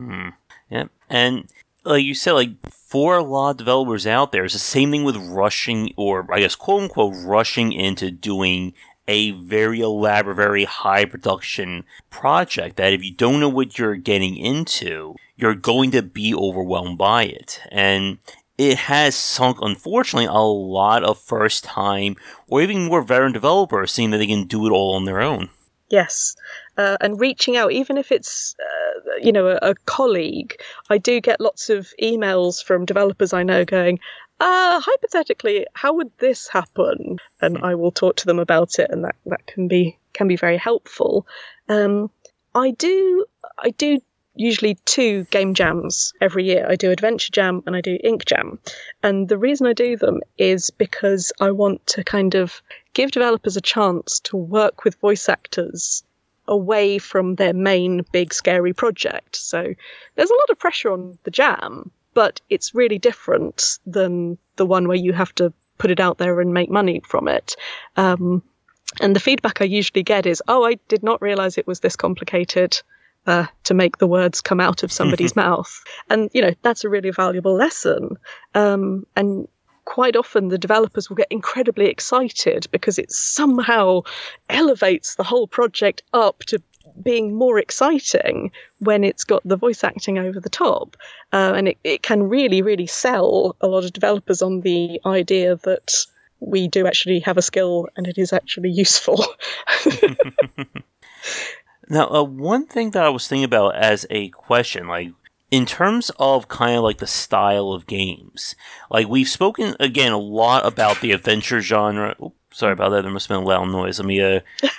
mm. 0.00 0.32
Yeah, 0.70 0.84
and 1.08 1.48
like 1.84 2.04
you 2.04 2.14
said, 2.14 2.32
like 2.32 2.50
for 2.70 3.16
a 3.16 3.22
lot 3.22 3.52
of 3.52 3.56
developers 3.56 4.06
out 4.06 4.32
there, 4.32 4.44
it's 4.44 4.54
the 4.54 4.60
same 4.60 4.90
thing 4.90 5.04
with 5.04 5.16
rushing, 5.16 5.92
or 5.96 6.26
I 6.32 6.40
guess 6.40 6.54
quote 6.54 6.82
unquote 6.82 7.14
rushing 7.24 7.72
into 7.72 8.10
doing 8.10 8.74
a 9.10 9.32
very 9.32 9.80
elaborate, 9.80 10.36
very 10.36 10.64
high 10.64 11.04
production 11.04 11.84
project 12.10 12.76
that 12.76 12.92
if 12.92 13.02
you 13.02 13.12
don't 13.12 13.40
know 13.40 13.48
what 13.48 13.76
you're 13.76 13.96
getting 13.96 14.36
into, 14.36 15.16
you're 15.36 15.56
going 15.56 15.90
to 15.90 16.00
be 16.00 16.32
overwhelmed 16.32 16.96
by 16.96 17.24
it. 17.24 17.60
And 17.72 18.18
it 18.56 18.76
has 18.78 19.16
sunk, 19.16 19.58
unfortunately, 19.62 20.26
a 20.26 20.38
lot 20.38 21.02
of 21.02 21.18
first 21.18 21.64
time 21.64 22.14
or 22.46 22.62
even 22.62 22.86
more 22.86 23.02
veteran 23.02 23.32
developers 23.32 23.90
seeing 23.90 24.10
that 24.10 24.18
they 24.18 24.28
can 24.28 24.44
do 24.46 24.64
it 24.66 24.70
all 24.70 24.94
on 24.94 25.06
their 25.06 25.20
own. 25.20 25.50
Yes. 25.88 26.36
Uh, 26.76 26.96
and 27.00 27.18
reaching 27.18 27.56
out, 27.56 27.72
even 27.72 27.98
if 27.98 28.12
it's, 28.12 28.54
uh, 28.60 29.16
you 29.20 29.32
know, 29.32 29.48
a, 29.48 29.70
a, 29.70 29.74
colleague, 29.86 30.54
I 30.88 30.98
do 30.98 31.20
get 31.20 31.40
lots 31.40 31.68
of 31.68 31.88
emails 32.00 32.62
from 32.62 32.84
developers 32.84 33.32
I 33.32 33.42
know 33.42 33.64
going, 33.64 33.98
uh, 34.40 34.80
hypothetically, 34.80 35.66
how 35.74 35.92
would 35.92 36.10
this 36.18 36.48
happen? 36.48 37.18
And 37.42 37.58
I 37.58 37.74
will 37.74 37.92
talk 37.92 38.16
to 38.16 38.26
them 38.26 38.38
about 38.38 38.78
it, 38.78 38.90
and 38.90 39.04
that, 39.04 39.16
that 39.26 39.46
can 39.46 39.68
be 39.68 39.98
can 40.14 40.28
be 40.28 40.36
very 40.36 40.56
helpful. 40.56 41.26
Um, 41.68 42.10
I 42.54 42.70
do 42.70 43.26
I 43.58 43.70
do 43.70 44.00
usually 44.34 44.76
two 44.86 45.24
game 45.24 45.52
jams 45.52 46.14
every 46.22 46.44
year. 46.44 46.66
I 46.66 46.76
do 46.76 46.90
Adventure 46.90 47.30
Jam 47.30 47.62
and 47.66 47.76
I 47.76 47.82
do 47.82 47.98
Ink 48.02 48.24
Jam, 48.24 48.58
and 49.02 49.28
the 49.28 49.36
reason 49.36 49.66
I 49.66 49.74
do 49.74 49.96
them 49.98 50.20
is 50.38 50.70
because 50.70 51.32
I 51.40 51.50
want 51.50 51.86
to 51.88 52.02
kind 52.02 52.34
of 52.34 52.62
give 52.94 53.10
developers 53.10 53.58
a 53.58 53.60
chance 53.60 54.20
to 54.20 54.38
work 54.38 54.84
with 54.84 54.94
voice 55.00 55.28
actors 55.28 56.02
away 56.48 56.96
from 56.98 57.34
their 57.34 57.52
main 57.52 58.06
big 58.10 58.32
scary 58.32 58.72
project. 58.72 59.36
So 59.36 59.74
there's 60.14 60.30
a 60.30 60.34
lot 60.34 60.50
of 60.50 60.58
pressure 60.58 60.90
on 60.90 61.18
the 61.24 61.30
jam 61.30 61.90
but 62.14 62.40
it's 62.48 62.74
really 62.74 62.98
different 62.98 63.78
than 63.86 64.38
the 64.56 64.66
one 64.66 64.88
where 64.88 64.96
you 64.96 65.12
have 65.12 65.34
to 65.36 65.52
put 65.78 65.90
it 65.90 66.00
out 66.00 66.18
there 66.18 66.40
and 66.40 66.52
make 66.52 66.70
money 66.70 67.00
from 67.06 67.28
it. 67.28 67.56
Um, 67.96 68.42
and 69.00 69.14
the 69.14 69.20
feedback 69.20 69.60
I 69.60 69.64
usually 69.64 70.02
get 70.02 70.26
is, 70.26 70.42
"Oh, 70.48 70.64
I 70.64 70.74
did 70.88 71.02
not 71.02 71.22
realize 71.22 71.56
it 71.56 71.66
was 71.66 71.80
this 71.80 71.96
complicated." 71.96 72.80
Uh, 73.26 73.44
to 73.64 73.74
make 73.74 73.98
the 73.98 74.06
words 74.06 74.40
come 74.40 74.60
out 74.60 74.82
of 74.82 74.90
somebody's 74.90 75.36
mouth, 75.44 75.84
and 76.08 76.30
you 76.32 76.40
know 76.40 76.54
that's 76.62 76.84
a 76.84 76.88
really 76.88 77.10
valuable 77.10 77.54
lesson. 77.54 78.16
Um, 78.54 79.06
and 79.14 79.46
quite 79.84 80.16
often 80.16 80.48
the 80.48 80.56
developers 80.56 81.10
will 81.10 81.16
get 81.16 81.26
incredibly 81.30 81.86
excited 81.86 82.66
because 82.70 82.98
it 82.98 83.10
somehow 83.10 84.00
elevates 84.48 85.16
the 85.16 85.24
whole 85.24 85.46
project 85.46 86.02
up 86.12 86.38
to 86.44 86.62
being 87.02 87.34
more 87.34 87.58
exciting 87.58 88.50
when 88.78 89.04
it's 89.04 89.24
got 89.24 89.42
the 89.44 89.56
voice 89.56 89.84
acting 89.84 90.18
over 90.18 90.40
the 90.40 90.48
top. 90.48 90.96
Uh, 91.32 91.52
and 91.56 91.68
it, 91.68 91.78
it 91.84 92.02
can 92.02 92.22
really, 92.22 92.62
really 92.62 92.86
sell 92.86 93.56
a 93.60 93.68
lot 93.68 93.84
of 93.84 93.92
developers 93.92 94.42
on 94.42 94.60
the 94.60 95.00
idea 95.06 95.56
that 95.56 95.94
we 96.40 96.68
do 96.68 96.86
actually 96.86 97.20
have 97.20 97.36
a 97.36 97.42
skill 97.42 97.88
and 97.96 98.06
it 98.06 98.18
is 98.18 98.32
actually 98.32 98.70
useful. 98.70 99.24
now, 101.88 102.08
uh, 102.08 102.22
one 102.22 102.66
thing 102.66 102.90
that 102.92 103.04
I 103.04 103.10
was 103.10 103.28
thinking 103.28 103.44
about 103.44 103.76
as 103.76 104.06
a 104.10 104.28
question, 104.30 104.88
like 104.88 105.12
in 105.50 105.66
terms 105.66 106.10
of 106.18 106.48
kind 106.48 106.76
of 106.76 106.82
like 106.82 106.98
the 106.98 107.06
style 107.06 107.72
of 107.72 107.86
games, 107.86 108.54
like 108.90 109.08
we've 109.08 109.28
spoken 109.28 109.76
again 109.80 110.12
a 110.12 110.18
lot 110.18 110.64
about 110.64 111.00
the 111.00 111.12
adventure 111.12 111.60
genre. 111.60 112.14
Oops, 112.22 112.36
sorry 112.52 112.72
about 112.72 112.90
that. 112.90 113.02
There 113.02 113.10
must 113.10 113.28
have 113.28 113.36
been 113.36 113.44
a 113.44 113.48
loud 113.48 113.68
noise. 113.68 113.98
Let 113.98 114.06
me 114.06 114.20
uh, 114.20 114.40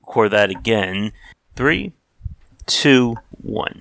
record 0.00 0.30
that 0.30 0.50
again. 0.50 1.12
Three, 1.56 1.92
two, 2.66 3.16
one. 3.30 3.80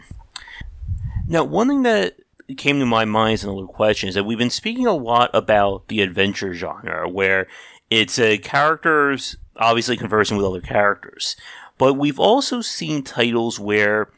Now, 1.27 1.43
one 1.43 1.67
thing 1.67 1.83
that 1.83 2.15
came 2.57 2.79
to 2.79 2.85
my 2.85 3.05
mind 3.05 3.33
as 3.33 3.43
another 3.43 3.67
question 3.67 4.07
is 4.07 4.15
that 4.15 4.23
we've 4.23 4.37
been 4.37 4.49
speaking 4.49 4.85
a 4.87 4.93
lot 4.93 5.29
about 5.33 5.89
the 5.89 6.01
adventure 6.01 6.53
genre, 6.53 7.09
where 7.09 7.47
it's 7.89 8.17
uh, 8.17 8.37
characters 8.41 9.35
obviously 9.57 9.97
conversing 9.97 10.37
with 10.37 10.45
other 10.45 10.61
characters. 10.61 11.35
But 11.77 11.95
we've 11.95 12.19
also 12.19 12.61
seen 12.61 13.03
titles 13.03 13.59
where 13.59 14.09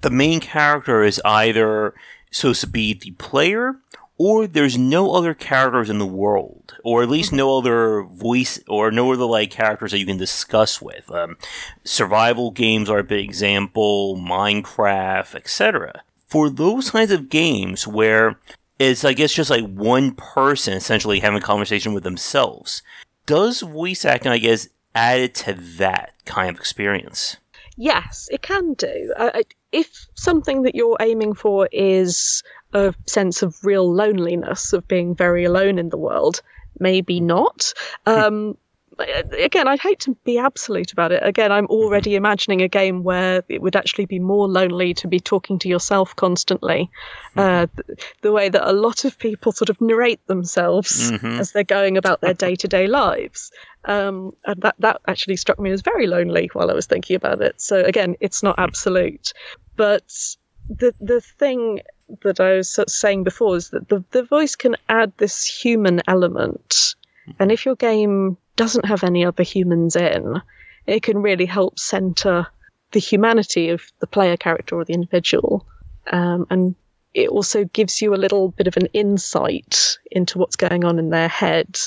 the 0.00 0.10
main 0.10 0.40
character 0.40 1.02
is 1.02 1.20
either 1.24 1.94
supposed 2.32 2.62
to 2.62 2.66
be 2.66 2.94
the 2.94 3.12
player 3.12 3.76
or 4.18 4.46
there's 4.46 4.78
no 4.78 5.12
other 5.12 5.34
characters 5.34 5.90
in 5.90 5.98
the 5.98 6.06
world, 6.06 6.76
or 6.84 7.02
at 7.02 7.08
least 7.08 7.32
no 7.32 7.58
other 7.58 8.02
voice 8.02 8.60
or 8.68 8.90
no 8.90 9.12
other 9.12 9.24
like 9.24 9.50
characters 9.50 9.90
that 9.90 9.98
you 9.98 10.06
can 10.06 10.18
discuss 10.18 10.80
with. 10.80 11.10
Um, 11.10 11.36
survival 11.84 12.50
games 12.50 12.88
are 12.88 12.98
a 12.98 13.04
big 13.04 13.24
example, 13.24 14.16
Minecraft, 14.16 15.34
etc 15.34 16.02
for 16.32 16.48
those 16.48 16.90
kinds 16.90 17.10
of 17.10 17.28
games 17.28 17.86
where 17.86 18.38
it's, 18.78 19.04
I 19.04 19.12
guess, 19.12 19.34
just 19.34 19.50
like 19.50 19.66
one 19.66 20.14
person 20.14 20.72
essentially 20.72 21.20
having 21.20 21.36
a 21.36 21.42
conversation 21.42 21.92
with 21.92 22.04
themselves, 22.04 22.82
does 23.26 23.60
voice 23.60 24.06
acting, 24.06 24.32
I 24.32 24.38
guess, 24.38 24.66
add 24.94 25.20
it 25.20 25.34
to 25.34 25.52
that 25.76 26.14
kind 26.24 26.48
of 26.48 26.56
experience? 26.56 27.36
Yes, 27.76 28.30
it 28.32 28.40
can 28.40 28.72
do. 28.72 29.12
Uh, 29.18 29.42
if 29.72 30.06
something 30.14 30.62
that 30.62 30.74
you're 30.74 30.96
aiming 31.00 31.34
for 31.34 31.68
is 31.70 32.42
a 32.72 32.94
sense 33.06 33.42
of 33.42 33.64
real 33.64 33.92
loneliness, 33.92 34.72
of 34.72 34.86
being 34.88 35.14
very 35.14 35.44
alone 35.44 35.78
in 35.78 35.90
the 35.90 35.98
world, 35.98 36.42
maybe 36.78 37.20
not. 37.20 37.72
Um, 38.06 38.56
again, 38.98 39.68
I'd 39.68 39.80
hate 39.80 40.00
to 40.00 40.14
be 40.24 40.38
absolute 40.38 40.92
about 40.92 41.12
it. 41.12 41.22
Again, 41.24 41.52
I'm 41.52 41.66
already 41.66 42.10
mm-hmm. 42.10 42.18
imagining 42.18 42.62
a 42.62 42.68
game 42.68 43.02
where 43.02 43.42
it 43.48 43.62
would 43.62 43.76
actually 43.76 44.06
be 44.06 44.18
more 44.18 44.48
lonely 44.48 44.94
to 44.94 45.08
be 45.08 45.20
talking 45.20 45.58
to 45.60 45.68
yourself 45.68 46.14
constantly. 46.16 46.90
Uh, 47.36 47.66
the, 47.74 47.96
the, 48.22 48.32
way 48.32 48.48
that 48.48 48.68
a 48.68 48.72
lot 48.72 49.04
of 49.04 49.18
people 49.18 49.52
sort 49.52 49.70
of 49.70 49.80
narrate 49.80 50.24
themselves 50.26 51.10
mm-hmm. 51.10 51.40
as 51.40 51.52
they're 51.52 51.64
going 51.64 51.96
about 51.96 52.20
their 52.20 52.34
day 52.34 52.54
to 52.56 52.68
day 52.68 52.86
lives. 52.86 53.50
Um, 53.84 54.32
and 54.44 54.60
that, 54.62 54.76
that 54.78 55.00
actually 55.08 55.36
struck 55.36 55.58
me 55.58 55.70
as 55.70 55.80
very 55.80 56.06
lonely 56.06 56.50
while 56.52 56.70
I 56.70 56.74
was 56.74 56.86
thinking 56.86 57.16
about 57.16 57.40
it. 57.40 57.60
So, 57.60 57.82
again, 57.82 58.16
it's 58.20 58.42
not 58.42 58.58
absolute. 58.58 59.32
But 59.76 60.36
the, 60.68 60.94
the 61.00 61.20
thing 61.20 61.80
that 62.22 62.40
I 62.40 62.56
was 62.56 62.78
saying 62.88 63.24
before 63.24 63.56
is 63.56 63.70
that 63.70 63.88
the, 63.88 64.04
the 64.10 64.22
voice 64.22 64.56
can 64.56 64.76
add 64.88 65.12
this 65.16 65.44
human 65.44 66.02
element. 66.06 66.94
And 67.38 67.52
if 67.52 67.64
your 67.64 67.76
game 67.76 68.36
doesn't 68.56 68.84
have 68.84 69.04
any 69.04 69.24
other 69.24 69.42
humans 69.42 69.96
in, 69.96 70.40
it 70.86 71.02
can 71.02 71.22
really 71.22 71.46
help 71.46 71.78
center 71.78 72.46
the 72.92 73.00
humanity 73.00 73.70
of 73.70 73.82
the 74.00 74.06
player 74.06 74.36
character 74.36 74.76
or 74.76 74.84
the 74.84 74.92
individual. 74.92 75.66
Um, 76.10 76.46
and 76.50 76.74
it 77.14 77.28
also 77.28 77.64
gives 77.64 78.00
you 78.00 78.14
a 78.14 78.16
little 78.16 78.50
bit 78.50 78.66
of 78.66 78.76
an 78.76 78.86
insight 78.92 79.98
into 80.10 80.38
what's 80.38 80.56
going 80.56 80.84
on 80.84 80.98
in 80.98 81.10
their 81.10 81.28
head. 81.28 81.78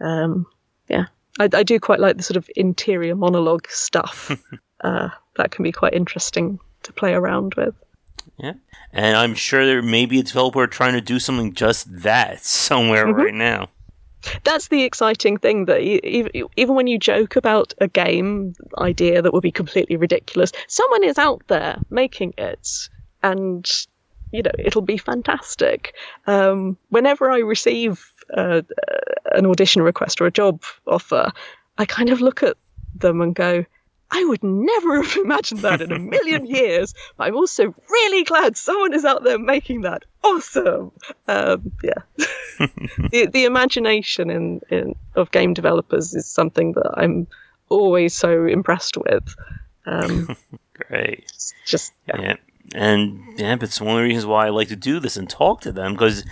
Um, 0.00 0.46
yeah, 0.88 1.06
I, 1.38 1.48
I, 1.52 1.62
do 1.62 1.78
quite 1.80 2.00
like 2.00 2.16
the 2.16 2.22
sort 2.22 2.36
of 2.36 2.48
interior 2.56 3.14
monologue 3.14 3.68
stuff. 3.68 4.30
uh, 4.80 5.10
that 5.36 5.50
can 5.50 5.64
be 5.64 5.72
quite 5.72 5.94
interesting 5.94 6.58
to 6.84 6.92
play 6.92 7.14
around 7.14 7.54
with. 7.54 7.74
Yeah, 8.38 8.54
and 8.92 9.16
I'm 9.16 9.34
sure 9.34 9.66
there 9.66 9.82
may 9.82 10.06
be 10.06 10.20
a 10.20 10.22
developer 10.22 10.66
trying 10.66 10.94
to 10.94 11.00
do 11.00 11.18
something 11.18 11.54
just 11.54 12.02
that 12.02 12.40
somewhere 12.42 13.06
mm-hmm. 13.06 13.20
right 13.20 13.34
now 13.34 13.68
that's 14.44 14.68
the 14.68 14.82
exciting 14.82 15.36
thing 15.36 15.66
that 15.66 15.80
even 15.80 16.74
when 16.74 16.86
you 16.86 16.98
joke 16.98 17.36
about 17.36 17.72
a 17.78 17.88
game 17.88 18.54
idea 18.78 19.22
that 19.22 19.32
would 19.32 19.42
be 19.42 19.52
completely 19.52 19.96
ridiculous, 19.96 20.52
someone 20.66 21.04
is 21.04 21.18
out 21.18 21.42
there 21.48 21.78
making 21.90 22.34
it, 22.36 22.88
and 23.22 23.68
you 24.32 24.42
know 24.42 24.50
it'll 24.58 24.82
be 24.82 24.98
fantastic. 24.98 25.94
Um, 26.26 26.76
whenever 26.88 27.30
I 27.30 27.38
receive 27.38 28.12
uh, 28.34 28.62
an 29.32 29.46
audition 29.46 29.82
request 29.82 30.20
or 30.20 30.26
a 30.26 30.32
job 30.32 30.62
offer, 30.86 31.32
I 31.78 31.84
kind 31.84 32.10
of 32.10 32.20
look 32.20 32.42
at 32.42 32.56
them 32.96 33.20
and 33.20 33.34
go, 33.34 33.64
I 34.10 34.24
would 34.24 34.42
never 34.42 35.02
have 35.02 35.16
imagined 35.24 35.60
that 35.60 35.80
in 35.80 35.92
a 35.92 35.98
million 35.98 36.46
years. 36.58 36.94
But 37.16 37.28
I'm 37.28 37.36
also 37.36 37.74
really 37.90 38.24
glad 38.24 38.56
someone 38.56 38.94
is 38.94 39.04
out 39.04 39.24
there 39.24 39.38
making 39.38 39.82
that 39.82 40.04
awesome. 40.24 40.92
Um, 41.26 41.72
yeah, 41.82 42.02
the 43.10 43.28
the 43.32 43.44
imagination 43.44 44.30
in, 44.30 44.60
in 44.70 44.94
of 45.14 45.30
game 45.30 45.54
developers 45.54 46.14
is 46.14 46.26
something 46.26 46.72
that 46.72 46.94
I'm 46.96 47.26
always 47.68 48.14
so 48.14 48.46
impressed 48.46 48.96
with. 48.96 49.34
Um, 49.86 50.36
Great. 50.74 51.30
Just 51.66 51.92
yeah. 52.06 52.20
yeah. 52.20 52.36
And 52.74 53.22
yeah, 53.38 53.56
but 53.56 53.70
it's 53.70 53.80
one 53.80 53.96
of 53.96 53.96
the 53.96 54.02
reasons 54.02 54.26
why 54.26 54.46
I 54.46 54.50
like 54.50 54.68
to 54.68 54.76
do 54.76 55.00
this 55.00 55.16
and 55.16 55.28
talk 55.28 55.62
to 55.62 55.72
them 55.72 55.94
because 55.94 56.24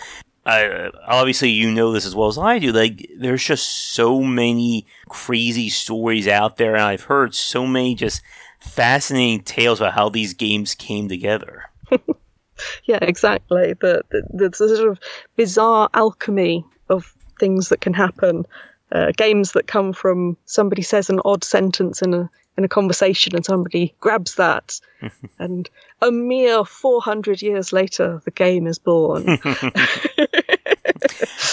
I, 0.47 0.90
obviously 1.05 1.51
you 1.51 1.72
know 1.72 1.90
this 1.90 2.07
as 2.07 2.14
well 2.14 2.28
as 2.28 2.38
I 2.38 2.61
do. 2.61 2.70
Like, 2.70 3.11
there's 3.16 3.44
just 3.44 3.94
so 3.94 4.22
many 4.22 4.86
crazy 5.09 5.68
stories 5.68 6.28
out 6.28 6.57
there, 6.57 6.74
and 6.74 6.84
I've 6.84 7.03
heard 7.03 7.34
so 7.34 7.66
many 7.66 7.97
just 7.97 8.22
fascinating 8.61 9.42
tales 9.42 9.80
about 9.80 9.94
how 9.94 10.09
these 10.09 10.34
games 10.34 10.76
came 10.76 11.09
together. 11.09 11.64
yeah, 12.84 12.99
exactly. 13.03 13.74
The, 13.80 14.03
the, 14.11 14.49
the 14.49 14.57
sort 14.57 14.88
of 14.88 15.01
bizarre 15.34 15.90
alchemy 15.94 16.64
of 16.88 17.12
things 17.40 17.68
that 17.70 17.80
can 17.80 17.92
happen. 17.92 18.47
Uh, 18.92 19.11
games 19.16 19.51
that 19.53 19.66
come 19.66 19.92
from 19.92 20.36
somebody 20.44 20.82
says 20.82 21.11
an 21.11 21.20
odd 21.24 21.42
sentence 21.42 22.03
in 22.03 22.14
a 22.14 22.30
in 22.57 22.64
a 22.64 22.68
conversation 22.68 23.34
and 23.34 23.44
somebody 23.44 23.94
grabs 24.00 24.36
that. 24.36 24.80
And 25.38 25.68
a 26.00 26.11
mere 26.11 26.64
400 26.64 27.42
years 27.42 27.72
later 27.72 28.22
the 28.24 28.30
game 28.30 28.66
is 28.66 28.78
born. 28.78 29.38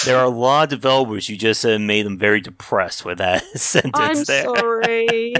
There 0.05 0.17
are 0.17 0.25
a 0.25 0.29
lot 0.29 0.65
of 0.65 0.69
developers 0.69 1.29
you 1.29 1.37
just 1.37 1.65
uh, 1.65 1.79
made 1.79 2.05
them 2.05 2.17
very 2.17 2.41
depressed 2.41 3.05
with 3.05 3.19
that 3.19 3.43
sentence 3.57 3.93
I'm 3.95 4.23
there. 4.23 4.43
sorry. 4.43 5.33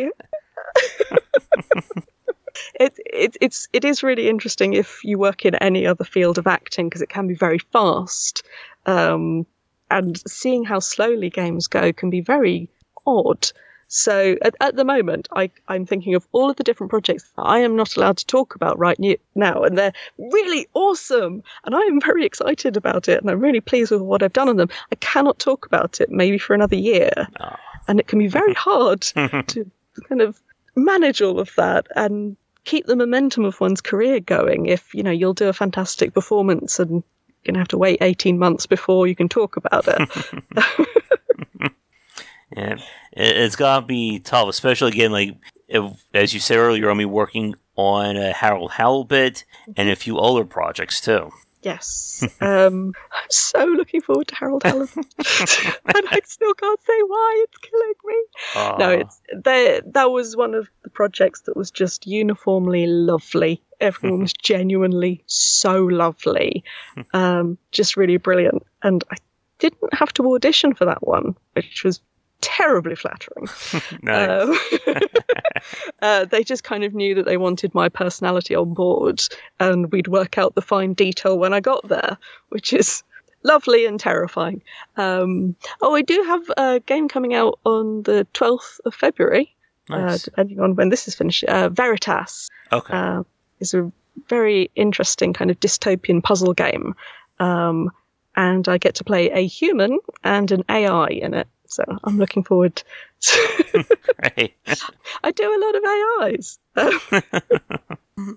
It, 2.76 2.93
it, 3.05 3.38
it's 3.41 3.68
it 3.74 3.84
is 3.84 4.03
really 4.03 4.30
interesting 4.30 4.74
if 4.74 5.03
you 5.03 5.18
work 5.18 5.45
in 5.45 5.55
any 5.55 5.86
other 5.86 6.03
field 6.03 6.38
of 6.38 6.47
acting 6.47 6.88
because 6.88 7.01
it 7.01 7.09
can 7.09 7.28
be 7.28 7.34
very 7.34 7.59
fast. 7.59 8.43
Um, 8.86 9.45
and 9.91 10.22
seeing 10.28 10.64
how 10.64 10.80
slowly 10.80 11.30
games 11.30 11.68
go 11.68 11.91
can 11.91 12.09
be 12.09 12.22
very 12.22 12.70
odd 13.05 13.51
so 13.96 14.36
at, 14.41 14.56
at 14.60 14.76
the 14.76 14.84
moment, 14.84 15.28
I, 15.36 15.52
I'm 15.68 15.86
thinking 15.86 16.16
of 16.16 16.28
all 16.32 16.50
of 16.50 16.56
the 16.56 16.64
different 16.64 16.89
projects 16.89 17.32
that 17.36 17.44
I 17.44 17.60
am 17.60 17.76
not 17.76 17.96
allowed 17.96 18.18
to 18.18 18.26
talk 18.26 18.56
about 18.56 18.80
right 18.80 19.00
now, 19.36 19.62
and 19.62 19.78
they're 19.78 19.94
really 20.18 20.68
awesome, 20.74 21.44
and 21.64 21.76
I 21.76 21.82
am 21.82 22.02
very 22.02 22.26
excited 22.26 22.76
about 22.76 23.08
it, 23.08 23.22
and 23.22 23.30
I'm 23.30 23.39
really 23.39 23.62
pleased 23.62 23.91
with 23.91 24.02
what 24.02 24.24
I've 24.24 24.34
done 24.34 24.50
on 24.50 24.58
them. 24.58 24.70
I 24.92 24.96
cannot 24.96 25.38
talk 25.38 25.67
about 25.67 26.01
it 26.01 26.09
maybe 26.09 26.39
for 26.39 26.55
another 26.55 26.76
year, 26.76 27.12
oh. 27.39 27.55
and 27.88 28.00
it 28.00 28.08
can 28.08 28.17
be 28.17 28.28
very 28.28 28.54
hard 28.55 29.01
to 29.01 29.72
kind 30.09 30.22
of 30.22 30.42
manage 30.76 31.22
all 31.22 31.39
of 31.39 31.54
that 31.58 31.86
and 31.96 32.36
keep 32.63 32.88
the 32.88 32.96
momentum 32.96 33.46
of 33.46 33.62
one's 33.62 33.82
career 33.82 34.20
going. 34.20 34.66
If 34.66 34.96
you 34.96 35.04
know 35.04 35.12
you'll 35.12 35.36
do 35.36 35.50
a 35.50 35.54
fantastic 35.54 36.16
performance 36.16 36.80
and 36.80 36.89
you're 36.89 37.04
gonna 37.46 37.59
have 37.59 37.67
to 37.67 37.78
wait 37.78 38.00
18 38.01 38.39
months 38.39 38.66
before 38.66 39.05
you 39.05 39.16
can 39.16 39.30
talk 39.30 39.55
about 39.55 39.86
it. 39.88 40.09
Yeah, 42.55 42.78
it's 43.12 43.55
gotta 43.55 43.86
be 43.86 44.20
tough, 44.20 44.50
especially 44.50 44.92
again, 44.92 45.12
like 45.12 45.36
if, 45.67 45.84
as 46.13 46.34
you 46.34 46.39
said 46.39 46.58
earlier, 46.58 46.89
I'm 46.89 47.04
working 47.09 47.55
on 47.75 48.16
a 48.17 48.32
Harold 48.32 48.71
Halibut 48.71 49.43
and 49.75 49.89
a 49.89 49.96
few 49.96 50.20
other 50.20 50.46
projects 50.46 51.01
too. 51.01 51.32
Yes, 51.63 52.28
um, 52.42 52.93
I'm 53.13 53.30
so 53.30 53.63
looking 53.63 54.01
forward 54.01 54.28
to 54.28 54.36
Harold 54.36 54.63
Halibut, 54.63 54.97
and 54.97 56.08
I 56.12 56.20
still 56.25 56.54
can't 56.54 56.80
say 56.82 57.01
why 57.08 57.46
it's 57.46 57.58
killing 57.58 57.93
me. 58.04 58.24
Uh. 58.55 58.75
No, 58.78 58.89
it's 58.89 59.21
that 59.43 59.93
that 59.93 60.12
was 60.12 60.36
one 60.36 60.55
of 60.55 60.70
the 60.84 60.89
projects 60.89 61.42
that 61.42 61.55
was 61.55 61.71
just 61.71 62.05
uniformly 62.05 62.86
lovely. 62.86 63.63
Everyone 63.80 64.21
was 64.21 64.34
genuinely 64.43 65.24
so 65.25 65.86
lovely, 65.86 66.66
um, 67.13 67.58
just 67.71 67.96
really 67.96 68.17
brilliant, 68.17 68.63
and 68.84 69.01
I 69.09 69.16
didn't 69.59 69.93
have 69.93 70.12
to 70.16 70.34
audition 70.36 70.74
for 70.74 70.84
that 70.84 71.08
one, 71.08 71.34
which 71.54 71.86
was 71.86 72.01
terribly 72.43 72.95
flattering. 72.95 73.47
um, 74.07 74.57
uh, 76.01 76.25
they 76.25 76.43
just 76.43 76.63
kind 76.63 76.83
of 76.83 76.93
knew 76.93 77.15
that 77.15 77.25
they 77.25 77.37
wanted 77.37 77.74
my 77.74 77.89
personality 77.89 78.53
on 78.53 78.74
board, 78.74 79.24
and 79.59 79.91
we'd 79.91 80.07
work 80.07 80.37
out 80.37 80.53
the 80.53 80.61
fine 80.61 80.93
detail 80.93 81.39
when 81.39 81.53
I 81.53 81.61
got 81.61 81.87
there, 81.87 82.17
which 82.49 82.74
is 82.74 83.03
lovely 83.43 83.86
and 83.86 83.99
terrifying. 83.99 84.61
Um, 84.97 85.55
oh, 85.82 85.95
I 85.95 86.01
do 86.01 86.21
have 86.28 86.51
a 86.57 86.79
game 86.82 87.07
coming 87.07 87.33
out 87.33 87.59
on 87.65 88.03
the 88.03 88.28
12th 88.33 88.79
of 88.86 88.93
February, 88.93 89.55
uh, 89.89 89.97
nice. 89.97 90.15
uh, 90.15 90.25
depending 90.25 90.59
on 90.59 90.75
when 90.75 90.89
this 90.89 91.07
is 91.07 91.15
finished. 91.15 91.45
Uh, 91.45 91.70
Veritas. 91.70 92.49
Okay. 92.71 92.93
Uh, 92.93 93.24
is 93.59 93.74
a 93.74 93.91
very 94.28 94.70
interesting 94.75 95.33
kind 95.33 95.49
of 95.49 95.59
dystopian 95.59 96.21
puzzle 96.21 96.53
game. 96.53 96.93
Um, 97.39 97.91
and 98.36 98.67
I 98.67 98.78
get 98.78 98.95
to 98.95 99.03
play 99.03 99.29
a 99.29 99.45
human 99.45 99.99
and 100.24 100.51
an 100.51 100.63
AI 100.70 101.07
in 101.07 101.33
it. 101.33 101.47
So 101.74 101.83
I'm 102.04 102.17
looking 102.17 102.43
forward 102.43 102.83
to. 103.21 103.86
right. 104.24 104.54
I 105.24 105.32
do 105.32 105.43
a 105.43 105.59
lot 105.59 105.75
of 105.75 105.83
AIs. 106.36 106.59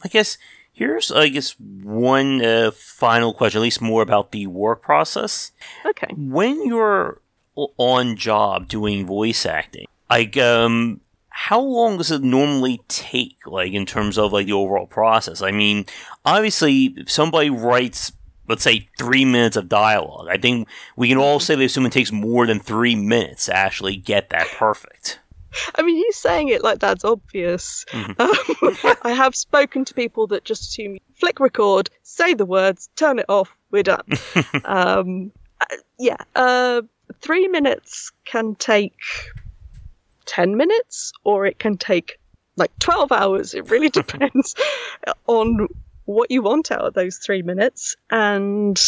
I 0.05 0.09
guess 0.09 0.39
here's, 0.73 1.11
I 1.11 1.29
guess, 1.29 1.53
one 1.59 2.45
uh, 2.45 2.71
final 2.71 3.35
question, 3.35 3.59
at 3.61 3.63
least 3.63 3.81
more 3.81 4.03
about 4.03 4.31
the 4.31 4.47
work 4.47 4.83
process. 4.83 5.53
Okay. 5.85 6.09
When 6.17 6.67
you're 6.67 7.21
on 7.55 8.17
job 8.17 8.69
doing 8.69 9.07
voice 9.07 9.45
acting, 9.47 9.87
like, 10.09 10.37
um, 10.37 11.01
how 11.29 11.61
long 11.61 11.99
does 11.99 12.11
it 12.11 12.23
normally 12.23 12.81
take, 12.89 13.39
like, 13.47 13.73
in 13.73 13.87
terms 13.87 14.19
of, 14.19 14.33
like, 14.33 14.47
the 14.47 14.53
overall 14.53 14.87
process? 14.87 15.43
I 15.43 15.51
mean, 15.51 15.87
obviously, 16.25 16.95
if 16.97 17.11
somebody 17.11 17.51
writes 17.51 18.13
let's 18.49 18.63
say 18.63 18.89
three 18.99 19.25
minutes 19.25 19.57
of 19.57 19.69
dialogue. 19.69 20.29
I 20.31 20.37
think 20.37 20.69
we 20.97 21.09
can 21.09 21.19
all 21.19 21.41
say 21.41 21.55
they 21.55 21.65
assume 21.65 21.87
it 21.87 21.93
takes 21.93 22.13
more 22.13 22.47
than 22.47 22.61
three 22.61 22.95
minutes 22.95 23.47
to 23.47 23.57
actually 23.57 23.97
get 23.97 24.31
that 24.31 24.47
perfect. 24.57 25.21
I 25.75 25.83
mean, 25.83 25.97
you 25.97 26.13
saying 26.13 26.49
it 26.49 26.63
like 26.63 26.81
that's 26.81 27.05
obvious. 27.05 27.85
Mm-hmm. 27.91 28.13
Um, 28.87 28.97
I 29.03 29.13
have 29.13 29.35
spoken 29.35 29.85
to 29.85 29.95
people 29.95 30.27
that 30.29 30.45
just 30.45 30.63
assume 30.63 30.95
you 30.95 31.01
flick 31.15 31.41
record, 31.41 31.91
say 32.03 32.35
the 32.35 32.47
words, 32.47 32.89
turn 32.97 33.19
it 33.19 33.27
off, 33.29 33.57
we're 33.71 33.83
done. 33.83 34.05
um, 34.65 35.33
uh, 35.61 35.77
yeah, 35.99 36.17
uh, 36.35 36.83
three 37.21 37.49
minutes 37.49 38.11
can 38.25 38.55
take 38.57 38.95
10 40.27 40.57
minutes 40.57 41.13
or 41.25 41.47
it 41.47 41.59
can 41.59 41.77
take 41.77 42.19
like 42.57 42.77
12 42.79 43.13
hours. 43.13 43.55
It 43.55 43.71
really 43.71 43.89
depends 44.03 44.55
on 45.27 45.69
what 46.07 46.31
you 46.31 46.43
want 46.43 46.73
out 46.73 46.81
of 46.81 46.95
those 46.95 47.19
three 47.19 47.43
minutes 47.43 47.95
and 48.11 48.81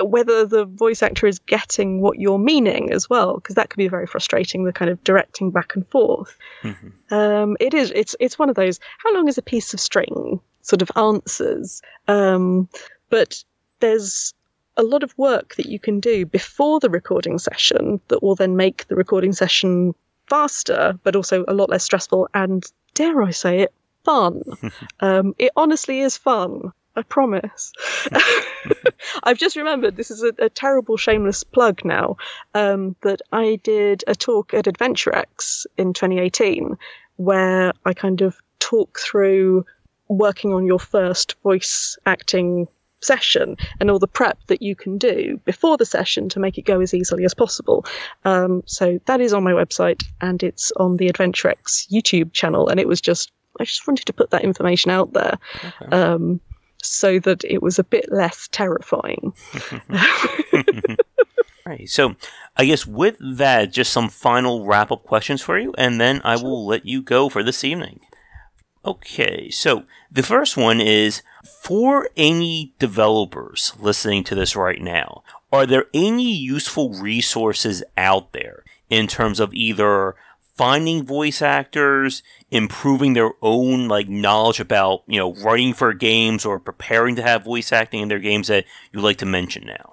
whether 0.00 0.46
the 0.46 0.64
voice 0.64 1.02
actor 1.02 1.26
is 1.26 1.38
getting 1.38 2.00
what 2.00 2.18
you're 2.18 2.38
meaning 2.38 2.92
as 2.92 3.08
well, 3.08 3.34
because 3.34 3.54
that 3.54 3.70
could 3.70 3.76
be 3.76 3.88
very 3.88 4.06
frustrating. 4.06 4.64
The 4.64 4.72
kind 4.72 4.90
of 4.90 5.02
directing 5.04 5.50
back 5.50 5.74
and 5.76 5.86
forth. 5.88 6.36
Mm-hmm. 6.62 7.14
Um, 7.14 7.56
it 7.60 7.74
is. 7.74 7.92
It's 7.94 8.16
it's 8.18 8.38
one 8.38 8.48
of 8.48 8.56
those. 8.56 8.80
How 8.98 9.14
long 9.14 9.28
is 9.28 9.38
a 9.38 9.42
piece 9.42 9.74
of 9.74 9.80
string? 9.80 10.40
Sort 10.62 10.82
of 10.82 10.90
answers. 10.96 11.82
Um, 12.08 12.68
but 13.10 13.44
there's 13.80 14.32
a 14.76 14.82
lot 14.82 15.02
of 15.02 15.16
work 15.18 15.56
that 15.56 15.66
you 15.66 15.78
can 15.78 16.00
do 16.00 16.24
before 16.24 16.80
the 16.80 16.88
recording 16.88 17.38
session 17.38 18.00
that 18.08 18.22
will 18.22 18.34
then 18.34 18.56
make 18.56 18.86
the 18.88 18.96
recording 18.96 19.32
session 19.32 19.94
faster, 20.28 20.98
but 21.02 21.14
also 21.14 21.44
a 21.46 21.52
lot 21.52 21.68
less 21.68 21.84
stressful 21.84 22.28
and, 22.32 22.64
dare 22.94 23.22
I 23.22 23.30
say 23.30 23.60
it, 23.60 23.74
fun. 24.04 24.42
um, 25.00 25.34
it 25.38 25.52
honestly 25.56 26.00
is 26.00 26.16
fun. 26.16 26.72
I 26.94 27.02
promise. 27.02 27.72
I've 29.22 29.38
just 29.38 29.56
remembered 29.56 29.96
this 29.96 30.10
is 30.10 30.22
a, 30.22 30.32
a 30.38 30.50
terrible, 30.50 30.98
shameless 30.98 31.42
plug 31.42 31.84
now. 31.84 32.16
Um, 32.54 32.96
that 33.02 33.22
I 33.32 33.58
did 33.62 34.04
a 34.06 34.14
talk 34.14 34.52
at 34.52 34.66
AdventureX 34.66 35.64
in 35.78 35.94
2018 35.94 36.76
where 37.16 37.72
I 37.86 37.94
kind 37.94 38.20
of 38.20 38.36
talk 38.58 38.98
through 38.98 39.64
working 40.08 40.52
on 40.52 40.66
your 40.66 40.78
first 40.78 41.36
voice 41.42 41.96
acting 42.04 42.68
session 43.00 43.56
and 43.80 43.90
all 43.90 43.98
the 43.98 44.06
prep 44.06 44.38
that 44.46 44.62
you 44.62 44.76
can 44.76 44.98
do 44.98 45.40
before 45.44 45.76
the 45.76 45.84
session 45.84 46.28
to 46.28 46.40
make 46.40 46.58
it 46.58 46.62
go 46.62 46.80
as 46.80 46.94
easily 46.94 47.24
as 47.24 47.34
possible. 47.34 47.84
Um, 48.24 48.62
so 48.66 49.00
that 49.06 49.20
is 49.20 49.32
on 49.32 49.42
my 49.42 49.52
website 49.52 50.04
and 50.20 50.42
it's 50.42 50.72
on 50.72 50.96
the 50.96 51.08
AdventureX 51.08 51.90
YouTube 51.90 52.32
channel. 52.32 52.68
And 52.68 52.78
it 52.78 52.86
was 52.86 53.00
just, 53.00 53.32
I 53.60 53.64
just 53.64 53.86
wanted 53.86 54.06
to 54.06 54.12
put 54.12 54.30
that 54.30 54.44
information 54.44 54.90
out 54.90 55.12
there. 55.12 55.38
Okay. 55.64 55.96
Um, 55.96 56.40
so 56.82 57.18
that 57.20 57.44
it 57.44 57.62
was 57.62 57.78
a 57.78 57.84
bit 57.84 58.10
less 58.10 58.48
terrifying. 58.48 59.32
right. 61.66 61.88
So, 61.88 62.16
I 62.56 62.64
guess 62.64 62.86
with 62.86 63.16
that, 63.20 63.72
just 63.72 63.92
some 63.92 64.08
final 64.08 64.66
wrap 64.66 64.90
up 64.90 65.04
questions 65.04 65.40
for 65.40 65.58
you, 65.58 65.72
and 65.78 66.00
then 66.00 66.20
I 66.24 66.36
sure. 66.36 66.44
will 66.44 66.66
let 66.66 66.84
you 66.84 67.00
go 67.00 67.28
for 67.28 67.42
this 67.42 67.62
evening. 67.62 68.00
Okay, 68.84 69.48
so 69.48 69.84
the 70.10 70.24
first 70.24 70.56
one 70.56 70.80
is 70.80 71.22
for 71.44 72.08
any 72.16 72.74
developers 72.80 73.72
listening 73.78 74.24
to 74.24 74.34
this 74.34 74.56
right 74.56 74.82
now, 74.82 75.22
are 75.52 75.66
there 75.66 75.86
any 75.94 76.32
useful 76.32 76.92
resources 76.94 77.84
out 77.96 78.32
there 78.32 78.64
in 78.90 79.06
terms 79.06 79.38
of 79.38 79.54
either 79.54 80.16
finding 80.54 81.04
voice 81.04 81.42
actors, 81.42 82.22
improving 82.50 83.14
their 83.14 83.32
own 83.42 83.88
like 83.88 84.08
knowledge 84.08 84.60
about 84.60 85.02
you 85.06 85.18
know 85.18 85.34
writing 85.34 85.74
for 85.74 85.92
games 85.92 86.44
or 86.44 86.58
preparing 86.58 87.16
to 87.16 87.22
have 87.22 87.44
voice 87.44 87.72
acting 87.72 88.02
in 88.02 88.08
their 88.08 88.18
games 88.18 88.48
that 88.48 88.64
you'd 88.92 89.02
like 89.02 89.18
to 89.18 89.26
mention 89.26 89.66
now? 89.66 89.92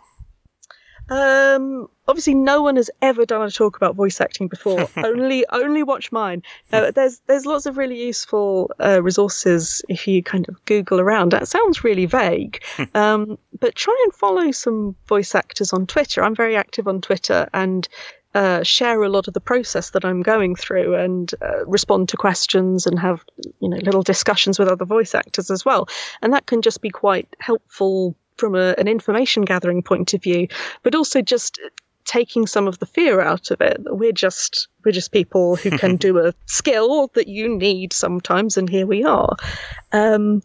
Um, 1.09 1.87
obviously, 2.07 2.35
no 2.35 2.61
one 2.61 2.75
has 2.75 2.89
ever 3.01 3.25
done 3.25 3.41
a 3.41 3.49
talk 3.49 3.75
about 3.75 3.95
voice 3.95 4.21
acting 4.21 4.47
before. 4.47 4.87
only, 4.97 5.45
only 5.49 5.83
watch 5.83 6.11
mine. 6.11 6.43
Uh, 6.71 6.91
there's, 6.91 7.19
there's 7.27 7.45
lots 7.45 7.65
of 7.65 7.77
really 7.77 7.99
useful 7.99 8.71
uh, 8.79 9.01
resources 9.01 9.81
if 9.89 10.07
you 10.07 10.21
kind 10.21 10.47
of 10.47 10.63
Google 10.65 10.99
around. 10.99 11.31
That 11.31 11.47
sounds 11.47 11.83
really 11.83 12.05
vague, 12.05 12.63
um, 12.93 13.37
but 13.59 13.75
try 13.75 13.99
and 14.03 14.13
follow 14.13 14.51
some 14.51 14.95
voice 15.07 15.33
actors 15.33 15.73
on 15.73 15.87
Twitter. 15.87 16.23
I'm 16.23 16.35
very 16.35 16.55
active 16.55 16.87
on 16.87 17.01
Twitter, 17.01 17.49
and 17.53 17.87
uh, 18.39 18.63
share 18.63 19.03
a 19.03 19.09
lot 19.09 19.27
of 19.27 19.33
the 19.33 19.41
process 19.41 19.89
that 19.89 20.05
I'm 20.05 20.21
going 20.21 20.55
through 20.55 20.95
and 20.95 21.29
uh, 21.41 21.65
respond 21.65 22.07
to 22.07 22.15
questions 22.15 22.85
and 22.87 22.97
have 22.97 23.25
you 23.59 23.67
know 23.67 23.75
little 23.79 24.01
discussions 24.01 24.57
with 24.57 24.69
other 24.69 24.85
voice 24.85 25.13
actors 25.13 25.51
as 25.51 25.65
well. 25.65 25.89
And 26.21 26.31
that 26.31 26.45
can 26.45 26.61
just 26.61 26.81
be 26.81 26.89
quite 26.89 27.27
helpful 27.39 28.15
from 28.37 28.55
a, 28.55 28.75
an 28.77 28.87
information 28.87 29.43
gathering 29.43 29.83
point 29.83 30.13
of 30.13 30.23
view, 30.23 30.47
but 30.83 30.95
also 30.95 31.21
just 31.21 31.59
taking 32.05 32.47
some 32.47 32.65
of 32.65 32.79
the 32.79 32.85
fear 32.85 33.19
out 33.19 33.51
of 33.51 33.59
it. 33.59 33.75
We're 33.87 34.13
just 34.13 34.69
we're 34.85 34.93
just 34.93 35.11
people 35.11 35.57
who 35.57 35.71
can 35.77 35.97
do 35.97 36.17
a 36.25 36.33
skill 36.45 37.11
that 37.15 37.27
you 37.27 37.57
need 37.57 37.91
sometimes, 37.91 38.55
and 38.55 38.69
here 38.69 38.87
we 38.87 39.03
are. 39.03 39.35
Um, 39.91 40.43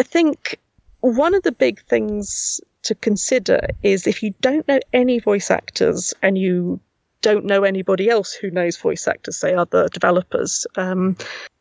I 0.00 0.02
think 0.02 0.58
one 0.98 1.32
of 1.36 1.44
the 1.44 1.52
big 1.52 1.80
things 1.82 2.60
to 2.82 2.96
consider 2.96 3.68
is 3.84 4.08
if 4.08 4.20
you 4.20 4.34
don't 4.40 4.66
know 4.66 4.80
any 4.92 5.20
voice 5.20 5.48
actors 5.48 6.12
and 6.20 6.36
you 6.36 6.80
don't 7.24 7.46
know 7.46 7.64
anybody 7.64 8.10
else 8.10 8.34
who 8.34 8.50
knows 8.50 8.76
voice 8.76 9.08
actors, 9.08 9.38
say 9.38 9.54
other 9.54 9.88
developers. 9.88 10.66
Um, 10.76 11.16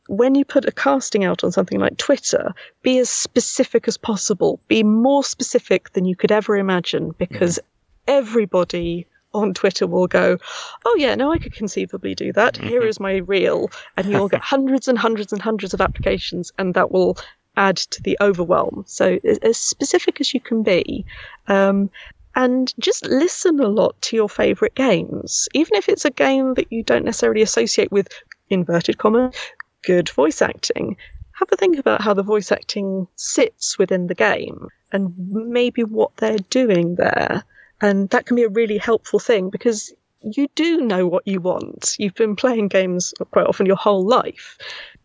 when 0.08 0.36
you 0.36 0.44
put 0.44 0.66
a 0.66 0.74
casting 0.74 1.24
out 1.24 1.46
on 1.46 1.54
something 1.54 1.80
like 1.80 1.98
Twitter, 1.98 2.54
be 2.82 3.00
as 3.00 3.10
specific 3.10 3.88
as 3.88 3.96
possible. 3.96 4.60
Be 4.68 4.84
more 4.84 5.24
specific 5.24 5.94
than 5.94 6.04
you 6.04 6.18
could 6.18 6.34
ever 6.34 6.58
imagine 6.58 7.16
because 7.18 7.60
mm-hmm. 7.60 8.20
everybody 8.20 9.08
on 9.34 9.54
Twitter 9.54 9.88
will 9.88 10.08
go, 10.08 10.38
Oh, 10.86 10.96
yeah, 10.98 11.16
no, 11.16 11.32
I 11.32 11.38
could 11.38 11.54
conceivably 11.54 12.14
do 12.14 12.34
that. 12.34 12.56
Mm-hmm. 12.56 12.68
Here 12.68 12.84
is 12.84 13.00
my 13.00 13.16
reel. 13.18 13.72
And 13.96 14.08
you'll 14.08 14.28
get 14.28 14.42
hundreds 14.54 14.90
and 14.90 14.98
hundreds 14.98 15.32
and 15.32 15.42
hundreds 15.42 15.74
of 15.74 15.80
applications, 15.80 16.52
and 16.58 16.74
that 16.74 16.92
will 16.92 17.18
add 17.56 17.78
to 17.78 18.04
the 18.04 18.18
overwhelm. 18.20 18.84
So, 18.86 19.18
as 19.42 19.58
specific 19.58 20.20
as 20.20 20.34
you 20.34 20.42
can 20.42 20.62
be. 20.62 21.06
Um, 21.48 21.90
and 22.36 22.74
just 22.80 23.06
listen 23.06 23.60
a 23.60 23.68
lot 23.68 24.02
to 24.04 24.16
your 24.16 24.30
favorite 24.30 24.76
games, 24.76 25.48
even 25.54 25.76
if 25.76 25.90
it's 25.90 26.06
a 26.06 26.12
game 26.12 26.56
that 26.56 26.72
you 26.72 26.84
don't 26.84 27.06
necessarily 27.06 27.42
associate 27.42 27.92
with 27.92 28.08
inverted 28.50 28.98
commas 28.98 29.36
good 29.84 30.10
voice 30.10 30.42
acting. 30.42 30.98
Have 31.34 31.50
a 31.52 31.56
think 31.56 31.78
about 31.78 32.02
how 32.02 32.14
the 32.14 32.24
voice 32.24 32.52
acting 32.52 33.08
sits 33.16 33.78
within 33.78 34.08
the 34.08 34.16
game 34.16 34.68
and 34.92 35.14
maybe 35.18 35.84
what 35.84 36.16
they're 36.18 36.38
doing 36.50 36.96
there. 36.96 37.44
And 37.82 38.10
that 38.10 38.26
can 38.26 38.36
be 38.36 38.44
a 38.44 38.50
really 38.50 38.78
helpful 38.78 39.20
thing 39.20 39.50
because 39.50 39.94
you 40.22 40.48
do 40.56 40.82
know 40.82 41.06
what 41.06 41.28
you 41.28 41.42
want. 41.42 41.96
You've 42.00 42.16
been 42.16 42.36
playing 42.36 42.70
games 42.70 43.14
quite 43.32 43.46
often 43.46 43.66
your 43.66 43.76
whole 43.76 44.08
life. 44.08 44.58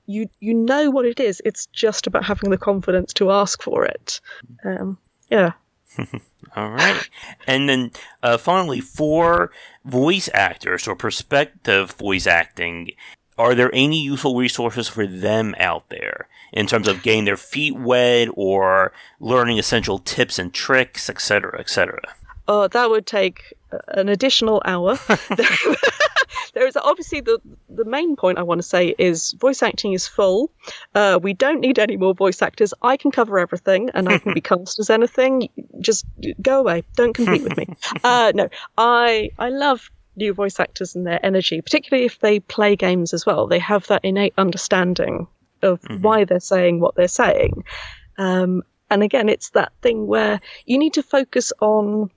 You 0.06 0.28
you 0.38 0.55
know 0.55 0.90
what 0.90 1.06
it 1.06 1.18
is. 1.18 1.42
It's 1.44 1.66
just 1.66 2.06
about 2.06 2.24
having 2.24 2.50
the 2.50 2.59
confidence 2.59 3.12
to 3.14 3.30
ask 3.30 3.62
for 3.62 3.84
it. 3.84 4.20
Um, 4.64 4.96
yeah, 5.28 5.52
All 6.56 6.70
right. 6.70 7.09
And 7.47 7.69
then 7.69 7.90
uh, 8.23 8.39
finally, 8.39 8.81
for 8.81 9.51
voice 9.85 10.28
actors 10.32 10.89
or 10.89 10.94
prospective 10.97 11.93
voice 11.93 12.27
acting, 12.27 12.90
are 13.36 13.55
there 13.55 13.70
any 13.73 14.02
useful 14.02 14.36
resources 14.36 14.89
for 14.89 15.06
them 15.06 15.55
out 15.59 15.89
there 15.89 16.28
in 16.52 16.66
terms 16.66 16.89
of 16.89 17.02
getting 17.02 17.24
their 17.24 17.36
feet 17.36 17.77
wet 17.77 18.28
or 18.35 18.93
learning 19.20 19.59
essential 19.59 19.98
tips 19.98 20.39
and 20.39 20.52
tricks, 20.52 21.09
etc., 21.09 21.59
etc.? 21.60 22.01
Oh, 22.48 22.66
that 22.69 22.90
would 22.90 23.06
take 23.06 23.52
an 23.89 24.09
additional 24.09 24.62
hour. 24.65 24.98
there 26.59 26.66
is 26.66 26.76
obviously 26.76 27.20
the 27.20 27.39
the 27.68 27.85
main 27.85 28.16
point 28.16 28.39
I 28.39 28.43
want 28.43 28.59
to 28.59 28.66
say 28.66 28.93
is 28.98 29.32
voice 29.35 29.62
acting 29.62 29.93
is 29.93 30.09
full. 30.09 30.51
Uh, 30.93 31.18
we 31.22 31.32
don't 31.32 31.60
need 31.60 31.78
any 31.78 31.97
more 31.97 32.14
voice 32.14 32.43
actors. 32.43 32.74
I 32.82 32.97
can 32.97 33.12
cover 33.12 33.39
everything, 33.39 33.90
and 33.94 34.09
I 34.09 34.18
can 34.18 34.35
be 34.35 34.40
cast 34.51 34.80
as 34.80 34.90
anything. 34.90 35.48
Just 35.80 36.05
go 36.43 36.59
away. 36.59 36.82
Don't 36.97 37.14
compete 37.14 37.44
with 37.44 37.56
me. 37.56 37.66
Uh, 38.02 38.32
no, 38.35 38.48
I 38.76 39.30
I 39.39 39.51
love 39.51 39.90
new 40.16 40.35
voice 40.35 40.59
actors 40.59 40.97
and 40.97 41.06
their 41.06 41.24
energy, 41.24 41.60
particularly 41.60 42.06
if 42.06 42.18
they 42.18 42.40
play 42.40 42.74
games 42.74 43.14
as 43.14 43.24
well. 43.24 43.47
They 43.47 43.59
have 43.60 43.86
that 43.86 44.05
innate 44.05 44.35
understanding 44.36 45.26
of 45.62 45.80
mm-hmm. 45.82 46.02
why 46.02 46.24
they're 46.24 46.40
saying 46.40 46.80
what 46.80 46.97
they're 46.97 47.09
saying. 47.09 47.64
Um, 48.16 48.62
and 48.90 49.02
again, 49.02 49.28
it's 49.28 49.51
that 49.51 49.72
thing 49.82 50.06
where 50.06 50.40
you 50.66 50.78
need 50.78 50.94
to 50.94 51.02
focus 51.02 51.52
on 51.60 52.10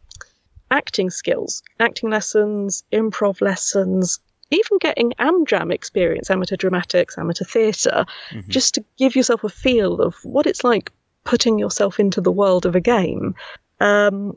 acting 0.72 1.10
skills, 1.10 1.62
acting 1.80 2.10
lessons, 2.10 2.84
improv 2.92 3.42
lessons, 3.42 4.20
even 4.52 4.78
getting 4.80 5.12
AmDram 5.20 5.74
experience, 5.74 6.30
amateur 6.30 6.56
dramatics, 6.56 7.18
amateur 7.18 7.46
theatre, 7.46 8.06
mm-hmm. 8.30 8.50
just 8.50 8.76
to 8.76 8.86
give 8.98 9.16
yourself 9.16 9.44
a 9.44 9.50
feel 9.50 10.02
of 10.02 10.16
what 10.24 10.46
it's 10.46 10.64
like 10.64 10.92
putting 11.24 11.58
yourself 11.58 12.00
into 12.00 12.22
the 12.22 12.32
world 12.32 12.66
of 12.66 12.76
a 12.76 12.82
game. 12.82 13.36
Um, 13.80 14.34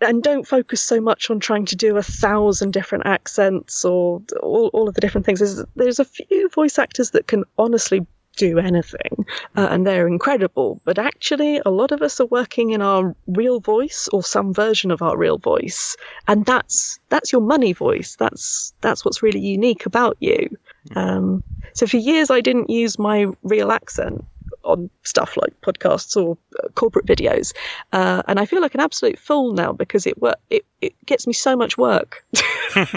and 0.00 0.22
don't 0.22 0.46
focus 0.46 0.80
so 0.80 1.00
much 1.00 1.30
on 1.30 1.40
trying 1.40 1.64
to 1.66 1.76
do 1.76 1.96
a 1.96 2.02
thousand 2.02 2.72
different 2.72 3.06
accents 3.06 3.84
or 3.84 4.22
all, 4.40 4.68
all 4.72 4.88
of 4.88 4.94
the 4.94 5.00
different 5.00 5.26
things. 5.26 5.40
There's, 5.40 5.64
there's 5.74 5.98
a 5.98 6.04
few 6.04 6.48
voice 6.50 6.78
actors 6.78 7.10
that 7.12 7.26
can 7.26 7.44
honestly 7.58 8.06
do 8.38 8.58
anything 8.58 9.26
uh, 9.56 9.68
and 9.70 9.86
they're 9.86 10.06
incredible. 10.06 10.80
But 10.84 10.98
actually 10.98 11.60
a 11.66 11.70
lot 11.70 11.92
of 11.92 12.02
us 12.02 12.20
are 12.20 12.26
working 12.26 12.70
in 12.70 12.82
our 12.82 13.14
real 13.26 13.60
voice 13.60 14.08
or 14.12 14.22
some 14.22 14.54
version 14.54 14.90
of 14.90 15.02
our 15.02 15.16
real 15.16 15.38
voice 15.38 15.96
and 16.26 16.46
that's 16.46 16.98
that's 17.08 17.32
your 17.32 17.42
money 17.42 17.72
voice. 17.72 18.16
That's 18.16 18.72
that's 18.80 19.04
what's 19.04 19.22
really 19.22 19.40
unique 19.40 19.86
about 19.86 20.16
you. 20.20 20.56
Um, 20.96 21.42
so 21.74 21.86
for 21.86 21.98
years 21.98 22.30
i 22.30 22.40
didn't 22.40 22.70
use 22.70 22.98
my 22.98 23.26
real 23.42 23.70
accent 23.70 24.24
on 24.64 24.90
stuff 25.02 25.36
like 25.36 25.52
podcasts 25.60 26.16
or 26.16 26.36
uh, 26.62 26.68
corporate 26.74 27.06
videos, 27.06 27.54
uh, 27.92 28.22
and 28.26 28.38
I 28.38 28.44
feel 28.44 28.60
like 28.60 28.74
an 28.74 28.80
absolute 28.80 29.18
fool 29.18 29.52
now 29.52 29.72
because 29.72 30.06
it 30.06 30.14
it 30.50 30.64
it 30.80 30.94
gets 31.06 31.26
me 31.26 31.32
so 31.32 31.56
much 31.56 31.78
work, 31.78 32.24
and 32.76 32.90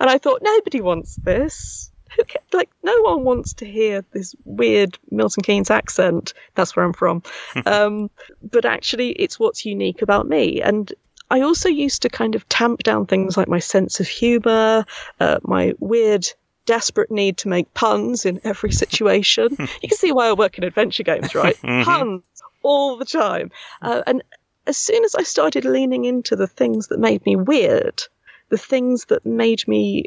I 0.00 0.18
thought 0.18 0.40
nobody 0.42 0.80
wants 0.80 1.16
this. 1.16 1.90
Like 2.52 2.70
no 2.82 3.00
one 3.02 3.24
wants 3.24 3.52
to 3.54 3.66
hear 3.66 4.04
this 4.12 4.34
weird 4.44 4.98
Milton 5.10 5.42
Keynes 5.42 5.70
accent. 5.70 6.32
That's 6.54 6.74
where 6.74 6.84
I'm 6.84 6.92
from. 6.92 7.22
um, 7.66 8.10
but 8.42 8.64
actually, 8.64 9.10
it's 9.10 9.38
what's 9.38 9.64
unique 9.64 10.02
about 10.02 10.26
me, 10.26 10.60
and 10.60 10.92
I 11.30 11.42
also 11.42 11.68
used 11.68 12.02
to 12.02 12.08
kind 12.08 12.34
of 12.34 12.48
tamp 12.48 12.82
down 12.82 13.06
things 13.06 13.36
like 13.36 13.48
my 13.48 13.58
sense 13.58 14.00
of 14.00 14.08
humour, 14.08 14.86
uh, 15.20 15.38
my 15.42 15.74
weird 15.78 16.26
desperate 16.64 17.10
need 17.10 17.38
to 17.38 17.48
make 17.48 17.72
puns 17.74 18.24
in 18.24 18.40
every 18.44 18.72
situation. 18.72 19.48
you 19.58 19.88
can 19.88 19.98
see 19.98 20.12
why 20.12 20.28
I 20.28 20.32
work 20.32 20.58
in 20.58 20.64
adventure 20.64 21.02
games, 21.02 21.34
right? 21.34 21.56
Mm-hmm. 21.62 21.82
Puns 21.84 22.24
all 22.62 22.96
the 22.96 23.04
time. 23.04 23.50
Uh, 23.82 24.02
and 24.06 24.22
as 24.66 24.76
soon 24.76 25.04
as 25.04 25.14
I 25.14 25.22
started 25.22 25.64
leaning 25.64 26.04
into 26.04 26.36
the 26.36 26.46
things 26.46 26.88
that 26.88 26.98
made 26.98 27.24
me 27.24 27.36
weird, 27.36 28.02
the 28.50 28.58
things 28.58 29.06
that 29.06 29.24
made 29.24 29.66
me, 29.66 30.04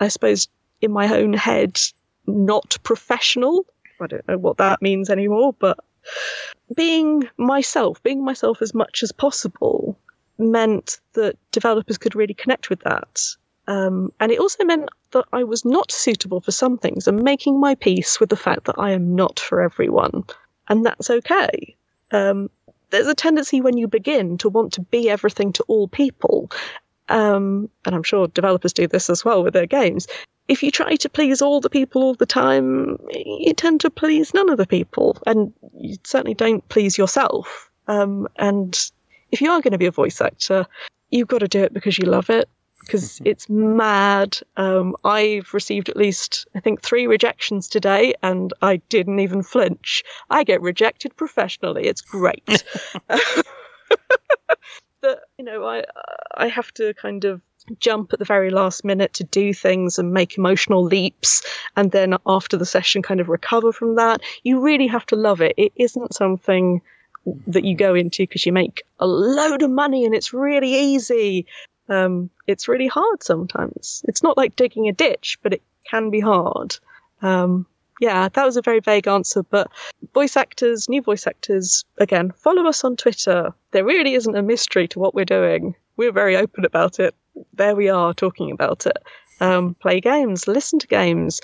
I 0.00 0.08
suppose, 0.08 0.48
in 0.84 0.92
my 0.92 1.14
own 1.14 1.32
head, 1.32 1.80
not 2.26 2.76
professional. 2.82 3.66
I 4.00 4.06
don't 4.06 4.26
know 4.28 4.38
what 4.38 4.58
that 4.58 4.82
means 4.82 5.10
anymore, 5.10 5.54
but 5.58 5.78
being 6.74 7.28
myself, 7.36 8.02
being 8.02 8.24
myself 8.24 8.62
as 8.62 8.74
much 8.74 9.02
as 9.02 9.12
possible, 9.12 9.98
meant 10.38 11.00
that 11.14 11.36
developers 11.52 11.98
could 11.98 12.14
really 12.14 12.34
connect 12.34 12.70
with 12.70 12.80
that. 12.80 13.20
Um, 13.66 14.12
and 14.20 14.30
it 14.30 14.40
also 14.40 14.64
meant 14.64 14.90
that 15.12 15.24
I 15.32 15.44
was 15.44 15.64
not 15.64 15.90
suitable 15.90 16.40
for 16.40 16.52
some 16.52 16.76
things 16.76 17.08
and 17.08 17.22
making 17.22 17.58
my 17.58 17.74
peace 17.74 18.20
with 18.20 18.28
the 18.28 18.36
fact 18.36 18.64
that 18.64 18.78
I 18.78 18.90
am 18.90 19.14
not 19.14 19.40
for 19.40 19.62
everyone. 19.62 20.24
And 20.68 20.84
that's 20.84 21.08
okay. 21.08 21.76
Um, 22.10 22.50
there's 22.90 23.06
a 23.06 23.14
tendency 23.14 23.60
when 23.60 23.78
you 23.78 23.88
begin 23.88 24.38
to 24.38 24.48
want 24.48 24.72
to 24.74 24.82
be 24.82 25.08
everything 25.08 25.52
to 25.54 25.64
all 25.64 25.88
people. 25.88 26.50
Um, 27.08 27.70
and 27.84 27.94
I'm 27.94 28.02
sure 28.02 28.28
developers 28.28 28.72
do 28.72 28.86
this 28.86 29.08
as 29.10 29.24
well 29.24 29.42
with 29.42 29.54
their 29.54 29.66
games. 29.66 30.06
If 30.48 30.62
you 30.62 30.70
try 30.70 30.96
to 30.96 31.08
please 31.08 31.40
all 31.40 31.60
the 31.60 31.70
people 31.70 32.02
all 32.02 32.14
the 32.14 32.26
time, 32.26 32.98
you 33.12 33.54
tend 33.54 33.80
to 33.80 33.90
please 33.90 34.34
none 34.34 34.50
of 34.50 34.58
the 34.58 34.66
people, 34.66 35.16
and 35.26 35.52
you 35.78 35.96
certainly 36.04 36.34
don't 36.34 36.66
please 36.68 36.98
yourself. 36.98 37.70
Um, 37.88 38.28
and 38.36 38.78
if 39.30 39.40
you 39.40 39.50
are 39.50 39.62
going 39.62 39.72
to 39.72 39.78
be 39.78 39.86
a 39.86 39.90
voice 39.90 40.20
actor, 40.20 40.66
you've 41.10 41.28
got 41.28 41.38
to 41.38 41.48
do 41.48 41.62
it 41.62 41.72
because 41.72 41.98
you 41.98 42.06
love 42.06 42.30
it 42.30 42.48
because 42.80 43.20
it's 43.24 43.48
mad. 43.48 44.38
Um, 44.56 44.94
I've 45.04 45.52
received 45.54 45.88
at 45.88 45.96
least, 45.96 46.46
I 46.54 46.60
think, 46.60 46.82
three 46.82 47.06
rejections 47.06 47.68
today, 47.68 48.14
and 48.22 48.52
I 48.62 48.76
didn't 48.88 49.20
even 49.20 49.42
flinch. 49.42 50.02
I 50.30 50.44
get 50.44 50.60
rejected 50.60 51.16
professionally. 51.16 51.86
It's 51.86 52.02
great. 52.02 52.64
but 55.00 55.20
you 55.38 55.44
know, 55.44 55.64
I 55.64 55.84
I 56.34 56.48
have 56.48 56.72
to 56.74 56.94
kind 56.94 57.24
of 57.24 57.40
jump 57.78 58.12
at 58.12 58.18
the 58.18 58.24
very 58.24 58.50
last 58.50 58.84
minute 58.84 59.12
to 59.14 59.24
do 59.24 59.54
things 59.54 59.98
and 59.98 60.12
make 60.12 60.36
emotional 60.36 60.82
leaps 60.82 61.42
and 61.76 61.92
then 61.92 62.14
after 62.26 62.56
the 62.56 62.66
session 62.66 63.02
kind 63.02 63.20
of 63.20 63.28
recover 63.28 63.72
from 63.72 63.94
that 63.94 64.20
you 64.42 64.60
really 64.60 64.86
have 64.86 65.06
to 65.06 65.16
love 65.16 65.40
it 65.40 65.54
it 65.56 65.72
isn't 65.76 66.14
something 66.14 66.82
that 67.46 67.64
you 67.64 67.74
go 67.74 67.94
into 67.94 68.22
because 68.24 68.44
you 68.44 68.52
make 68.52 68.82
a 69.00 69.06
load 69.06 69.62
of 69.62 69.70
money 69.70 70.04
and 70.04 70.14
it's 70.14 70.34
really 70.34 70.74
easy 70.74 71.46
um, 71.88 72.30
it's 72.46 72.68
really 72.68 72.86
hard 72.86 73.22
sometimes. 73.22 74.02
It's 74.08 74.22
not 74.22 74.36
like 74.36 74.56
digging 74.56 74.88
a 74.88 74.92
ditch, 74.92 75.38
but 75.42 75.52
it 75.52 75.62
can 75.88 76.10
be 76.10 76.20
hard. 76.20 76.76
Um, 77.22 77.66
yeah, 78.00 78.28
that 78.28 78.44
was 78.44 78.56
a 78.56 78.62
very 78.62 78.80
vague 78.80 79.06
answer, 79.06 79.42
but 79.42 79.70
voice 80.14 80.36
actors, 80.36 80.88
new 80.88 81.02
voice 81.02 81.26
actors, 81.26 81.84
again, 81.98 82.32
follow 82.32 82.66
us 82.66 82.84
on 82.84 82.96
Twitter. 82.96 83.54
There 83.70 83.84
really 83.84 84.14
isn't 84.14 84.36
a 84.36 84.42
mystery 84.42 84.88
to 84.88 84.98
what 84.98 85.14
we're 85.14 85.24
doing. 85.24 85.74
We're 85.96 86.12
very 86.12 86.36
open 86.36 86.64
about 86.64 86.98
it. 86.98 87.14
There 87.52 87.76
we 87.76 87.88
are 87.88 88.14
talking 88.14 88.50
about 88.50 88.86
it 88.86 88.98
um, 89.40 89.74
play 89.74 90.00
games, 90.00 90.46
listen 90.46 90.78
to 90.78 90.86
games, 90.86 91.40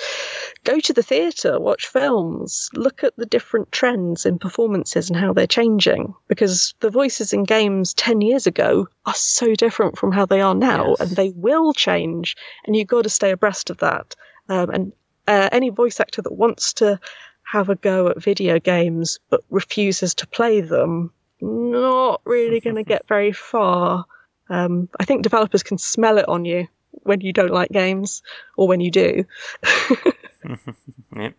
go 0.65 0.81
to 0.81 0.93
the 0.93 1.03
theatre, 1.03 1.59
watch 1.59 1.87
films, 1.87 2.71
look 2.75 3.03
at 3.05 3.17
the 3.17 3.27
different 3.27 3.73
trends 3.73 4.27
in 4.27 4.39
performances 4.39 5.11
and 5.11 5.19
how 5.19 5.33
they're 5.33 5.47
changing. 5.47 6.15
Because 6.29 6.75
the 6.81 6.91
voices 6.91 7.33
in 7.33 7.45
games 7.45 7.95
10 7.95 8.21
years 8.21 8.47
ago 8.47 8.89
are 9.07 9.15
so 9.15 9.55
different 9.55 9.99
from 9.99 10.13
how 10.13 10.27
they 10.27 10.41
are 10.41 10.55
now, 10.55 10.91
yes. 10.91 11.01
and 11.01 11.11
they 11.11 11.31
will 11.35 11.73
change, 11.73 12.37
and 12.67 12.77
you've 12.77 12.89
got 12.89 13.03
to 13.03 13.11
stay 13.11 13.31
abreast 13.31 13.71
of 13.71 13.79
that. 13.79 14.15
Um, 14.49 14.71
and 14.71 14.93
uh, 15.27 15.49
any 15.53 15.71
voice 15.71 16.01
actor 16.01 16.23
that 16.23 16.33
wants 16.33 16.73
to 16.75 16.99
have 17.43 17.69
a 17.69 17.75
go 17.75 18.09
at 18.09 18.23
video 18.23 18.61
games 18.61 19.19
but 19.29 19.43
refuses 19.51 20.15
to 20.15 20.27
play 20.27 20.61
them, 20.61 21.13
not 21.41 22.21
really 22.25 22.61
going 22.61 22.77
to 22.77 22.85
get 22.85 23.09
very 23.09 23.33
far. 23.33 24.05
Um, 24.51 24.89
I 24.99 25.05
think 25.05 25.23
developers 25.23 25.63
can 25.63 25.79
smell 25.79 26.19
it 26.19 26.29
on 26.29 26.45
you 26.45 26.69
when 27.05 27.21
you 27.21 27.33
don't 27.33 27.53
like 27.53 27.71
games 27.71 28.23
or 28.57 28.69
when 28.69 28.81
you 28.81 28.91
do. 28.91 29.25
yep. 31.17 31.35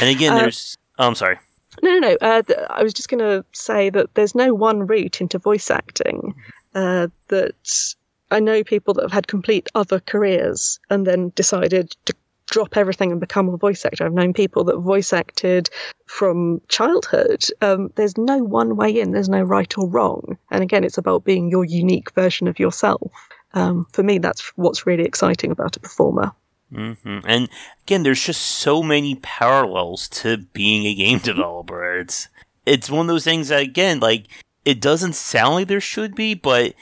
And 0.00 0.08
again, 0.08 0.36
there's. 0.36 0.78
Uh, 0.98 1.02
oh, 1.02 1.08
I'm 1.08 1.14
sorry. 1.14 1.38
No, 1.82 1.90
no, 1.90 1.98
no. 1.98 2.16
Uh, 2.20 2.42
th- 2.42 2.58
I 2.70 2.82
was 2.82 2.92
just 2.92 3.08
going 3.08 3.20
to 3.20 3.44
say 3.52 3.90
that 3.90 4.14
there's 4.14 4.34
no 4.34 4.54
one 4.54 4.86
route 4.86 5.20
into 5.20 5.38
voice 5.38 5.70
acting. 5.70 6.34
Uh, 6.74 7.08
that 7.28 7.94
I 8.30 8.40
know 8.40 8.64
people 8.64 8.94
that 8.94 9.02
have 9.02 9.12
had 9.12 9.26
complete 9.26 9.68
other 9.74 10.00
careers 10.00 10.80
and 10.90 11.06
then 11.06 11.32
decided 11.34 11.94
to 12.06 12.14
drop 12.50 12.76
everything 12.76 13.10
and 13.10 13.20
become 13.20 13.48
a 13.48 13.56
voice 13.56 13.84
actor. 13.84 14.04
I've 14.04 14.12
known 14.12 14.32
people 14.32 14.64
that 14.64 14.78
voice 14.78 15.12
acted 15.12 15.70
from 16.06 16.60
childhood. 16.68 17.44
Um, 17.60 17.90
there's 17.94 18.18
no 18.18 18.38
one 18.38 18.76
way 18.76 19.00
in, 19.00 19.12
there's 19.12 19.28
no 19.28 19.42
right 19.42 19.72
or 19.78 19.88
wrong. 19.88 20.36
And 20.50 20.62
again, 20.62 20.84
it's 20.84 20.98
about 20.98 21.24
being 21.24 21.50
your 21.50 21.64
unique 21.64 22.10
version 22.12 22.48
of 22.48 22.58
yourself 22.58 23.10
um, 23.54 23.86
for 23.92 24.02
me, 24.02 24.18
that's 24.18 24.48
what's 24.56 24.86
really 24.86 25.04
exciting 25.04 25.50
about 25.50 25.76
a 25.76 25.80
performer. 25.80 26.32
Mm-hmm. 26.72 27.18
And 27.26 27.48
again, 27.86 28.02
there's 28.02 28.24
just 28.24 28.40
so 28.40 28.82
many 28.82 29.16
parallels 29.16 30.08
to 30.08 30.38
being 30.38 30.86
a 30.86 30.94
game 30.94 31.18
developer. 31.22 31.98
It's 31.98 32.28
it's 32.64 32.90
one 32.90 33.02
of 33.02 33.08
those 33.08 33.24
things 33.24 33.48
that 33.48 33.62
again, 33.62 34.00
like 34.00 34.26
it 34.64 34.80
doesn't 34.80 35.14
sound 35.14 35.54
like 35.54 35.68
there 35.68 35.80
should 35.80 36.14
be, 36.14 36.34
but 36.34 36.74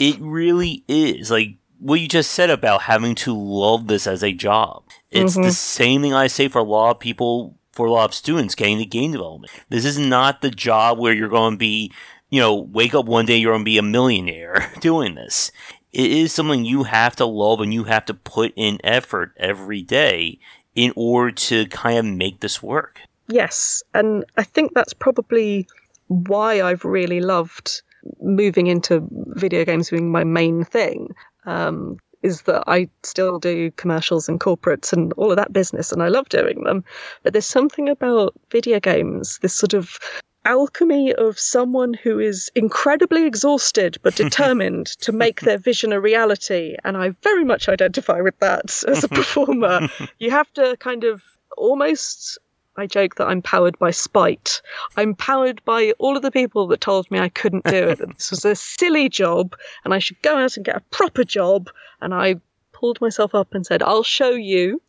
it 0.00 0.16
really 0.18 0.84
is. 0.88 1.30
Like 1.30 1.56
what 1.84 2.00
you 2.00 2.08
just 2.08 2.30
said 2.30 2.50
about 2.50 2.82
having 2.82 3.14
to 3.14 3.36
love 3.36 3.86
this 3.86 4.06
as 4.06 4.22
a 4.22 4.32
job. 4.32 4.84
It's 5.10 5.34
mm-hmm. 5.34 5.42
the 5.42 5.52
same 5.52 6.02
thing 6.02 6.14
I 6.14 6.26
say 6.26 6.48
for 6.48 6.58
a 6.58 6.64
lot 6.64 6.92
of 6.92 7.00
people, 7.00 7.56
for 7.72 7.86
a 7.86 7.92
lot 7.92 8.06
of 8.06 8.14
students 8.14 8.54
getting 8.54 8.78
into 8.78 8.88
game 8.88 9.12
development. 9.12 9.52
This 9.68 9.84
is 9.84 9.98
not 9.98 10.40
the 10.40 10.50
job 10.50 10.98
where 10.98 11.12
you're 11.12 11.28
going 11.28 11.54
to 11.54 11.58
be, 11.58 11.92
you 12.30 12.40
know, 12.40 12.54
wake 12.54 12.94
up 12.94 13.06
one 13.06 13.26
day 13.26 13.36
you're 13.36 13.52
going 13.52 13.62
to 13.62 13.64
be 13.64 13.78
a 13.78 13.82
millionaire 13.82 14.72
doing 14.80 15.14
this 15.14 15.52
it 15.94 16.10
is 16.10 16.32
something 16.32 16.64
you 16.64 16.82
have 16.82 17.14
to 17.16 17.24
love 17.24 17.60
and 17.60 17.72
you 17.72 17.84
have 17.84 18.04
to 18.06 18.14
put 18.14 18.52
in 18.56 18.80
effort 18.82 19.32
every 19.36 19.80
day 19.80 20.40
in 20.74 20.92
order 20.96 21.30
to 21.30 21.66
kind 21.66 21.98
of 21.98 22.04
make 22.04 22.40
this 22.40 22.60
work. 22.60 23.00
Yes, 23.28 23.82
and 23.94 24.24
I 24.36 24.42
think 24.42 24.74
that's 24.74 24.92
probably 24.92 25.68
why 26.08 26.60
I've 26.60 26.84
really 26.84 27.20
loved 27.20 27.82
moving 28.20 28.66
into 28.66 29.06
video 29.10 29.64
games 29.64 29.90
being 29.90 30.10
my 30.10 30.24
main 30.24 30.64
thing. 30.64 31.14
Um, 31.46 31.98
is 32.22 32.42
that 32.42 32.64
I 32.66 32.88
still 33.02 33.38
do 33.38 33.70
commercials 33.72 34.30
and 34.30 34.40
corporates 34.40 34.94
and 34.94 35.12
all 35.14 35.30
of 35.30 35.36
that 35.36 35.52
business, 35.52 35.92
and 35.92 36.02
I 36.02 36.08
love 36.08 36.28
doing 36.30 36.64
them. 36.64 36.82
But 37.22 37.34
there's 37.34 37.44
something 37.44 37.86
about 37.88 38.34
video 38.50 38.80
games, 38.80 39.38
this 39.42 39.54
sort 39.54 39.74
of 39.74 39.98
alchemy 40.46 41.12
of 41.14 41.38
someone 41.38 41.94
who 41.94 42.18
is 42.18 42.50
incredibly 42.54 43.26
exhausted 43.26 43.96
but 44.02 44.14
determined 44.14 44.86
to 44.86 45.12
make 45.12 45.40
their 45.40 45.58
vision 45.58 45.92
a 45.92 46.00
reality. 46.00 46.76
And 46.84 46.96
I 46.96 47.10
very 47.22 47.44
much 47.44 47.68
identify 47.68 48.20
with 48.20 48.38
that 48.40 48.82
as 48.88 49.04
a 49.04 49.08
performer. 49.08 49.88
you 50.18 50.30
have 50.30 50.52
to 50.54 50.76
kind 50.78 51.04
of 51.04 51.22
almost 51.56 52.38
I 52.76 52.86
joke 52.86 53.16
that 53.16 53.28
I'm 53.28 53.42
powered 53.42 53.78
by 53.78 53.90
spite. 53.90 54.60
I'm 54.96 55.14
powered 55.14 55.64
by 55.64 55.92
all 55.98 56.16
of 56.16 56.22
the 56.22 56.30
people 56.30 56.66
that 56.68 56.80
told 56.80 57.10
me 57.10 57.18
I 57.18 57.28
couldn't 57.28 57.64
do 57.64 57.88
it. 57.88 57.98
this 58.16 58.30
was 58.30 58.44
a 58.44 58.56
silly 58.56 59.08
job 59.08 59.56
and 59.84 59.94
I 59.94 59.98
should 59.98 60.20
go 60.22 60.36
out 60.36 60.56
and 60.56 60.66
get 60.66 60.76
a 60.76 60.82
proper 60.90 61.24
job. 61.24 61.70
And 62.00 62.12
I 62.12 62.36
pulled 62.72 63.00
myself 63.00 63.34
up 63.34 63.54
and 63.54 63.64
said, 63.64 63.82
I'll 63.82 64.02
show 64.02 64.30
you. 64.30 64.82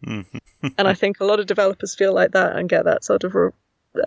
and 0.77 0.87
I 0.87 0.93
think 0.93 1.19
a 1.19 1.25
lot 1.25 1.39
of 1.39 1.45
developers 1.45 1.95
feel 1.95 2.13
like 2.13 2.31
that 2.31 2.55
and 2.55 2.67
get 2.67 2.85
that 2.85 3.03
sort 3.03 3.23
of 3.23 3.53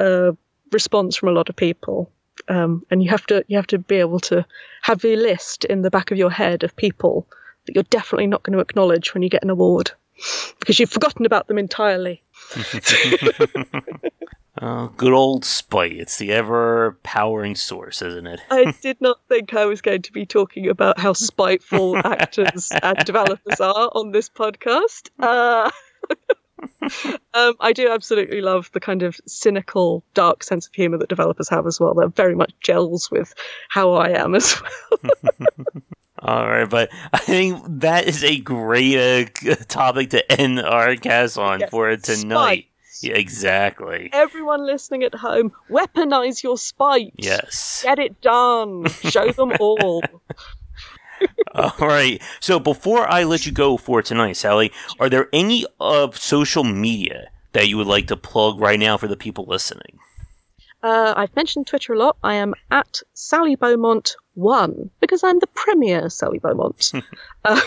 uh, 0.00 0.32
response 0.72 1.16
from 1.16 1.28
a 1.28 1.32
lot 1.32 1.48
of 1.48 1.56
people. 1.56 2.10
Um, 2.48 2.84
and 2.90 3.02
you 3.02 3.10
have 3.10 3.26
to 3.26 3.44
you 3.48 3.56
have 3.56 3.66
to 3.68 3.78
be 3.78 3.96
able 3.96 4.20
to 4.20 4.46
have 4.82 5.05
a 5.05 5.16
list 5.16 5.64
in 5.64 5.82
the 5.82 5.90
back 5.90 6.10
of 6.10 6.18
your 6.18 6.30
head 6.30 6.62
of 6.62 6.76
people 6.76 7.26
that 7.66 7.74
you're 7.74 7.82
definitely 7.84 8.28
not 8.28 8.42
going 8.42 8.55
to 8.55 8.62
acknowledge 8.62 9.12
when 9.12 9.22
you 9.22 9.28
get 9.28 9.42
an 9.42 9.50
award 9.50 9.90
because 10.59 10.78
you've 10.78 10.90
forgotten 10.90 11.26
about 11.26 11.46
them 11.48 11.59
entirely. 11.59 12.22
oh, 14.62 14.93
good 14.97 15.12
old 15.12 15.45
spite. 15.45 15.93
It's 15.93 16.19
the 16.19 16.33
ever 16.33 16.99
powering 17.03 17.55
source, 17.55 18.03
isn't 18.03 18.27
it? 18.27 18.41
I 18.51 18.73
did 18.83 19.01
not 19.01 19.19
think 19.29 19.55
I 19.55 19.66
was 19.66 19.83
going 19.83 20.03
to 20.03 20.12
be 20.12 20.27
talking 20.27 20.69
about 20.69 20.99
how 20.99 21.12
spiteful 21.12 21.97
actors 22.05 22.70
and 22.83 22.99
developers 23.05 23.61
are 23.61 23.91
on 23.95 24.12
this 24.12 24.29
podcast. 24.29 25.11
Uh, 25.19 25.70
um, 27.35 27.55
I 27.61 27.73
do 27.73 27.91
absolutely 27.91 28.41
love 28.41 28.70
the 28.73 28.81
kind 28.81 29.03
of 29.03 29.20
cynical, 29.27 30.03
dark 30.15 30.43
sense 30.43 30.66
of 30.66 30.75
humor 30.75 30.99
that 30.99 31.09
developers 31.09 31.49
have 31.49 31.66
as 31.66 31.79
well. 31.79 31.95
That 31.95 32.16
very 32.16 32.35
much 32.35 32.53
gels 32.61 33.11
with 33.11 33.35
how 33.69 33.93
I 33.93 34.11
am 34.11 34.35
as 34.35 34.61
well. 34.61 35.01
All 36.20 36.49
right, 36.49 36.69
but 36.69 36.90
I 37.12 37.19
think 37.19 37.62
that 37.81 38.07
is 38.07 38.24
a 38.24 38.39
great 38.39 39.28
uh, 39.47 39.55
topic 39.69 40.11
to 40.11 40.32
end 40.32 40.61
our 40.61 40.97
cast 40.97 41.39
on 41.39 41.61
yes, 41.61 41.70
for 41.70 41.97
tonight. 41.97 42.66
Yeah, 43.01 43.15
exactly. 43.15 44.11
Everyone 44.12 44.66
listening 44.66 45.05
at 45.05 45.15
home, 45.15 45.53
weaponize 45.70 46.43
your 46.43 46.59
spite. 46.59 47.12
Yes. 47.16 47.82
Get 47.85 48.01
it 48.01 48.20
done. 48.20 48.89
Show 48.89 49.31
them 49.31 49.53
all. 49.61 50.03
All 51.55 51.74
right. 51.78 52.20
So 52.40 52.59
before 52.59 53.09
I 53.09 53.23
let 53.23 53.47
you 53.47 53.53
go 53.53 53.77
for 53.77 54.03
tonight, 54.03 54.36
Sally, 54.36 54.73
are 54.99 55.09
there 55.09 55.28
any 55.32 55.65
of 55.78 56.15
uh, 56.15 56.19
social 56.19 56.65
media 56.65 57.31
that 57.53 57.69
you 57.69 57.77
would 57.77 57.86
like 57.86 58.09
to 58.09 58.16
plug 58.16 58.61
right 58.61 58.78
now 58.78 58.97
for 58.97 59.07
the 59.07 59.16
people 59.16 59.45
listening? 59.47 60.01
Uh, 60.82 61.14
I've 61.16 61.34
mentioned 61.34 61.66
Twitter 61.66 61.92
a 61.92 61.98
lot. 61.98 62.16
I 62.22 62.34
am 62.34 62.55
at 62.70 63.02
Sally 63.14 63.56
Beaumont 63.56 64.16
one 64.34 64.90
because 65.00 65.24
I'm 65.24 65.40
the 65.40 65.48
premier 65.48 66.09
Sally 66.09 66.38
Beaumont, 66.38 66.92
uh, 67.44 67.60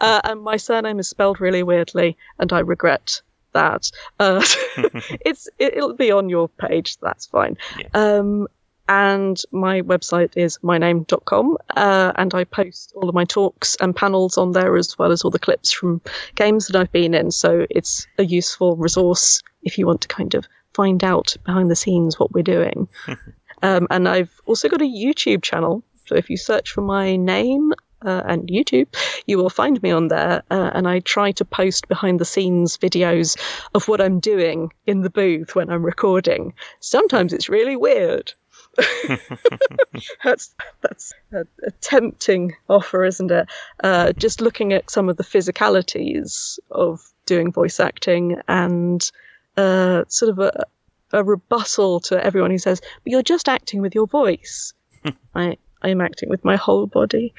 uh, 0.00 0.20
and 0.24 0.40
my 0.42 0.56
surname 0.56 0.98
is 0.98 1.08
spelled 1.08 1.40
really 1.40 1.62
weirdly, 1.62 2.16
and 2.38 2.52
I 2.52 2.60
regret 2.60 3.20
that. 3.52 3.90
Uh, 4.18 4.42
it's 5.24 5.48
it, 5.58 5.76
will 5.76 5.94
be 5.94 6.10
on 6.10 6.28
your 6.28 6.48
page. 6.48 6.96
That's 6.98 7.26
fine. 7.26 7.58
Yeah. 7.78 7.88
Um, 7.94 8.48
and 8.88 9.42
my 9.52 9.82
website 9.82 10.36
is 10.36 10.58
myname.com 10.58 11.56
uh, 11.76 12.12
and 12.16 12.34
i 12.34 12.44
post 12.44 12.92
all 12.96 13.08
of 13.08 13.14
my 13.14 13.24
talks 13.24 13.76
and 13.80 13.94
panels 13.94 14.38
on 14.38 14.52
there 14.52 14.76
as 14.76 14.98
well 14.98 15.12
as 15.12 15.22
all 15.22 15.30
the 15.30 15.38
clips 15.38 15.72
from 15.72 16.00
games 16.34 16.66
that 16.66 16.76
i've 16.80 16.92
been 16.92 17.14
in 17.14 17.30
so 17.30 17.66
it's 17.70 18.06
a 18.18 18.24
useful 18.24 18.76
resource 18.76 19.42
if 19.62 19.78
you 19.78 19.86
want 19.86 20.00
to 20.00 20.08
kind 20.08 20.34
of 20.34 20.46
find 20.74 21.04
out 21.04 21.36
behind 21.44 21.70
the 21.70 21.76
scenes 21.76 22.18
what 22.18 22.32
we're 22.32 22.42
doing 22.42 22.88
um, 23.62 23.86
and 23.90 24.08
i've 24.08 24.40
also 24.46 24.68
got 24.68 24.80
a 24.80 24.84
youtube 24.84 25.42
channel 25.42 25.82
so 26.06 26.14
if 26.14 26.30
you 26.30 26.36
search 26.36 26.70
for 26.70 26.80
my 26.80 27.16
name 27.16 27.72
uh, 28.04 28.22
and 28.26 28.48
YouTube, 28.48 28.86
you 29.26 29.38
will 29.38 29.50
find 29.50 29.82
me 29.82 29.90
on 29.90 30.08
there. 30.08 30.42
Uh, 30.50 30.70
and 30.72 30.88
I 30.88 31.00
try 31.00 31.32
to 31.32 31.44
post 31.44 31.88
behind 31.88 32.20
the 32.20 32.24
scenes 32.24 32.76
videos 32.76 33.36
of 33.74 33.88
what 33.88 34.00
I'm 34.00 34.20
doing 34.20 34.72
in 34.86 35.02
the 35.02 35.10
booth 35.10 35.54
when 35.54 35.70
I'm 35.70 35.84
recording. 35.84 36.54
Sometimes 36.80 37.32
it's 37.32 37.48
really 37.48 37.76
weird. 37.76 38.32
that's 40.24 40.54
that's 40.82 41.12
a, 41.32 41.40
a, 41.66 41.70
tempting 41.80 42.54
offer, 42.68 43.04
isn't 43.04 43.30
it? 43.30 43.48
Uh, 43.82 44.12
just 44.12 44.40
looking 44.40 44.72
at 44.72 44.90
some 44.90 45.08
of 45.08 45.16
the 45.16 45.24
physicalities 45.24 46.58
of 46.70 47.12
doing 47.26 47.52
voice 47.52 47.80
acting 47.80 48.40
and 48.46 49.10
uh, 49.56 50.04
sort 50.08 50.30
of 50.30 50.38
a, 50.38 50.64
a 51.12 51.24
rebuttal 51.24 52.00
to 52.00 52.24
everyone 52.24 52.50
who 52.50 52.58
says, 52.58 52.80
"But 52.80 53.10
you're 53.10 53.22
just 53.22 53.48
acting 53.48 53.80
with 53.80 53.94
your 53.94 54.06
voice." 54.06 54.72
I 55.34 55.56
I 55.82 55.88
am 55.88 56.00
acting 56.00 56.28
with 56.28 56.44
my 56.44 56.56
whole 56.56 56.86
body. 56.86 57.34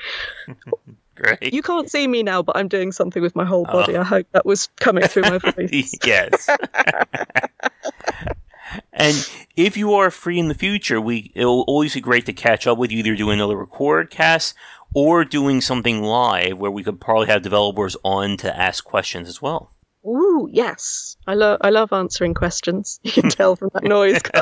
Great. 1.16 1.54
You 1.54 1.62
can't 1.62 1.92
see 1.92 2.08
me 2.08 2.24
now, 2.24 2.42
but 2.42 2.56
I'm 2.56 2.70
doing 2.70 2.94
something 2.94 3.22
with 3.22 3.36
my 3.36 3.44
whole 3.44 3.66
body. 3.66 3.98
Oh. 3.98 4.02
I 4.02 4.04
hope 4.06 4.28
that 4.32 4.46
was 4.46 4.70
coming 4.78 5.06
through 5.06 5.24
my 5.24 5.38
voice. 5.38 5.94
yes. 6.06 6.50
And 9.00 9.30
if 9.56 9.78
you 9.78 9.94
are 9.94 10.12
free 10.12 10.38
in 10.38 10.50
the 10.50 10.54
future, 10.54 11.00
we 11.00 11.32
it'll 11.34 11.62
always 11.62 11.94
be 11.94 12.02
great 12.02 12.26
to 12.26 12.34
catch 12.34 12.68
up 12.68 12.78
with 12.78 12.92
you, 12.92 13.00
either 13.00 13.16
doing 13.16 13.40
another 13.40 13.56
record 13.56 14.10
cast 14.10 14.54
or 14.94 15.24
doing 15.24 15.62
something 15.62 16.04
live 16.04 16.58
where 16.58 16.72
we 16.72 16.84
could 16.84 17.00
probably 17.00 17.28
have 17.28 17.42
developers 17.42 17.96
on 18.04 18.36
to 18.38 18.56
ask 18.56 18.84
questions 18.84 19.30
as 19.30 19.42
well. 19.42 19.72
Ooh, 20.06 20.50
yes. 20.52 21.16
I 21.28 21.34
love 21.36 21.60
I 21.62 21.70
love 21.70 21.94
answering 21.94 22.34
questions. 22.34 23.00
You 23.04 23.12
can 23.12 23.30
tell 23.30 23.56
from 23.56 23.70
that 23.74 23.84
noise, 23.84 24.20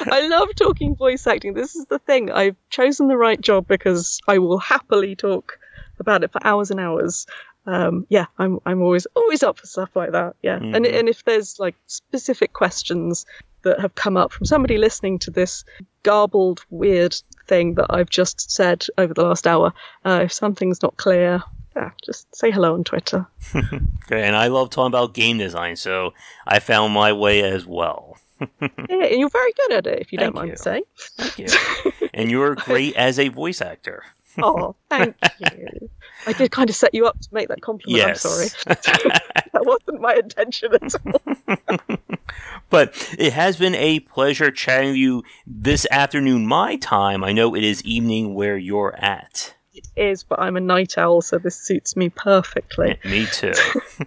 I 0.00 0.26
love 0.26 0.48
talking 0.56 0.96
voice 0.96 1.26
acting. 1.26 1.54
This 1.54 1.76
is 1.76 1.86
the 1.86 1.98
thing. 1.98 2.30
I've 2.30 2.56
chosen 2.70 3.08
the 3.08 3.16
right 3.16 3.40
job 3.40 3.68
because 3.68 4.20
I 4.26 4.38
will 4.38 4.58
happily 4.58 5.16
talk 5.16 5.58
about 5.98 6.24
it 6.24 6.32
for 6.32 6.44
hours 6.46 6.70
and 6.70 6.80
hours 6.80 7.26
um, 7.66 8.06
yeah, 8.08 8.26
I'm 8.38 8.58
I'm 8.66 8.82
always 8.82 9.06
always 9.16 9.42
up 9.42 9.58
for 9.58 9.66
stuff 9.66 9.90
like 9.94 10.12
that. 10.12 10.36
Yeah, 10.42 10.58
mm-hmm. 10.58 10.74
and 10.74 10.86
and 10.86 11.08
if 11.08 11.24
there's 11.24 11.58
like 11.58 11.74
specific 11.86 12.52
questions 12.52 13.26
that 13.62 13.80
have 13.80 13.94
come 13.96 14.16
up 14.16 14.32
from 14.32 14.46
somebody 14.46 14.78
listening 14.78 15.18
to 15.20 15.30
this 15.30 15.64
garbled, 16.02 16.64
weird 16.70 17.16
thing 17.48 17.74
that 17.74 17.86
I've 17.90 18.10
just 18.10 18.50
said 18.50 18.86
over 18.96 19.12
the 19.12 19.24
last 19.24 19.46
hour, 19.46 19.72
uh, 20.04 20.20
if 20.22 20.32
something's 20.32 20.82
not 20.82 20.96
clear, 20.96 21.42
yeah, 21.74 21.90
just 22.04 22.34
say 22.34 22.50
hello 22.50 22.74
on 22.74 22.84
Twitter. 22.84 23.26
okay, 23.54 24.22
and 24.22 24.36
I 24.36 24.46
love 24.46 24.70
talking 24.70 24.86
about 24.86 25.14
game 25.14 25.38
design, 25.38 25.76
so 25.76 26.14
I 26.46 26.60
found 26.60 26.94
my 26.94 27.12
way 27.12 27.42
as 27.42 27.66
well. 27.66 28.16
yeah, 28.40 28.68
and 28.88 29.18
you're 29.18 29.28
very 29.28 29.52
good 29.52 29.72
at 29.72 29.86
it, 29.86 30.00
if 30.00 30.12
you 30.12 30.18
Thank 30.18 30.34
don't 30.34 30.42
mind 30.42 30.50
you. 30.50 30.56
saying. 30.56 30.84
Thank 31.16 31.38
you. 31.38 32.08
and 32.14 32.30
you're 32.30 32.54
great 32.54 32.94
as 32.96 33.18
a 33.18 33.28
voice 33.28 33.60
actor. 33.60 34.04
oh, 34.42 34.76
thank 34.88 35.16
you. 35.38 35.90
I 36.26 36.32
did 36.32 36.50
kind 36.50 36.70
of 36.70 36.76
set 36.76 36.94
you 36.94 37.06
up 37.06 37.20
to 37.20 37.28
make 37.32 37.48
that 37.48 37.60
compliment. 37.60 38.06
Yes. 38.06 38.24
I'm 38.66 38.76
sorry. 38.76 39.02
that 39.52 39.66
wasn't 39.66 40.00
my 40.00 40.14
intention 40.14 40.72
at 40.74 40.94
all. 41.04 41.98
but 42.70 43.14
it 43.18 43.32
has 43.32 43.56
been 43.56 43.74
a 43.74 44.00
pleasure 44.00 44.50
chatting 44.50 44.90
with 44.90 44.96
you 44.96 45.22
this 45.46 45.86
afternoon, 45.90 46.46
my 46.46 46.76
time. 46.76 47.22
I 47.22 47.32
know 47.32 47.54
it 47.54 47.64
is 47.64 47.82
evening 47.84 48.34
where 48.34 48.56
you're 48.56 48.94
at. 48.96 49.54
It 49.74 49.88
is, 49.94 50.24
but 50.24 50.40
I'm 50.40 50.56
a 50.56 50.60
night 50.60 50.96
owl, 50.96 51.20
so 51.20 51.38
this 51.38 51.56
suits 51.56 51.96
me 51.96 52.08
perfectly. 52.08 52.98
me 53.04 53.26
too. 53.26 53.52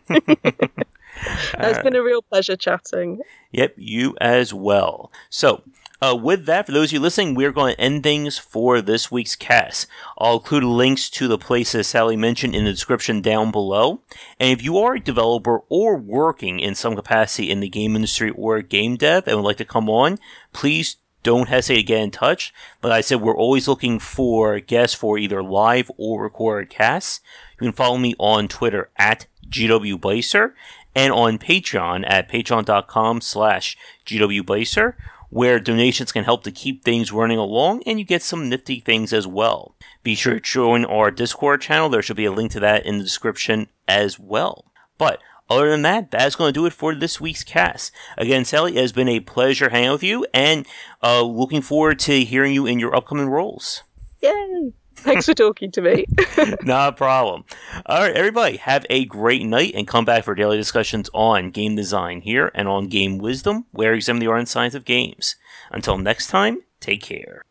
it's 0.10 1.84
been 1.84 1.95
uh, 1.95 1.99
a 1.99 2.03
real 2.03 2.23
pleasure 2.23 2.56
chatting. 2.56 3.22
Yep, 3.52 3.76
you 3.77 4.15
as 4.19 4.52
well. 4.52 5.11
So, 5.30 5.61
uh, 6.01 6.15
with 6.15 6.45
that, 6.45 6.65
for 6.65 6.71
those 6.71 6.89
of 6.89 6.93
you 6.93 6.99
listening, 6.99 7.35
we're 7.35 7.51
going 7.51 7.76
to 7.76 7.81
end 7.81 8.03
things 8.03 8.38
for 8.38 8.81
this 8.81 9.11
week's 9.11 9.35
cast. 9.35 9.85
I'll 10.17 10.35
include 10.38 10.63
links 10.63 11.09
to 11.11 11.27
the 11.27 11.38
places 11.38 11.88
Sally 11.88 12.15
mentioned 12.15 12.55
in 12.55 12.63
the 12.63 12.71
description 12.71 13.21
down 13.21 13.51
below. 13.51 14.01
And 14.39 14.51
if 14.51 14.63
you 14.63 14.77
are 14.77 14.95
a 14.95 14.99
developer 14.99 15.61
or 15.67 15.97
working 15.97 16.59
in 16.59 16.76
some 16.76 16.95
capacity 16.95 17.49
in 17.49 17.59
the 17.59 17.67
game 17.67 17.95
industry 17.95 18.31
or 18.31 18.61
game 18.61 18.95
dev 18.95 19.27
and 19.27 19.38
would 19.38 19.45
like 19.45 19.57
to 19.57 19.65
come 19.65 19.89
on, 19.89 20.19
please 20.53 20.97
don't 21.21 21.49
hesitate 21.49 21.81
to 21.81 21.84
get 21.84 22.01
in 22.01 22.11
touch. 22.11 22.53
Like 22.81 22.93
I 22.93 23.01
said, 23.01 23.21
we're 23.21 23.35
always 23.35 23.67
looking 23.67 23.99
for 23.99 24.59
guests 24.61 24.95
for 24.95 25.17
either 25.17 25.43
live 25.43 25.91
or 25.97 26.23
recorded 26.23 26.69
casts. 26.69 27.19
You 27.59 27.65
can 27.65 27.73
follow 27.73 27.97
me 27.97 28.15
on 28.17 28.47
Twitter 28.47 28.89
at 28.95 29.27
GWBycer 29.49 30.53
and 30.95 31.11
on 31.11 31.38
Patreon 31.38 32.05
at 32.07 32.30
patreon.com 32.30 33.19
slash 33.21 33.77
GWBycer 34.05 34.93
where 35.30 35.60
donations 35.60 36.11
can 36.11 36.23
help 36.23 36.43
to 36.43 36.51
keep 36.51 36.84
things 36.84 37.11
running 37.11 37.38
along 37.38 37.84
and 37.85 37.99
you 37.99 38.06
get 38.06 38.22
some 38.22 38.49
nifty 38.49 38.80
things 38.80 39.14
as 39.14 39.27
well. 39.27 39.76
Be 40.03 40.15
sure 40.15 40.35
to 40.35 40.39
join 40.39 40.85
our 40.85 41.11
Discord 41.11 41.61
channel. 41.61 41.89
There 41.89 42.01
should 42.01 42.18
be 42.18 42.26
a 42.26 42.31
link 42.31 42.51
to 42.51 42.60
that 42.61 42.85
in 42.85 42.97
the 42.97 43.03
description 43.03 43.68
as 43.88 44.19
well. 44.19 44.65
But 44.97 45.19
other 45.49 45.69
than 45.69 45.81
that, 45.84 46.11
that's 46.11 46.35
going 46.35 46.49
to 46.49 46.60
do 46.60 46.65
it 46.65 46.73
for 46.73 46.93
this 46.93 47.19
week's 47.19 47.43
cast. 47.43 47.91
Again, 48.18 48.45
Sally, 48.45 48.77
it 48.77 48.81
has 48.81 48.91
been 48.91 49.10
a 49.10 49.19
pleasure 49.19 49.69
hanging 49.69 49.91
with 49.91 50.03
you 50.03 50.26
and 50.34 50.65
uh, 51.01 51.23
looking 51.23 51.61
forward 51.61 51.99
to 51.99 52.23
hearing 52.23 52.53
you 52.53 52.65
in 52.65 52.80
your 52.80 52.95
upcoming 52.95 53.30
roles. 53.30 53.84
Yay! 54.22 54.73
Thanks 55.03 55.26
for 55.26 55.34
talking 55.34 55.71
to 55.71 55.81
me. 55.81 56.05
Not 56.63 56.93
a 56.93 56.95
problem. 56.95 57.45
All 57.85 58.01
right, 58.01 58.15
everybody, 58.15 58.57
have 58.57 58.85
a 58.89 59.05
great 59.05 59.45
night 59.45 59.73
and 59.76 59.88
come 59.88 60.05
back 60.05 60.26
for 60.26 60.35
daily 60.35 60.57
discussions 60.57 61.09
on 61.13 61.51
game 61.51 61.76
design 61.76 62.21
here 62.21 62.51
and 62.53 62.67
on 62.67 62.88
game 62.88 63.17
wisdom, 63.17 63.65
where 63.71 63.93
examine 63.93 64.19
the 64.19 64.27
art 64.27 64.39
and 64.39 64.49
science 64.49 64.76
of 64.76 64.85
games. 64.85 65.35
Until 65.71 65.97
next 65.97 66.27
time, 66.27 66.63
take 66.80 67.01
care. 67.01 67.45